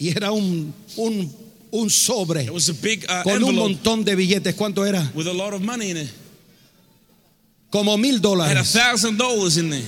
y 0.00 0.08
era 0.08 0.32
un, 0.32 0.72
un, 0.96 1.30
un 1.72 1.88
sobre 1.90 2.42
It 2.42 2.50
was 2.52 2.68
a 2.68 2.74
big 2.74 3.04
uh, 3.08 3.22
con 3.22 3.42
un 3.44 3.54
montón 3.54 4.04
de 4.04 4.16
billetes. 4.16 4.54
¿Cuánto 4.56 4.84
era? 4.84 5.08
with 5.14 5.28
a 5.28 5.32
lot 5.32 5.54
of 5.54 5.62
money 5.62 5.90
in 5.90 5.96
it. 5.98 6.10
Como 7.70 7.96
mil 7.96 8.18
dólares. 8.20 8.72
thousand 8.72 9.16
dollars 9.16 9.56
in 9.58 9.70
there. 9.70 9.86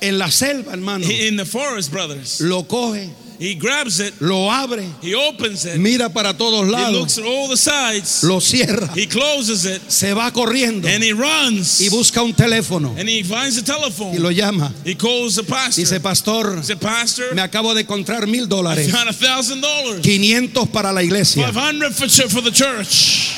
En 0.00 0.16
la 0.18 0.30
selva, 0.30 0.72
hermano. 0.72 1.04
In 1.06 1.36
the 1.36 1.44
forest, 1.44 1.90
brothers. 1.92 2.40
Lo 2.40 2.62
coge, 2.62 3.10
He 3.40 3.54
grabs 3.54 4.00
it, 4.00 4.20
lo 4.20 4.50
abre, 4.50 4.84
he 5.00 5.14
opens 5.14 5.64
it, 5.64 5.78
mira 5.78 6.10
para 6.10 6.34
todos 6.34 6.66
he 6.66 6.70
lados, 6.72 6.92
looks 6.92 7.16
at 7.16 7.24
all 7.24 7.48
the 7.48 7.56
sides, 7.56 8.22
lo 8.22 8.38
cierra, 8.38 8.86
he 8.94 9.06
closes 9.06 9.64
it, 9.64 9.80
se 9.90 10.12
va 10.12 10.30
corriendo 10.30 10.86
and 10.86 11.02
he 11.02 11.14
runs. 11.14 11.80
y 11.80 11.88
busca 11.88 12.22
un 12.22 12.34
teléfono 12.34 12.94
And 12.98 13.08
he 13.08 13.22
finds 13.22 13.56
y 13.56 13.62
telephone. 13.62 14.20
lo 14.20 14.28
llama. 14.30 14.70
He 14.84 14.94
calls 14.94 15.36
the 15.36 15.42
pastor. 15.42 15.80
Dice, 15.80 15.98
pastor, 16.00 16.58
He 16.58 16.62
said, 16.64 16.80
Pastor, 16.82 17.34
me 17.34 17.40
acabo 17.40 17.72
de 17.74 17.80
encontrar 17.84 18.26
mil 18.26 18.44
I 18.44 18.46
dólares, 18.46 18.90
found 18.90 19.08
a 19.08 19.12
thousand 19.14 19.62
dollars. 19.62 20.02
500 20.02 20.66
para 20.70 20.92
la 20.92 21.00
iglesia. 21.02 21.46
500 21.50 21.94
for, 21.94 22.08
for 22.28 22.42
the 22.42 22.50
church. 22.50 23.34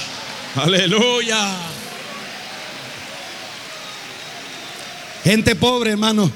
Hallelujah. 0.57 1.59
Gente 5.23 5.55
pobre, 5.55 5.91
hermano, 5.93 6.29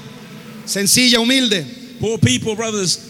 sencilla, 0.64 1.19
humilde. 1.19 1.67
Poor 1.99 2.19
people, 2.19 2.55
brothers. 2.55 3.06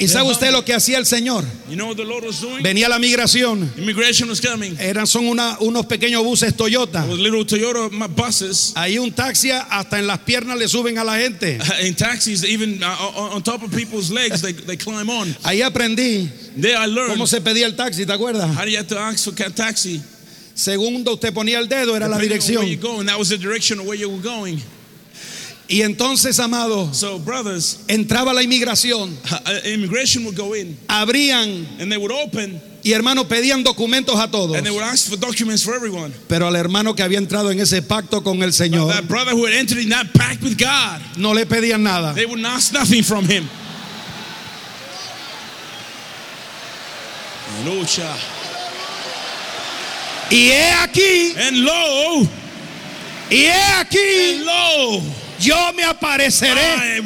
¿Y 0.00 0.08
sabe 0.08 0.30
usted 0.30 0.50
lo 0.50 0.64
que 0.64 0.72
hacía 0.72 0.96
el 0.98 1.04
Señor? 1.04 1.44
You 1.68 1.76
know 1.76 1.88
what 1.88 1.96
the 1.96 2.04
Lord 2.04 2.24
was 2.24 2.40
doing? 2.40 2.62
Venía 2.62 2.88
la 2.88 2.98
migración, 2.98 3.70
Immigration 3.76 4.28
was 4.30 4.40
coming. 4.40 4.74
eran 4.80 5.06
son 5.06 5.26
una- 5.28 5.56
unos 5.60 5.84
pequeños 5.86 6.24
buses 6.24 6.54
Toyota. 6.56 7.04
With 7.04 7.18
little 7.20 7.44
Toyota 7.44 7.90
ma- 7.90 8.06
buses. 8.08 8.72
Ahí 8.76 8.98
un 8.98 9.12
taxi 9.12 9.50
hasta 9.50 9.98
en 9.98 10.06
las 10.06 10.20
piernas 10.20 10.58
le 10.58 10.66
suben 10.68 10.96
a 10.98 11.04
la 11.04 11.18
gente. 11.18 11.58
In 11.84 11.94
taxis, 11.94 12.42
even 12.44 12.82
on 12.82 13.32
on 13.34 13.42
top 13.42 13.62
of 13.62 13.70
people's 13.70 14.10
legs, 14.10 14.40
they, 14.40 14.52
they 14.54 14.76
climb 14.76 15.10
on. 15.10 15.36
Ahí 15.42 15.60
aprendí 15.62 16.28
cómo 17.08 17.26
se 17.26 17.40
pedía 17.40 17.66
el 17.66 17.76
taxi, 17.76 18.06
¿te 18.06 18.12
acuerdas? 18.12 18.56
how 18.56 18.64
do 18.64 18.70
you 18.70 18.78
have 18.78 18.88
to 18.88 18.98
ask 18.98 19.24
for 19.24 19.34
a 19.44 19.50
taxi. 19.50 20.00
Segundo, 20.54 21.14
usted 21.14 21.32
ponía 21.32 21.58
el 21.58 21.68
dedo, 21.68 21.94
era 21.94 22.08
la 22.08 22.18
dirección. 22.18 22.64
Y 25.72 25.82
entonces, 25.82 26.40
amado, 26.40 26.92
So, 26.92 27.20
brothers, 27.20 27.78
entraba 27.86 28.32
la 28.34 28.42
inmigración, 28.42 29.16
uh, 29.30 29.68
immigration 29.68 30.24
would 30.24 30.36
go 30.36 30.52
in 30.54 30.76
abrían 30.88 31.64
and 31.78 31.92
they 31.92 31.96
would 31.96 32.10
open 32.10 32.60
y 32.82 32.90
hermano 32.92 33.28
pedían 33.28 33.62
documentos 33.62 34.18
a 34.18 34.28
todos. 34.28 34.56
and 34.56 34.66
they 34.66 34.72
would 34.72 34.82
ask 34.82 35.08
for 35.08 35.16
documents 35.16 35.62
for 35.62 35.72
everyone. 35.76 36.12
Pero 36.28 36.48
al 36.48 36.56
hermano 36.56 36.94
que 36.96 37.04
había 37.04 37.18
entrado 37.18 37.52
en 37.52 37.60
ese 37.60 37.82
pacto 37.82 38.20
con 38.24 38.42
el 38.42 38.50
Señor, 38.52 38.92
That 38.92 39.06
brother 39.06 39.30
who 39.30 39.44
had 39.46 39.52
entered 39.54 39.78
in 39.78 39.90
that 39.90 40.12
pact 40.12 40.42
with 40.42 40.58
God, 40.58 41.00
no 41.16 41.30
le 41.32 41.46
pedían 41.46 41.82
nada. 41.84 42.14
they 42.14 42.26
would 42.26 42.44
ask 42.44 42.72
nothing 42.72 43.04
from 43.04 43.24
him. 43.26 43.48
Hallelujah. 47.62 48.16
Y 50.30 50.50
he 50.50 50.70
aquí, 50.82 51.34
And 51.36 51.58
lo, 51.64 52.22
y 53.30 53.36
he 53.36 53.50
aquí, 53.78 54.34
and 54.36 54.44
lo, 54.46 55.02
yo 55.40 55.72
me 55.74 55.84
apareceré, 55.84 57.02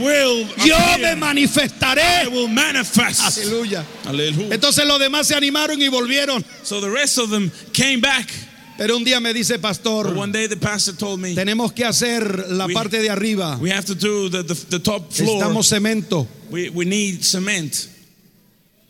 yo 0.64 0.76
me 0.99 1.12
I 1.12 1.16
manifestaré. 1.16 2.28
will 2.30 2.49
manifest. 2.49 3.39
Aleluya. 3.39 3.85
Entonces 4.51 4.85
los 4.87 4.99
demás 4.99 5.26
se 5.26 5.35
animaron 5.35 5.80
y 5.80 5.89
volvieron. 5.89 6.45
So 6.62 6.80
the 6.80 6.91
rest 6.91 7.18
of 7.18 7.30
them 7.30 7.51
came 7.72 7.99
back. 8.01 8.28
Pero 8.76 8.97
un 8.97 9.05
día 9.05 9.20
me 9.20 9.32
dice, 9.32 9.61
pastor, 9.61 10.09
one 10.16 10.32
day 10.32 10.49
the 10.49 10.57
pastor 10.57 10.97
told 10.97 11.20
me, 11.20 11.32
tenemos 11.35 11.72
que 11.72 11.85
hacer 11.85 12.51
la 12.51 12.66
We- 12.66 12.74
parte 12.74 13.01
de 13.01 13.09
arriba. 13.09 13.57
we 13.61 13.70
have 13.70 13.85
to 13.85 13.95
do 13.95 14.28
the, 14.28 14.43
the, 14.43 14.55
the 14.68 14.80
top 14.80 15.12
floor. 15.12 15.39
Necesitamos 15.39 15.68
cemento. 15.68 16.26
We, 16.51 16.70
we 16.70 16.85
need 16.85 17.22
cement. 17.22 17.89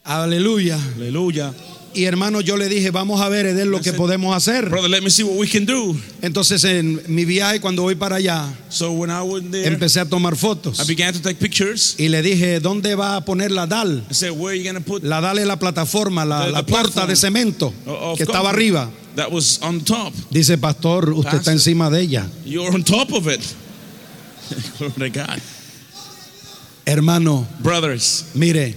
Aleluya. 0.05 0.79
Hallelujah. 0.97 1.53
Y 1.95 2.05
hermano, 2.05 2.41
yo 2.41 2.57
le 2.57 2.69
dije, 2.69 2.91
vamos 2.91 3.21
a 3.21 3.29
ver, 3.29 3.47
Edel, 3.47 3.71
lo 3.71 3.81
que 3.81 3.93
podemos 3.93 4.35
hacer. 4.37 4.69
Brother, 4.69 4.91
let 4.91 5.03
me 5.03 5.11
see 5.11 5.23
what 5.23 5.37
we 5.39 5.49
can 5.49 5.65
do. 5.65 5.97
Entonces 6.23 6.65
en 6.65 7.01
mi 7.09 7.25
viaje, 7.25 7.61
cuando 7.61 7.83
voy 7.83 7.95
para 7.95 8.17
allá, 8.17 8.53
So 8.69 8.93
when 8.93 9.11
I 9.11 9.23
went 9.23 9.51
there, 9.53 9.67
empecé 9.69 10.01
a 10.01 10.05
tomar 10.05 10.37
fotos. 10.37 10.81
I 10.81 10.85
began 10.85 11.13
to 11.15 11.21
take 11.21 11.37
pictures. 11.39 11.95
Y 11.99 12.09
le 12.09 12.23
dije, 12.23 12.59
¿dónde 12.61 12.97
va 12.97 13.17
a 13.17 13.25
poner 13.25 13.51
la 13.53 13.67
DAL? 13.67 14.05
I 14.11 14.15
said, 14.15 14.33
where 14.33 14.53
are 14.53 14.61
you 14.61 14.81
put 14.81 15.05
La 15.05 15.21
DAL 15.21 15.39
es 15.39 15.47
la 15.47 15.57
plataforma, 15.59 16.25
la, 16.25 16.47
The- 16.47 16.51
la 16.53 16.63
the 16.65 16.73
puerta 16.73 17.07
de 17.07 17.15
cemento 17.15 17.73
of 17.87 18.17
que 18.19 18.25
estaba 18.25 18.51
arriba. 18.51 18.91
That 19.15 19.31
was 19.31 19.61
on 19.63 19.81
top. 19.83 20.13
Dice, 20.31 20.59
pastor, 20.59 21.11
usted 21.11 21.29
está 21.29 21.37
Pastor. 21.37 21.53
encima 21.53 21.89
de 21.91 22.01
ella. 22.01 22.27
You're 22.45 22.75
on 22.75 22.83
top 22.83 23.13
of 23.13 23.29
it. 23.29 23.41
Glory 24.79 25.11
to 25.13 25.21
God. 25.21 25.41
Hermano, 26.87 27.47
Brothers, 27.61 28.27
mire, 28.35 28.75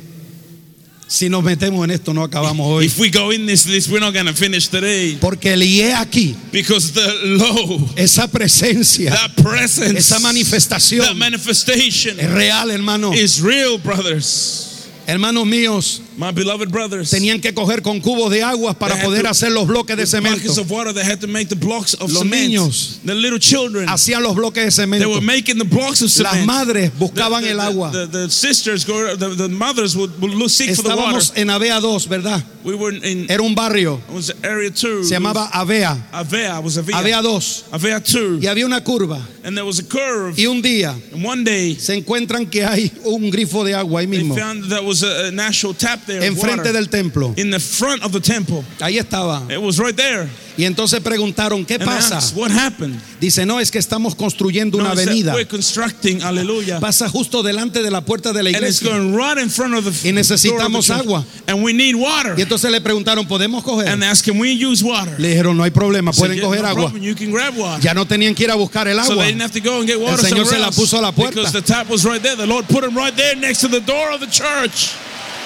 si 1.07 1.29
nos 1.29 1.43
metemos 1.43 1.83
en 1.85 1.91
esto 1.91 2.13
no 2.13 2.23
acabamos 2.23 2.67
hoy. 2.67 2.85
if 2.85 2.99
we 2.99 3.09
go 3.09 3.31
in 3.31 3.45
this 3.45 3.65
list, 3.67 3.89
we're 3.89 3.99
not 3.99 4.13
going 4.13 4.25
to 4.25 4.33
finish 4.33 4.67
today. 4.67 5.17
Porque 5.19 5.53
el 5.53 5.63
IE 5.63 5.93
aquí, 5.93 6.35
Because 6.51 6.91
the 6.93 7.07
low, 7.23 7.79
esa 7.95 8.27
presencia, 8.27 9.11
that 9.11 9.35
presence, 9.41 9.97
esa 9.99 10.15
that 10.15 10.21
manifestación 10.23 11.17
manifestation 11.17 12.19
es 12.19 12.29
real, 12.31 12.69
hermano. 12.71 13.13
is 13.13 13.41
real, 13.41 13.77
brothers. 13.77 14.87
Hermanos 15.07 15.45
míos, 15.45 16.01
My 16.17 16.31
beloved 16.31 16.69
brothers. 16.71 17.11
tenían 17.11 17.39
que 17.39 17.53
coger 17.53 17.83
con 17.83 18.01
cubos 18.01 18.31
de 18.31 18.41
agua 18.41 18.73
para 18.73 18.95
They 18.95 19.03
poder 19.05 19.21
to- 19.23 19.29
hacer 19.29 19.51
los 19.51 19.67
bloques 19.67 19.95
de 19.95 20.05
cemento. 20.07 20.39
buckets 20.39 20.57
of 20.57 20.69
water, 20.71 20.91
they 20.91 21.03
had 21.03 21.19
to 21.21 21.27
make 21.27 21.47
the 21.47 21.55
blocks 21.55 21.93
of 21.93 22.11
Los 22.11 22.23
cement. 22.23 22.49
niños 22.49 22.97
the 23.05 23.13
little 23.13 23.37
children, 23.39 23.87
Hacían 23.87 24.23
los 24.23 24.35
bloques 24.35 24.63
de 24.63 24.71
they 24.71 24.71
cemento. 24.99 25.09
were 25.09 25.21
making 25.21 25.59
the 25.59 25.63
blocks 25.63 26.01
of 26.01 26.09
cement. 26.09 26.37
Las 26.37 26.45
madres 26.47 26.91
buscaban 26.97 27.43
the, 27.43 27.51
el 27.51 27.59
agua. 27.59 27.91
The, 27.91 28.29
sisters, 28.31 28.85
mothers 29.49 29.95
would, 29.95 30.11
seek 30.49 30.75
for 30.75 30.81
the 30.83 30.89
water. 30.95 31.19
Estábamos 31.19 31.31
en 31.35 31.49
Avea 31.51 31.79
2, 31.79 32.07
¿verdad? 32.09 32.43
We 32.63 32.73
were 32.75 32.91
in, 32.97 33.29
Era 33.29 33.43
un 33.43 33.53
barrio, 33.55 34.01
it 34.09 34.13
was 34.13 34.33
area 34.43 34.69
two. 34.71 35.03
se 35.03 35.11
llamaba 35.13 35.49
Avea, 35.53 36.09
Avea, 36.11 36.59
was 36.61 36.77
Avea. 36.77 36.97
Avea 36.97 37.21
2. 37.21 37.65
Avea 37.71 38.01
two. 38.03 38.39
Y 38.41 38.47
había 38.47 38.65
una 38.65 38.83
curva. 38.83 39.21
And 39.45 39.55
there 39.55 39.63
was 39.65 39.79
a 39.79 39.83
curve. 39.83 40.33
Y 40.37 40.47
un 40.47 40.61
día 40.61 40.93
And 41.13 41.23
one 41.23 41.43
day, 41.45 41.75
se 41.79 41.93
encuentran 41.95 42.49
que 42.49 42.65
hay 42.65 42.91
un 43.05 43.29
grifo 43.31 43.63
de 43.63 43.73
agua 43.73 44.01
ahí 44.01 44.07
they 44.09 44.17
mismo, 44.19 44.35
found 44.35 44.69
that 44.69 44.83
was 44.83 45.03
a, 45.03 45.27
a 45.27 45.31
natural 45.31 45.73
tap 45.75 46.05
there. 46.07 46.25
enfrente 46.25 46.57
water 46.69 46.73
del 46.73 46.89
templo. 46.89 47.33
in 47.37 47.51
the 47.51 47.59
front 47.59 48.01
of 48.03 48.11
the 48.11 48.19
temple. 48.19 48.63
Ahí 48.79 48.97
estaba. 48.97 49.43
It 49.51 49.61
was 49.61 49.77
right 49.77 49.95
there. 49.95 50.27
Y 50.57 50.65
entonces 50.65 51.01
preguntaron, 51.01 51.63
¿qué 51.67 51.75
And 51.75 51.85
pasa? 51.85 52.17
asked, 52.17 52.35
what 52.35 52.49
happened? 52.49 52.99
Dice, 53.21 53.45
no, 53.45 53.59
es 53.59 53.69
que 53.69 53.77
estamos 53.77 54.15
construyendo 54.15 54.79
una 54.79 54.85
No, 54.85 54.91
avenida. 54.99 55.35
we're 55.35 55.45
constructing, 55.47 56.19
hallelujah. 56.19 56.79
Pasa 56.79 57.07
justo 57.07 57.43
delante 57.43 57.83
de 57.83 57.91
la 57.91 58.01
puerta 58.01 58.33
de 58.33 58.41
la 58.41 58.49
And 58.49 58.65
it's 58.65 58.81
iglesia. 58.81 58.89
going 58.97 59.15
right 59.15 59.37
in 59.37 59.51
front 59.51 59.75
of 59.75 59.83
the 59.83 59.91
Y 59.91 59.93
door 59.93 59.97
of 59.99 60.03
the 60.03 60.13
necesitamos 60.13 60.89
agua. 60.89 61.23
And 61.47 61.61
we 61.63 61.73
need 61.73 61.93
water. 61.95 62.33
Y 62.35 62.41
entonces 62.41 62.71
le 62.71 62.81
preguntaron, 62.81 63.27
¿podemos 63.27 63.63
coger? 63.63 63.87
And 63.87 64.03
asked, 64.03 64.25
can 64.25 64.39
we 64.39 64.49
use 64.51 64.83
water? 64.83 65.13
Le 65.19 65.27
dijeron, 65.29 65.55
no 65.55 65.63
hay 65.63 65.69
problema, 65.69 66.11
pueden 66.11 66.37
"Yeah, 66.37 66.43
coger 66.45 66.61
no 66.63 66.67
agua. 66.69 66.83
problem, 66.89 67.03
You 67.03 67.13
can 67.13 67.29
grab 67.29 67.55
water. 67.55 67.83
Ya 67.83 67.93
no 67.93 68.05
tenían 68.07 68.33
que 68.33 68.45
ir 68.45 68.49
a 68.51 68.55
buscar 68.55 68.87
el 68.87 68.97
So 69.03 69.11
agua. 69.11 69.25
they 69.25 69.33
didn't 69.33 69.41
have 69.43 69.51
to 69.53 69.59
go 69.61 69.77
and 69.79 69.85
get 69.87 69.99
water 69.99 70.23
Señor 70.25 70.47
se 70.47 70.57
la 70.57 70.71
puso 70.71 70.97
a 70.97 71.01
la 71.01 71.11
puerta. 71.11 71.35
because 71.35 71.51
the 71.53 71.61
tap 71.61 71.87
was 71.87 72.03
right 72.03 72.21
there. 72.23 72.35
The 72.35 72.47
Lord 72.47 72.65
put 72.67 72.83
him 72.83 72.97
right 72.97 73.15
there 73.15 73.35
next 73.35 73.59
to 73.61 73.67
the 73.67 73.79
door 73.81 74.09
of 74.11 74.21
the 74.21 74.27
church. 74.31 74.89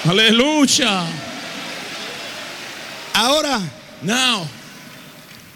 Hallelujah. 0.03 1.05
Ahora, 3.13 3.61
Now, 4.03 4.47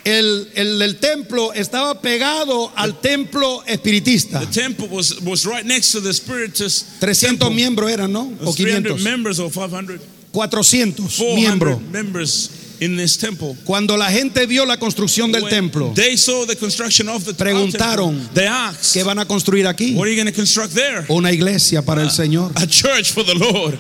el, 0.04 0.48
el- 0.54 0.82
el 0.84 0.98
templo 1.00 1.52
estaba 1.54 2.00
pegado 2.00 2.72
al 2.76 3.00
templo 3.02 3.64
espiritista. 3.66 4.40
the 4.42 4.46
temple 4.48 4.88
was, 4.88 5.20
was 5.22 5.46
right 5.48 5.66
next 5.66 5.92
to 5.94 6.00
the 6.00 6.14
spiritist 6.14 7.00
300 7.00 7.40
temple. 7.40 7.50
miembros 7.56 7.90
eran, 7.92 8.12
¿no? 8.12 8.32
O 8.42 8.46
was 8.46 8.56
300 8.56 8.98
500. 9.00 9.04
members 9.04 9.40
or 9.40 9.50
500. 9.50 10.00
400 10.32 11.10
400 11.10 11.80
miembros. 11.80 11.82
members 11.92 12.50
in 12.82 12.96
this 12.98 13.18
temple. 13.18 13.56
Cuando 13.66 13.96
la 13.98 14.12
gente 14.12 14.46
vio 14.46 14.66
la 14.66 14.78
construcción 14.78 15.32
del 15.32 15.44
When 15.44 15.50
templo, 15.50 15.92
They 15.96 16.18
saw 16.18 16.46
the 16.46 16.56
construction 16.58 17.08
of 17.10 17.24
the 17.26 17.34
Preguntaron, 17.34 18.18
temple. 18.20 18.34
They 18.36 18.48
asked, 18.48 18.94
¿qué 18.94 19.04
van 19.04 19.18
a 19.18 19.26
construir 19.26 19.66
aquí? 19.66 19.96
What 19.96 20.06
are 20.08 20.12
you 20.14 20.22
going 20.22 20.32
to 20.32 20.36
construct 20.38 20.74
there? 20.76 21.06
Una 21.10 21.32
iglesia 21.32 21.82
para 21.82 22.02
Ah. 22.02 22.04
el 22.04 22.12
Señor. 22.12 22.52
A 22.58 22.68
church 22.68 23.12
for 23.12 23.24
the 23.26 23.34
Lord. 23.34 23.80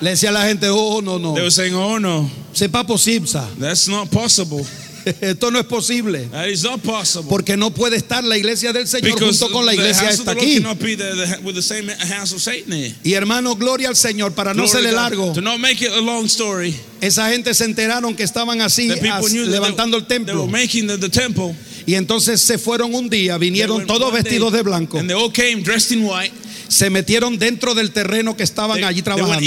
Le 0.00 0.10
decía 0.10 0.30
a 0.30 0.32
la 0.32 0.46
gente, 0.46 0.68
oh, 0.70 1.00
no, 1.02 1.18
no. 1.18 1.34
They 1.34 1.42
were 1.42 1.50
saying, 1.50 1.74
Oh 1.74 1.98
no, 1.98 2.30
C'est 2.52 2.68
pas 2.70 2.84
possible, 2.84 3.26
ça. 3.26 3.48
that's 3.58 3.88
not 3.88 4.10
possible. 4.10 4.64
Esto 5.20 5.50
no 5.50 5.58
es 5.58 5.66
posible. 5.66 6.28
That 6.30 6.48
is 6.48 6.62
not 6.64 6.80
possible. 6.82 7.28
Porque 7.28 7.56
no 7.58 7.70
puede 7.70 7.96
estar 7.96 8.24
la 8.24 8.38
iglesia 8.38 8.72
del 8.72 8.86
Señor 8.86 9.14
Because 9.14 9.38
junto 9.38 9.52
con 9.52 9.66
la 9.66 9.74
iglesia 9.74 10.10
Lord 10.10 10.28
aquí. 10.30 10.60
the, 10.96 11.42
the. 11.52 12.94
Y 13.04 13.12
hermano, 13.12 13.54
gloria 13.54 13.88
al 13.88 13.96
Señor. 13.96 14.32
Para 14.32 14.54
no 14.54 14.62
Glory 14.62 14.70
serle 14.70 14.90
to 14.90 14.94
God. 14.94 15.02
largo, 15.02 15.32
To 15.34 15.40
not 15.42 15.58
make 15.60 15.82
it 15.84 15.92
a 15.92 16.00
long 16.00 16.24
story, 16.26 16.74
esa 17.02 17.28
gente 17.30 17.52
se 17.52 17.64
enteraron 17.66 18.16
que 18.16 18.24
estaban 18.24 18.62
así, 18.62 18.88
the 18.88 18.94
people 18.96 19.10
as- 19.10 19.30
knew 19.30 19.44
that 19.44 19.52
levantando 19.52 19.98
el 19.98 20.06
they, 20.06 20.18
templo. 20.18 20.46
the, 20.46 21.08
temple. 21.10 21.54
Y 21.86 21.94
entonces 21.96 22.40
se 22.40 22.56
fueron 22.56 22.94
un 22.94 23.10
día, 23.10 23.36
vinieron 23.36 23.86
todos 23.86 24.10
one 24.10 24.22
day, 24.22 24.22
vestidos 24.22 24.52
de 24.54 24.62
blanco. 24.62 24.98
And 24.98 25.08
they 25.08 25.14
all 25.14 25.30
came 25.30 25.62
dressed 25.62 25.92
in 25.92 26.04
white. 26.06 26.32
Se 26.68 26.90
metieron 26.90 27.38
dentro 27.38 27.74
del 27.74 27.90
terreno 27.92 28.36
que 28.36 28.42
estaban 28.42 28.76
They, 28.78 28.84
allí 28.84 29.02
trabajando. 29.02 29.38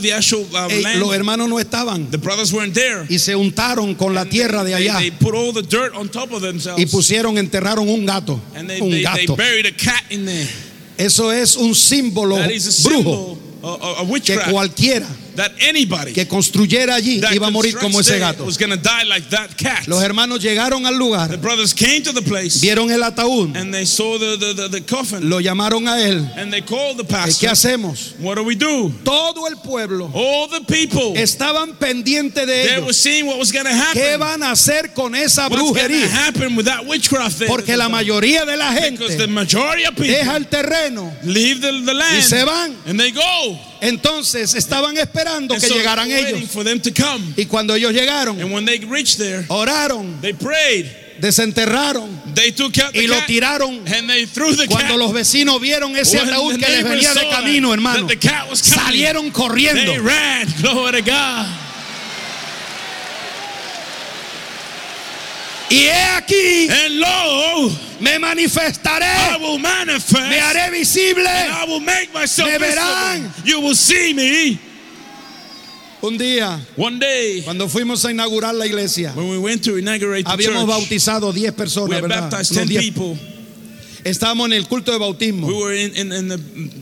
the 0.00 0.12
actual 0.12 0.46
uh, 0.52 0.98
los 0.98 1.14
hermanos 1.14 1.48
no 1.48 1.58
estaban. 1.60 2.10
The 2.10 2.18
brothers 2.18 2.52
weren't 2.52 2.74
there. 2.74 3.06
Y 3.08 3.18
se 3.18 3.34
untaron 3.36 3.94
con 3.94 4.14
la 4.14 4.22
And 4.22 4.30
tierra 4.30 4.64
de 4.64 4.72
they, 4.74 4.88
allá. 4.88 4.98
They, 4.98 5.10
put 5.12 5.34
all 5.34 5.52
the 5.52 5.62
dirt 5.62 5.94
on 5.94 6.08
top 6.08 6.32
of 6.32 6.42
themselves. 6.42 6.80
Y 6.82 6.86
pusieron, 6.86 7.38
enterraron 7.38 7.88
un 7.88 8.04
gato. 8.04 8.40
and 8.54 8.68
they, 8.68 8.80
Un 8.80 8.90
gato. 9.02 9.36
buried 9.36 9.66
a 9.66 9.72
cat 9.72 10.02
in 10.10 10.26
there. 10.26 10.48
Eso 10.98 11.30
es 11.30 11.56
un 11.56 11.74
símbolo 11.74 12.36
a 12.36 12.46
brujo 12.46 12.58
symbol 12.72 13.38
of, 13.62 14.10
of 14.10 14.22
que 14.22 14.38
cualquiera 14.50 15.06
that 15.36 15.52
anybody 15.60 16.12
que 16.12 16.26
construyera 16.26 16.94
allí 16.96 17.20
that 17.20 17.32
iba 17.32 17.46
a 17.46 17.50
morir 17.50 17.76
como 17.78 18.00
ese 18.00 18.18
gato. 18.18 18.44
was 18.44 18.56
going 18.58 18.70
to 18.70 18.76
die 18.76 19.04
like 19.04 19.28
that 19.30 19.56
cat. 19.56 19.86
Los 19.86 20.02
hermanos 20.02 20.40
llegaron 20.42 20.86
al 20.86 20.94
the 20.94 20.98
lugar, 20.98 21.36
brothers 21.40 21.72
came 21.74 22.02
to 22.02 22.12
the 22.12 22.22
place 22.22 22.60
vieron 22.60 22.90
el 22.90 23.02
ataúd, 23.02 23.56
and 23.56 23.72
they 23.72 23.84
saw 23.84 24.18
the, 24.18 24.36
the, 24.36 24.54
the, 24.54 24.68
the 24.68 24.80
coffin 24.82 25.28
lo 25.28 25.40
llamaron 25.40 25.86
a 25.88 25.96
él. 26.02 26.26
and 26.36 26.52
they 26.52 26.60
called 26.62 26.96
the 26.98 27.04
¿Y 27.04 27.06
pastor. 27.12 27.40
¿Qué 27.46 27.48
hacemos? 27.48 28.14
What 28.18 28.36
do 28.36 28.42
we 28.44 28.54
do? 28.56 28.92
Todo 29.04 29.46
el 29.46 29.56
pueblo 29.56 30.10
All 30.14 30.48
the 30.48 30.60
people 30.66 31.14
estaban 31.16 31.76
pendientes 31.78 32.46
de 32.46 32.64
they 32.64 32.76
were 32.78 32.84
ellos. 32.86 32.96
seeing 32.96 33.26
what 33.26 33.38
was 33.38 33.52
going 33.52 33.64
to 33.66 33.70
¿Qué 33.92 34.12
happen. 34.14 34.20
van 34.20 34.42
a 34.42 34.50
hacer 34.52 34.92
con 34.94 35.14
esa 35.14 35.48
What's 35.48 35.62
brujería? 35.62 36.06
happen 36.08 36.56
with 36.56 36.64
that 36.66 36.86
witchcraft 36.86 37.38
there? 37.38 37.48
Porque 37.48 37.76
la 37.76 37.88
mayoría 37.88 38.44
de 38.44 38.56
la 38.56 38.72
the 38.74 38.80
gente 38.80 39.04
of 39.04 39.94
people 39.96 40.06
deja 40.06 40.36
el 40.36 40.46
terreno 40.48 41.12
leave 41.24 41.60
the, 41.60 41.72
the 41.84 41.92
y 41.92 42.20
se 42.22 42.44
van. 42.44 42.76
and 42.86 42.98
they 42.98 43.10
go. 43.10 43.58
Entonces 43.80 44.54
estaban 44.54 44.96
esperando 44.96 45.54
And 45.54 45.62
que 45.62 45.68
so 45.68 45.74
llegaran 45.74 46.10
ellos. 46.10 46.50
for 46.50 46.64
them 46.64 46.80
to 46.80 46.90
come. 46.92 47.34
Y 47.36 47.44
cuando 47.46 47.74
ellos 47.74 47.92
llegaron, 47.92 48.40
And 48.40 48.52
when 48.52 48.64
they 48.64 48.78
reached 48.78 49.18
there, 49.18 49.44
oraron, 49.48 50.20
they 50.20 50.32
prayed. 50.32 50.86
desenterraron 51.20 52.10
They 52.34 52.52
took 52.52 52.78
out 52.78 52.92
the 52.92 53.02
y 53.04 53.06
lo 53.06 53.16
tiraron. 53.26 53.80
and 53.86 54.08
they 54.08 54.26
threw 54.26 54.54
the 54.54 54.66
Cuando 54.66 54.88
cat. 54.94 54.98
los 54.98 55.12
vecinos 55.12 55.58
vieron 55.60 55.96
ese 55.96 56.18
When 56.18 56.28
ataúd 56.28 56.58
que 56.58 56.68
les 56.68 56.84
venía 56.84 57.14
de 57.14 57.28
camino, 57.30 57.72
hermano, 57.72 58.06
coming, 58.06 58.54
salieron 58.56 59.24
They 59.24 59.32
corriendo. 59.32 60.02
ran. 60.02 60.46
Glory 60.60 61.02
to 61.02 61.10
God. 61.10 61.46
Y 65.68 65.78
he 65.86 65.92
aquí, 66.16 66.68
And 66.70 67.00
lo, 67.00 67.70
me 68.00 68.14
I 68.14 68.18
manifestaré, 68.18 69.38
will 69.40 69.58
me 69.58 69.62
manifest. 69.62 70.16
haré 70.16 70.70
visible. 70.70 71.26
And 71.26 71.52
I 71.52 71.64
will 71.66 71.80
make 71.80 72.12
myself 72.12 72.48
Me 72.50 72.58
verán. 72.58 73.22
visible. 73.22 73.42
You 73.50 73.60
will 73.60 73.74
see 73.76 74.12
me 74.14 74.58
Un 76.02 76.18
día, 76.18 76.60
one 76.76 76.98
day. 76.98 77.42
cuando 77.42 77.68
fuimos 77.68 78.04
a 78.04 78.10
inaugurar 78.12 78.54
la 78.54 78.66
iglesia, 78.66 79.12
When 79.16 79.28
we 79.30 79.38
went 79.38 79.64
to 79.64 79.76
inaugurate 79.78 80.24
the 80.24 80.30
habíamos 80.30 80.60
church, 80.66 80.68
bautizado 80.68 81.32
10 81.32 81.50
we 81.50 81.56
personas, 81.56 81.96
had 81.96 82.02
¿verdad? 82.02 82.30
baptized 82.30 82.52
Unos 82.52 82.68
10 82.68 82.80
10. 82.80 82.92
people. 82.94 83.18
Estábamos 84.04 84.46
en 84.46 84.52
el 84.52 84.68
culto 84.68 84.92
de 84.92 84.98
bautismo 84.98 85.48
We 85.48 85.54
were 85.54 85.74
in, 85.74 85.96
in, 85.96 86.12
in 86.12 86.28
the 86.28 86.38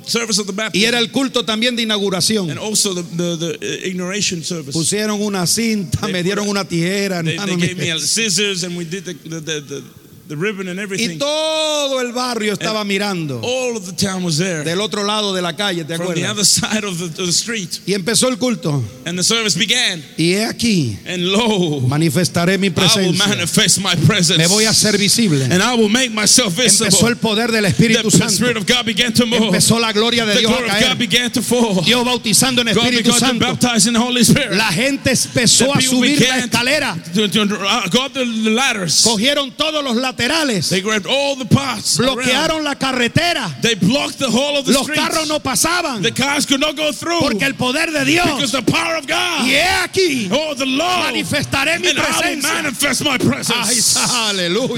service 0.07 0.39
of 0.39 0.47
the 0.47 0.53
y 0.53 0.57
baptism 0.57 0.85
era 0.89 0.99
el 0.99 1.11
culto 1.11 1.43
también 1.45 1.75
de 1.75 1.83
inauguración. 1.83 2.51
and 2.51 2.59
also 2.59 2.93
the, 2.93 3.03
the, 3.03 3.37
the 3.59 4.39
uh, 4.41 4.43
service. 4.43 4.73
Pusieron 4.77 5.23
una 5.23 5.47
cinta, 5.47 6.01
They 6.03 6.13
me 6.13 6.23
dieron 6.23 6.47
a- 6.47 6.51
una 6.51 6.65
tijera, 6.65 7.23
They, 7.23 7.37
hermano. 7.37 7.57
they 7.57 7.69
gave 7.69 7.79
me 7.79 7.99
scissors 8.01 8.65
and 8.65 8.77
we 8.77 8.85
did 8.85 9.05
the, 9.07 9.15
the, 9.41 9.83
the, 10.29 10.29
the, 10.29 10.35
the 10.35 10.37
ribbon 10.37 10.69
and 10.69 10.79
Y 10.79 10.83
everything. 10.83 11.19
todo 11.19 12.01
el 12.01 12.13
barrio 12.13 12.53
estaba 12.55 12.85
mirando 12.85 13.41
All 13.43 13.77
of 13.77 13.87
the 13.87 13.93
town 13.93 14.23
was 14.25 14.39
there 14.39 14.65
del 14.65 14.81
otro 14.81 15.05
lado 15.05 15.33
de 15.35 15.43
la 15.43 15.55
calle, 15.55 15.85
¿te 15.85 15.97
from 15.97 16.15
the 16.15 16.25
acuerdas? 16.27 16.31
other 16.31 16.45
side 16.45 16.85
of 16.85 16.99
the, 16.99 17.05
of 17.23 17.27
the 17.27 17.33
street. 17.33 17.81
Y 17.87 17.93
empezó 17.95 18.29
el 18.29 18.39
culto. 18.39 18.83
And 19.07 19.19
the 19.19 19.23
service 19.25 19.57
began. 19.59 20.03
Y 20.17 20.35
he 20.35 20.45
aquí, 20.45 20.97
And 21.07 21.23
lo, 21.23 21.81
manifestaré 21.81 22.59
mi 22.59 22.69
I 22.69 22.71
will 22.71 22.75
presencia. 22.75 23.27
manifest 23.27 23.79
my 23.81 23.95
presence. 24.07 24.39
Me 24.39 24.47
voy 24.47 24.65
a 24.65 24.71
hacer 24.71 24.97
visible. 24.99 25.43
And 25.45 25.63
I 25.63 25.75
will 25.75 25.89
make 25.91 26.11
myself 26.13 26.55
Empezó 26.59 26.85
visible. 26.87 27.09
el 27.11 27.17
poder 27.17 27.51
del 27.53 27.63
The 27.65 27.69
Espíritu 27.71 28.11
Santo. 28.11 28.31
Spirit 28.35 28.57
of 28.57 28.67
God 28.67 28.85
began 28.87 29.13
to 29.13 29.27
move. 29.27 29.43
Empezó 29.49 29.79
la 29.79 29.93
gloria 29.93 30.25
de 30.25 30.35
The 30.35 30.41
Dios 30.41 30.53
a 30.53 30.57
glory 30.57 30.71
of 30.71 30.77
caer. 30.77 30.89
God 30.91 30.99
began 30.99 31.31
to 31.33 31.43
fall. 31.43 31.83
Dios 31.85 32.05
bautizando 32.05 32.63
en 32.63 32.69
God 32.75 32.85
Espíritu 32.85 33.05
began 33.13 33.13
to 33.21 33.27
Santo. 33.27 33.47
baptize 33.47 33.87
in 33.87 33.93
the 33.95 34.01
Holy 34.01 34.23
Spirit. 34.25 34.53
La 34.57 34.73
gente 34.73 35.11
empezó 35.11 35.67
The 35.67 35.79
a 35.79 35.81
subir 35.81 36.21
la 36.21 36.39
escalera. 36.39 36.97
to, 37.15 37.29
to, 37.29 37.43
uh, 37.43 37.89
go 37.91 38.05
up 38.05 38.13
the, 38.13 38.25
the 38.25 38.51
ladders. 38.51 39.03
Cogieron 39.03 39.53
todos 39.57 39.83
los 39.85 39.97
laterales. 39.97 40.14
They 40.17 40.81
grabbed 40.81 41.07
all 41.07 41.37
the 41.37 41.45
parts. 41.45 41.99
around. 41.99 42.19
Bloquearon 42.19 42.63
la 42.65 42.75
carretera. 42.75 43.51
They 43.61 43.75
blocked 43.75 44.19
the 44.19 44.31
whole 44.31 44.57
of 44.59 44.65
the 44.67 44.73
Los 44.73 44.83
streets. 44.85 45.01
carros 45.01 45.29
no 45.29 45.39
pasaban. 45.39 46.03
The 46.03 46.13
cars 46.13 46.47
could 46.47 46.61
not 46.61 46.77
go 46.77 46.93
through 46.93 47.21
Porque 47.21 47.43
el 47.43 47.55
poder 47.55 47.87
de 47.93 48.05
Dios. 48.05 48.25
because 48.27 48.53
the 48.53 48.63
power 48.63 48.97
of 48.97 49.07
God. 49.07 49.43
Y 49.45 49.51
he 49.51 49.61
aquí, 49.61 50.29
Oh, 50.33 50.55
the 50.55 50.67
Lord. 50.67 51.15
manifestaré 51.15 51.79
mi 51.81 51.91
and 51.91 51.99
I 51.99 52.03
will 52.03 52.13
presencia. 52.13 52.43
manifest 52.63 53.05
my 53.05 53.19
presence. 53.19 53.97
aleluya. 53.97 54.77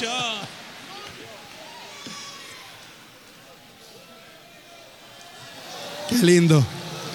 Yeah. 0.00 0.46
Qué 6.08 6.16
lindo. 6.22 6.64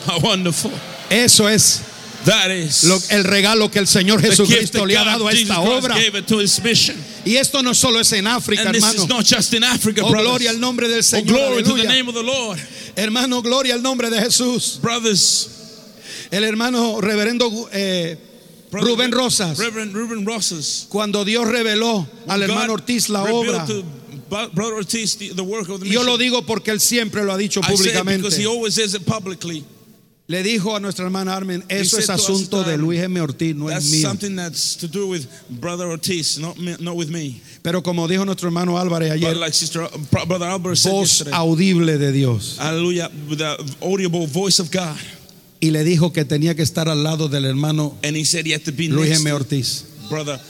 How 0.05 0.19
wonderful. 0.19 0.71
Eso 1.09 1.47
es 1.47 1.81
That 2.27 2.51
is 2.51 2.83
lo- 2.83 3.01
el 3.09 3.23
regalo 3.23 3.71
que 3.71 3.79
el 3.79 3.87
Señor 3.87 4.21
Jesucristo 4.21 4.85
le 4.85 4.97
ha 4.97 5.03
dado 5.05 5.27
a 5.27 5.31
esta 5.31 5.61
obra. 5.61 5.95
Y 7.25 7.35
esto 7.37 7.63
no 7.63 7.73
solo 7.73 7.99
es 7.99 8.11
en 8.13 8.27
África, 8.27 8.63
And 8.63 8.73
this 8.73 8.83
hermano. 8.83 9.03
is 9.03 9.09
not 9.09 9.25
just 9.25 9.53
in 9.53 9.63
Africa, 9.63 10.01
Oh, 10.03 10.11
gloria 10.11 10.49
al 10.51 10.59
nombre 10.59 10.87
del 10.87 10.99
Oh, 10.99 11.03
Señor. 11.03 11.25
glory 11.25 11.63
to 11.63 11.73
the 11.75 11.81
aleluya. 11.81 11.89
name 11.89 12.07
of 12.09 12.15
the 12.15 12.23
Lord. 12.23 12.59
Hermano, 12.95 13.41
gloria 13.41 13.73
al 13.73 13.81
nombre 13.81 14.09
de 14.09 14.19
Jesús. 14.19 14.79
Brothers, 14.81 15.49
El 16.31 16.43
hermano 16.43 16.99
reverendo 16.99 17.69
eh, 17.71 18.17
brother, 18.71 18.89
Rubén 18.89 19.11
Rosas, 19.13 19.57
Reverend 19.57 19.93
Ruben 19.95 20.25
Rosas. 20.25 20.85
cuando 20.89 21.23
Dios 21.23 21.47
reveló 21.47 22.05
al 22.27 22.41
God 22.41 22.49
hermano 22.49 22.73
Ortiz 22.73 23.07
la 23.09 23.23
obra, 23.23 23.65
to 23.65 23.83
Bro- 24.29 24.49
Brother 24.51 24.73
Ortiz 24.73 25.17
the, 25.17 25.29
the 25.33 25.41
work 25.41 25.69
of 25.69 25.79
the 25.79 25.87
y 25.87 25.91
yo 25.91 26.03
lo 26.03 26.17
digo 26.17 26.45
porque 26.45 26.71
él 26.71 26.81
siempre 26.81 27.23
lo 27.23 27.31
ha 27.31 27.37
dicho 27.37 27.61
públicamente. 27.61 28.27
Le 30.29 30.43
dijo 30.43 30.75
a 30.75 30.81
nuestra 30.81 31.05
hermana 31.05 31.37
Armen, 31.37 31.63
eso 31.69 31.97
es 31.97 32.09
asunto 32.09 32.61
de 32.65 32.75
um, 32.75 32.81
Luis 32.81 33.01
M. 33.01 33.21
Ortiz, 33.21 33.55
no 33.55 33.69
es 33.69 33.89
mío. 33.89 34.11
Ortiz, 35.87 36.37
not 36.37 36.57
me, 36.57 36.75
not 36.81 36.97
with 36.97 37.07
me. 37.07 37.39
Pero 37.61 37.81
como 37.81 38.09
dijo 38.09 38.25
nuestro 38.25 38.49
hermano 38.49 38.77
Álvarez 38.77 39.11
ayer, 39.11 39.37
like 39.37 39.55
Sister 39.55 39.83
uh, 39.83 40.59
voz 40.83 41.25
audible 41.31 41.97
de 41.97 42.11
Dios. 42.11 42.59
With 42.59 43.37
the 43.37 43.55
audible 43.79 44.27
voice 44.27 44.61
of 44.61 44.69
God. 44.69 44.97
Y 45.61 45.71
le 45.71 45.85
dijo 45.85 46.11
que 46.11 46.25
tenía 46.25 46.55
que 46.55 46.61
estar 46.61 46.89
al 46.89 47.03
lado 47.03 47.29
del 47.29 47.45
hermano 47.45 47.97
Luis 48.03 49.11
M. 49.19 49.31
Ortiz. 49.31 49.85
Brother 50.09 50.41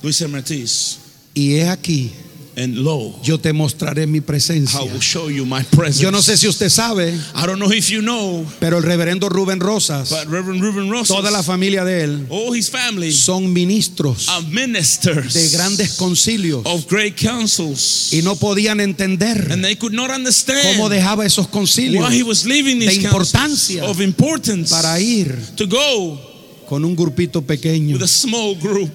Luis 0.00 0.20
M. 0.20 0.38
Ortiz. 0.38 0.98
Y 1.34 1.56
he 1.56 1.68
aquí, 1.68 2.12
And 2.56 2.76
lo, 2.76 3.12
yo 3.22 3.38
te 3.38 3.52
mostraré 3.52 4.06
mi 4.06 4.20
presencia. 4.20 4.80
I 4.80 4.84
will 4.84 5.00
show 5.00 5.28
you 5.28 5.44
my 5.44 5.62
presence. 5.64 6.00
Yo 6.00 6.10
no 6.12 6.22
sé 6.22 6.36
si 6.36 6.46
usted 6.46 6.68
sabe, 6.68 7.12
I 7.12 7.46
don't 7.46 7.58
know 7.58 7.72
if 7.72 7.88
you 7.88 8.00
know, 8.00 8.46
pero 8.60 8.78
el 8.78 8.84
reverendo 8.84 9.28
Rubén 9.28 9.58
Rosas, 9.58 10.10
but 10.10 10.30
Reverend 10.30 10.62
Ruben 10.62 10.88
Rosas, 10.88 11.16
toda 11.16 11.30
la 11.32 11.42
familia 11.42 11.84
de 11.84 12.04
él, 12.04 12.26
all 12.30 12.56
his 12.56 12.70
family 12.70 13.12
son 13.12 13.52
ministros 13.52 14.28
are 14.28 14.46
ministers 14.46 15.34
de 15.34 15.48
grandes 15.50 15.94
concilios 15.94 16.62
of 16.64 16.86
great 16.88 17.16
councils. 17.20 18.12
y 18.12 18.22
no 18.22 18.36
podían 18.36 18.80
entender 18.80 19.50
and 19.50 19.64
they 19.64 19.76
could 19.76 19.94
not 19.94 20.10
understand 20.10 20.60
cómo 20.76 20.88
dejaba 20.88 21.26
esos 21.26 21.48
concilios 21.48 22.08
why 22.08 22.16
he 22.16 22.22
was 22.22 22.44
de 22.44 22.94
importancia 22.94 23.84
of 23.84 24.00
importance 24.00 24.70
para 24.70 25.00
ir 25.00 25.36
to 25.56 25.66
go 25.66 26.20
con 26.68 26.84
un 26.84 26.94
grupito 26.94 27.42
pequeño. 27.42 27.94
with 27.96 28.02
a 28.02 28.08
small 28.08 28.54
group. 28.54 28.92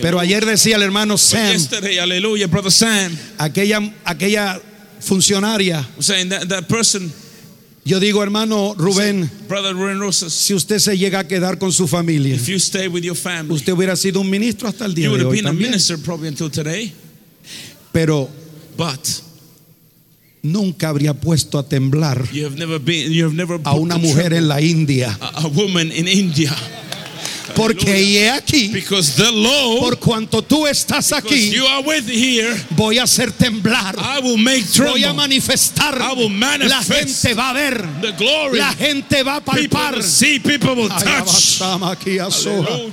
Pero 0.00 0.18
ayer 0.18 0.44
decía 0.44 0.76
el 0.76 0.82
hermano 0.82 1.16
Sam, 1.18 1.58
Sam, 2.70 3.16
aquella, 3.38 3.80
aquella 4.04 4.60
funcionaria. 5.00 5.86
saying 6.00 6.28
that 6.30 6.48
that 6.48 6.66
person, 6.66 7.12
Yo 7.86 8.00
digo, 8.00 8.22
hermano 8.22 8.74
Rubén, 8.78 9.30
Rosas, 9.98 10.32
si 10.32 10.54
usted 10.54 10.78
se 10.78 10.96
llega 10.96 11.18
a 11.18 11.28
quedar 11.28 11.58
con 11.58 11.70
su 11.70 11.86
familia, 11.86 12.38
family, 12.38 13.54
usted 13.54 13.72
hubiera 13.74 13.94
sido 13.94 14.20
un 14.22 14.30
ministro 14.30 14.68
hasta 14.68 14.86
el 14.86 14.94
día 14.94 15.10
de 15.10 15.22
hoy 15.24 15.42
también. 15.42 15.74
Pero 17.92 18.30
But 18.76 19.06
nunca 20.42 20.88
habría 20.88 21.14
puesto 21.14 21.58
a 21.58 21.68
temblar 21.68 22.26
been, 22.82 23.40
a 23.64 23.74
una 23.74 23.98
mujer 23.98 24.32
en 24.32 24.48
la 24.48 24.60
India. 24.60 25.16
a, 25.20 25.42
a 25.42 25.46
woman 25.46 25.92
in 25.92 26.08
India. 26.08 26.54
Porque 27.54 28.02
he 28.02 28.28
aquí, 28.30 28.68
Because 28.72 29.14
the 29.16 29.30
Lord, 29.30 29.80
por 29.80 29.98
cuanto 29.98 30.42
tú 30.42 30.66
estás 30.66 31.12
aquí, 31.12 31.50
you 31.50 31.64
are 31.66 31.82
with 31.86 32.08
here, 32.08 32.52
voy 32.70 32.98
a 32.98 33.04
hacer 33.04 33.30
temblar. 33.32 33.94
I 33.96 34.20
will 34.20 34.36
make 34.36 34.64
Voy 34.76 35.04
a 35.04 35.12
tremble. 35.12 35.14
manifestar. 35.14 35.94
I 36.00 36.14
will 36.14 36.30
La 36.68 36.82
gente 36.82 37.32
va 37.34 37.50
a 37.50 37.52
ver. 37.52 37.86
the 38.00 38.12
glory. 38.12 38.58
La 38.58 38.74
gente 38.74 39.22
va 39.22 39.36
a 39.36 39.40
People 39.40 39.68
palpar. 39.68 39.94
will 39.94 40.02
see, 40.02 40.40
people 40.40 40.74
will 40.74 40.88
touch. 40.88 41.06
abasama 41.06 41.92
aquí 41.92 42.18
a 42.18 42.28
soja. 42.30 42.68
Hallelujah. 42.68 42.92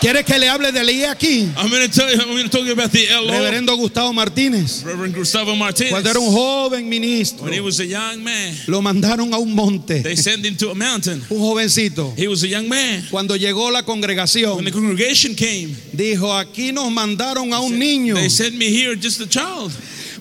¿Quiere 0.00 0.24
que 0.24 0.38
le 0.38 0.48
hable 0.48 0.72
de 0.72 1.06
aquí? 1.06 1.52
I'm 1.58 1.68
going 1.68 1.86
to 1.86 1.90
tell 1.90 2.10
you, 2.10 2.18
I'm 2.18 2.28
going 2.28 2.48
to 2.48 2.50
talk 2.50 2.66
about 2.66 2.90
the 2.90 3.06
LO, 3.10 3.32
Reverendo 3.32 3.76
Gustavo 3.76 4.14
Martínez. 4.14 4.82
Reverend 4.82 5.14
Gustavo 5.14 5.54
Martinez. 5.54 5.90
Cuando 5.92 6.08
era 6.08 6.18
un 6.18 6.32
joven 6.32 6.88
ministro, 6.88 7.44
When 7.44 7.52
he 7.52 7.60
was 7.60 7.80
a 7.80 7.84
young 7.86 8.24
man, 8.24 8.54
lo 8.66 8.80
mandaron 8.80 9.34
a 9.34 9.38
un 9.38 9.54
monte. 9.54 10.02
they 10.02 10.16
sent 10.16 10.44
him 10.46 10.56
to 10.56 10.70
a 10.70 10.74
mountain. 10.74 11.22
Un 11.28 11.38
jovencito. 11.38 12.14
He 12.16 12.28
was 12.28 12.42
a 12.42 12.48
young 12.48 12.66
man. 12.66 13.04
Cuando 13.10 13.36
llegó 13.36 13.70
la 13.70 13.80
When 13.80 13.84
the 13.84 14.06
congregación, 14.06 14.72
congregation 14.72 15.34
came, 15.34 15.76
dijo, 15.92 16.32
aquí 16.32 16.72
nos 16.72 16.90
mandaron 16.90 17.52
a 17.52 17.60
un 17.60 17.78
niño. 17.78 18.14
they 18.14 18.30
sent 18.30 18.56
me 18.56 18.70
here 18.70 18.96
just 18.96 19.20
a 19.20 19.26
child. 19.28 19.70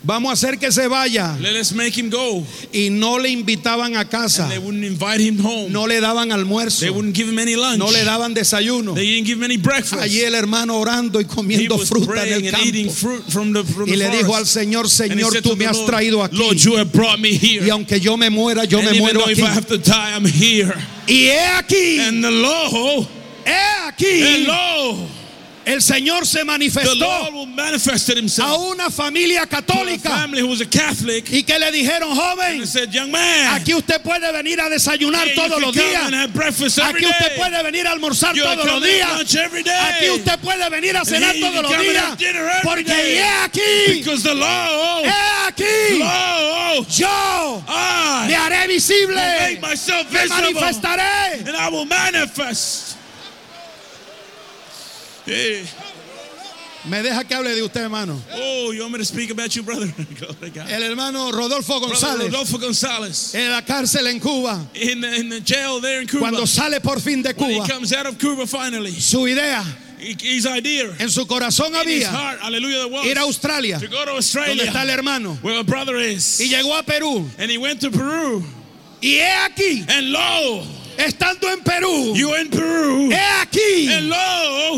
Vamos 0.03 0.29
a 0.29 0.33
hacer 0.33 0.57
que 0.57 0.71
se 0.71 0.87
vaya. 0.87 1.35
Let 1.39 1.59
us 1.59 1.73
make 1.73 1.99
him 1.99 2.09
go. 2.09 2.43
Y 2.71 2.89
no 2.89 3.17
le 3.17 3.29
invitaban 3.29 3.97
a 3.97 4.05
casa. 4.07 4.43
And 4.43 4.51
they 4.51 4.59
wouldn't 4.59 4.85
invite 4.85 5.19
him 5.19 5.37
home. 5.39 5.71
No 5.71 5.85
le 5.87 5.99
daban 5.99 6.31
almuerzo. 6.31 6.81
They 6.81 6.89
wouldn't 6.89 7.13
give 7.13 7.27
him 7.27 7.37
any 7.37 7.55
lunch. 7.55 7.79
No 7.79 7.89
le 7.89 8.03
daban 8.05 8.33
desayuno. 8.33 8.95
They 8.95 9.05
didn't 9.05 9.25
give 9.27 9.37
him 9.37 9.43
any 9.43 9.57
breakfast. 9.57 10.01
Allí 10.01 10.21
el 10.21 10.35
hermano 10.35 10.79
orando 10.79 11.19
y 11.19 11.25
comiendo 11.25 11.77
fruta 11.79 12.25
en 12.25 12.45
el 12.45 12.51
campo. 12.51 12.91
fruit 12.91 13.23
from 13.29 13.53
the, 13.53 13.63
from 13.63 13.89
Y 13.89 13.95
le 13.95 14.09
dijo 14.09 14.35
al. 14.35 14.45
Señor, 14.45 14.89
Señor, 14.89 15.41
tú 15.41 15.55
me 15.55 15.65
has 15.65 15.77
Lord, 15.77 15.89
traído 15.89 16.23
aquí. 16.23 16.37
Lord, 16.37 16.57
you 16.57 16.77
have 16.77 16.91
brought 16.91 17.19
me 17.19 17.33
here. 17.33 17.65
Y 17.65 17.69
aunque 17.69 17.99
yo 17.99 18.15
me 18.15 18.29
muera, 18.29 18.65
yo 18.65 18.79
and 18.79 18.91
me 18.91 18.99
muero 18.99 19.19
though 19.19 19.29
if 19.29 19.37
aquí. 19.37 19.43
I 19.43 19.53
have 19.53 19.67
to 19.67 19.77
die, 19.77 20.15
I'm 20.15 20.25
here. 20.25 20.73
Y 21.07 21.27
he 21.27 21.39
aquí, 21.57 21.99
And 21.99 22.23
the 22.23 22.31
Lord, 22.31 23.07
he 23.45 23.51
aquí, 23.87 24.47
Lord, 24.47 25.09
el 25.65 25.81
Señor 25.81 26.25
se 26.25 26.43
manifestó 26.43 27.11
a 28.41 28.55
una 28.57 28.89
familia 28.89 29.45
católica 29.45 30.27
Catholic. 30.69 31.31
y 31.31 31.43
que 31.43 31.59
le 31.59 31.71
dijeron, 31.71 32.15
joven, 32.15 32.67
said, 32.67 32.89
man, 33.07 33.53
aquí 33.53 33.73
usted 33.73 34.01
puede 34.01 34.31
venir 34.31 34.59
a 34.61 34.69
desayunar 34.69 35.27
you 35.27 35.35
todos 35.35 35.61
los 35.61 35.73
días. 35.73 36.03
Aquí 36.83 37.05
usted 37.05 37.35
puede 37.35 37.63
venir 37.63 37.87
a 37.87 37.91
almorzar 37.91 38.35
You 38.35 38.43
todos 38.43 38.65
los 38.65 38.83
días. 38.83 39.09
Aquí 39.11 40.09
usted 40.09 40.39
puede 40.39 40.69
venir 40.69 40.97
a 40.97 41.05
cenar 41.05 41.35
todos 41.39 41.61
los 41.63 41.79
días. 41.79 42.17
Porque 42.63 42.91
he 42.91 43.23
aquí, 43.43 44.03
Lord, 44.03 45.05
he 45.05 45.47
aquí, 45.47 45.99
Lord, 45.99 46.87
yo 46.89 47.63
me 48.27 48.33
I 48.33 48.35
haré 48.35 48.67
will 48.67 48.73
visible. 48.75 49.15
Me 50.11 50.27
manifestaré. 50.27 51.39
and 51.47 51.55
I 51.55 51.69
will 51.69 51.85
manifest. 51.85 52.88
Hey. 55.25 55.65
Me 56.85 57.01
deja 57.03 57.23
que 57.25 57.35
hable 57.35 57.53
de 57.53 57.61
usted, 57.61 57.81
hermano. 57.81 58.17
Oh, 58.33 58.71
you 58.71 58.81
want 58.81 58.93
me 58.93 58.99
to 58.99 59.05
speak 59.05 59.31
about 59.31 59.53
you, 59.53 59.63
brother? 59.63 59.87
El 60.69 60.83
hermano 60.83 61.29
Rodolfo 61.31 61.79
Brother 61.79 61.93
González 61.95 62.31
Rodolfo 62.31 62.57
Gonzalez 62.57 63.35
en 63.35 63.51
la 63.51 63.61
cárcel 63.61 64.07
en 64.07 64.19
Cuba, 64.19 64.65
in 64.73 65.01
the, 65.01 65.15
in 65.19 65.29
the 65.29 65.41
jail 65.41 65.81
there 65.81 65.99
in 66.01 66.07
Cuba. 66.07 66.21
cuando 66.21 66.45
sale 66.45 66.79
por 66.79 66.99
fin 67.01 67.21
de 67.21 67.33
when 67.33 67.49
he 67.51 67.55
Cuba, 67.57 67.67
comes 67.67 67.91
out 67.93 68.05
of 68.05 68.17
Cuba 68.17 68.47
finally, 68.47 68.91
su 68.91 69.27
idea 69.27 69.61
his 69.99 70.45
idea 70.45 70.95
en 70.99 71.09
su 71.09 71.25
corazón 71.25 71.75
había 71.75 72.09
heart, 72.09 72.39
was 72.89 73.05
ir 73.05 73.17
a 73.17 73.21
Australia, 73.21 73.77
to 73.77 73.87
go 73.87 73.99
to 73.99 74.05
donde 74.05 74.15
Australia, 74.15 74.63
está 74.63 74.83
el 74.83 74.89
hermano, 74.89 75.37
where 75.41 75.61
brother 75.63 75.97
is. 75.97 76.39
y 76.39 76.47
llegó 76.47 76.77
a 76.77 76.83
Perú. 76.83 77.29
and 77.37 77.51
he 77.51 77.57
went 77.57 77.81
to 77.81 77.91
Peru. 77.91 78.41
Y 79.01 79.15
he 79.19 79.31
aquí, 79.45 79.85
And 79.89 80.11
lo, 80.11 80.63
estando 80.99 81.49
en 81.51 81.61
Perú, 81.61 82.15
you 82.15 82.35
in 82.35 82.49
Peru. 82.49 83.09
he 83.11 83.41
aquí, 83.41 83.89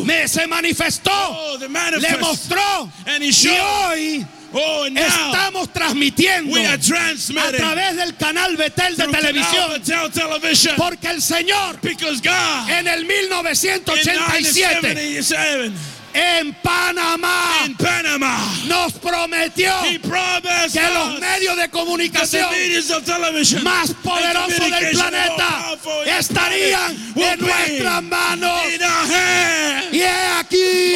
me 0.06 0.28
se 0.28 0.48
manifestó, 0.48 1.12
oh, 1.12 1.58
le 1.58 2.18
mostró. 2.20 2.92
And 3.06 3.24
he 3.24 3.30
Y 3.32 3.60
hoy 3.60 4.26
Oh, 4.54 4.88
now 4.90 5.02
estamos 5.02 5.72
transmitiendo 5.72 6.52
we 6.52 6.66
are 6.66 6.74
a 6.76 7.52
través 7.52 7.96
del 7.96 8.16
canal 8.18 8.58
Betel 8.58 8.98
de 8.98 9.08
televisión, 9.08 9.72
Betel 9.72 10.76
porque 10.76 11.08
el 11.08 11.22
Señor 11.22 11.80
en 11.82 12.88
el 12.88 13.02
in 13.02 13.08
1987 13.08 14.82
1977, 14.82 15.72
en 16.14 16.54
Panamá 16.56 17.66
in 17.66 17.76
Panama, 17.76 18.38
nos 18.68 18.94
prometió 18.94 19.74
he 19.86 20.00
que 20.72 20.82
los 20.94 21.20
medios 21.20 21.58
de 21.58 21.70
comunicación 21.70 22.50
más 23.64 23.94
poderosos 24.04 24.70
del 24.70 24.92
planeta 24.92 25.78
estarían 26.06 27.14
en 27.16 27.40
nuestras 27.40 28.04
manos. 28.04 28.62
Y 29.92 30.02
he 30.02 30.28
aquí. 30.40 30.96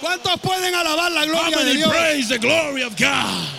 ¿cuántos 0.00 0.40
pueden 0.40 0.74
alabar 0.74 1.10
la 1.10 1.24
gloria 1.24 1.58
de 1.58 1.74
Dios? 1.74 1.90
praise 1.90 2.28
the 2.28 2.38
glory 2.38 2.82
of 2.82 2.96
God? 2.96 3.56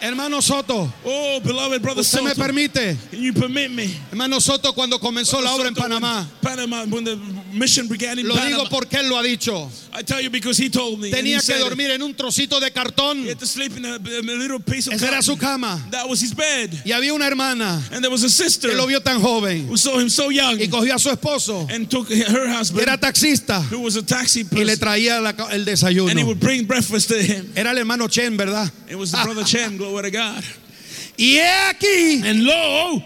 Hermano 0.00 0.40
Soto, 0.40 0.92
Oh, 1.04 1.40
beloved 1.42 1.80
brother 1.82 2.00
¿usted 2.02 2.22
me 2.22 2.34
permite? 2.34 2.96
can 3.10 3.22
you 3.22 3.32
permit 3.32 3.70
me? 3.70 3.88
Hermano 4.10 4.38
Soto, 4.40 4.72
cuando 4.72 4.98
comenzó 4.98 5.40
la 5.42 5.54
obra 5.54 5.68
en 5.68 5.74
Soto, 5.74 5.88
Panamá, 5.88 6.26
Panama, 6.42 6.84
when 6.86 7.04
the 7.04 7.16
mission 7.56 7.88
began 7.88 8.18
in 8.18 8.28
lo 8.28 8.34
Panama, 8.34 8.56
digo 8.64 8.68
porque 8.70 8.98
él 8.98 9.08
lo 9.08 9.16
ha 9.18 9.22
dicho, 9.22 9.70
I 9.92 10.02
tell 10.02 10.20
you 10.20 10.30
because 10.30 10.58
he 10.58 10.68
told 10.70 11.00
me. 11.00 11.10
tenía 11.10 11.40
que 11.40 11.54
dormir 11.58 11.90
en 11.90 12.02
un 12.02 12.14
trocito 12.14 12.60
de 12.60 12.70
cartón. 12.70 13.24
He 13.24 13.30
had 13.30 13.38
to 13.38 13.46
sleep 13.46 13.76
in 13.76 13.84
a, 13.84 13.96
a 13.96 13.98
little 13.98 14.60
piece 14.60 14.86
of 14.86 14.94
Esa 14.94 15.08
era 15.08 15.22
su 15.22 15.36
cama. 15.36 15.80
That 15.90 16.08
was 16.08 16.20
his 16.20 16.34
bed. 16.34 16.70
Y 16.84 16.92
había 16.92 17.12
una 17.14 17.26
hermana 17.26 17.82
And 17.90 18.02
there 18.02 18.10
was 18.10 18.22
a 18.24 18.30
sister 18.30 18.68
que 18.70 18.76
lo 18.76 18.86
vio 18.86 19.00
tan 19.00 19.20
joven 19.20 19.66
who 19.68 19.76
saw 19.76 19.98
him 19.98 20.08
so 20.08 20.30
young 20.30 20.60
y 20.60 20.68
cogió 20.68 20.94
a 20.94 20.98
su 20.98 21.10
esposo, 21.10 21.66
and 21.70 21.88
took 21.90 22.08
her 22.10 22.48
husband, 22.48 22.82
era 22.82 22.98
taxista, 22.98 23.60
who 23.70 23.80
was 23.80 23.96
a 23.96 24.02
taxi 24.04 24.44
y 24.52 24.64
le 24.64 24.76
traía 24.76 25.20
la- 25.20 25.30
el 25.30 25.60
and 25.60 25.68
he 25.68 25.70
desayuno. 25.72 26.24
would 26.26 26.38
bring 26.40 26.66
breakfast 26.66 27.08
to 27.08 27.16
him. 27.20 27.52
Era 27.56 27.70
el 27.70 27.78
hermano 27.78 28.08
Chen, 28.08 28.36
¿verdad? 28.36 28.70
It 28.88 28.96
was 28.96 29.10
the 29.12 29.18
brother 29.22 29.44
Chen, 29.46 29.76
glory 29.76 30.02
to 30.02 30.10
God. 30.10 30.44
Y 31.18 31.36
he 31.38 31.42
aquí, 31.70 32.22
And 32.28 32.44
lo, 32.44 33.02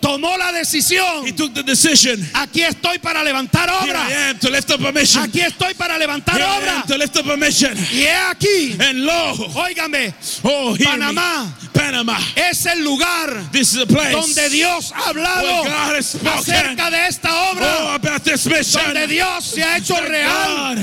tomó 0.00 0.36
la 0.36 0.52
decisión. 0.52 1.26
he 1.26 1.32
took 1.32 1.52
the 1.54 1.62
decision. 1.62 2.18
Aquí 2.34 2.62
estoy 2.62 2.98
para 2.98 3.22
levantar 3.22 3.68
Here 3.68 3.90
obra. 3.90 4.08
I 4.08 4.12
am 4.30 4.38
to 4.38 4.50
lift 4.50 4.70
up 4.70 4.84
a 4.84 4.92
mission. 4.92 5.22
Aquí 5.22 5.40
estoy 5.40 5.74
para 5.74 5.98
levantar 5.98 6.36
Here 6.36 6.44
I 6.46 6.58
obra. 6.58 6.76
am 6.80 6.86
to 6.86 6.98
lift 6.98 7.16
up 7.16 7.26
a 7.30 7.36
mission. 7.36 7.76
Y 7.92 8.02
he 8.02 8.10
aquí, 8.10 8.76
And 8.80 9.04
lo, 9.04 9.34
óigame, 9.54 10.14
oh, 10.44 10.76
Panamá. 10.82 11.44
me. 11.62 11.68
Panama. 11.72 12.18
es 12.36 12.66
el 12.66 12.82
lugar 12.82 13.50
This 13.52 13.74
is 13.74 13.82
a 13.82 13.86
place 13.86 14.12
donde 14.12 14.48
Dios 14.50 14.92
ha 14.92 15.10
hablado 15.10 15.64
acerca 16.36 16.90
de 16.90 17.06
esta 17.06 17.28
oh, 17.32 17.52
obra, 17.52 18.00
mission. 18.46 18.84
donde 18.84 19.06
Dios 19.06 19.44
se 19.44 19.62
ha 19.62 19.76
hecho 19.76 19.94
real. 20.00 20.76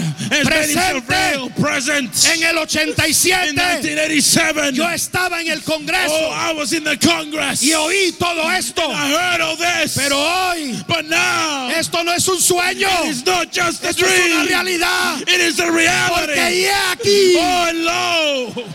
Presente 0.43 1.51
present. 1.59 2.13
En 2.33 2.43
el 2.43 2.55
In 2.55 2.57
87 2.57 3.53
1987, 3.53 4.73
yo 4.73 4.89
estaba 4.89 5.41
en 5.41 5.49
el 5.49 5.59
oh, 5.59 5.63
Congreso 5.65 6.15
I 6.15 6.53
was 6.53 6.73
in 6.73 6.83
the 6.83 6.97
Congress. 6.97 7.63
y 7.63 7.73
oí 7.73 8.13
todo 8.17 8.49
esto, 8.51 8.81
I 9.05 9.31
heard 9.31 9.41
all 9.41 9.55
this. 9.55 9.95
pero 9.97 10.15
hoy 10.17 10.83
but 10.87 11.05
now, 11.05 11.69
esto 11.69 12.03
no 12.03 12.11
es 12.13 12.27
un 12.27 12.37
sueño, 12.39 12.89
it's 13.09 13.25
not 13.25 13.51
just 13.51 13.83
a 13.83 13.89
esto 13.89 14.05
es 14.05 14.25
una 14.25 14.43
dream. 14.43 14.47
realidad, 14.47 15.21
It 15.21 15.41
is 15.41 15.59
a 15.59 15.71
reality. 15.71 16.13
porque 16.15 16.49
he 16.49 16.69
aquí, 16.69 17.35
Oh, 17.37 17.67
hello. 17.69 18.65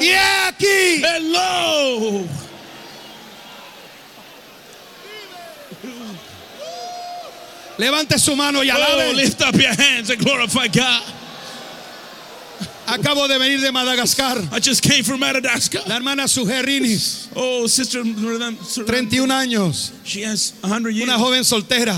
Y 0.00 0.06
he 0.08 0.16
aquí, 0.48 1.02
Hello. 1.04 2.24
levante 7.78 8.18
su 8.18 8.36
mano 8.36 8.62
y 8.62 8.70
Oh, 8.70 8.74
alabe. 8.74 9.12
lift 9.14 9.40
up 9.42 9.54
your 9.54 9.74
hands 9.74 10.10
and 10.10 10.18
glorify 10.22 10.68
God. 10.68 11.02
Acabo 12.86 13.26
de 13.28 13.38
venir 13.38 13.60
de 13.60 13.72
Madagascar. 13.72 14.38
I 14.52 14.60
just 14.60 14.82
came 14.82 15.02
from 15.02 15.20
Madagascar. 15.20 15.80
La 15.86 15.96
hermana 15.96 16.24
Sugerrinis, 16.28 17.28
Oh, 17.34 17.66
sister, 17.66 18.02
31 18.04 19.30
años, 19.30 19.92
she 20.04 20.22
has 20.22 20.52
100 20.62 20.90
years. 20.94 21.08
una 21.08 21.18
joven 21.18 21.42
soltera. 21.44 21.96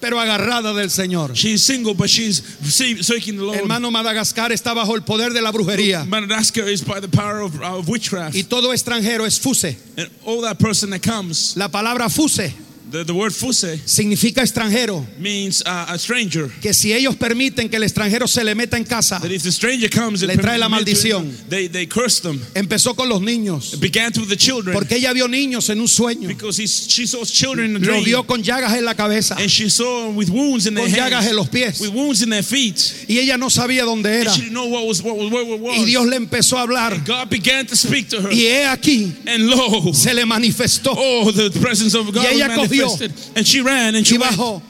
pero 0.00 0.20
agarrada 0.20 0.72
del 0.74 0.90
Señor. 0.90 1.34
She's 1.34 1.60
single, 1.64 1.92
but 1.94 2.08
she's 2.08 2.40
see- 2.62 3.02
seeking 3.02 3.36
the 3.36 3.42
Lord. 3.42 3.56
Hermano, 3.58 3.90
Madagascar 3.90 4.52
está 4.52 4.72
bajo 4.72 4.94
el 4.94 5.02
poder 5.02 5.32
de 5.32 5.42
la 5.42 5.50
brujería. 5.50 6.04
Madagascar 6.06 6.68
is 6.68 6.82
by 6.84 7.00
the 7.00 7.08
power 7.08 7.40
of, 7.40 7.60
of 7.60 7.88
witchcraft. 7.88 8.36
Y 8.36 8.44
todo 8.44 8.72
extranjero 8.72 9.26
es 9.26 9.40
fuse. 9.40 9.76
and 9.96 10.08
all 10.24 10.40
that 10.42 10.56
person 10.60 10.90
that 10.90 11.02
comes, 11.02 11.56
La 11.56 11.66
palabra 11.68 12.08
fuse 12.08 12.52
the, 12.90 13.04
the 13.04 13.12
word 13.12 13.32
fuse 13.32 13.78
significa 13.84 14.42
extranjero. 14.42 15.04
means 15.18 15.62
uh, 15.66 15.86
a 15.88 15.98
stranger. 15.98 16.48
Que 16.60 16.72
si 16.72 16.92
ellos 16.92 17.16
permiten 17.16 17.68
que 17.68 17.76
el 17.76 17.82
extranjero 17.82 18.26
se 18.28 18.42
le 18.44 18.54
meta 18.54 18.76
en 18.76 18.84
casa, 18.84 19.18
That 19.20 19.30
if 19.30 19.42
the 19.42 19.52
stranger 19.52 19.88
comes, 19.90 20.22
and 20.22 20.28
Le 20.30 20.36
trae 20.38 20.58
la 20.58 20.68
maldición. 20.68 21.30
They, 21.48 21.68
they 21.68 21.86
curse 21.86 22.20
them. 22.20 22.40
empezó 22.54 22.94
con 22.96 23.08
los 23.08 23.20
niños. 23.20 23.74
It 23.74 23.80
began 23.80 24.12
with 24.16 24.28
the 24.28 24.36
children. 24.36 24.74
Porque 24.74 24.96
ella 24.96 25.12
vio 25.12 25.28
niños 25.28 25.68
en 25.70 25.80
un 25.80 25.88
sueño. 25.88 26.28
because 26.28 26.58
she 26.58 27.06
saw 27.06 27.24
children 27.24 27.70
in 27.70 27.76
a 27.76 27.78
Lo 27.78 27.84
dream. 27.92 28.04
vio 28.04 28.22
con 28.24 28.42
llagas 28.42 28.74
en 28.74 28.84
la 28.84 28.94
cabeza, 28.94 29.34
and 29.38 29.48
she 29.50 29.68
saw 29.68 30.10
with 30.10 30.28
wounds 30.30 30.66
in 30.66 30.74
their 30.74 30.86
con 30.86 30.94
llagas 30.94 31.26
en 31.26 31.36
los 31.36 31.48
pies. 31.48 31.80
with 31.80 31.90
wounds 31.90 32.22
in 32.22 32.30
their 32.30 32.42
feet. 32.42 33.04
Y 33.08 33.18
ella 33.18 33.36
no 33.36 33.48
sabía 33.50 33.84
dónde 33.84 34.06
era. 34.20 34.30
And 34.30 34.36
she 34.36 34.42
didn't 34.48 34.54
know 34.54 34.66
what 34.66 34.86
was 34.86 35.02
what 35.02 35.16
where 35.16 35.44
was. 35.44 35.78
Y 35.78 35.84
Dios 35.84 36.06
le 36.06 36.16
empezó 36.16 36.56
a 36.58 36.62
hablar. 36.62 37.02
God 37.06 37.28
began 37.30 37.66
to 37.66 37.76
speak 37.76 38.08
to 38.08 38.20
her, 38.22 38.32
Y 38.32 38.46
he 38.46 38.64
aquí, 38.64 39.12
and 39.26 39.48
lo, 39.48 39.92
se 39.92 40.14
le 40.14 40.24
manifestó. 40.24 40.94
oh, 40.96 41.30
the 41.32 41.50
presence 41.60 41.94
of 41.94 42.06
God 42.12 42.22
Y 42.24 42.34
ella 42.36 42.54
cogió. 42.54 42.77
Manifested. 42.86 43.36
And 43.36 43.46
she 43.46 43.60
ran 43.60 43.94
and 43.94 44.06
she 44.06 44.16
Y 44.16 44.20
bajo 44.20 44.62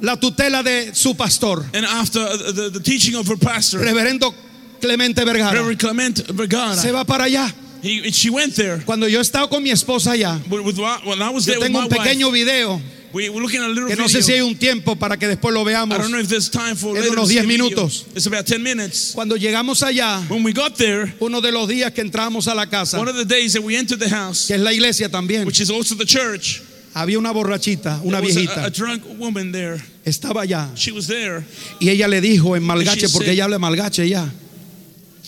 la 0.00 0.16
tutela 0.16 0.62
de 0.62 0.94
su 0.94 1.14
pastor, 1.14 1.64
And 1.74 1.84
after 1.84 2.20
uh, 2.20 2.52
the, 2.52 2.70
the 2.72 2.80
teaching 2.80 3.14
of 3.16 3.26
her 3.28 3.36
pastor, 3.36 3.78
reverendo 3.80 4.32
Clemente 4.80 5.24
Vergara, 5.24 5.52
Reverend 5.56 5.80
Clement 5.80 6.26
Vergara, 6.32 6.76
se 6.76 6.92
va 6.92 7.04
para 7.04 7.24
allá. 7.24 7.52
he, 7.82 8.10
she 8.10 8.30
went 8.30 8.54
there. 8.54 8.78
Cuando 8.84 9.06
yo 9.08 9.20
estaba 9.20 9.48
con 9.48 9.62
mi 9.62 9.70
esposa 9.70 10.12
allá, 10.12 10.38
With, 10.50 10.60
with, 10.64 10.78
when 10.78 11.20
I 11.20 11.30
was 11.30 11.46
yo 11.46 11.52
there 11.54 11.60
with 11.60 11.66
tengo 11.66 11.80
un 11.80 11.88
pequeño 11.88 12.26
wife, 12.26 12.34
video 12.34 12.80
we 13.12 13.30
were 13.30 13.40
looking 13.40 13.60
at 13.60 13.66
a 13.66 13.72
little 13.72 13.88
que 13.88 13.96
no 13.96 14.04
video. 14.06 14.20
sé 14.20 14.22
si 14.22 14.32
hay 14.34 14.42
un 14.42 14.54
tiempo 14.54 14.94
para 14.94 15.16
que 15.16 15.26
después 15.26 15.52
lo 15.54 15.62
I 15.62 15.72
veamos. 15.72 15.96
don't 15.98 16.12
know 16.12 16.18
if 16.20 16.28
there's 16.28 16.50
time 16.50 16.76
for 16.76 16.92
later 16.92 17.08
to 17.08 17.12
unos 17.14 17.28
10 17.32 17.46
minutos. 17.46 18.06
It's 18.14 18.26
about 18.26 18.46
10 18.46 18.62
minutes. 18.62 19.12
Cuando 19.14 19.36
llegamos 19.36 19.82
allá, 19.82 20.22
When 20.28 20.44
we 20.44 20.52
got 20.52 20.76
there, 20.76 21.12
uno 21.20 21.40
de 21.40 21.50
los 21.50 21.68
días 21.68 21.92
que 21.92 22.02
entramos 22.02 22.46
a 22.48 22.54
la 22.54 22.66
casa, 22.66 22.98
one 22.98 23.08
of 23.08 23.16
the 23.16 23.24
days 23.24 23.54
that 23.54 23.62
we 23.62 23.76
entered 23.76 23.98
the 23.98 24.08
house, 24.10 24.46
que 24.46 24.56
es 24.56 24.60
la 24.60 24.72
iglesia 24.72 25.08
también, 25.08 25.46
which 25.46 25.60
is 25.60 25.70
also 25.70 25.94
the 25.94 26.04
church, 26.04 26.62
había 27.00 27.18
una 27.18 27.30
borrachita, 27.32 28.00
una 28.02 28.18
there 28.20 28.26
was 28.26 28.36
a- 28.36 28.40
viejita, 28.40 28.62
a, 28.62 28.66
a 28.66 28.70
drunk 28.70 29.02
woman 29.18 29.52
there. 29.52 29.80
estaba 30.04 30.42
allá. 30.42 30.70
She 30.74 30.90
was 30.92 31.06
there. 31.06 31.44
Y 31.80 31.90
ella 31.90 32.08
le 32.08 32.20
dijo 32.20 32.56
en 32.56 32.62
malgache, 32.62 33.08
porque 33.08 33.26
said- 33.28 33.32
ella 33.34 33.44
habla 33.44 33.58
malgache 33.58 34.08
ya. 34.08 34.30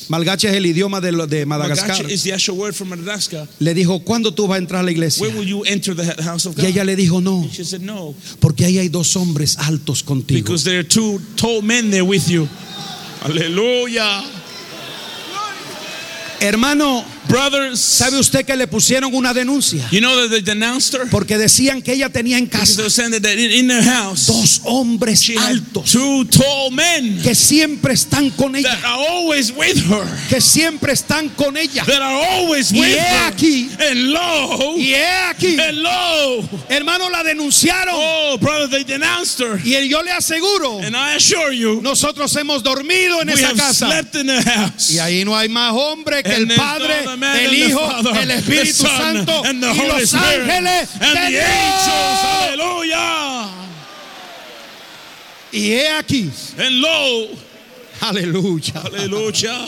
Malgache 0.08 0.48
es 0.48 0.54
el 0.54 0.64
idioma 0.66 1.00
de, 1.00 1.12
de 1.28 1.46
Madagascar. 1.46 2.10
Is 2.10 2.22
the 2.24 2.32
actual 2.32 2.56
word 2.58 2.74
from 2.74 2.88
Madagascar. 2.88 3.46
Le 3.60 3.74
dijo, 3.74 4.00
¿cuándo 4.02 4.32
tú 4.34 4.48
vas 4.48 4.56
a 4.56 4.58
entrar 4.58 4.80
a 4.80 4.82
la 4.82 4.90
iglesia? 4.90 5.22
Where 5.22 5.36
will 5.38 5.46
you 5.46 5.62
enter 5.66 5.94
the 5.94 6.20
house 6.22 6.46
of 6.46 6.54
Y 6.58 6.62
God? 6.62 6.70
ella 6.70 6.84
le 6.84 6.96
dijo, 6.96 7.20
no, 7.20 7.46
She 7.52 7.64
said, 7.64 7.82
No, 7.82 8.14
porque 8.40 8.64
ahí 8.64 8.78
hay 8.78 8.88
dos 8.88 9.14
hombres 9.14 9.56
altos 9.58 10.02
contigo. 10.02 10.42
because 10.42 10.64
there 10.64 10.78
are 10.80 10.88
two 10.88 11.20
tall 11.36 11.62
men 11.62 11.90
there 11.90 12.02
with 12.02 12.28
you. 12.28 12.48
Hallelujah. 13.22 14.24
Hermano, 16.40 17.04
Brothers, 17.30 17.78
¿sabe 17.80 18.18
usted 18.18 18.44
que 18.44 18.56
le 18.56 18.66
pusieron 18.66 19.14
una 19.14 19.32
denuncia? 19.32 19.88
you 19.90 20.00
know 20.00 20.16
that 20.16 20.30
they 20.30 20.42
denounced 20.42 20.94
her? 20.94 21.08
Porque 21.08 21.38
decían 21.38 21.80
que 21.82 21.92
ella 21.92 22.08
tenía 22.10 22.38
en 22.38 22.46
Because 22.46 22.76
casa 22.76 22.82
house, 23.82 24.26
dos 24.26 24.60
hombres 24.64 25.30
altos 25.38 25.90
two 25.90 26.24
tall 26.26 26.70
men 26.72 27.20
que 27.22 27.34
siempre 27.34 27.94
están 27.94 28.30
con 28.30 28.52
that 28.52 28.58
ella, 28.60 28.78
are 28.84 29.06
always 29.08 29.52
with 29.52 29.76
her. 29.88 30.06
que 30.28 30.40
siempre 30.40 30.92
están 30.92 31.28
con 31.30 31.56
ella. 31.56 31.84
That 31.86 32.02
are 32.02 32.24
always 32.40 32.72
Y 32.72 32.80
with 32.80 32.88
he 32.88 32.98
her. 32.98 33.32
aquí, 33.32 33.70
And 33.78 34.10
lo, 34.12 34.76
y 34.76 34.94
he 34.94 35.06
aquí, 35.28 35.58
and 35.58 35.78
lo, 35.82 36.48
hermano, 36.68 37.08
la 37.10 37.22
denunciaron. 37.22 37.94
oh, 37.96 38.38
brother, 38.38 38.68
they 38.68 38.84
denounced 38.84 39.38
her. 39.40 39.60
Y 39.64 39.88
yo 39.88 40.02
le 40.02 40.10
aseguro, 40.12 40.80
And 40.82 40.96
I 40.96 41.14
assure 41.16 41.52
you, 41.54 41.80
nosotros 41.82 42.34
hemos 42.36 42.62
dormido 42.62 43.20
en 43.22 43.28
we 43.28 43.34
esa 43.34 43.48
have 43.48 43.56
casa. 43.56 43.86
slept 43.86 44.14
in 44.16 44.26
the 44.26 44.42
house. 44.42 44.90
Y 44.90 44.98
ahí 44.98 45.24
no 45.24 45.36
hay 45.36 45.48
más 45.48 45.72
hombre 45.72 46.22
que 46.22 46.32
And 46.34 46.50
el 46.50 46.56
Padre, 46.56 47.04
el 47.22 47.54
Hijo, 47.54 47.80
Father, 47.90 48.22
el 48.22 48.30
Espíritu 48.32 48.74
Son, 48.74 48.96
Santo 48.98 49.42
y 49.44 49.48
Holy 49.48 49.88
los 49.88 50.02
Spirit, 50.02 50.50
ángeles 50.50 50.88
de. 50.98 51.28
Dios. 51.30 51.46
Hallelujah. 52.22 53.48
Y 55.52 55.72
he 55.72 55.88
aquí, 55.88 56.30
And 56.58 56.80
lo, 56.80 57.28
aleluya. 58.00 58.82
hallelujah. 58.82 59.66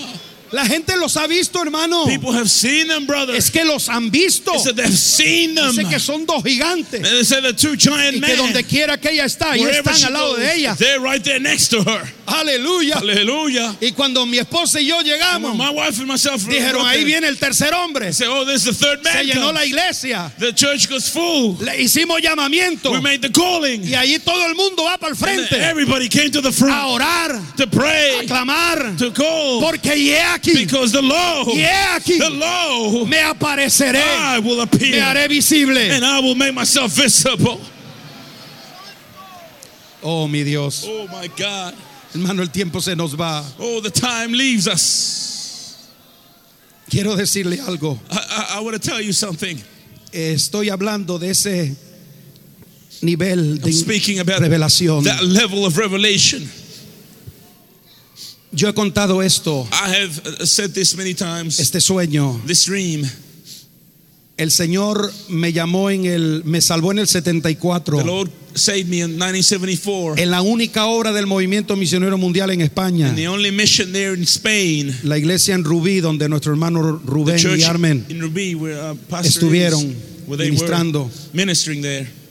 La 0.53 0.67
gente 0.67 0.95
los 0.99 1.17
ha 1.17 1.27
visto, 1.27 1.63
hermano. 1.63 2.05
People 2.05 2.31
have 2.33 2.49
seen 2.51 2.87
them, 2.87 3.07
brother. 3.07 3.35
Es 3.35 3.51
que 3.51 3.65
los 3.65 3.89
han 3.89 4.11
visto. 4.11 4.53
They 4.53 4.59
said 4.59 4.77
they've 4.77 4.99
seen 4.99 5.55
them. 5.55 5.75
Dice 5.75 5.89
que 5.89 5.99
son 5.99 6.27
dos 6.27 6.43
gigantes. 6.45 7.01
They 7.03 7.25
said 7.25 7.43
the 7.43 7.55
two 7.55 7.75
giant 7.75 8.17
Y 8.17 8.21
que 8.21 8.37
donde 8.37 8.63
quiera 8.65 8.99
que 9.01 9.13
ella 9.13 9.25
está, 9.25 9.53
wherever 9.53 9.91
están 9.91 10.05
al 10.09 10.13
lado 10.13 10.37
de 10.37 10.55
ella. 10.55 10.75
They're 10.79 11.01
right 11.01 11.25
there 11.25 11.41
next 11.41 11.69
to 11.71 11.83
her. 11.83 12.07
Aleluya. 12.33 12.97
Hallelujah. 12.97 13.77
Y 13.81 13.93
cuando 13.93 14.25
mi 14.27 14.39
esposa 14.39 14.81
y 14.81 14.87
yo 14.87 15.01
llegamos, 15.03 15.55
my 15.57 15.71
wife 15.71 15.99
and 16.01 16.07
myself 16.09 16.43
dijeron, 16.47 16.85
ahí 16.87 17.05
viene 17.05 17.29
el 17.29 17.39
tercer 17.39 17.73
hombre. 17.75 18.13
said, 18.13 18.29
oh, 18.29 18.45
this 18.45 18.67
is 18.67 18.79
the 18.79 18.87
third 18.87 19.03
Se 19.05 19.13
man. 19.15 19.27
llenó 19.27 19.47
comes. 19.49 19.55
la 19.55 19.65
iglesia. 19.67 20.33
The 20.39 20.53
church 20.53 20.89
goes 20.89 21.09
full. 21.11 21.57
Le 21.65 21.83
hicimos 21.83 22.21
llamamiento. 22.21 22.91
We 22.91 23.01
made 23.01 23.21
the 23.21 23.31
calling. 23.31 23.83
Y 23.85 23.95
allí 23.95 24.19
todo 24.19 24.47
el 24.47 24.55
mundo 24.55 24.85
va 24.85 24.99
para 24.99 25.11
el 25.13 25.17
frente 25.17 25.57
everybody 25.63 26.09
came 26.09 26.31
to 26.31 26.41
the 26.41 26.49
a 26.49 26.53
front 26.53 26.73
orar, 26.93 27.57
to 27.57 27.65
a 27.65 27.67
pray, 27.67 28.27
clamar. 28.27 28.97
to 28.97 29.11
call. 29.13 29.61
Porque 29.61 29.95
y 29.97 30.11
he 30.11 30.21
aquí, 30.21 30.53
Because 30.55 30.93
the 30.93 31.03
low, 31.03 31.45
y 31.55 31.61
he 31.61 31.67
aquí, 31.97 32.19
the 32.19 32.31
low, 32.31 33.05
me 33.07 33.19
apareceré, 33.21 34.03
I 34.03 34.39
will 34.41 34.57
me 34.57 34.63
appear. 34.63 35.03
haré 35.03 35.29
visible. 35.29 35.79
And 35.79 36.05
I 36.05 36.21
will 36.21 36.35
make 36.35 36.55
myself 36.55 36.93
visible. 36.93 37.61
Oh, 40.03 40.27
mi 40.27 40.43
Dios. 40.43 40.85
Oh 40.89 41.07
my 41.09 41.29
God. 41.29 41.75
Hermano, 42.15 42.43
el 42.43 42.51
tiempo 42.51 42.81
se 42.81 42.95
nos 42.95 43.15
va. 43.19 43.43
Oh, 43.59 43.81
the 43.81 43.91
time 43.91 44.33
leaves 44.33 44.67
us. 44.67 45.89
Quiero 46.91 47.17
decirle 47.17 47.59
algo. 47.61 47.99
I, 48.11 48.17
I, 48.17 48.59
I 48.59 48.61
want 48.61 48.75
to 48.75 48.79
tell 48.91 49.01
you 49.01 49.13
something. 49.13 49.57
Eh, 50.13 50.35
Estoy 50.35 50.69
hablando 50.69 51.19
de 51.19 51.31
ese 51.31 51.75
nivel 53.03 53.59
de 53.61 53.71
I'm 53.71 53.73
speaking 53.73 54.19
about 54.21 54.41
revelación. 54.43 55.05
that 55.05 55.23
level 55.25 55.65
of 55.65 55.79
revelation. 55.79 56.47
Yo 58.55 58.69
he 58.69 58.73
contado 58.75 59.23
esto, 59.25 59.67
I 59.73 59.89
have 60.03 60.27
uh, 60.27 60.45
said 60.45 60.75
this 60.75 60.95
many 60.95 61.15
times. 61.15 61.59
este 61.59 61.81
sueño. 61.81 62.45
This 62.47 62.67
dream, 62.67 63.07
El 64.37 64.51
Señor 64.51 65.13
me 65.29 65.53
llamó 65.53 65.91
en 65.91 66.07
el, 66.07 66.43
me 66.45 66.61
salvó 66.61 66.93
en 66.93 67.01
el 67.01 67.07
74. 67.07 67.99
the 67.99 68.05
Lord 68.05 68.31
saved 68.55 68.89
me 68.89 68.99
in 69.01 69.19
1974. 69.19 70.23
En 70.23 70.31
la 70.31 70.43
única 70.43 70.87
obra 70.87 71.13
del 71.13 71.27
movimiento 71.27 71.77
misionero 71.77 72.17
mundial 72.19 72.51
en 72.51 72.61
España. 72.61 73.09
And 73.09 73.17
the 73.17 73.29
only 73.29 73.51
mission 73.51 73.93
there 73.93 74.15
in 74.15 74.23
Spain, 74.23 74.95
La 75.03 75.19
iglesia 75.19 75.55
en 75.55 75.65
Rubí, 75.65 76.01
donde 76.01 76.29
nuestro 76.29 76.53
hermano 76.53 77.01
Rubén 77.05 77.39
y 77.59 77.63
Armen 77.63 78.07
in 78.09 78.21
Ruby, 78.21 78.55
where 78.55 78.93
uh, 78.93 78.97
estuvieron 79.23 79.95
ministrando. 80.27 81.11
ministering 81.33 81.83
there. 81.83 82.22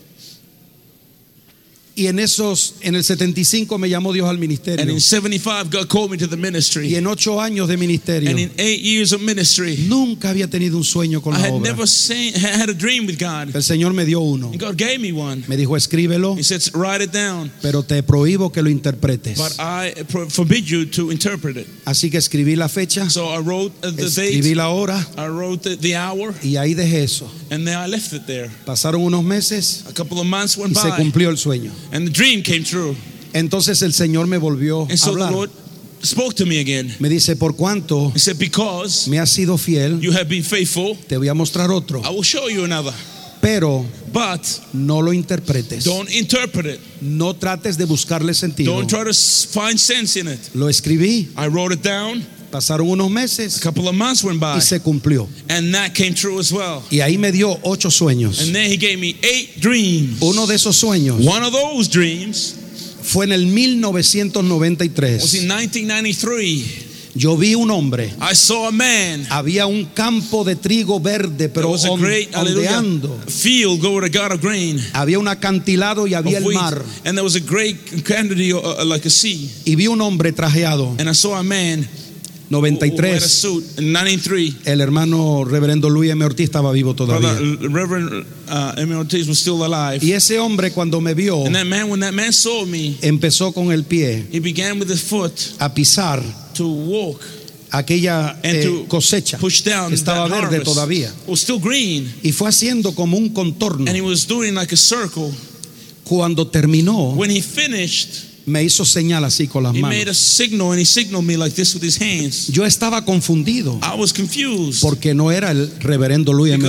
Y 2.02 2.08
en 2.08 2.18
esos, 2.18 2.74
en 2.82 2.96
el 2.96 3.04
75 3.04 3.78
me 3.78 3.88
llamó 3.88 4.12
Dios 4.12 4.28
al 4.28 4.40
ministerio. 4.40 4.82
And 4.82 4.90
in 4.90 5.00
75, 5.00 5.70
God 5.70 5.88
called 5.88 6.10
me 6.10 6.18
to 6.18 6.28
the 6.28 6.36
Y 6.36 6.40
ministry. 6.40 6.96
en 6.96 7.06
ocho 7.06 7.40
años 7.40 7.68
de 7.68 7.78
ministerio, 7.78 8.28
And 8.32 8.40
in 8.40 8.52
eight 8.58 8.82
years 8.82 9.12
of 9.14 9.22
ministry, 9.22 9.78
nunca 9.88 10.30
había 10.32 10.50
tenido 10.50 10.78
un 10.78 10.84
sueño 10.84 11.22
con 11.22 11.36
I 11.36 11.38
la 11.38 11.44
had 11.46 11.52
obra. 11.54 11.70
never 11.70 11.88
seen, 11.88 12.34
had 12.34 12.70
a 12.70 12.74
dream 12.74 13.06
with 13.06 13.20
God. 13.20 13.56
El 13.56 13.62
Señor 13.62 13.94
me 13.94 14.04
dio 14.06 14.20
uno. 14.22 14.48
And 14.52 14.60
God 14.60 14.78
gave 14.78 14.98
me 14.98 15.12
one. 15.12 15.44
Me 15.48 15.56
dijo, 15.58 15.78
escríbelo, 15.78 16.36
He 16.38 16.44
said, 16.44 16.62
write 16.74 17.04
it 17.04 17.12
down. 17.12 17.52
pero 17.62 17.84
te 17.84 18.02
prohíbo 18.02 18.52
que 18.52 18.64
lo 18.64 18.70
interpretes. 18.72 19.38
But 19.38 19.54
I 19.60 19.94
forbid 20.30 20.66
you 20.66 20.86
to 20.88 21.12
interpret 21.12 21.56
it. 21.58 21.68
Así 21.86 22.10
que 22.10 22.18
escribí 22.18 22.56
la 22.56 22.68
fecha, 22.68 23.10
So 23.12 23.28
I 23.32 23.38
wrote 23.44 23.74
uh, 23.86 23.92
the 23.92 24.06
escribí 24.06 24.42
date, 24.50 24.56
la 24.56 24.70
hora 24.70 24.98
I 25.18 25.28
wrote 25.28 25.62
the, 25.70 25.78
the 25.78 25.96
hour, 25.98 26.34
y 26.42 26.56
ahí 26.58 26.74
dejé 26.74 27.04
eso. 27.04 27.30
and 27.52 27.68
then 27.68 27.78
I 27.78 27.86
left 27.88 28.12
it 28.14 28.26
there. 28.26 28.50
Pasaron 28.66 29.02
unos 29.04 29.24
meses 29.24 29.84
A 29.88 29.94
couple 29.94 30.20
of 30.20 30.26
months 30.26 30.58
went 30.58 30.72
y 30.76 30.82
se 30.82 30.88
by, 30.90 30.98
cumplió 30.98 31.30
el 31.30 31.38
sueño. 31.38 31.72
And 31.92 32.08
the 32.08 32.12
dream 32.12 32.42
came 32.44 32.64
true. 32.64 32.96
Entonces 33.34 33.82
el 33.82 33.94
Señor 33.94 34.28
me 34.28 34.38
volvió 34.38 34.82
And 34.84 34.92
a 34.92 34.98
so 34.98 35.14
the 35.16 35.22
hablar. 35.24 35.32
Lord 35.32 35.50
spoke 36.04 36.34
to 36.36 36.46
me 36.46 36.60
again. 36.60 36.94
Me 37.00 37.08
dice, 37.10 37.36
por 37.36 37.56
cuanto 37.56 38.12
He 38.14 38.20
said, 38.20 38.38
Because 38.38 39.10
me 39.10 39.18
has 39.20 39.32
sido 39.32 39.58
fiel, 39.58 40.00
you 40.02 40.12
have 40.12 40.28
been 40.28 40.44
faithful, 40.44 40.96
te 41.08 41.16
voy 41.18 41.28
a 41.30 41.34
mostrar 41.34 41.70
otro. 41.72 42.02
I 42.04 42.10
will 42.10 42.24
show 42.24 42.48
you 42.50 42.64
another. 42.66 42.94
Pero 43.42 43.86
But 44.14 44.42
no 44.74 45.00
lo 45.02 45.14
interpretes. 45.14 45.84
don't 45.86 46.10
interpret 46.12 46.66
it. 46.66 46.80
No 47.02 47.34
trates 47.34 47.78
de 47.78 47.86
buscarle 47.86 48.34
sentido. 48.34 48.74
Don't 48.74 48.88
try 48.90 49.04
to 49.04 49.14
find 49.14 49.80
sense 49.80 50.20
in 50.20 50.28
it. 50.28 50.40
Lo 50.54 50.68
escribí, 50.70 51.30
I 51.38 51.48
wrote 51.48 51.72
it 51.74 51.82
down. 51.82 52.24
Pasaron 52.52 52.88
unos 52.90 53.08
A 53.08 53.10
meses 53.10 53.60
couple 53.60 53.88
of 53.88 53.96
months 53.96 54.24
went 54.24 54.40
by, 54.40 54.58
y 54.58 54.62
se 54.62 54.80
cumplió. 54.80 55.28
and 55.50 55.74
that 55.74 55.94
came 55.96 56.14
true 56.14 56.40
as 56.40 56.52
well. 56.52 56.84
Y 56.92 57.00
ahí 57.00 57.18
me 57.18 57.32
dio 57.32 57.58
ocho 57.64 57.90
sueños. 57.90 58.40
And 58.42 58.54
then 58.54 58.70
he 58.70 58.78
gave 58.78 58.98
me 59.00 59.16
eight 59.24 59.60
dreams. 59.62 60.18
Uno 60.22 60.46
de 60.46 60.56
esos 60.56 60.76
sueños 60.76 61.26
One 61.26 61.44
of 61.46 61.52
those 61.54 61.88
dreams 61.90 62.56
fue 63.04 63.26
en 63.26 63.32
el 63.32 63.46
was 63.46 64.14
1993. 64.14 65.34
in 65.36 65.48
1993. 65.48 66.88
Yo 67.14 67.36
vi 67.36 67.56
un 67.56 67.70
hombre. 67.72 68.06
I 68.22 68.34
saw 68.36 68.68
a 68.68 68.72
man. 68.72 69.26
Había 69.30 69.66
un 69.66 69.84
campo 69.94 70.46
de 70.46 70.56
trigo 70.56 71.02
verde, 71.02 71.50
pero 71.50 71.70
was 71.72 71.84
a 71.84 71.90
great 71.98 72.34
ondeando. 72.34 73.20
field, 73.28 73.82
to 74.00 74.10
God, 74.10 74.32
of 74.32 74.40
grain. 74.42 74.80
Había 74.94 75.20
un 75.20 75.28
acantilado 75.28 76.08
y 76.08 76.14
había 76.14 76.38
el 76.38 76.46
wheat, 76.46 76.62
mar. 76.62 76.82
and 77.04 77.18
there 77.18 77.24
was 77.24 77.36
a 77.36 77.42
great 77.42 77.76
quantity 78.06 78.54
uh, 78.54 78.60
uh, 78.60 78.86
like 78.86 79.06
a 79.06 79.10
sea. 79.10 79.50
Y 79.66 79.76
vi 79.76 79.88
un 79.88 80.00
hombre 80.00 80.32
trajeado. 80.32 80.96
And 81.00 81.10
I 81.10 81.14
saw 81.14 81.36
a 81.38 81.44
man 81.44 81.86
93. 82.52 83.20
suit 83.22 83.80
in 83.80 83.94
93. 83.94 84.56
El 84.66 84.82
hermano 84.82 85.46
reverendo 85.46 85.90
Luis 85.90 86.12
M. 86.12 86.24
Ortiz 86.26 86.46
estaba 86.46 86.72
vivo 86.74 86.94
todavía. 86.94 87.32
uh, 87.32 87.66
uh, 88.52 88.74
Emil 88.78 88.98
Ortiz 88.98 89.28
was 89.28 89.40
still 89.40 89.64
alive. 89.64 90.06
Y 90.06 90.12
ese 90.12 90.38
hombre 90.38 90.72
cuando 90.72 91.00
me 91.00 91.14
vio, 91.14 91.46
And 91.46 91.56
that 91.56 91.66
man, 91.66 91.90
when 91.90 92.02
that 92.02 92.14
man 92.14 92.34
saw 92.34 92.66
me, 92.66 92.98
empezó 93.02 93.54
con 93.54 93.72
el 93.72 93.86
pie 93.86 94.28
a 95.60 95.74
pisar 95.74 96.22
to 96.54 96.68
walk 96.68 97.22
aquella 97.72 98.38
eh, 98.44 98.86
cosecha. 98.90 99.38
push 99.38 99.64
down 99.64 99.94
Estaba 99.94 100.28
verde 100.28 100.60
todavía. 100.60 101.14
Y 102.22 102.32
fue 102.34 102.50
haciendo 102.50 102.94
como 102.94 103.18
un 103.18 103.30
contorno. 103.30 103.88
and 103.88 103.96
he 103.96 104.02
was 104.02 104.28
doing 104.28 104.54
like 104.54 104.74
a 104.74 104.78
circle. 104.78 105.32
Cuando 106.04 106.48
terminó, 106.48 107.16
me 108.46 108.64
hizo 108.64 108.84
señal 108.86 109.24
así 109.24 109.48
con 109.48 109.64
las 109.64 109.76
he 109.76 109.82
made 109.82 110.02
a 110.02 110.06
manos. 110.06 110.18
signal, 110.18 110.72
and 110.72 110.80
he 110.80 110.86
signaled 110.86 111.24
me 111.26 111.38
like 111.38 111.56
this 111.56 111.74
with 111.76 111.84
his 111.84 112.02
hands. 112.02 112.48
Yo 112.48 112.66
estaba 112.66 113.06
confundido 113.06 113.80
I 113.84 113.96
was 114.00 114.12
confused 114.14 114.82
porque 114.82 115.14
no 115.14 115.32
era 115.32 115.52
el 115.52 115.70
reverendo 115.80 116.34
Luis 116.34 116.54
M. 116.54 116.68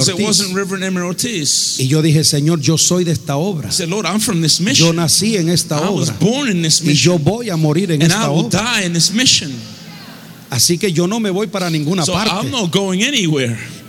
Ortiz. 1.01 1.79
Y 1.81 1.89
yo 1.89 2.03
dije, 2.03 2.25
Señor, 2.25 2.61
yo 2.61 2.77
soy 2.79 3.05
de 3.05 3.13
esta 3.13 3.37
obra. 3.37 3.69
I 3.69 3.73
said, 3.73 3.89
Lord, 3.89 4.07
I'm 4.07 4.21
from 4.21 4.43
this 4.43 4.59
Yo 4.59 4.65
mission. 4.65 4.97
nací 4.97 5.37
en 5.37 5.49
esta 5.49 5.77
I 5.79 5.89
was 5.91 6.11
obra. 6.11 6.19
born 6.21 6.49
in 6.51 6.63
this 6.63 6.83
Y 6.83 6.95
yo 6.95 7.19
voy 7.19 7.49
a 7.51 7.57
morir 7.57 7.91
en 7.93 8.03
esta 8.03 8.31
obra. 8.31 8.61
die 8.81 8.87
in 8.87 8.93
this 8.93 9.13
mission. 9.13 9.51
Así 10.51 10.77
que 10.77 10.93
yo 10.93 11.07
no 11.07 11.19
me 11.19 11.31
voy 11.31 11.47
para 11.47 11.71
ninguna 11.71 12.05
parte. 12.05 12.51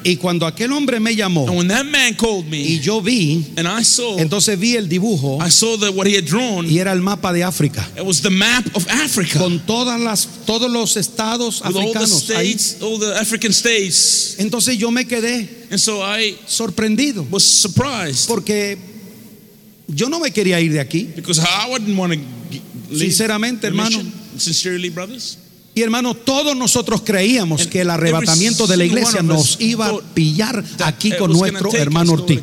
Y 0.06 0.18
cuando 0.18 0.46
aquel 0.46 0.72
hombre 0.72 1.00
me 1.00 1.16
llamó 1.16 1.48
And 1.48 1.58
when 1.58 1.68
that 1.70 1.86
man 1.86 2.16
called 2.16 2.46
y 2.48 2.50
me, 2.50 2.80
yo 2.80 3.02
vi, 3.02 3.46
and 3.58 3.68
I 3.68 3.84
saw, 3.84 4.18
entonces 4.20 4.60
vi 4.60 4.76
el 4.76 4.88
dibujo 4.88 5.40
I 5.42 5.50
saw 5.50 5.78
that 5.78 5.94
what 5.94 6.08
he 6.08 6.16
had 6.16 6.26
drawn, 6.26 6.66
y 6.70 6.80
era 6.80 6.92
el 6.92 7.02
mapa 7.02 7.32
de 7.32 7.44
África 7.44 7.88
it 7.98 8.06
was 8.06 8.22
the 8.22 8.30
map 8.30 8.66
of 8.76 8.86
Africa. 8.90 9.40
con 9.40 9.60
todas 9.66 10.00
las 10.00 10.28
todos 10.46 10.70
los 10.70 10.98
estados 10.98 11.62
with 11.62 11.76
all 11.76 11.94
the 11.94 12.00
africanos 12.00 12.22
states, 12.24 12.82
all 12.82 13.00
the 13.00 13.16
African 13.16 13.54
states. 13.54 14.36
Entonces 14.40 14.78
yo 14.78 14.92
me 14.92 15.06
quedé 15.06 15.48
And 15.72 15.80
so 15.80 16.02
I 16.02 16.36
sorprendido 16.46 17.26
was 17.32 17.44
surprised 17.44 18.28
porque 18.28 18.78
yo 19.88 20.10
no 20.10 20.20
me 20.20 20.32
quería 20.32 20.60
ir 20.62 20.72
de 20.74 20.80
aquí. 20.80 21.14
because 21.16 21.40
I 21.40 21.70
wouldn't 21.70 21.98
want 21.98 22.14
to 22.14 22.20
leave 22.90 23.12
Sinceramente, 23.12 23.68
hermano. 23.68 24.00
Sincerely, 24.38 24.90
brothers. 24.90 25.38
Y 25.76 25.82
hermano, 25.82 26.14
todos 26.14 26.56
nosotros 26.56 27.02
creíamos 27.04 27.66
que 27.66 27.82
el 27.82 27.90
arrebatamiento 27.90 28.68
de 28.68 28.78
la 28.78 28.86
iglesia 28.86 29.24
nos 29.24 29.60
iba 29.60 29.88
a 29.88 30.00
pillar 30.14 30.64
that 30.78 30.88
aquí 30.90 31.12
con 31.18 31.32
nuestro 31.32 31.74
hermano 31.74 32.14
Ortiz. 32.14 32.42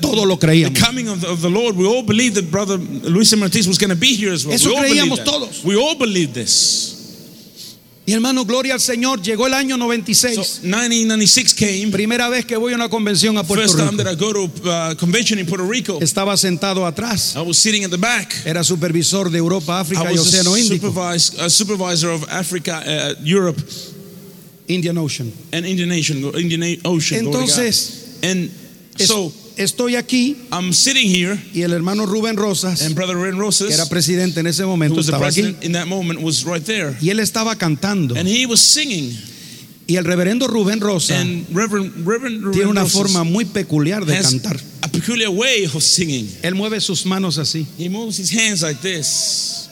Todo 0.00 0.26
lo 0.26 0.36
the 0.36 0.46
creíamos. 0.46 0.78
coming 0.78 1.08
of 1.08 1.20
the, 1.20 1.28
of 1.28 1.40
the 1.40 1.48
Lord, 1.50 1.76
we 1.76 1.86
all 1.86 2.02
believed 2.02 2.34
that 2.34 2.50
brother 2.50 2.76
Luis 2.76 3.32
M. 3.32 3.42
Ortiz 3.42 3.68
was 3.68 3.78
going 3.78 3.90
to 3.90 3.96
be 3.96 4.14
here 4.16 4.32
as 4.32 4.44
well. 4.44 4.54
Eso 4.54 4.74
creíamos 4.74 5.22
todos. 5.22 5.62
Y 8.08 8.12
hermano, 8.14 8.46
gloria 8.46 8.72
al 8.72 8.80
Señor, 8.80 9.20
llegó 9.20 9.46
el 9.46 9.52
año 9.52 9.76
So 9.76 9.80
96. 9.80 10.60
1996 10.62 11.52
came. 11.54 11.88
Primera 11.92 12.30
vez 12.30 12.46
que 12.46 12.56
voy 12.56 12.72
a 12.72 12.76
una 12.76 12.88
convención 12.88 13.36
a 13.36 13.44
Puerto 13.44 13.62
First 13.62 13.76
time 13.76 13.90
Rico. 13.90 14.02
that 14.02 14.10
I 14.10 14.16
go 14.16 14.32
to 14.32 14.70
a 14.72 14.94
convention 14.96 15.38
in 15.38 15.44
Puerto 15.44 15.66
Rico. 15.68 15.98
Estaba 16.00 16.34
sentado 16.38 16.86
atrás. 16.86 17.36
I 17.36 17.42
was 17.42 17.58
sitting 17.58 17.84
at 17.84 17.90
the 17.90 17.98
back. 17.98 18.32
Era 18.46 18.64
supervisor 18.64 19.30
de 19.30 19.36
Europa, 19.36 19.78
África 19.80 20.10
y 20.10 20.16
Océano 20.16 20.56
Índico. 20.56 20.90
a 21.38 21.50
supervisor 21.50 22.08
of 22.12 22.24
Africa, 22.30 22.82
uh, 22.86 23.22
Europe, 23.22 23.60
Indian 24.68 24.96
Ocean. 24.96 25.30
and 25.52 25.66
Indian 25.66 25.92
Ocean. 25.92 26.24
Indian 26.34 26.80
Ocean. 26.86 27.26
Entonces, 27.26 28.16
and 28.22 28.50
so 28.96 29.30
estoy 29.58 29.96
aquí 29.96 30.36
I'm 30.50 30.72
sitting 30.72 31.08
here, 31.08 31.38
y 31.52 31.62
el 31.62 31.72
hermano 31.72 32.06
Rubén 32.06 32.36
Rosas, 32.36 32.82
and 32.82 32.94
Brother 32.94 33.16
que 33.16 33.30
Rosas, 33.32 33.70
era 33.72 33.86
presidente 33.86 34.40
en 34.40 34.46
ese 34.46 34.64
momento, 34.64 35.00
estaba 35.00 35.28
aquí. 35.28 35.54
in 35.62 35.72
that 35.72 35.86
moment, 35.86 36.20
was 36.20 36.44
right 36.44 36.64
there, 36.64 36.96
Y 37.00 37.10
él 37.10 37.20
estaba 37.20 37.56
cantando. 37.56 38.14
and 38.16 38.28
he 38.28 38.46
was 38.46 38.60
singing. 38.60 39.16
Y 39.86 39.96
el 39.96 40.04
reverendo 40.04 40.46
Rubén 40.48 40.80
Rosa 40.80 41.18
And 41.18 41.46
Reverend 41.50 42.06
Reverend 42.06 42.42
tiene 42.52 42.58
Ren 42.58 42.68
una 42.68 42.82
Rosas 42.82 42.92
forma 42.92 43.24
muy 43.24 43.46
peculiar 43.46 44.04
de 44.04 44.20
cantar. 44.20 44.60
a 44.82 44.88
peculiar 44.88 45.30
way 45.30 45.64
of 45.64 45.82
singing. 45.82 46.28
Él 46.42 46.54
mueve 46.54 46.78
sus 46.80 47.06
manos 47.06 47.38
así. 47.38 47.66
He 47.78 47.88
moves 47.88 48.18
his 48.18 48.30
hands 48.30 48.60
like 48.62 48.80
this, 48.82 49.68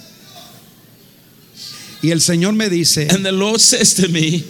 Y 2.02 2.10
el 2.10 2.20
Señor 2.20 2.54
me 2.54 2.68
dice, 2.68 3.08
and 3.10 3.24
the 3.24 3.32
Lord 3.32 3.60
says 3.60 3.94
to 3.94 4.08
me, 4.08 4.42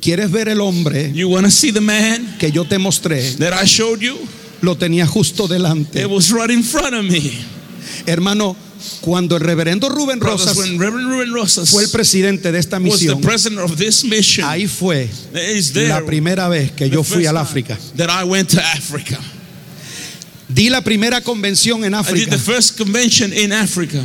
¿quieres 0.00 0.30
ver 0.30 0.48
el 0.48 0.60
hombre 0.60 1.12
"You 1.14 1.28
want 1.28 1.44
to 1.44 1.50
see 1.50 1.70
the 1.72 1.80
man 1.80 2.36
que 2.38 2.50
yo 2.50 2.64
te 2.64 2.78
mostré? 2.78 3.36
that 3.38 3.52
I 3.52 3.64
showed 3.66 4.00
you? 4.00 4.16
Lo 4.62 4.76
tenía 4.76 5.06
justo 5.06 5.46
delante. 5.48 6.00
It 6.00 6.08
was 6.08 6.30
right 6.30 6.50
in 6.50 6.62
front 6.64 6.94
of 6.94 7.04
me." 7.04 7.20
Hermano, 8.06 8.56
cuando 9.00 9.36
el 9.36 9.42
reverendo 9.42 9.88
Rubén 9.88 10.20
Rosas 10.20 10.56
Reverend 10.56 10.78
fue 11.70 11.84
el 11.84 11.90
presidente 11.90 12.52
de 12.52 12.58
esta 12.58 12.78
misión, 12.78 13.20
mission, 14.04 14.48
ahí 14.48 14.66
fue 14.66 15.08
la 15.88 16.04
primera 16.04 16.48
vez 16.48 16.72
que 16.72 16.88
yo 16.90 17.02
fui 17.02 17.26
al 17.26 17.36
África. 17.36 17.78
Di 20.48 20.68
la 20.70 20.82
primera 20.82 21.20
convención 21.22 21.84
en 21.84 21.94
África 21.94 22.30
the 22.30 22.38
first 22.38 22.78
convention 22.78 23.32
in 23.32 23.52
Africa 23.52 24.00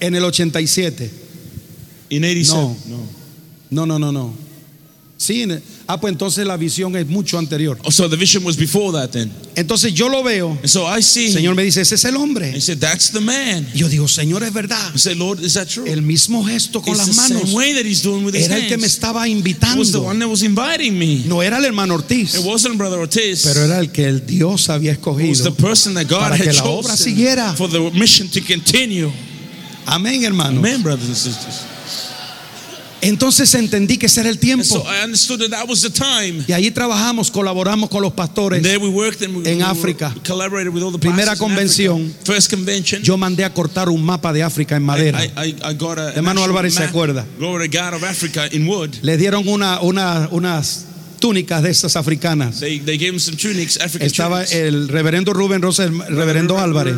en 0.00 0.14
el 0.14 0.24
87. 0.24 1.10
in 2.10 2.24
87. 2.24 2.76
No. 2.88 3.06
No, 3.70 3.86
no, 3.86 3.98
no, 3.98 4.12
no. 4.12 4.34
Sí, 5.18 5.42
en- 5.42 5.62
ah, 5.88 6.00
pues 6.00 6.12
entonces 6.12 6.46
la 6.46 6.56
visión 6.56 6.94
es 6.96 7.06
mucho 7.06 7.38
anterior. 7.38 7.78
Oh, 7.84 7.90
so 7.90 8.08
the 8.08 8.16
vision 8.16 8.44
was 8.44 8.56
before 8.56 8.92
that 8.92 9.10
then. 9.10 9.30
Entonces 9.54 9.94
yo 9.94 10.08
lo 10.08 10.22
veo. 10.22 10.50
And 10.50 10.68
so 10.68 10.86
I 10.86 11.00
see. 11.02 11.32
Señor 11.32 11.54
me 11.54 11.62
dice, 11.62 11.80
ese 11.80 11.94
es 11.94 12.04
el 12.04 12.16
hombre. 12.16 12.50
he 12.52 12.60
said, 12.60 12.78
That's 12.78 13.10
the 13.10 13.20
man. 13.20 13.66
Y 13.72 13.78
yo 13.78 13.88
digo, 13.88 14.06
Señor, 14.08 14.42
es 14.42 14.52
verdad. 14.52 14.94
I 14.94 14.98
said, 14.98 15.16
Lord, 15.16 15.40
is 15.40 15.54
that 15.54 15.68
true? 15.68 15.86
El 15.86 16.02
mismo 16.02 16.44
gesto 16.44 16.82
con 16.82 16.94
It's 16.94 17.06
las 17.06 17.16
the 17.28 17.34
manos 17.34 17.48
same 17.50 17.56
way 17.56 17.72
that 17.74 17.84
he's 17.86 18.02
doing 18.02 18.24
with 18.24 18.34
his 18.34 18.46
era 18.48 18.56
el 18.58 18.68
que 18.68 18.76
me 18.76 18.86
estaba 18.86 19.26
It 19.28 19.34
was 19.36 19.42
the 19.44 19.98
invitando. 19.98 20.02
one 20.02 20.18
that 20.18 20.28
was 20.28 20.42
inviting 20.42 20.98
me. 20.98 21.22
No 21.26 21.40
era 21.42 21.58
el 21.58 21.64
hermano 21.64 21.94
Ortiz, 21.94 22.34
It 22.34 22.44
wasn't 22.44 22.76
Brother 22.78 22.98
Ortiz. 22.98 23.42
pero 23.44 23.64
era 23.64 23.78
el 23.78 23.90
que 23.92 24.04
el 24.06 24.26
Dios 24.26 24.68
había 24.68 24.92
It 24.92 24.98
was 25.06 25.42
the 25.42 25.50
escogido. 25.50 25.56
person 25.56 25.94
that 25.94 26.06
God 26.08 26.18
para 26.20 26.36
had 26.36 26.44
que 26.44 26.52
la 26.52 26.64
obra 26.64 26.90
chosen 26.96 27.04
siguiera. 27.16 27.54
for 27.56 27.68
the 27.70 27.90
mission 27.92 28.28
to 28.28 28.40
continue. 28.42 29.10
Amén, 29.86 30.24
hermano. 30.24 30.58
Amen, 30.58 30.82
brothers 30.82 31.06
and 31.08 31.16
sisters. 31.16 31.62
Entonces 33.08 33.54
entendí 33.54 33.96
que 33.98 34.06
ese 34.06 34.20
era 34.20 34.28
el 34.30 34.38
tiempo. 34.38 34.64
so 34.64 34.82
I 34.84 35.04
understood 35.04 35.40
that 35.40 35.50
that 35.50 35.68
was 35.68 35.82
the 35.82 35.90
time. 35.90 36.44
Y 36.46 36.52
allí 36.52 36.70
trabajamos, 36.70 37.30
colaboramos 37.30 37.88
con 37.88 38.02
los 38.02 38.12
pastores. 38.12 38.62
En 39.44 39.62
África. 39.62 40.14
Primera 41.00 41.36
convención. 41.36 42.02
Africa. 42.02 42.32
First 42.32 42.50
convention. 42.50 43.02
Yo 43.02 43.16
mandé 43.16 43.44
a 43.44 43.52
cortar 43.52 43.88
un 43.88 44.02
mapa 44.02 44.32
de 44.32 44.42
África 44.42 44.76
en 44.76 44.82
madera. 44.82 45.22
Hermano 46.14 46.42
Álvarez 46.44 46.74
se 46.74 46.84
acuerda. 46.84 47.24
Glory 47.38 47.68
to 47.68 47.78
God 47.78 47.94
of 47.94 48.02
Africa 48.04 48.48
in 48.52 48.66
wood. 48.66 48.90
Le 49.02 49.16
dieron 49.16 49.46
una, 49.48 49.80
una- 49.80 50.28
unas 50.30 50.84
túnicas 51.18 51.62
de 51.62 51.70
estas 51.70 51.96
africanas. 51.96 52.60
They, 52.60 52.78
they 52.80 52.96
gave 52.98 53.12
him 53.14 53.18
some 53.20 53.36
tunics, 53.36 53.78
African 53.80 54.06
Estaba 54.06 54.38
tunics. 54.44 54.54
el 54.54 54.88
reverendo 54.88 55.32
Rubén 55.32 55.62
Rosa, 55.62 55.84
el 55.84 55.98
reverendo 55.98 56.54
Reverend 56.56 56.92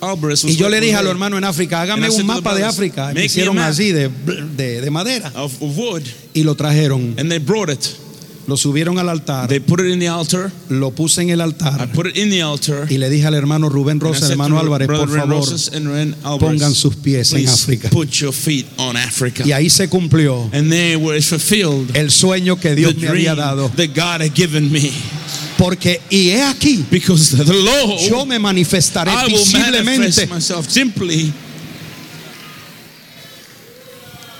Álvarez. 0.00 0.44
Y 0.44 0.56
yo 0.56 0.68
le 0.68 0.80
dije 0.80 0.94
a 0.96 1.02
los 1.02 1.10
hermanos 1.10 1.38
en 1.38 1.44
África, 1.44 1.80
hágame 1.82 2.08
un 2.10 2.26
mapa 2.26 2.54
de 2.54 2.64
África. 2.64 3.06
"Make 3.06 3.14
Me 3.14 3.24
hicieron 3.26 3.56
map." 3.56 3.70
así 3.70 3.92
de, 3.92 4.10
de, 4.56 4.80
de 4.80 4.90
madera. 4.90 5.32
of, 5.34 5.54
of 5.62 5.76
wood, 5.78 6.02
Y 6.34 6.42
lo 6.44 6.54
trajeron. 6.54 7.14
and 7.18 7.30
they 7.30 7.38
brought 7.38 7.70
it. 7.70 7.86
Lo 8.46 8.56
subieron 8.56 8.98
al 8.98 9.08
altar. 9.08 9.48
They 9.48 9.58
put 9.60 9.80
it 9.80 9.86
in 9.92 9.98
the 9.98 10.08
altar. 10.08 10.52
Lo 10.68 10.92
puse 10.92 11.22
en 11.22 11.30
el 11.30 11.40
I 11.40 11.42
altar. 11.42 11.90
put 11.92 12.06
it 12.06 12.16
in 12.16 12.30
the 12.30 12.42
altar. 12.42 12.86
Y 12.90 12.98
le 12.98 13.10
dije 13.10 13.26
al 13.26 13.34
hermano 13.34 13.68
Rubén 13.68 13.96
I 13.96 14.00
Rosa, 14.00 14.28
hermano 14.28 14.58
Álvarez, 14.58 14.86
por 14.86 15.08
favor, 15.08 15.44
pongan 16.38 16.74
sus 16.74 16.94
pies 16.96 17.32
en 17.32 17.48
África. 17.48 17.90
put 17.90 18.08
your 18.10 18.32
feet 18.32 18.66
on 18.76 18.96
Africa. 18.96 19.42
Y 19.44 19.52
ahí 19.52 19.68
se 19.68 19.88
cumplió 19.88 20.48
And 20.52 20.70
there 20.70 20.96
was 20.96 21.26
fulfilled 21.26 21.96
el 21.96 22.10
sueño 22.10 22.56
que 22.60 22.70
the 22.70 22.76
Dios 22.76 22.96
me 22.96 23.08
había 23.08 23.34
dado. 23.34 23.68
that 23.76 23.88
God 23.94 24.20
had 24.22 24.34
given 24.34 24.70
me. 24.70 24.92
Porque, 25.58 26.00
y 26.10 26.28
he 26.30 26.42
aquí, 26.42 26.84
Because 26.90 27.34
the 27.36 27.44
Lord, 27.52 27.98
yo 28.08 28.26
me 28.26 28.38
manifestaré 28.38 29.10
I 29.10 29.26
will 29.32 29.38
visiblemente. 29.38 30.28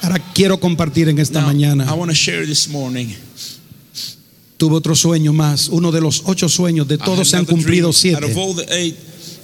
Ahora 0.03 0.19
quiero 0.35 0.61
compartir 0.61 1.09
en 1.09 1.19
esta 1.19 1.41
Now, 1.41 1.49
mañana. 1.49 1.85
I 1.89 1.95
want 1.95 2.11
to 2.11 2.15
share 2.15 2.47
this 2.47 2.69
morning. 2.69 3.09
Tuve 4.57 4.77
otro 4.77 4.95
sueño 4.95 5.33
más. 5.33 5.69
Uno 5.69 5.93
de 5.93 6.01
los 6.01 6.23
ocho 6.27 6.49
sueños, 6.49 6.89
de 6.89 6.97
todos 6.99 7.29
se 7.29 7.37
han 7.37 7.45
cumplido 7.45 7.93
siete. 7.93 8.35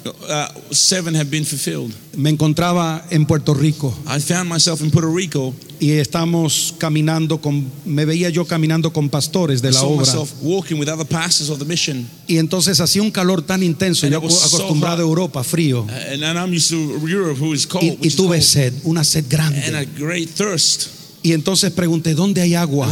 uh, 0.05 0.47
seven 0.75 1.15
have 1.15 1.31
been 1.31 1.45
fulfilled. 1.45 1.93
Me 2.17 2.31
encontraba 2.31 3.05
en 3.11 3.25
Puerto 3.25 3.55
Rico 3.55 3.95
I 4.07 4.21
found 4.21 4.49
myself 4.51 4.81
in 4.83 4.91
Puerto 4.91 5.15
Rico. 5.15 5.55
y 5.81 5.93
estamos 5.93 6.75
caminando 6.79 7.41
con, 7.41 7.71
me 7.85 8.05
veía 8.05 8.29
yo 8.31 8.45
caminando 8.45 8.93
con 8.93 9.09
pastores 9.09 9.63
de 9.63 9.69
I 9.71 9.73
la 9.73 9.81
saw 9.81 9.93
obra. 9.95 10.07
myself 10.07 10.31
walking 10.43 10.77
with 10.79 10.89
other 10.89 11.07
pastors 11.07 11.51
of 11.51 11.59
the 11.59 11.65
mission. 11.65 12.09
Y 12.27 12.39
entonces 12.39 12.81
hacía 12.81 13.03
un 13.03 13.11
calor 13.11 13.43
tan 13.43 13.63
intenso, 13.63 14.07
And 14.07 14.13
yo 14.15 14.21
so 14.31 14.45
acostumbrado 14.47 15.03
a. 15.03 15.07
Europa, 15.07 15.43
frío. 15.45 15.87
And, 15.89 16.23
and 16.25 16.39
I'm 16.39 16.53
used 16.55 16.71
to 16.71 17.07
Europe, 17.07 17.39
who 17.41 17.55
is 17.55 17.67
cold. 17.67 17.85
Y, 18.01 18.11
tuve 18.11 18.39
cold. 18.39 18.43
sed, 18.43 18.75
una 18.85 19.05
sed 19.05 19.25
And 19.33 19.77
a 19.77 19.85
grande. 19.85 19.87
great 19.99 20.29
thirst. 20.31 21.02
Y 21.25 21.33
entonces 21.33 21.71
pregunté, 21.71 22.15
¿dónde 22.15 22.41
hay 22.41 22.55
agua? 22.55 22.89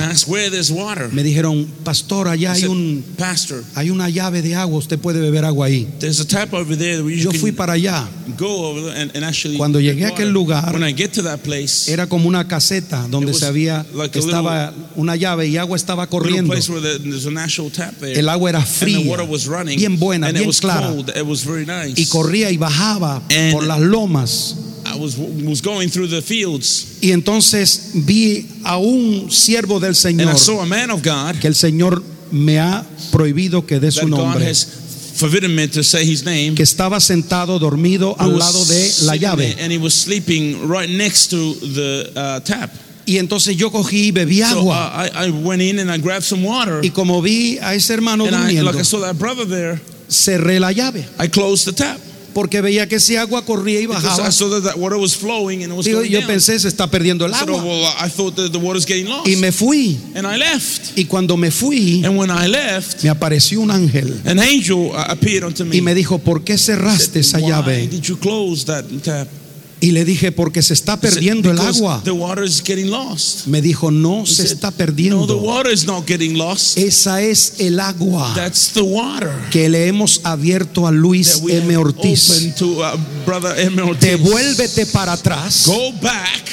Me 1.13 1.23
dijeron, 1.23 1.67
pastor, 1.83 2.29
allá 2.29 2.53
hay 2.53 2.65
un 2.65 3.05
Pastor, 3.17 3.65
hay 3.75 3.91
una 3.91 4.09
llave 4.09 4.41
de 4.41 4.55
agua, 4.55 4.79
usted 4.79 4.99
puede 4.99 5.21
beber 5.21 5.45
agua 5.45 5.67
ahí. 5.67 5.89
Yo 7.19 7.33
fui 7.33 7.51
para 7.51 7.73
allá. 7.73 8.09
Cuando 9.57 9.81
llegué 9.81 10.05
a 10.05 10.09
aquel 10.09 10.31
lugar, 10.31 10.73
when 10.73 10.89
I 10.89 10.95
get 10.95 11.11
to 11.13 11.23
that 11.23 11.41
place, 11.41 11.91
Era 11.91 12.07
como 12.07 12.29
una 12.29 12.47
caseta 12.47 13.07
donde 13.09 13.35
se 13.35 13.47
había 13.47 13.85
estaba 14.15 14.73
una 14.95 15.17
llave 15.17 15.49
y 15.49 15.57
agua 15.57 15.77
estaba 15.77 16.07
corriendo. 16.07 16.55
El 16.55 18.29
agua 18.29 18.51
era 18.51 18.63
fría, 18.63 18.99
bien 19.77 19.99
buena, 19.99 20.31
bien 20.31 20.51
clara. 20.53 20.95
Y 21.97 22.07
corría 22.07 22.51
y 22.51 22.57
bajaba 22.57 23.23
por 23.53 23.65
las 23.65 23.81
lomas. 23.81 24.57
I 24.95 24.97
was 24.99 25.17
was 25.19 25.61
going 25.63 25.89
through 25.91 26.09
the 26.09 26.23
fields, 26.23 26.99
Y 27.01 27.13
entonces 27.13 27.91
vi 27.95 28.47
a 28.65 28.77
un 28.79 29.31
siervo 29.31 29.81
del 29.81 29.89
and 29.91 29.97
Señor 29.97 30.35
I 30.35 30.39
saw 30.39 30.61
a 30.63 30.67
man 30.67 30.91
of 30.91 31.03
God 31.03 31.37
que 31.41 31.49
el 31.49 31.55
Señor 31.55 32.03
me 32.31 32.59
ha 32.59 32.85
prohibido 33.11 33.67
que 33.67 33.81
dé 33.81 33.89
that 33.91 33.93
su 33.93 34.09
God 34.09 34.19
nombre, 34.19 34.49
has 34.49 34.65
forbidden 35.17 35.55
me 35.55 35.67
to 35.69 35.83
say 35.83 36.05
his 36.05 36.25
name. 36.25 36.55
que 36.55 36.63
estaba 36.63 36.99
sentado 37.01 37.59
dormido 37.59 38.15
who 38.19 38.23
al 38.25 38.33
was 38.35 38.39
lado 38.41 38.65
de 38.65 38.75
la 39.07 39.13
sitting 39.15 39.21
llave. 39.21 39.47
there, 39.55 39.65
and 39.65 39.73
he 39.73 39.79
was 39.79 39.93
sleeping 39.95 40.67
right 40.69 40.89
next 40.89 41.29
to 41.31 41.55
the 41.55 42.11
uh, 42.17 42.41
tap. 42.41 42.71
Y 43.07 43.19
entonces 43.19 43.57
yo 43.57 43.71
cogí 43.71 44.09
y 44.09 44.13
bebí 44.13 44.39
So 44.41 44.61
agua. 44.61 44.93
uh, 44.95 45.09
I, 45.19 45.27
I 45.27 45.31
went 45.31 45.61
in 45.63 45.79
and 45.81 45.91
I 45.91 45.99
grabbed 45.99 46.25
some 46.25 46.43
water, 46.45 46.81
Y 46.85 46.91
como 46.91 47.21
vi 47.21 47.59
a 47.59 47.75
ese 47.75 47.91
hermano 47.91 48.25
and 48.27 48.37
I, 48.37 48.39
durmiendo, 48.55 48.65
like 48.73 48.79
I 48.81 48.85
saw 48.85 49.01
that 49.01 49.19
brother 49.19 49.45
there, 49.47 49.81
cerré 50.09 50.61
la 50.61 50.71
llave 50.73 51.05
I 51.19 51.29
closed 51.29 51.67
the 51.67 51.73
tap 51.73 51.99
porque 52.33 52.61
veía 52.61 52.87
que 52.89 52.97
ese 52.97 53.19
agua 53.19 53.45
corría 53.45 53.81
y 53.81 53.87
bajaba. 53.87 54.29
I 54.29 54.31
saw 54.33 54.49
that 54.51 54.63
that 54.65 54.77
water 54.79 54.97
was 54.99 55.15
flowing 55.17 55.63
and 55.63 55.73
it 55.73 55.77
was 55.77 55.87
Digo, 55.87 55.99
going 56.01 56.11
yo 56.11 56.21
down. 56.21 56.29
pensé 56.29 56.59
se 56.59 56.69
está 56.69 56.87
perdiendo 56.91 57.25
el 57.27 57.33
I 57.33 57.35
said, 57.39 57.49
oh, 57.51 57.59
agua. 57.59 57.65
well, 57.73 57.95
I 57.99 58.09
thought 58.09 58.37
that 58.37 58.51
the 58.53 58.59
water's 58.59 58.87
getting 58.87 59.07
lost, 59.07 59.27
Y 59.29 59.37
me 59.37 59.51
fui. 59.53 59.99
and 60.15 60.27
I 60.27 60.37
left. 60.39 60.97
Y 60.99 61.05
cuando 61.07 61.37
me 61.37 61.51
fui, 61.51 62.03
And 62.05 62.17
when 62.17 62.31
I 62.31 62.47
left, 62.49 63.03
me 63.05 63.11
apareció 63.11 63.61
un 63.61 63.71
ángel 63.71 64.21
an 64.25 64.39
angel 64.39 64.91
uh, 64.93 65.05
appeared 65.09 65.45
unto 65.45 65.65
me. 65.65 65.77
y 65.77 65.81
me 65.83 65.95
dijo, 65.95 66.19
¿por 66.19 66.43
qué 66.45 66.57
cerraste 66.59 67.21
esa 67.21 67.39
Why 67.39 67.49
llave? 67.49 67.87
did 67.89 68.03
you 68.07 68.17
close 68.17 68.65
that 68.67 68.85
tap? 69.03 69.29
Y 69.83 69.93
le 69.93 70.05
dije, 70.05 70.31
porque 70.31 70.61
se 70.63 70.75
está 70.75 70.99
perdiendo 71.01 71.51
el 71.51 71.57
"Because 71.57 71.79
agua. 71.79 72.01
The 72.05 72.11
water 72.11 72.45
is 72.45 72.63
getting 72.63 72.91
lost. 72.91 73.47
Me 73.47 73.63
dijo, 73.63 73.91
no 73.91 74.25
He 74.25 74.27
se 74.27 74.43
said, 74.47 74.53
está 74.57 74.67
No, 74.71 74.77
the 74.77 74.85
perdiendo. 74.85 75.37
water 75.39 75.73
is 75.73 75.87
not 75.87 76.07
getting 76.07 76.37
lost. 76.37 76.77
Esa 76.77 77.23
es 77.23 77.55
el 77.59 77.81
agua 77.81 78.33
That's 78.35 78.73
the 78.75 78.83
water 78.83 79.33
que 79.51 79.69
le 79.71 79.87
hemos 79.87 80.21
abierto 80.25 80.87
a 80.87 80.91
Luis 80.93 81.41
M. 81.49 81.75
Ortiz. 81.79 82.55
to 82.57 82.83
uh, 82.83 82.97
M. 83.57 83.81
Ortiz. 83.83 84.01
Devuélvete 84.11 84.85
para 84.87 85.13
atrás 85.15 85.65
Go 85.67 85.93
back 86.03 86.45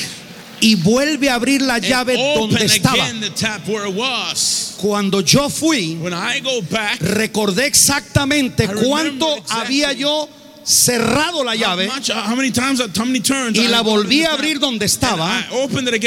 y 0.60 0.76
vuelve 0.76 1.30
a 1.30 1.36
abrir 1.36 1.62
la 1.62 1.78
llave 1.80 2.16
donde 2.36 2.66
estaba. 2.66 3.04
again 3.04 3.20
the 3.22 3.30
tap 3.30 3.68
where 3.68 3.88
it 3.88 3.96
was. 3.96 4.74
Cuando 4.78 5.22
yo 5.22 5.50
fui, 5.50 5.96
When 6.02 6.14
I 6.14 6.40
go 6.40 6.62
back, 6.72 7.00
recordé 7.02 7.66
exactamente 7.68 8.68
cuánto 8.68 9.38
exactly 9.38 9.84
había 9.84 9.94
yo 9.94 10.30
cerrado 10.68 11.46
la 11.46 11.56
llave 11.56 11.88
much, 11.88 12.12
times, 12.52 12.82
turns, 13.24 13.58
y 13.58 13.70
la 13.70 13.82
volví 13.82 14.26
a 14.26 14.34
abrir 14.34 14.60
donde 14.60 14.86
estaba. 14.86 15.48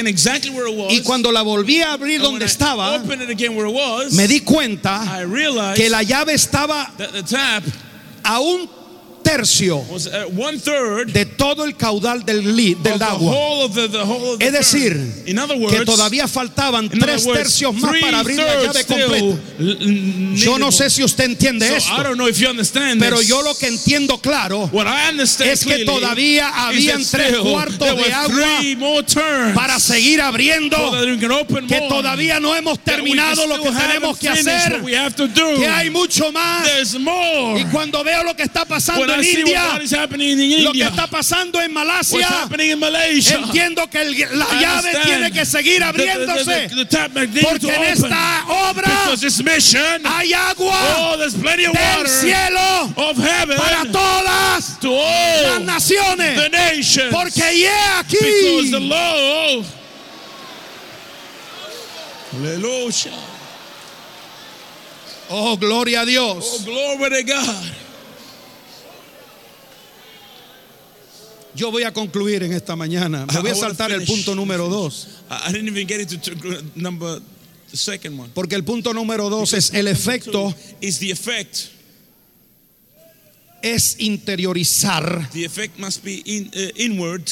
Exactly 0.07 0.51
was. 0.51 0.93
Y 0.93 1.01
cuando 1.03 1.33
la 1.33 1.41
volví 1.41 1.81
a 1.81 1.93
abrir 1.95 2.21
donde 2.21 2.45
estaba, 2.45 2.99
was. 2.99 4.13
me 4.13 4.29
di 4.29 4.41
cuenta 4.41 5.25
que 5.75 5.89
la 5.89 6.03
llave 6.03 6.35
estaba 6.35 6.93
a 8.23 8.41
un 8.41 8.80
tercio 9.23 9.83
third 10.63 11.13
de 11.13 11.27
todo 11.27 11.65
el 11.65 11.77
caudal 11.77 12.25
del, 12.25 12.57
li- 12.57 12.75
del 12.75 13.01
agua. 13.03 13.35
the, 13.73 13.89
the 13.89 14.47
Es 14.47 14.53
decir, 14.53 14.97
words, 14.97 15.77
Que 15.77 15.85
todavía 15.85 16.27
faltaban 16.29 16.89
tres 16.89 17.25
words, 17.25 17.39
tercios 17.39 17.75
más 17.75 17.95
para 18.01 18.21
abrir 18.21 18.37
la 18.39 18.63
llave 18.63 18.85
completa. 18.85 19.39
Yo 20.35 20.59
no 20.59 20.73
sé 20.73 20.91
si 20.91 21.03
usted 21.03 21.25
entiende 21.25 21.67
So 21.69 21.75
I 21.75 21.77
esto, 21.77 22.03
don't 22.03 22.17
know 22.17 22.29
if 22.29 22.39
you 22.39 22.49
understand 22.49 23.01
pero 23.01 23.21
yo 23.23 23.43
lo 23.43 23.57
que 23.57 23.67
entiendo 23.69 24.19
claro 24.19 24.69
What 24.73 24.87
I 24.87 25.11
understand 25.11 25.51
es 25.51 25.65
que 25.65 25.85
todavía 25.85 26.49
habían 26.67 27.05
tres 27.05 27.37
cuartos 27.39 27.97
de 27.97 28.13
agua 28.13 28.61
para 29.55 29.79
seguir 29.79 30.21
abriendo, 30.21 30.77
que 31.69 31.81
todavía 31.89 32.41
no 32.41 32.55
hemos 32.55 32.79
terminado 32.81 33.47
lo 33.47 33.63
que 33.63 33.71
tenemos 33.71 34.19
que 34.19 34.29
hacer, 34.29 34.83
que 35.57 35.67
hay 35.67 35.91
mucho 35.91 36.33
más. 36.33 36.69
Y 37.57 37.65
cuando 37.67 38.03
veo 38.05 38.25
lo 38.25 38.35
que 38.37 38.43
está 38.43 38.65
pasando 38.65 39.10
I 39.11 39.19
en 39.19 39.39
India, 39.41 39.63
what 39.73 39.83
is 39.83 39.93
happening 39.93 40.39
in 40.41 40.65
lo 40.65 40.73
que 40.73 40.83
está 40.85 41.07
pasando 41.07 41.61
en 41.61 41.73
Malasia, 41.73 42.27
entiendo 42.49 43.89
que 43.91 44.01
el- 44.01 44.39
la 44.39 44.47
I 44.47 44.61
llave 44.61 44.93
tiene 45.05 45.31
que 45.33 45.45
seguir 45.45 45.75
the- 45.75 45.79
the- 45.81 45.85
abriéndose, 45.85 46.69
the- 46.69 46.69
the 46.77 46.85
needs 47.35 47.47
porque 47.49 47.75
en 47.75 47.83
esta 47.85 48.45
obra 48.71 49.11
mission, 49.45 50.07
hay 50.07 50.33
agua 50.33 50.79
oh, 51.13 51.17
there's 51.17 51.35
plenty 51.35 51.65
of 51.67 51.73
del 51.73 51.83
water 51.83 52.09
cielo 52.09 52.93
para 53.57 53.85
todas 53.91 54.79
to 54.81 54.91
las 54.91 55.59
the 55.59 55.65
naciones. 55.65 56.51
nations. 56.51 57.13
Porque 57.13 57.55
yeah, 57.57 58.03
the 58.09 58.17
aquí 58.17 58.71
Lord, 58.81 59.65
Hallelujah. 62.33 63.13
Oh, 65.33 65.57
gloria 65.57 66.01
a 66.01 66.03
Oh, 66.03 66.07
Dios. 66.07 66.65
glory 66.65 67.11
to 67.11 67.23
God. 67.25 67.65
Yo 71.55 71.71
voy 71.71 71.83
a 71.83 71.93
concluir 71.93 72.43
en 72.43 72.53
esta 72.53 72.77
mañana. 72.77 73.27
Me 73.27 73.41
voy 73.41 73.51
a 73.51 73.55
saltar 73.55 73.91
el 73.93 74.05
punto 74.05 74.35
número 74.35 74.69
dos. 74.69 75.09
I 75.31 75.53
didn't 75.53 75.69
even 75.69 75.87
get 75.87 76.01
into 76.01 76.19
to 76.19 76.63
number 76.75 77.21
the 77.71 77.77
second 77.77 78.19
one. 78.19 78.31
Porque 78.35 78.55
el 78.55 78.65
punto 78.65 78.93
número 78.93 79.29
dos 79.31 79.53
es 79.53 79.73
el 79.73 79.89
efecto 79.89 80.55
is 80.81 80.99
the 80.99 81.11
effect. 81.11 81.71
es 83.63 83.97
interiorizar 83.99 85.29
The 85.33 85.45
effect 85.45 85.79
must 85.79 86.03
be 86.03 86.23
in, 86.25 86.51
uh, 86.55 86.71
inward 86.77 87.31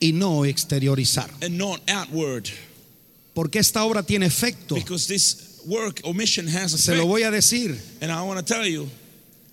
y 0.00 0.12
no 0.12 0.44
exteriorizar. 0.44 1.30
and 1.42 1.58
not 1.58 1.80
outward. 1.88 2.48
Porque 3.34 3.58
esta 3.58 3.84
obra 3.84 4.02
tiene 4.02 4.26
efecto. 4.26 4.74
Because 4.74 5.06
this 5.06 5.60
work 5.66 6.00
or 6.04 6.14
mission 6.14 6.48
has 6.48 6.72
Se 6.72 6.96
lo 6.96 7.06
voy 7.06 7.22
a 7.22 7.30
decir. 7.30 7.78
And 8.00 8.10
I 8.10 8.22
want 8.22 8.44
to 8.44 8.54
tell 8.54 8.66
you, 8.66 8.88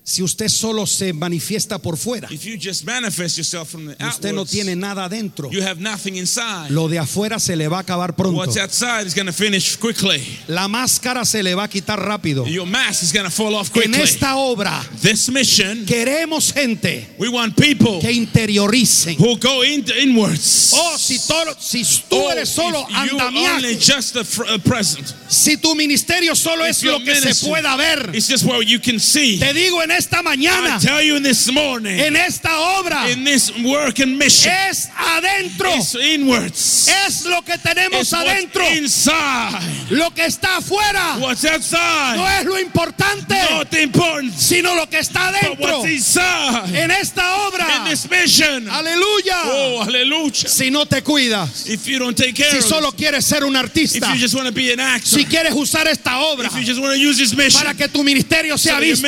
Si 0.10 0.24
usted 0.24 0.48
solo 0.48 0.86
se 0.88 1.12
manifiesta 1.12 1.80
por 1.80 1.98
fuera, 1.98 2.30
if 2.32 2.46
you 2.46 2.56
just 2.58 2.86
manifest 2.86 3.36
yourself 3.38 3.68
from 3.70 3.88
the 3.88 4.06
usted 4.08 4.32
no 4.34 4.46
tiene 4.46 4.74
nada 4.74 5.04
adentro. 5.04 5.50
you 5.52 5.62
have 5.62 5.82
nothing 5.82 6.16
inside. 6.16 6.70
Lo 6.72 6.88
de 6.88 6.98
afuera 6.98 7.40
se 7.42 7.58
le 7.58 7.68
va 7.68 7.80
a 7.80 7.82
acabar 7.82 8.16
pronto. 8.16 8.38
What's 8.38 8.56
outside 8.56 9.06
is 9.06 9.14
going 9.14 9.26
to 9.26 9.34
finish 9.34 9.76
quickly. 9.76 10.24
La 10.48 10.70
máscara 10.70 11.26
se 11.26 11.44
le 11.44 11.54
va 11.56 11.66
a 11.66 11.68
quitar 11.68 12.00
rápido. 12.00 12.46
Your 12.48 12.66
mask 12.66 13.04
is 13.04 13.12
going 13.12 13.26
to 13.26 13.30
fall 13.30 13.54
off 13.54 13.68
En 13.76 13.82
quickly. 13.82 14.02
esta 14.02 14.38
obra 14.38 14.82
This 15.02 15.28
mission, 15.30 15.86
queremos 15.86 16.54
gente 16.54 17.06
we 17.20 17.28
want 17.28 17.58
people 17.58 18.00
que 18.00 18.10
interioricen. 18.14 19.18
who 19.20 19.36
go 19.38 19.62
in, 19.66 19.84
inwards. 20.02 20.72
Oh, 20.74 20.98
si, 20.98 21.20
todo, 21.28 21.54
si 21.60 21.84
tú 22.10 22.16
Oh, 22.16 22.32
eres 22.32 22.48
solo 22.48 22.88
andamiaje, 22.94 23.76
just 23.78 24.16
present. 24.64 25.06
si 25.28 25.58
tu 25.58 25.76
ministerio 25.76 26.34
solo 26.34 26.64
If 26.64 26.78
es 26.78 26.84
lo 26.84 27.00
que 27.04 27.14
se 27.34 27.46
pueda 27.46 27.76
ver, 27.76 28.12
It's 28.16 28.30
just 28.30 28.46
you 28.66 28.80
can 28.80 29.02
see. 29.02 29.38
te 29.38 29.54
digo 29.54 29.84
en 29.84 29.97
esta 29.98 30.20
I 30.20 30.24
mañana, 30.24 30.80
tell 30.80 31.02
you 31.02 31.20
this 31.20 31.52
morning, 31.52 32.00
en 32.00 32.16
esta 32.16 32.50
obra, 32.80 33.10
in 33.12 33.24
this 33.24 33.52
work 33.64 34.00
and 34.00 34.18
mission, 34.18 34.52
es 34.70 34.90
adentro, 34.96 35.72
inwards. 36.02 36.88
es 37.08 37.26
lo 37.26 37.42
que 37.42 37.58
tenemos 37.58 38.14
adentro, 38.14 38.64
inside. 38.76 39.60
lo 39.90 40.12
que 40.14 40.26
está 40.26 40.58
afuera 40.58 41.18
no 41.18 41.30
es 41.32 42.46
lo 42.46 42.60
importante, 42.60 43.36
important, 43.82 44.34
sino 44.38 44.76
lo 44.76 44.88
que 44.88 45.00
está 45.00 45.28
adentro. 45.30 45.86
inside. 45.88 46.84
En 46.84 46.92
esta 46.92 47.48
obra, 47.48 47.66
In 47.86 47.90
this 47.92 48.10
mission. 48.10 48.68
aleluya. 48.70 49.42
Oh, 49.46 49.84
hallelujah. 49.84 50.48
Si 50.50 50.70
no 50.70 50.86
te 50.86 51.02
cuidas, 51.02 51.68
If 51.68 51.88
you 51.88 52.00
don't 52.00 52.16
take 52.18 52.34
care 52.34 52.52
si 52.52 52.62
solo 52.62 52.92
quieres 52.92 53.26
ser 53.26 53.44
un 53.44 53.56
if 53.56 53.62
artista, 53.64 54.14
you 54.14 54.20
just 54.20 54.36
want 54.36 54.48
to 54.48 54.54
be 54.54 54.72
an 54.72 54.80
actor, 54.80 55.08
si 55.20 55.26
quieres 55.26 55.54
usar 55.54 55.88
esta 55.88 56.20
obra 56.20 56.48
if 56.48 56.56
you 56.56 56.64
just 56.64 56.80
want 56.80 56.94
to 56.94 57.00
use 57.00 57.18
this 57.18 57.36
mission 57.36 57.62
para 57.62 57.74
que 57.74 57.88
tu 57.88 58.04
ministerio 58.04 58.58
sea 58.58 58.80
visto, 58.80 59.08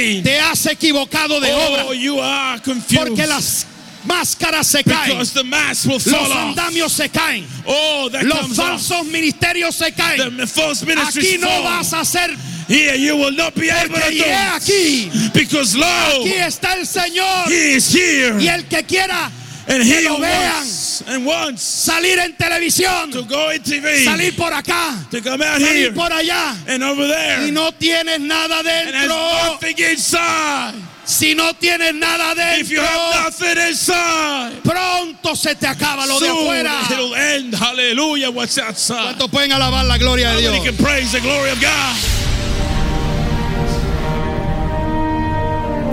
to 0.00 0.22
te 0.22 0.38
has 0.38 0.66
equivocado 0.66 1.40
de 1.40 1.52
oh, 1.52 1.58
obra. 1.88 1.94
you 1.94 2.20
are 2.20 2.60
confused. 2.60 3.08
Porque 3.08 3.26
las 3.26 3.66
máscaras 4.04 4.66
se 4.66 4.82
caen, 4.82 5.10
because 5.10 5.32
the 5.34 5.44
mask 5.44 5.86
will 5.86 5.94
los 5.94 6.30
andamios 6.32 6.92
se 6.92 7.08
caen, 7.08 7.46
Oh, 7.66 8.08
los 8.10 8.38
comes 8.40 8.58
off. 8.58 8.66
falsos 8.66 9.06
ministerios 9.06 9.74
se 9.74 9.92
caen. 9.92 10.40
Aquí 10.40 11.38
no 11.38 11.48
fall. 11.48 11.62
vas 11.64 11.92
a 11.92 12.04
ser 12.04 12.30
Here 12.68 12.96
you 12.96 13.16
will 13.16 13.32
not 13.32 13.54
be 13.56 13.68
able 13.68 13.88
to 13.88 14.00
porque 14.00 14.10
do 14.10 14.24
yeah, 14.24 14.54
aquí, 14.54 15.10
because 15.34 15.76
lo, 15.76 15.84
aquí 15.84 16.32
está 16.34 16.74
el 16.74 16.86
Señor. 16.86 17.48
He 17.48 17.74
is 17.74 17.92
here. 17.92 18.40
Y 18.40 18.46
el 18.46 18.64
que 18.68 18.84
quiera 18.84 19.28
and 19.66 19.82
que 19.82 19.98
He 19.98 20.02
lo 20.02 20.18
vean. 20.20 20.64
And 21.06 21.24
wants 21.26 21.62
salir 21.62 22.18
en 22.18 22.36
televisión, 22.36 23.10
to 23.12 23.22
go 23.24 23.50
in 23.50 23.62
TV, 23.62 24.04
salir 24.04 24.34
por 24.36 24.52
acá, 24.52 24.94
to 25.10 25.20
come 25.20 25.42
out 25.42 25.58
here 25.58 25.90
salir 25.90 25.94
por 25.94 26.10
allá 26.12 26.54
and 26.68 26.82
over 26.82 27.06
there 27.08 27.46
y 27.46 27.50
no 27.50 27.70
tienes 27.72 28.20
nada 28.20 28.58
and 28.60 28.68
has 28.94 29.08
dentro. 29.08 29.52
nothing 29.52 29.78
inside. 29.90 30.74
Si 31.04 31.34
no 31.34 31.52
tienes 31.54 31.92
nada 31.94 32.34
if 32.58 32.70
you 32.70 32.80
dentro, 32.80 33.68
inside, 33.68 34.62
pronto 34.62 35.34
se 35.34 35.54
te 35.56 35.66
acaba 35.66 36.06
lo 36.06 36.20
de 36.20 36.28
afuera. 36.28 36.82
it'll 36.90 37.14
end. 37.16 37.54
Hallelujah. 37.54 38.30
What's 38.30 38.58
outside? 38.58 39.16
¿Cuántos 39.16 39.30
pueden 39.30 39.50
alabar 39.52 39.84
la 39.86 39.98
gloria 39.98 40.28
de 40.30 40.34
How 40.46 40.52
many 40.52 40.62
Dios? 40.62 40.76
can 40.76 40.84
praise 40.84 41.10
the 41.12 41.20
glory 41.20 41.50
of 41.50 41.60
God? 41.60 41.96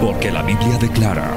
Porque 0.01 0.29
la 0.31 0.43
Biblia 0.43 0.77
declara, 0.77 1.36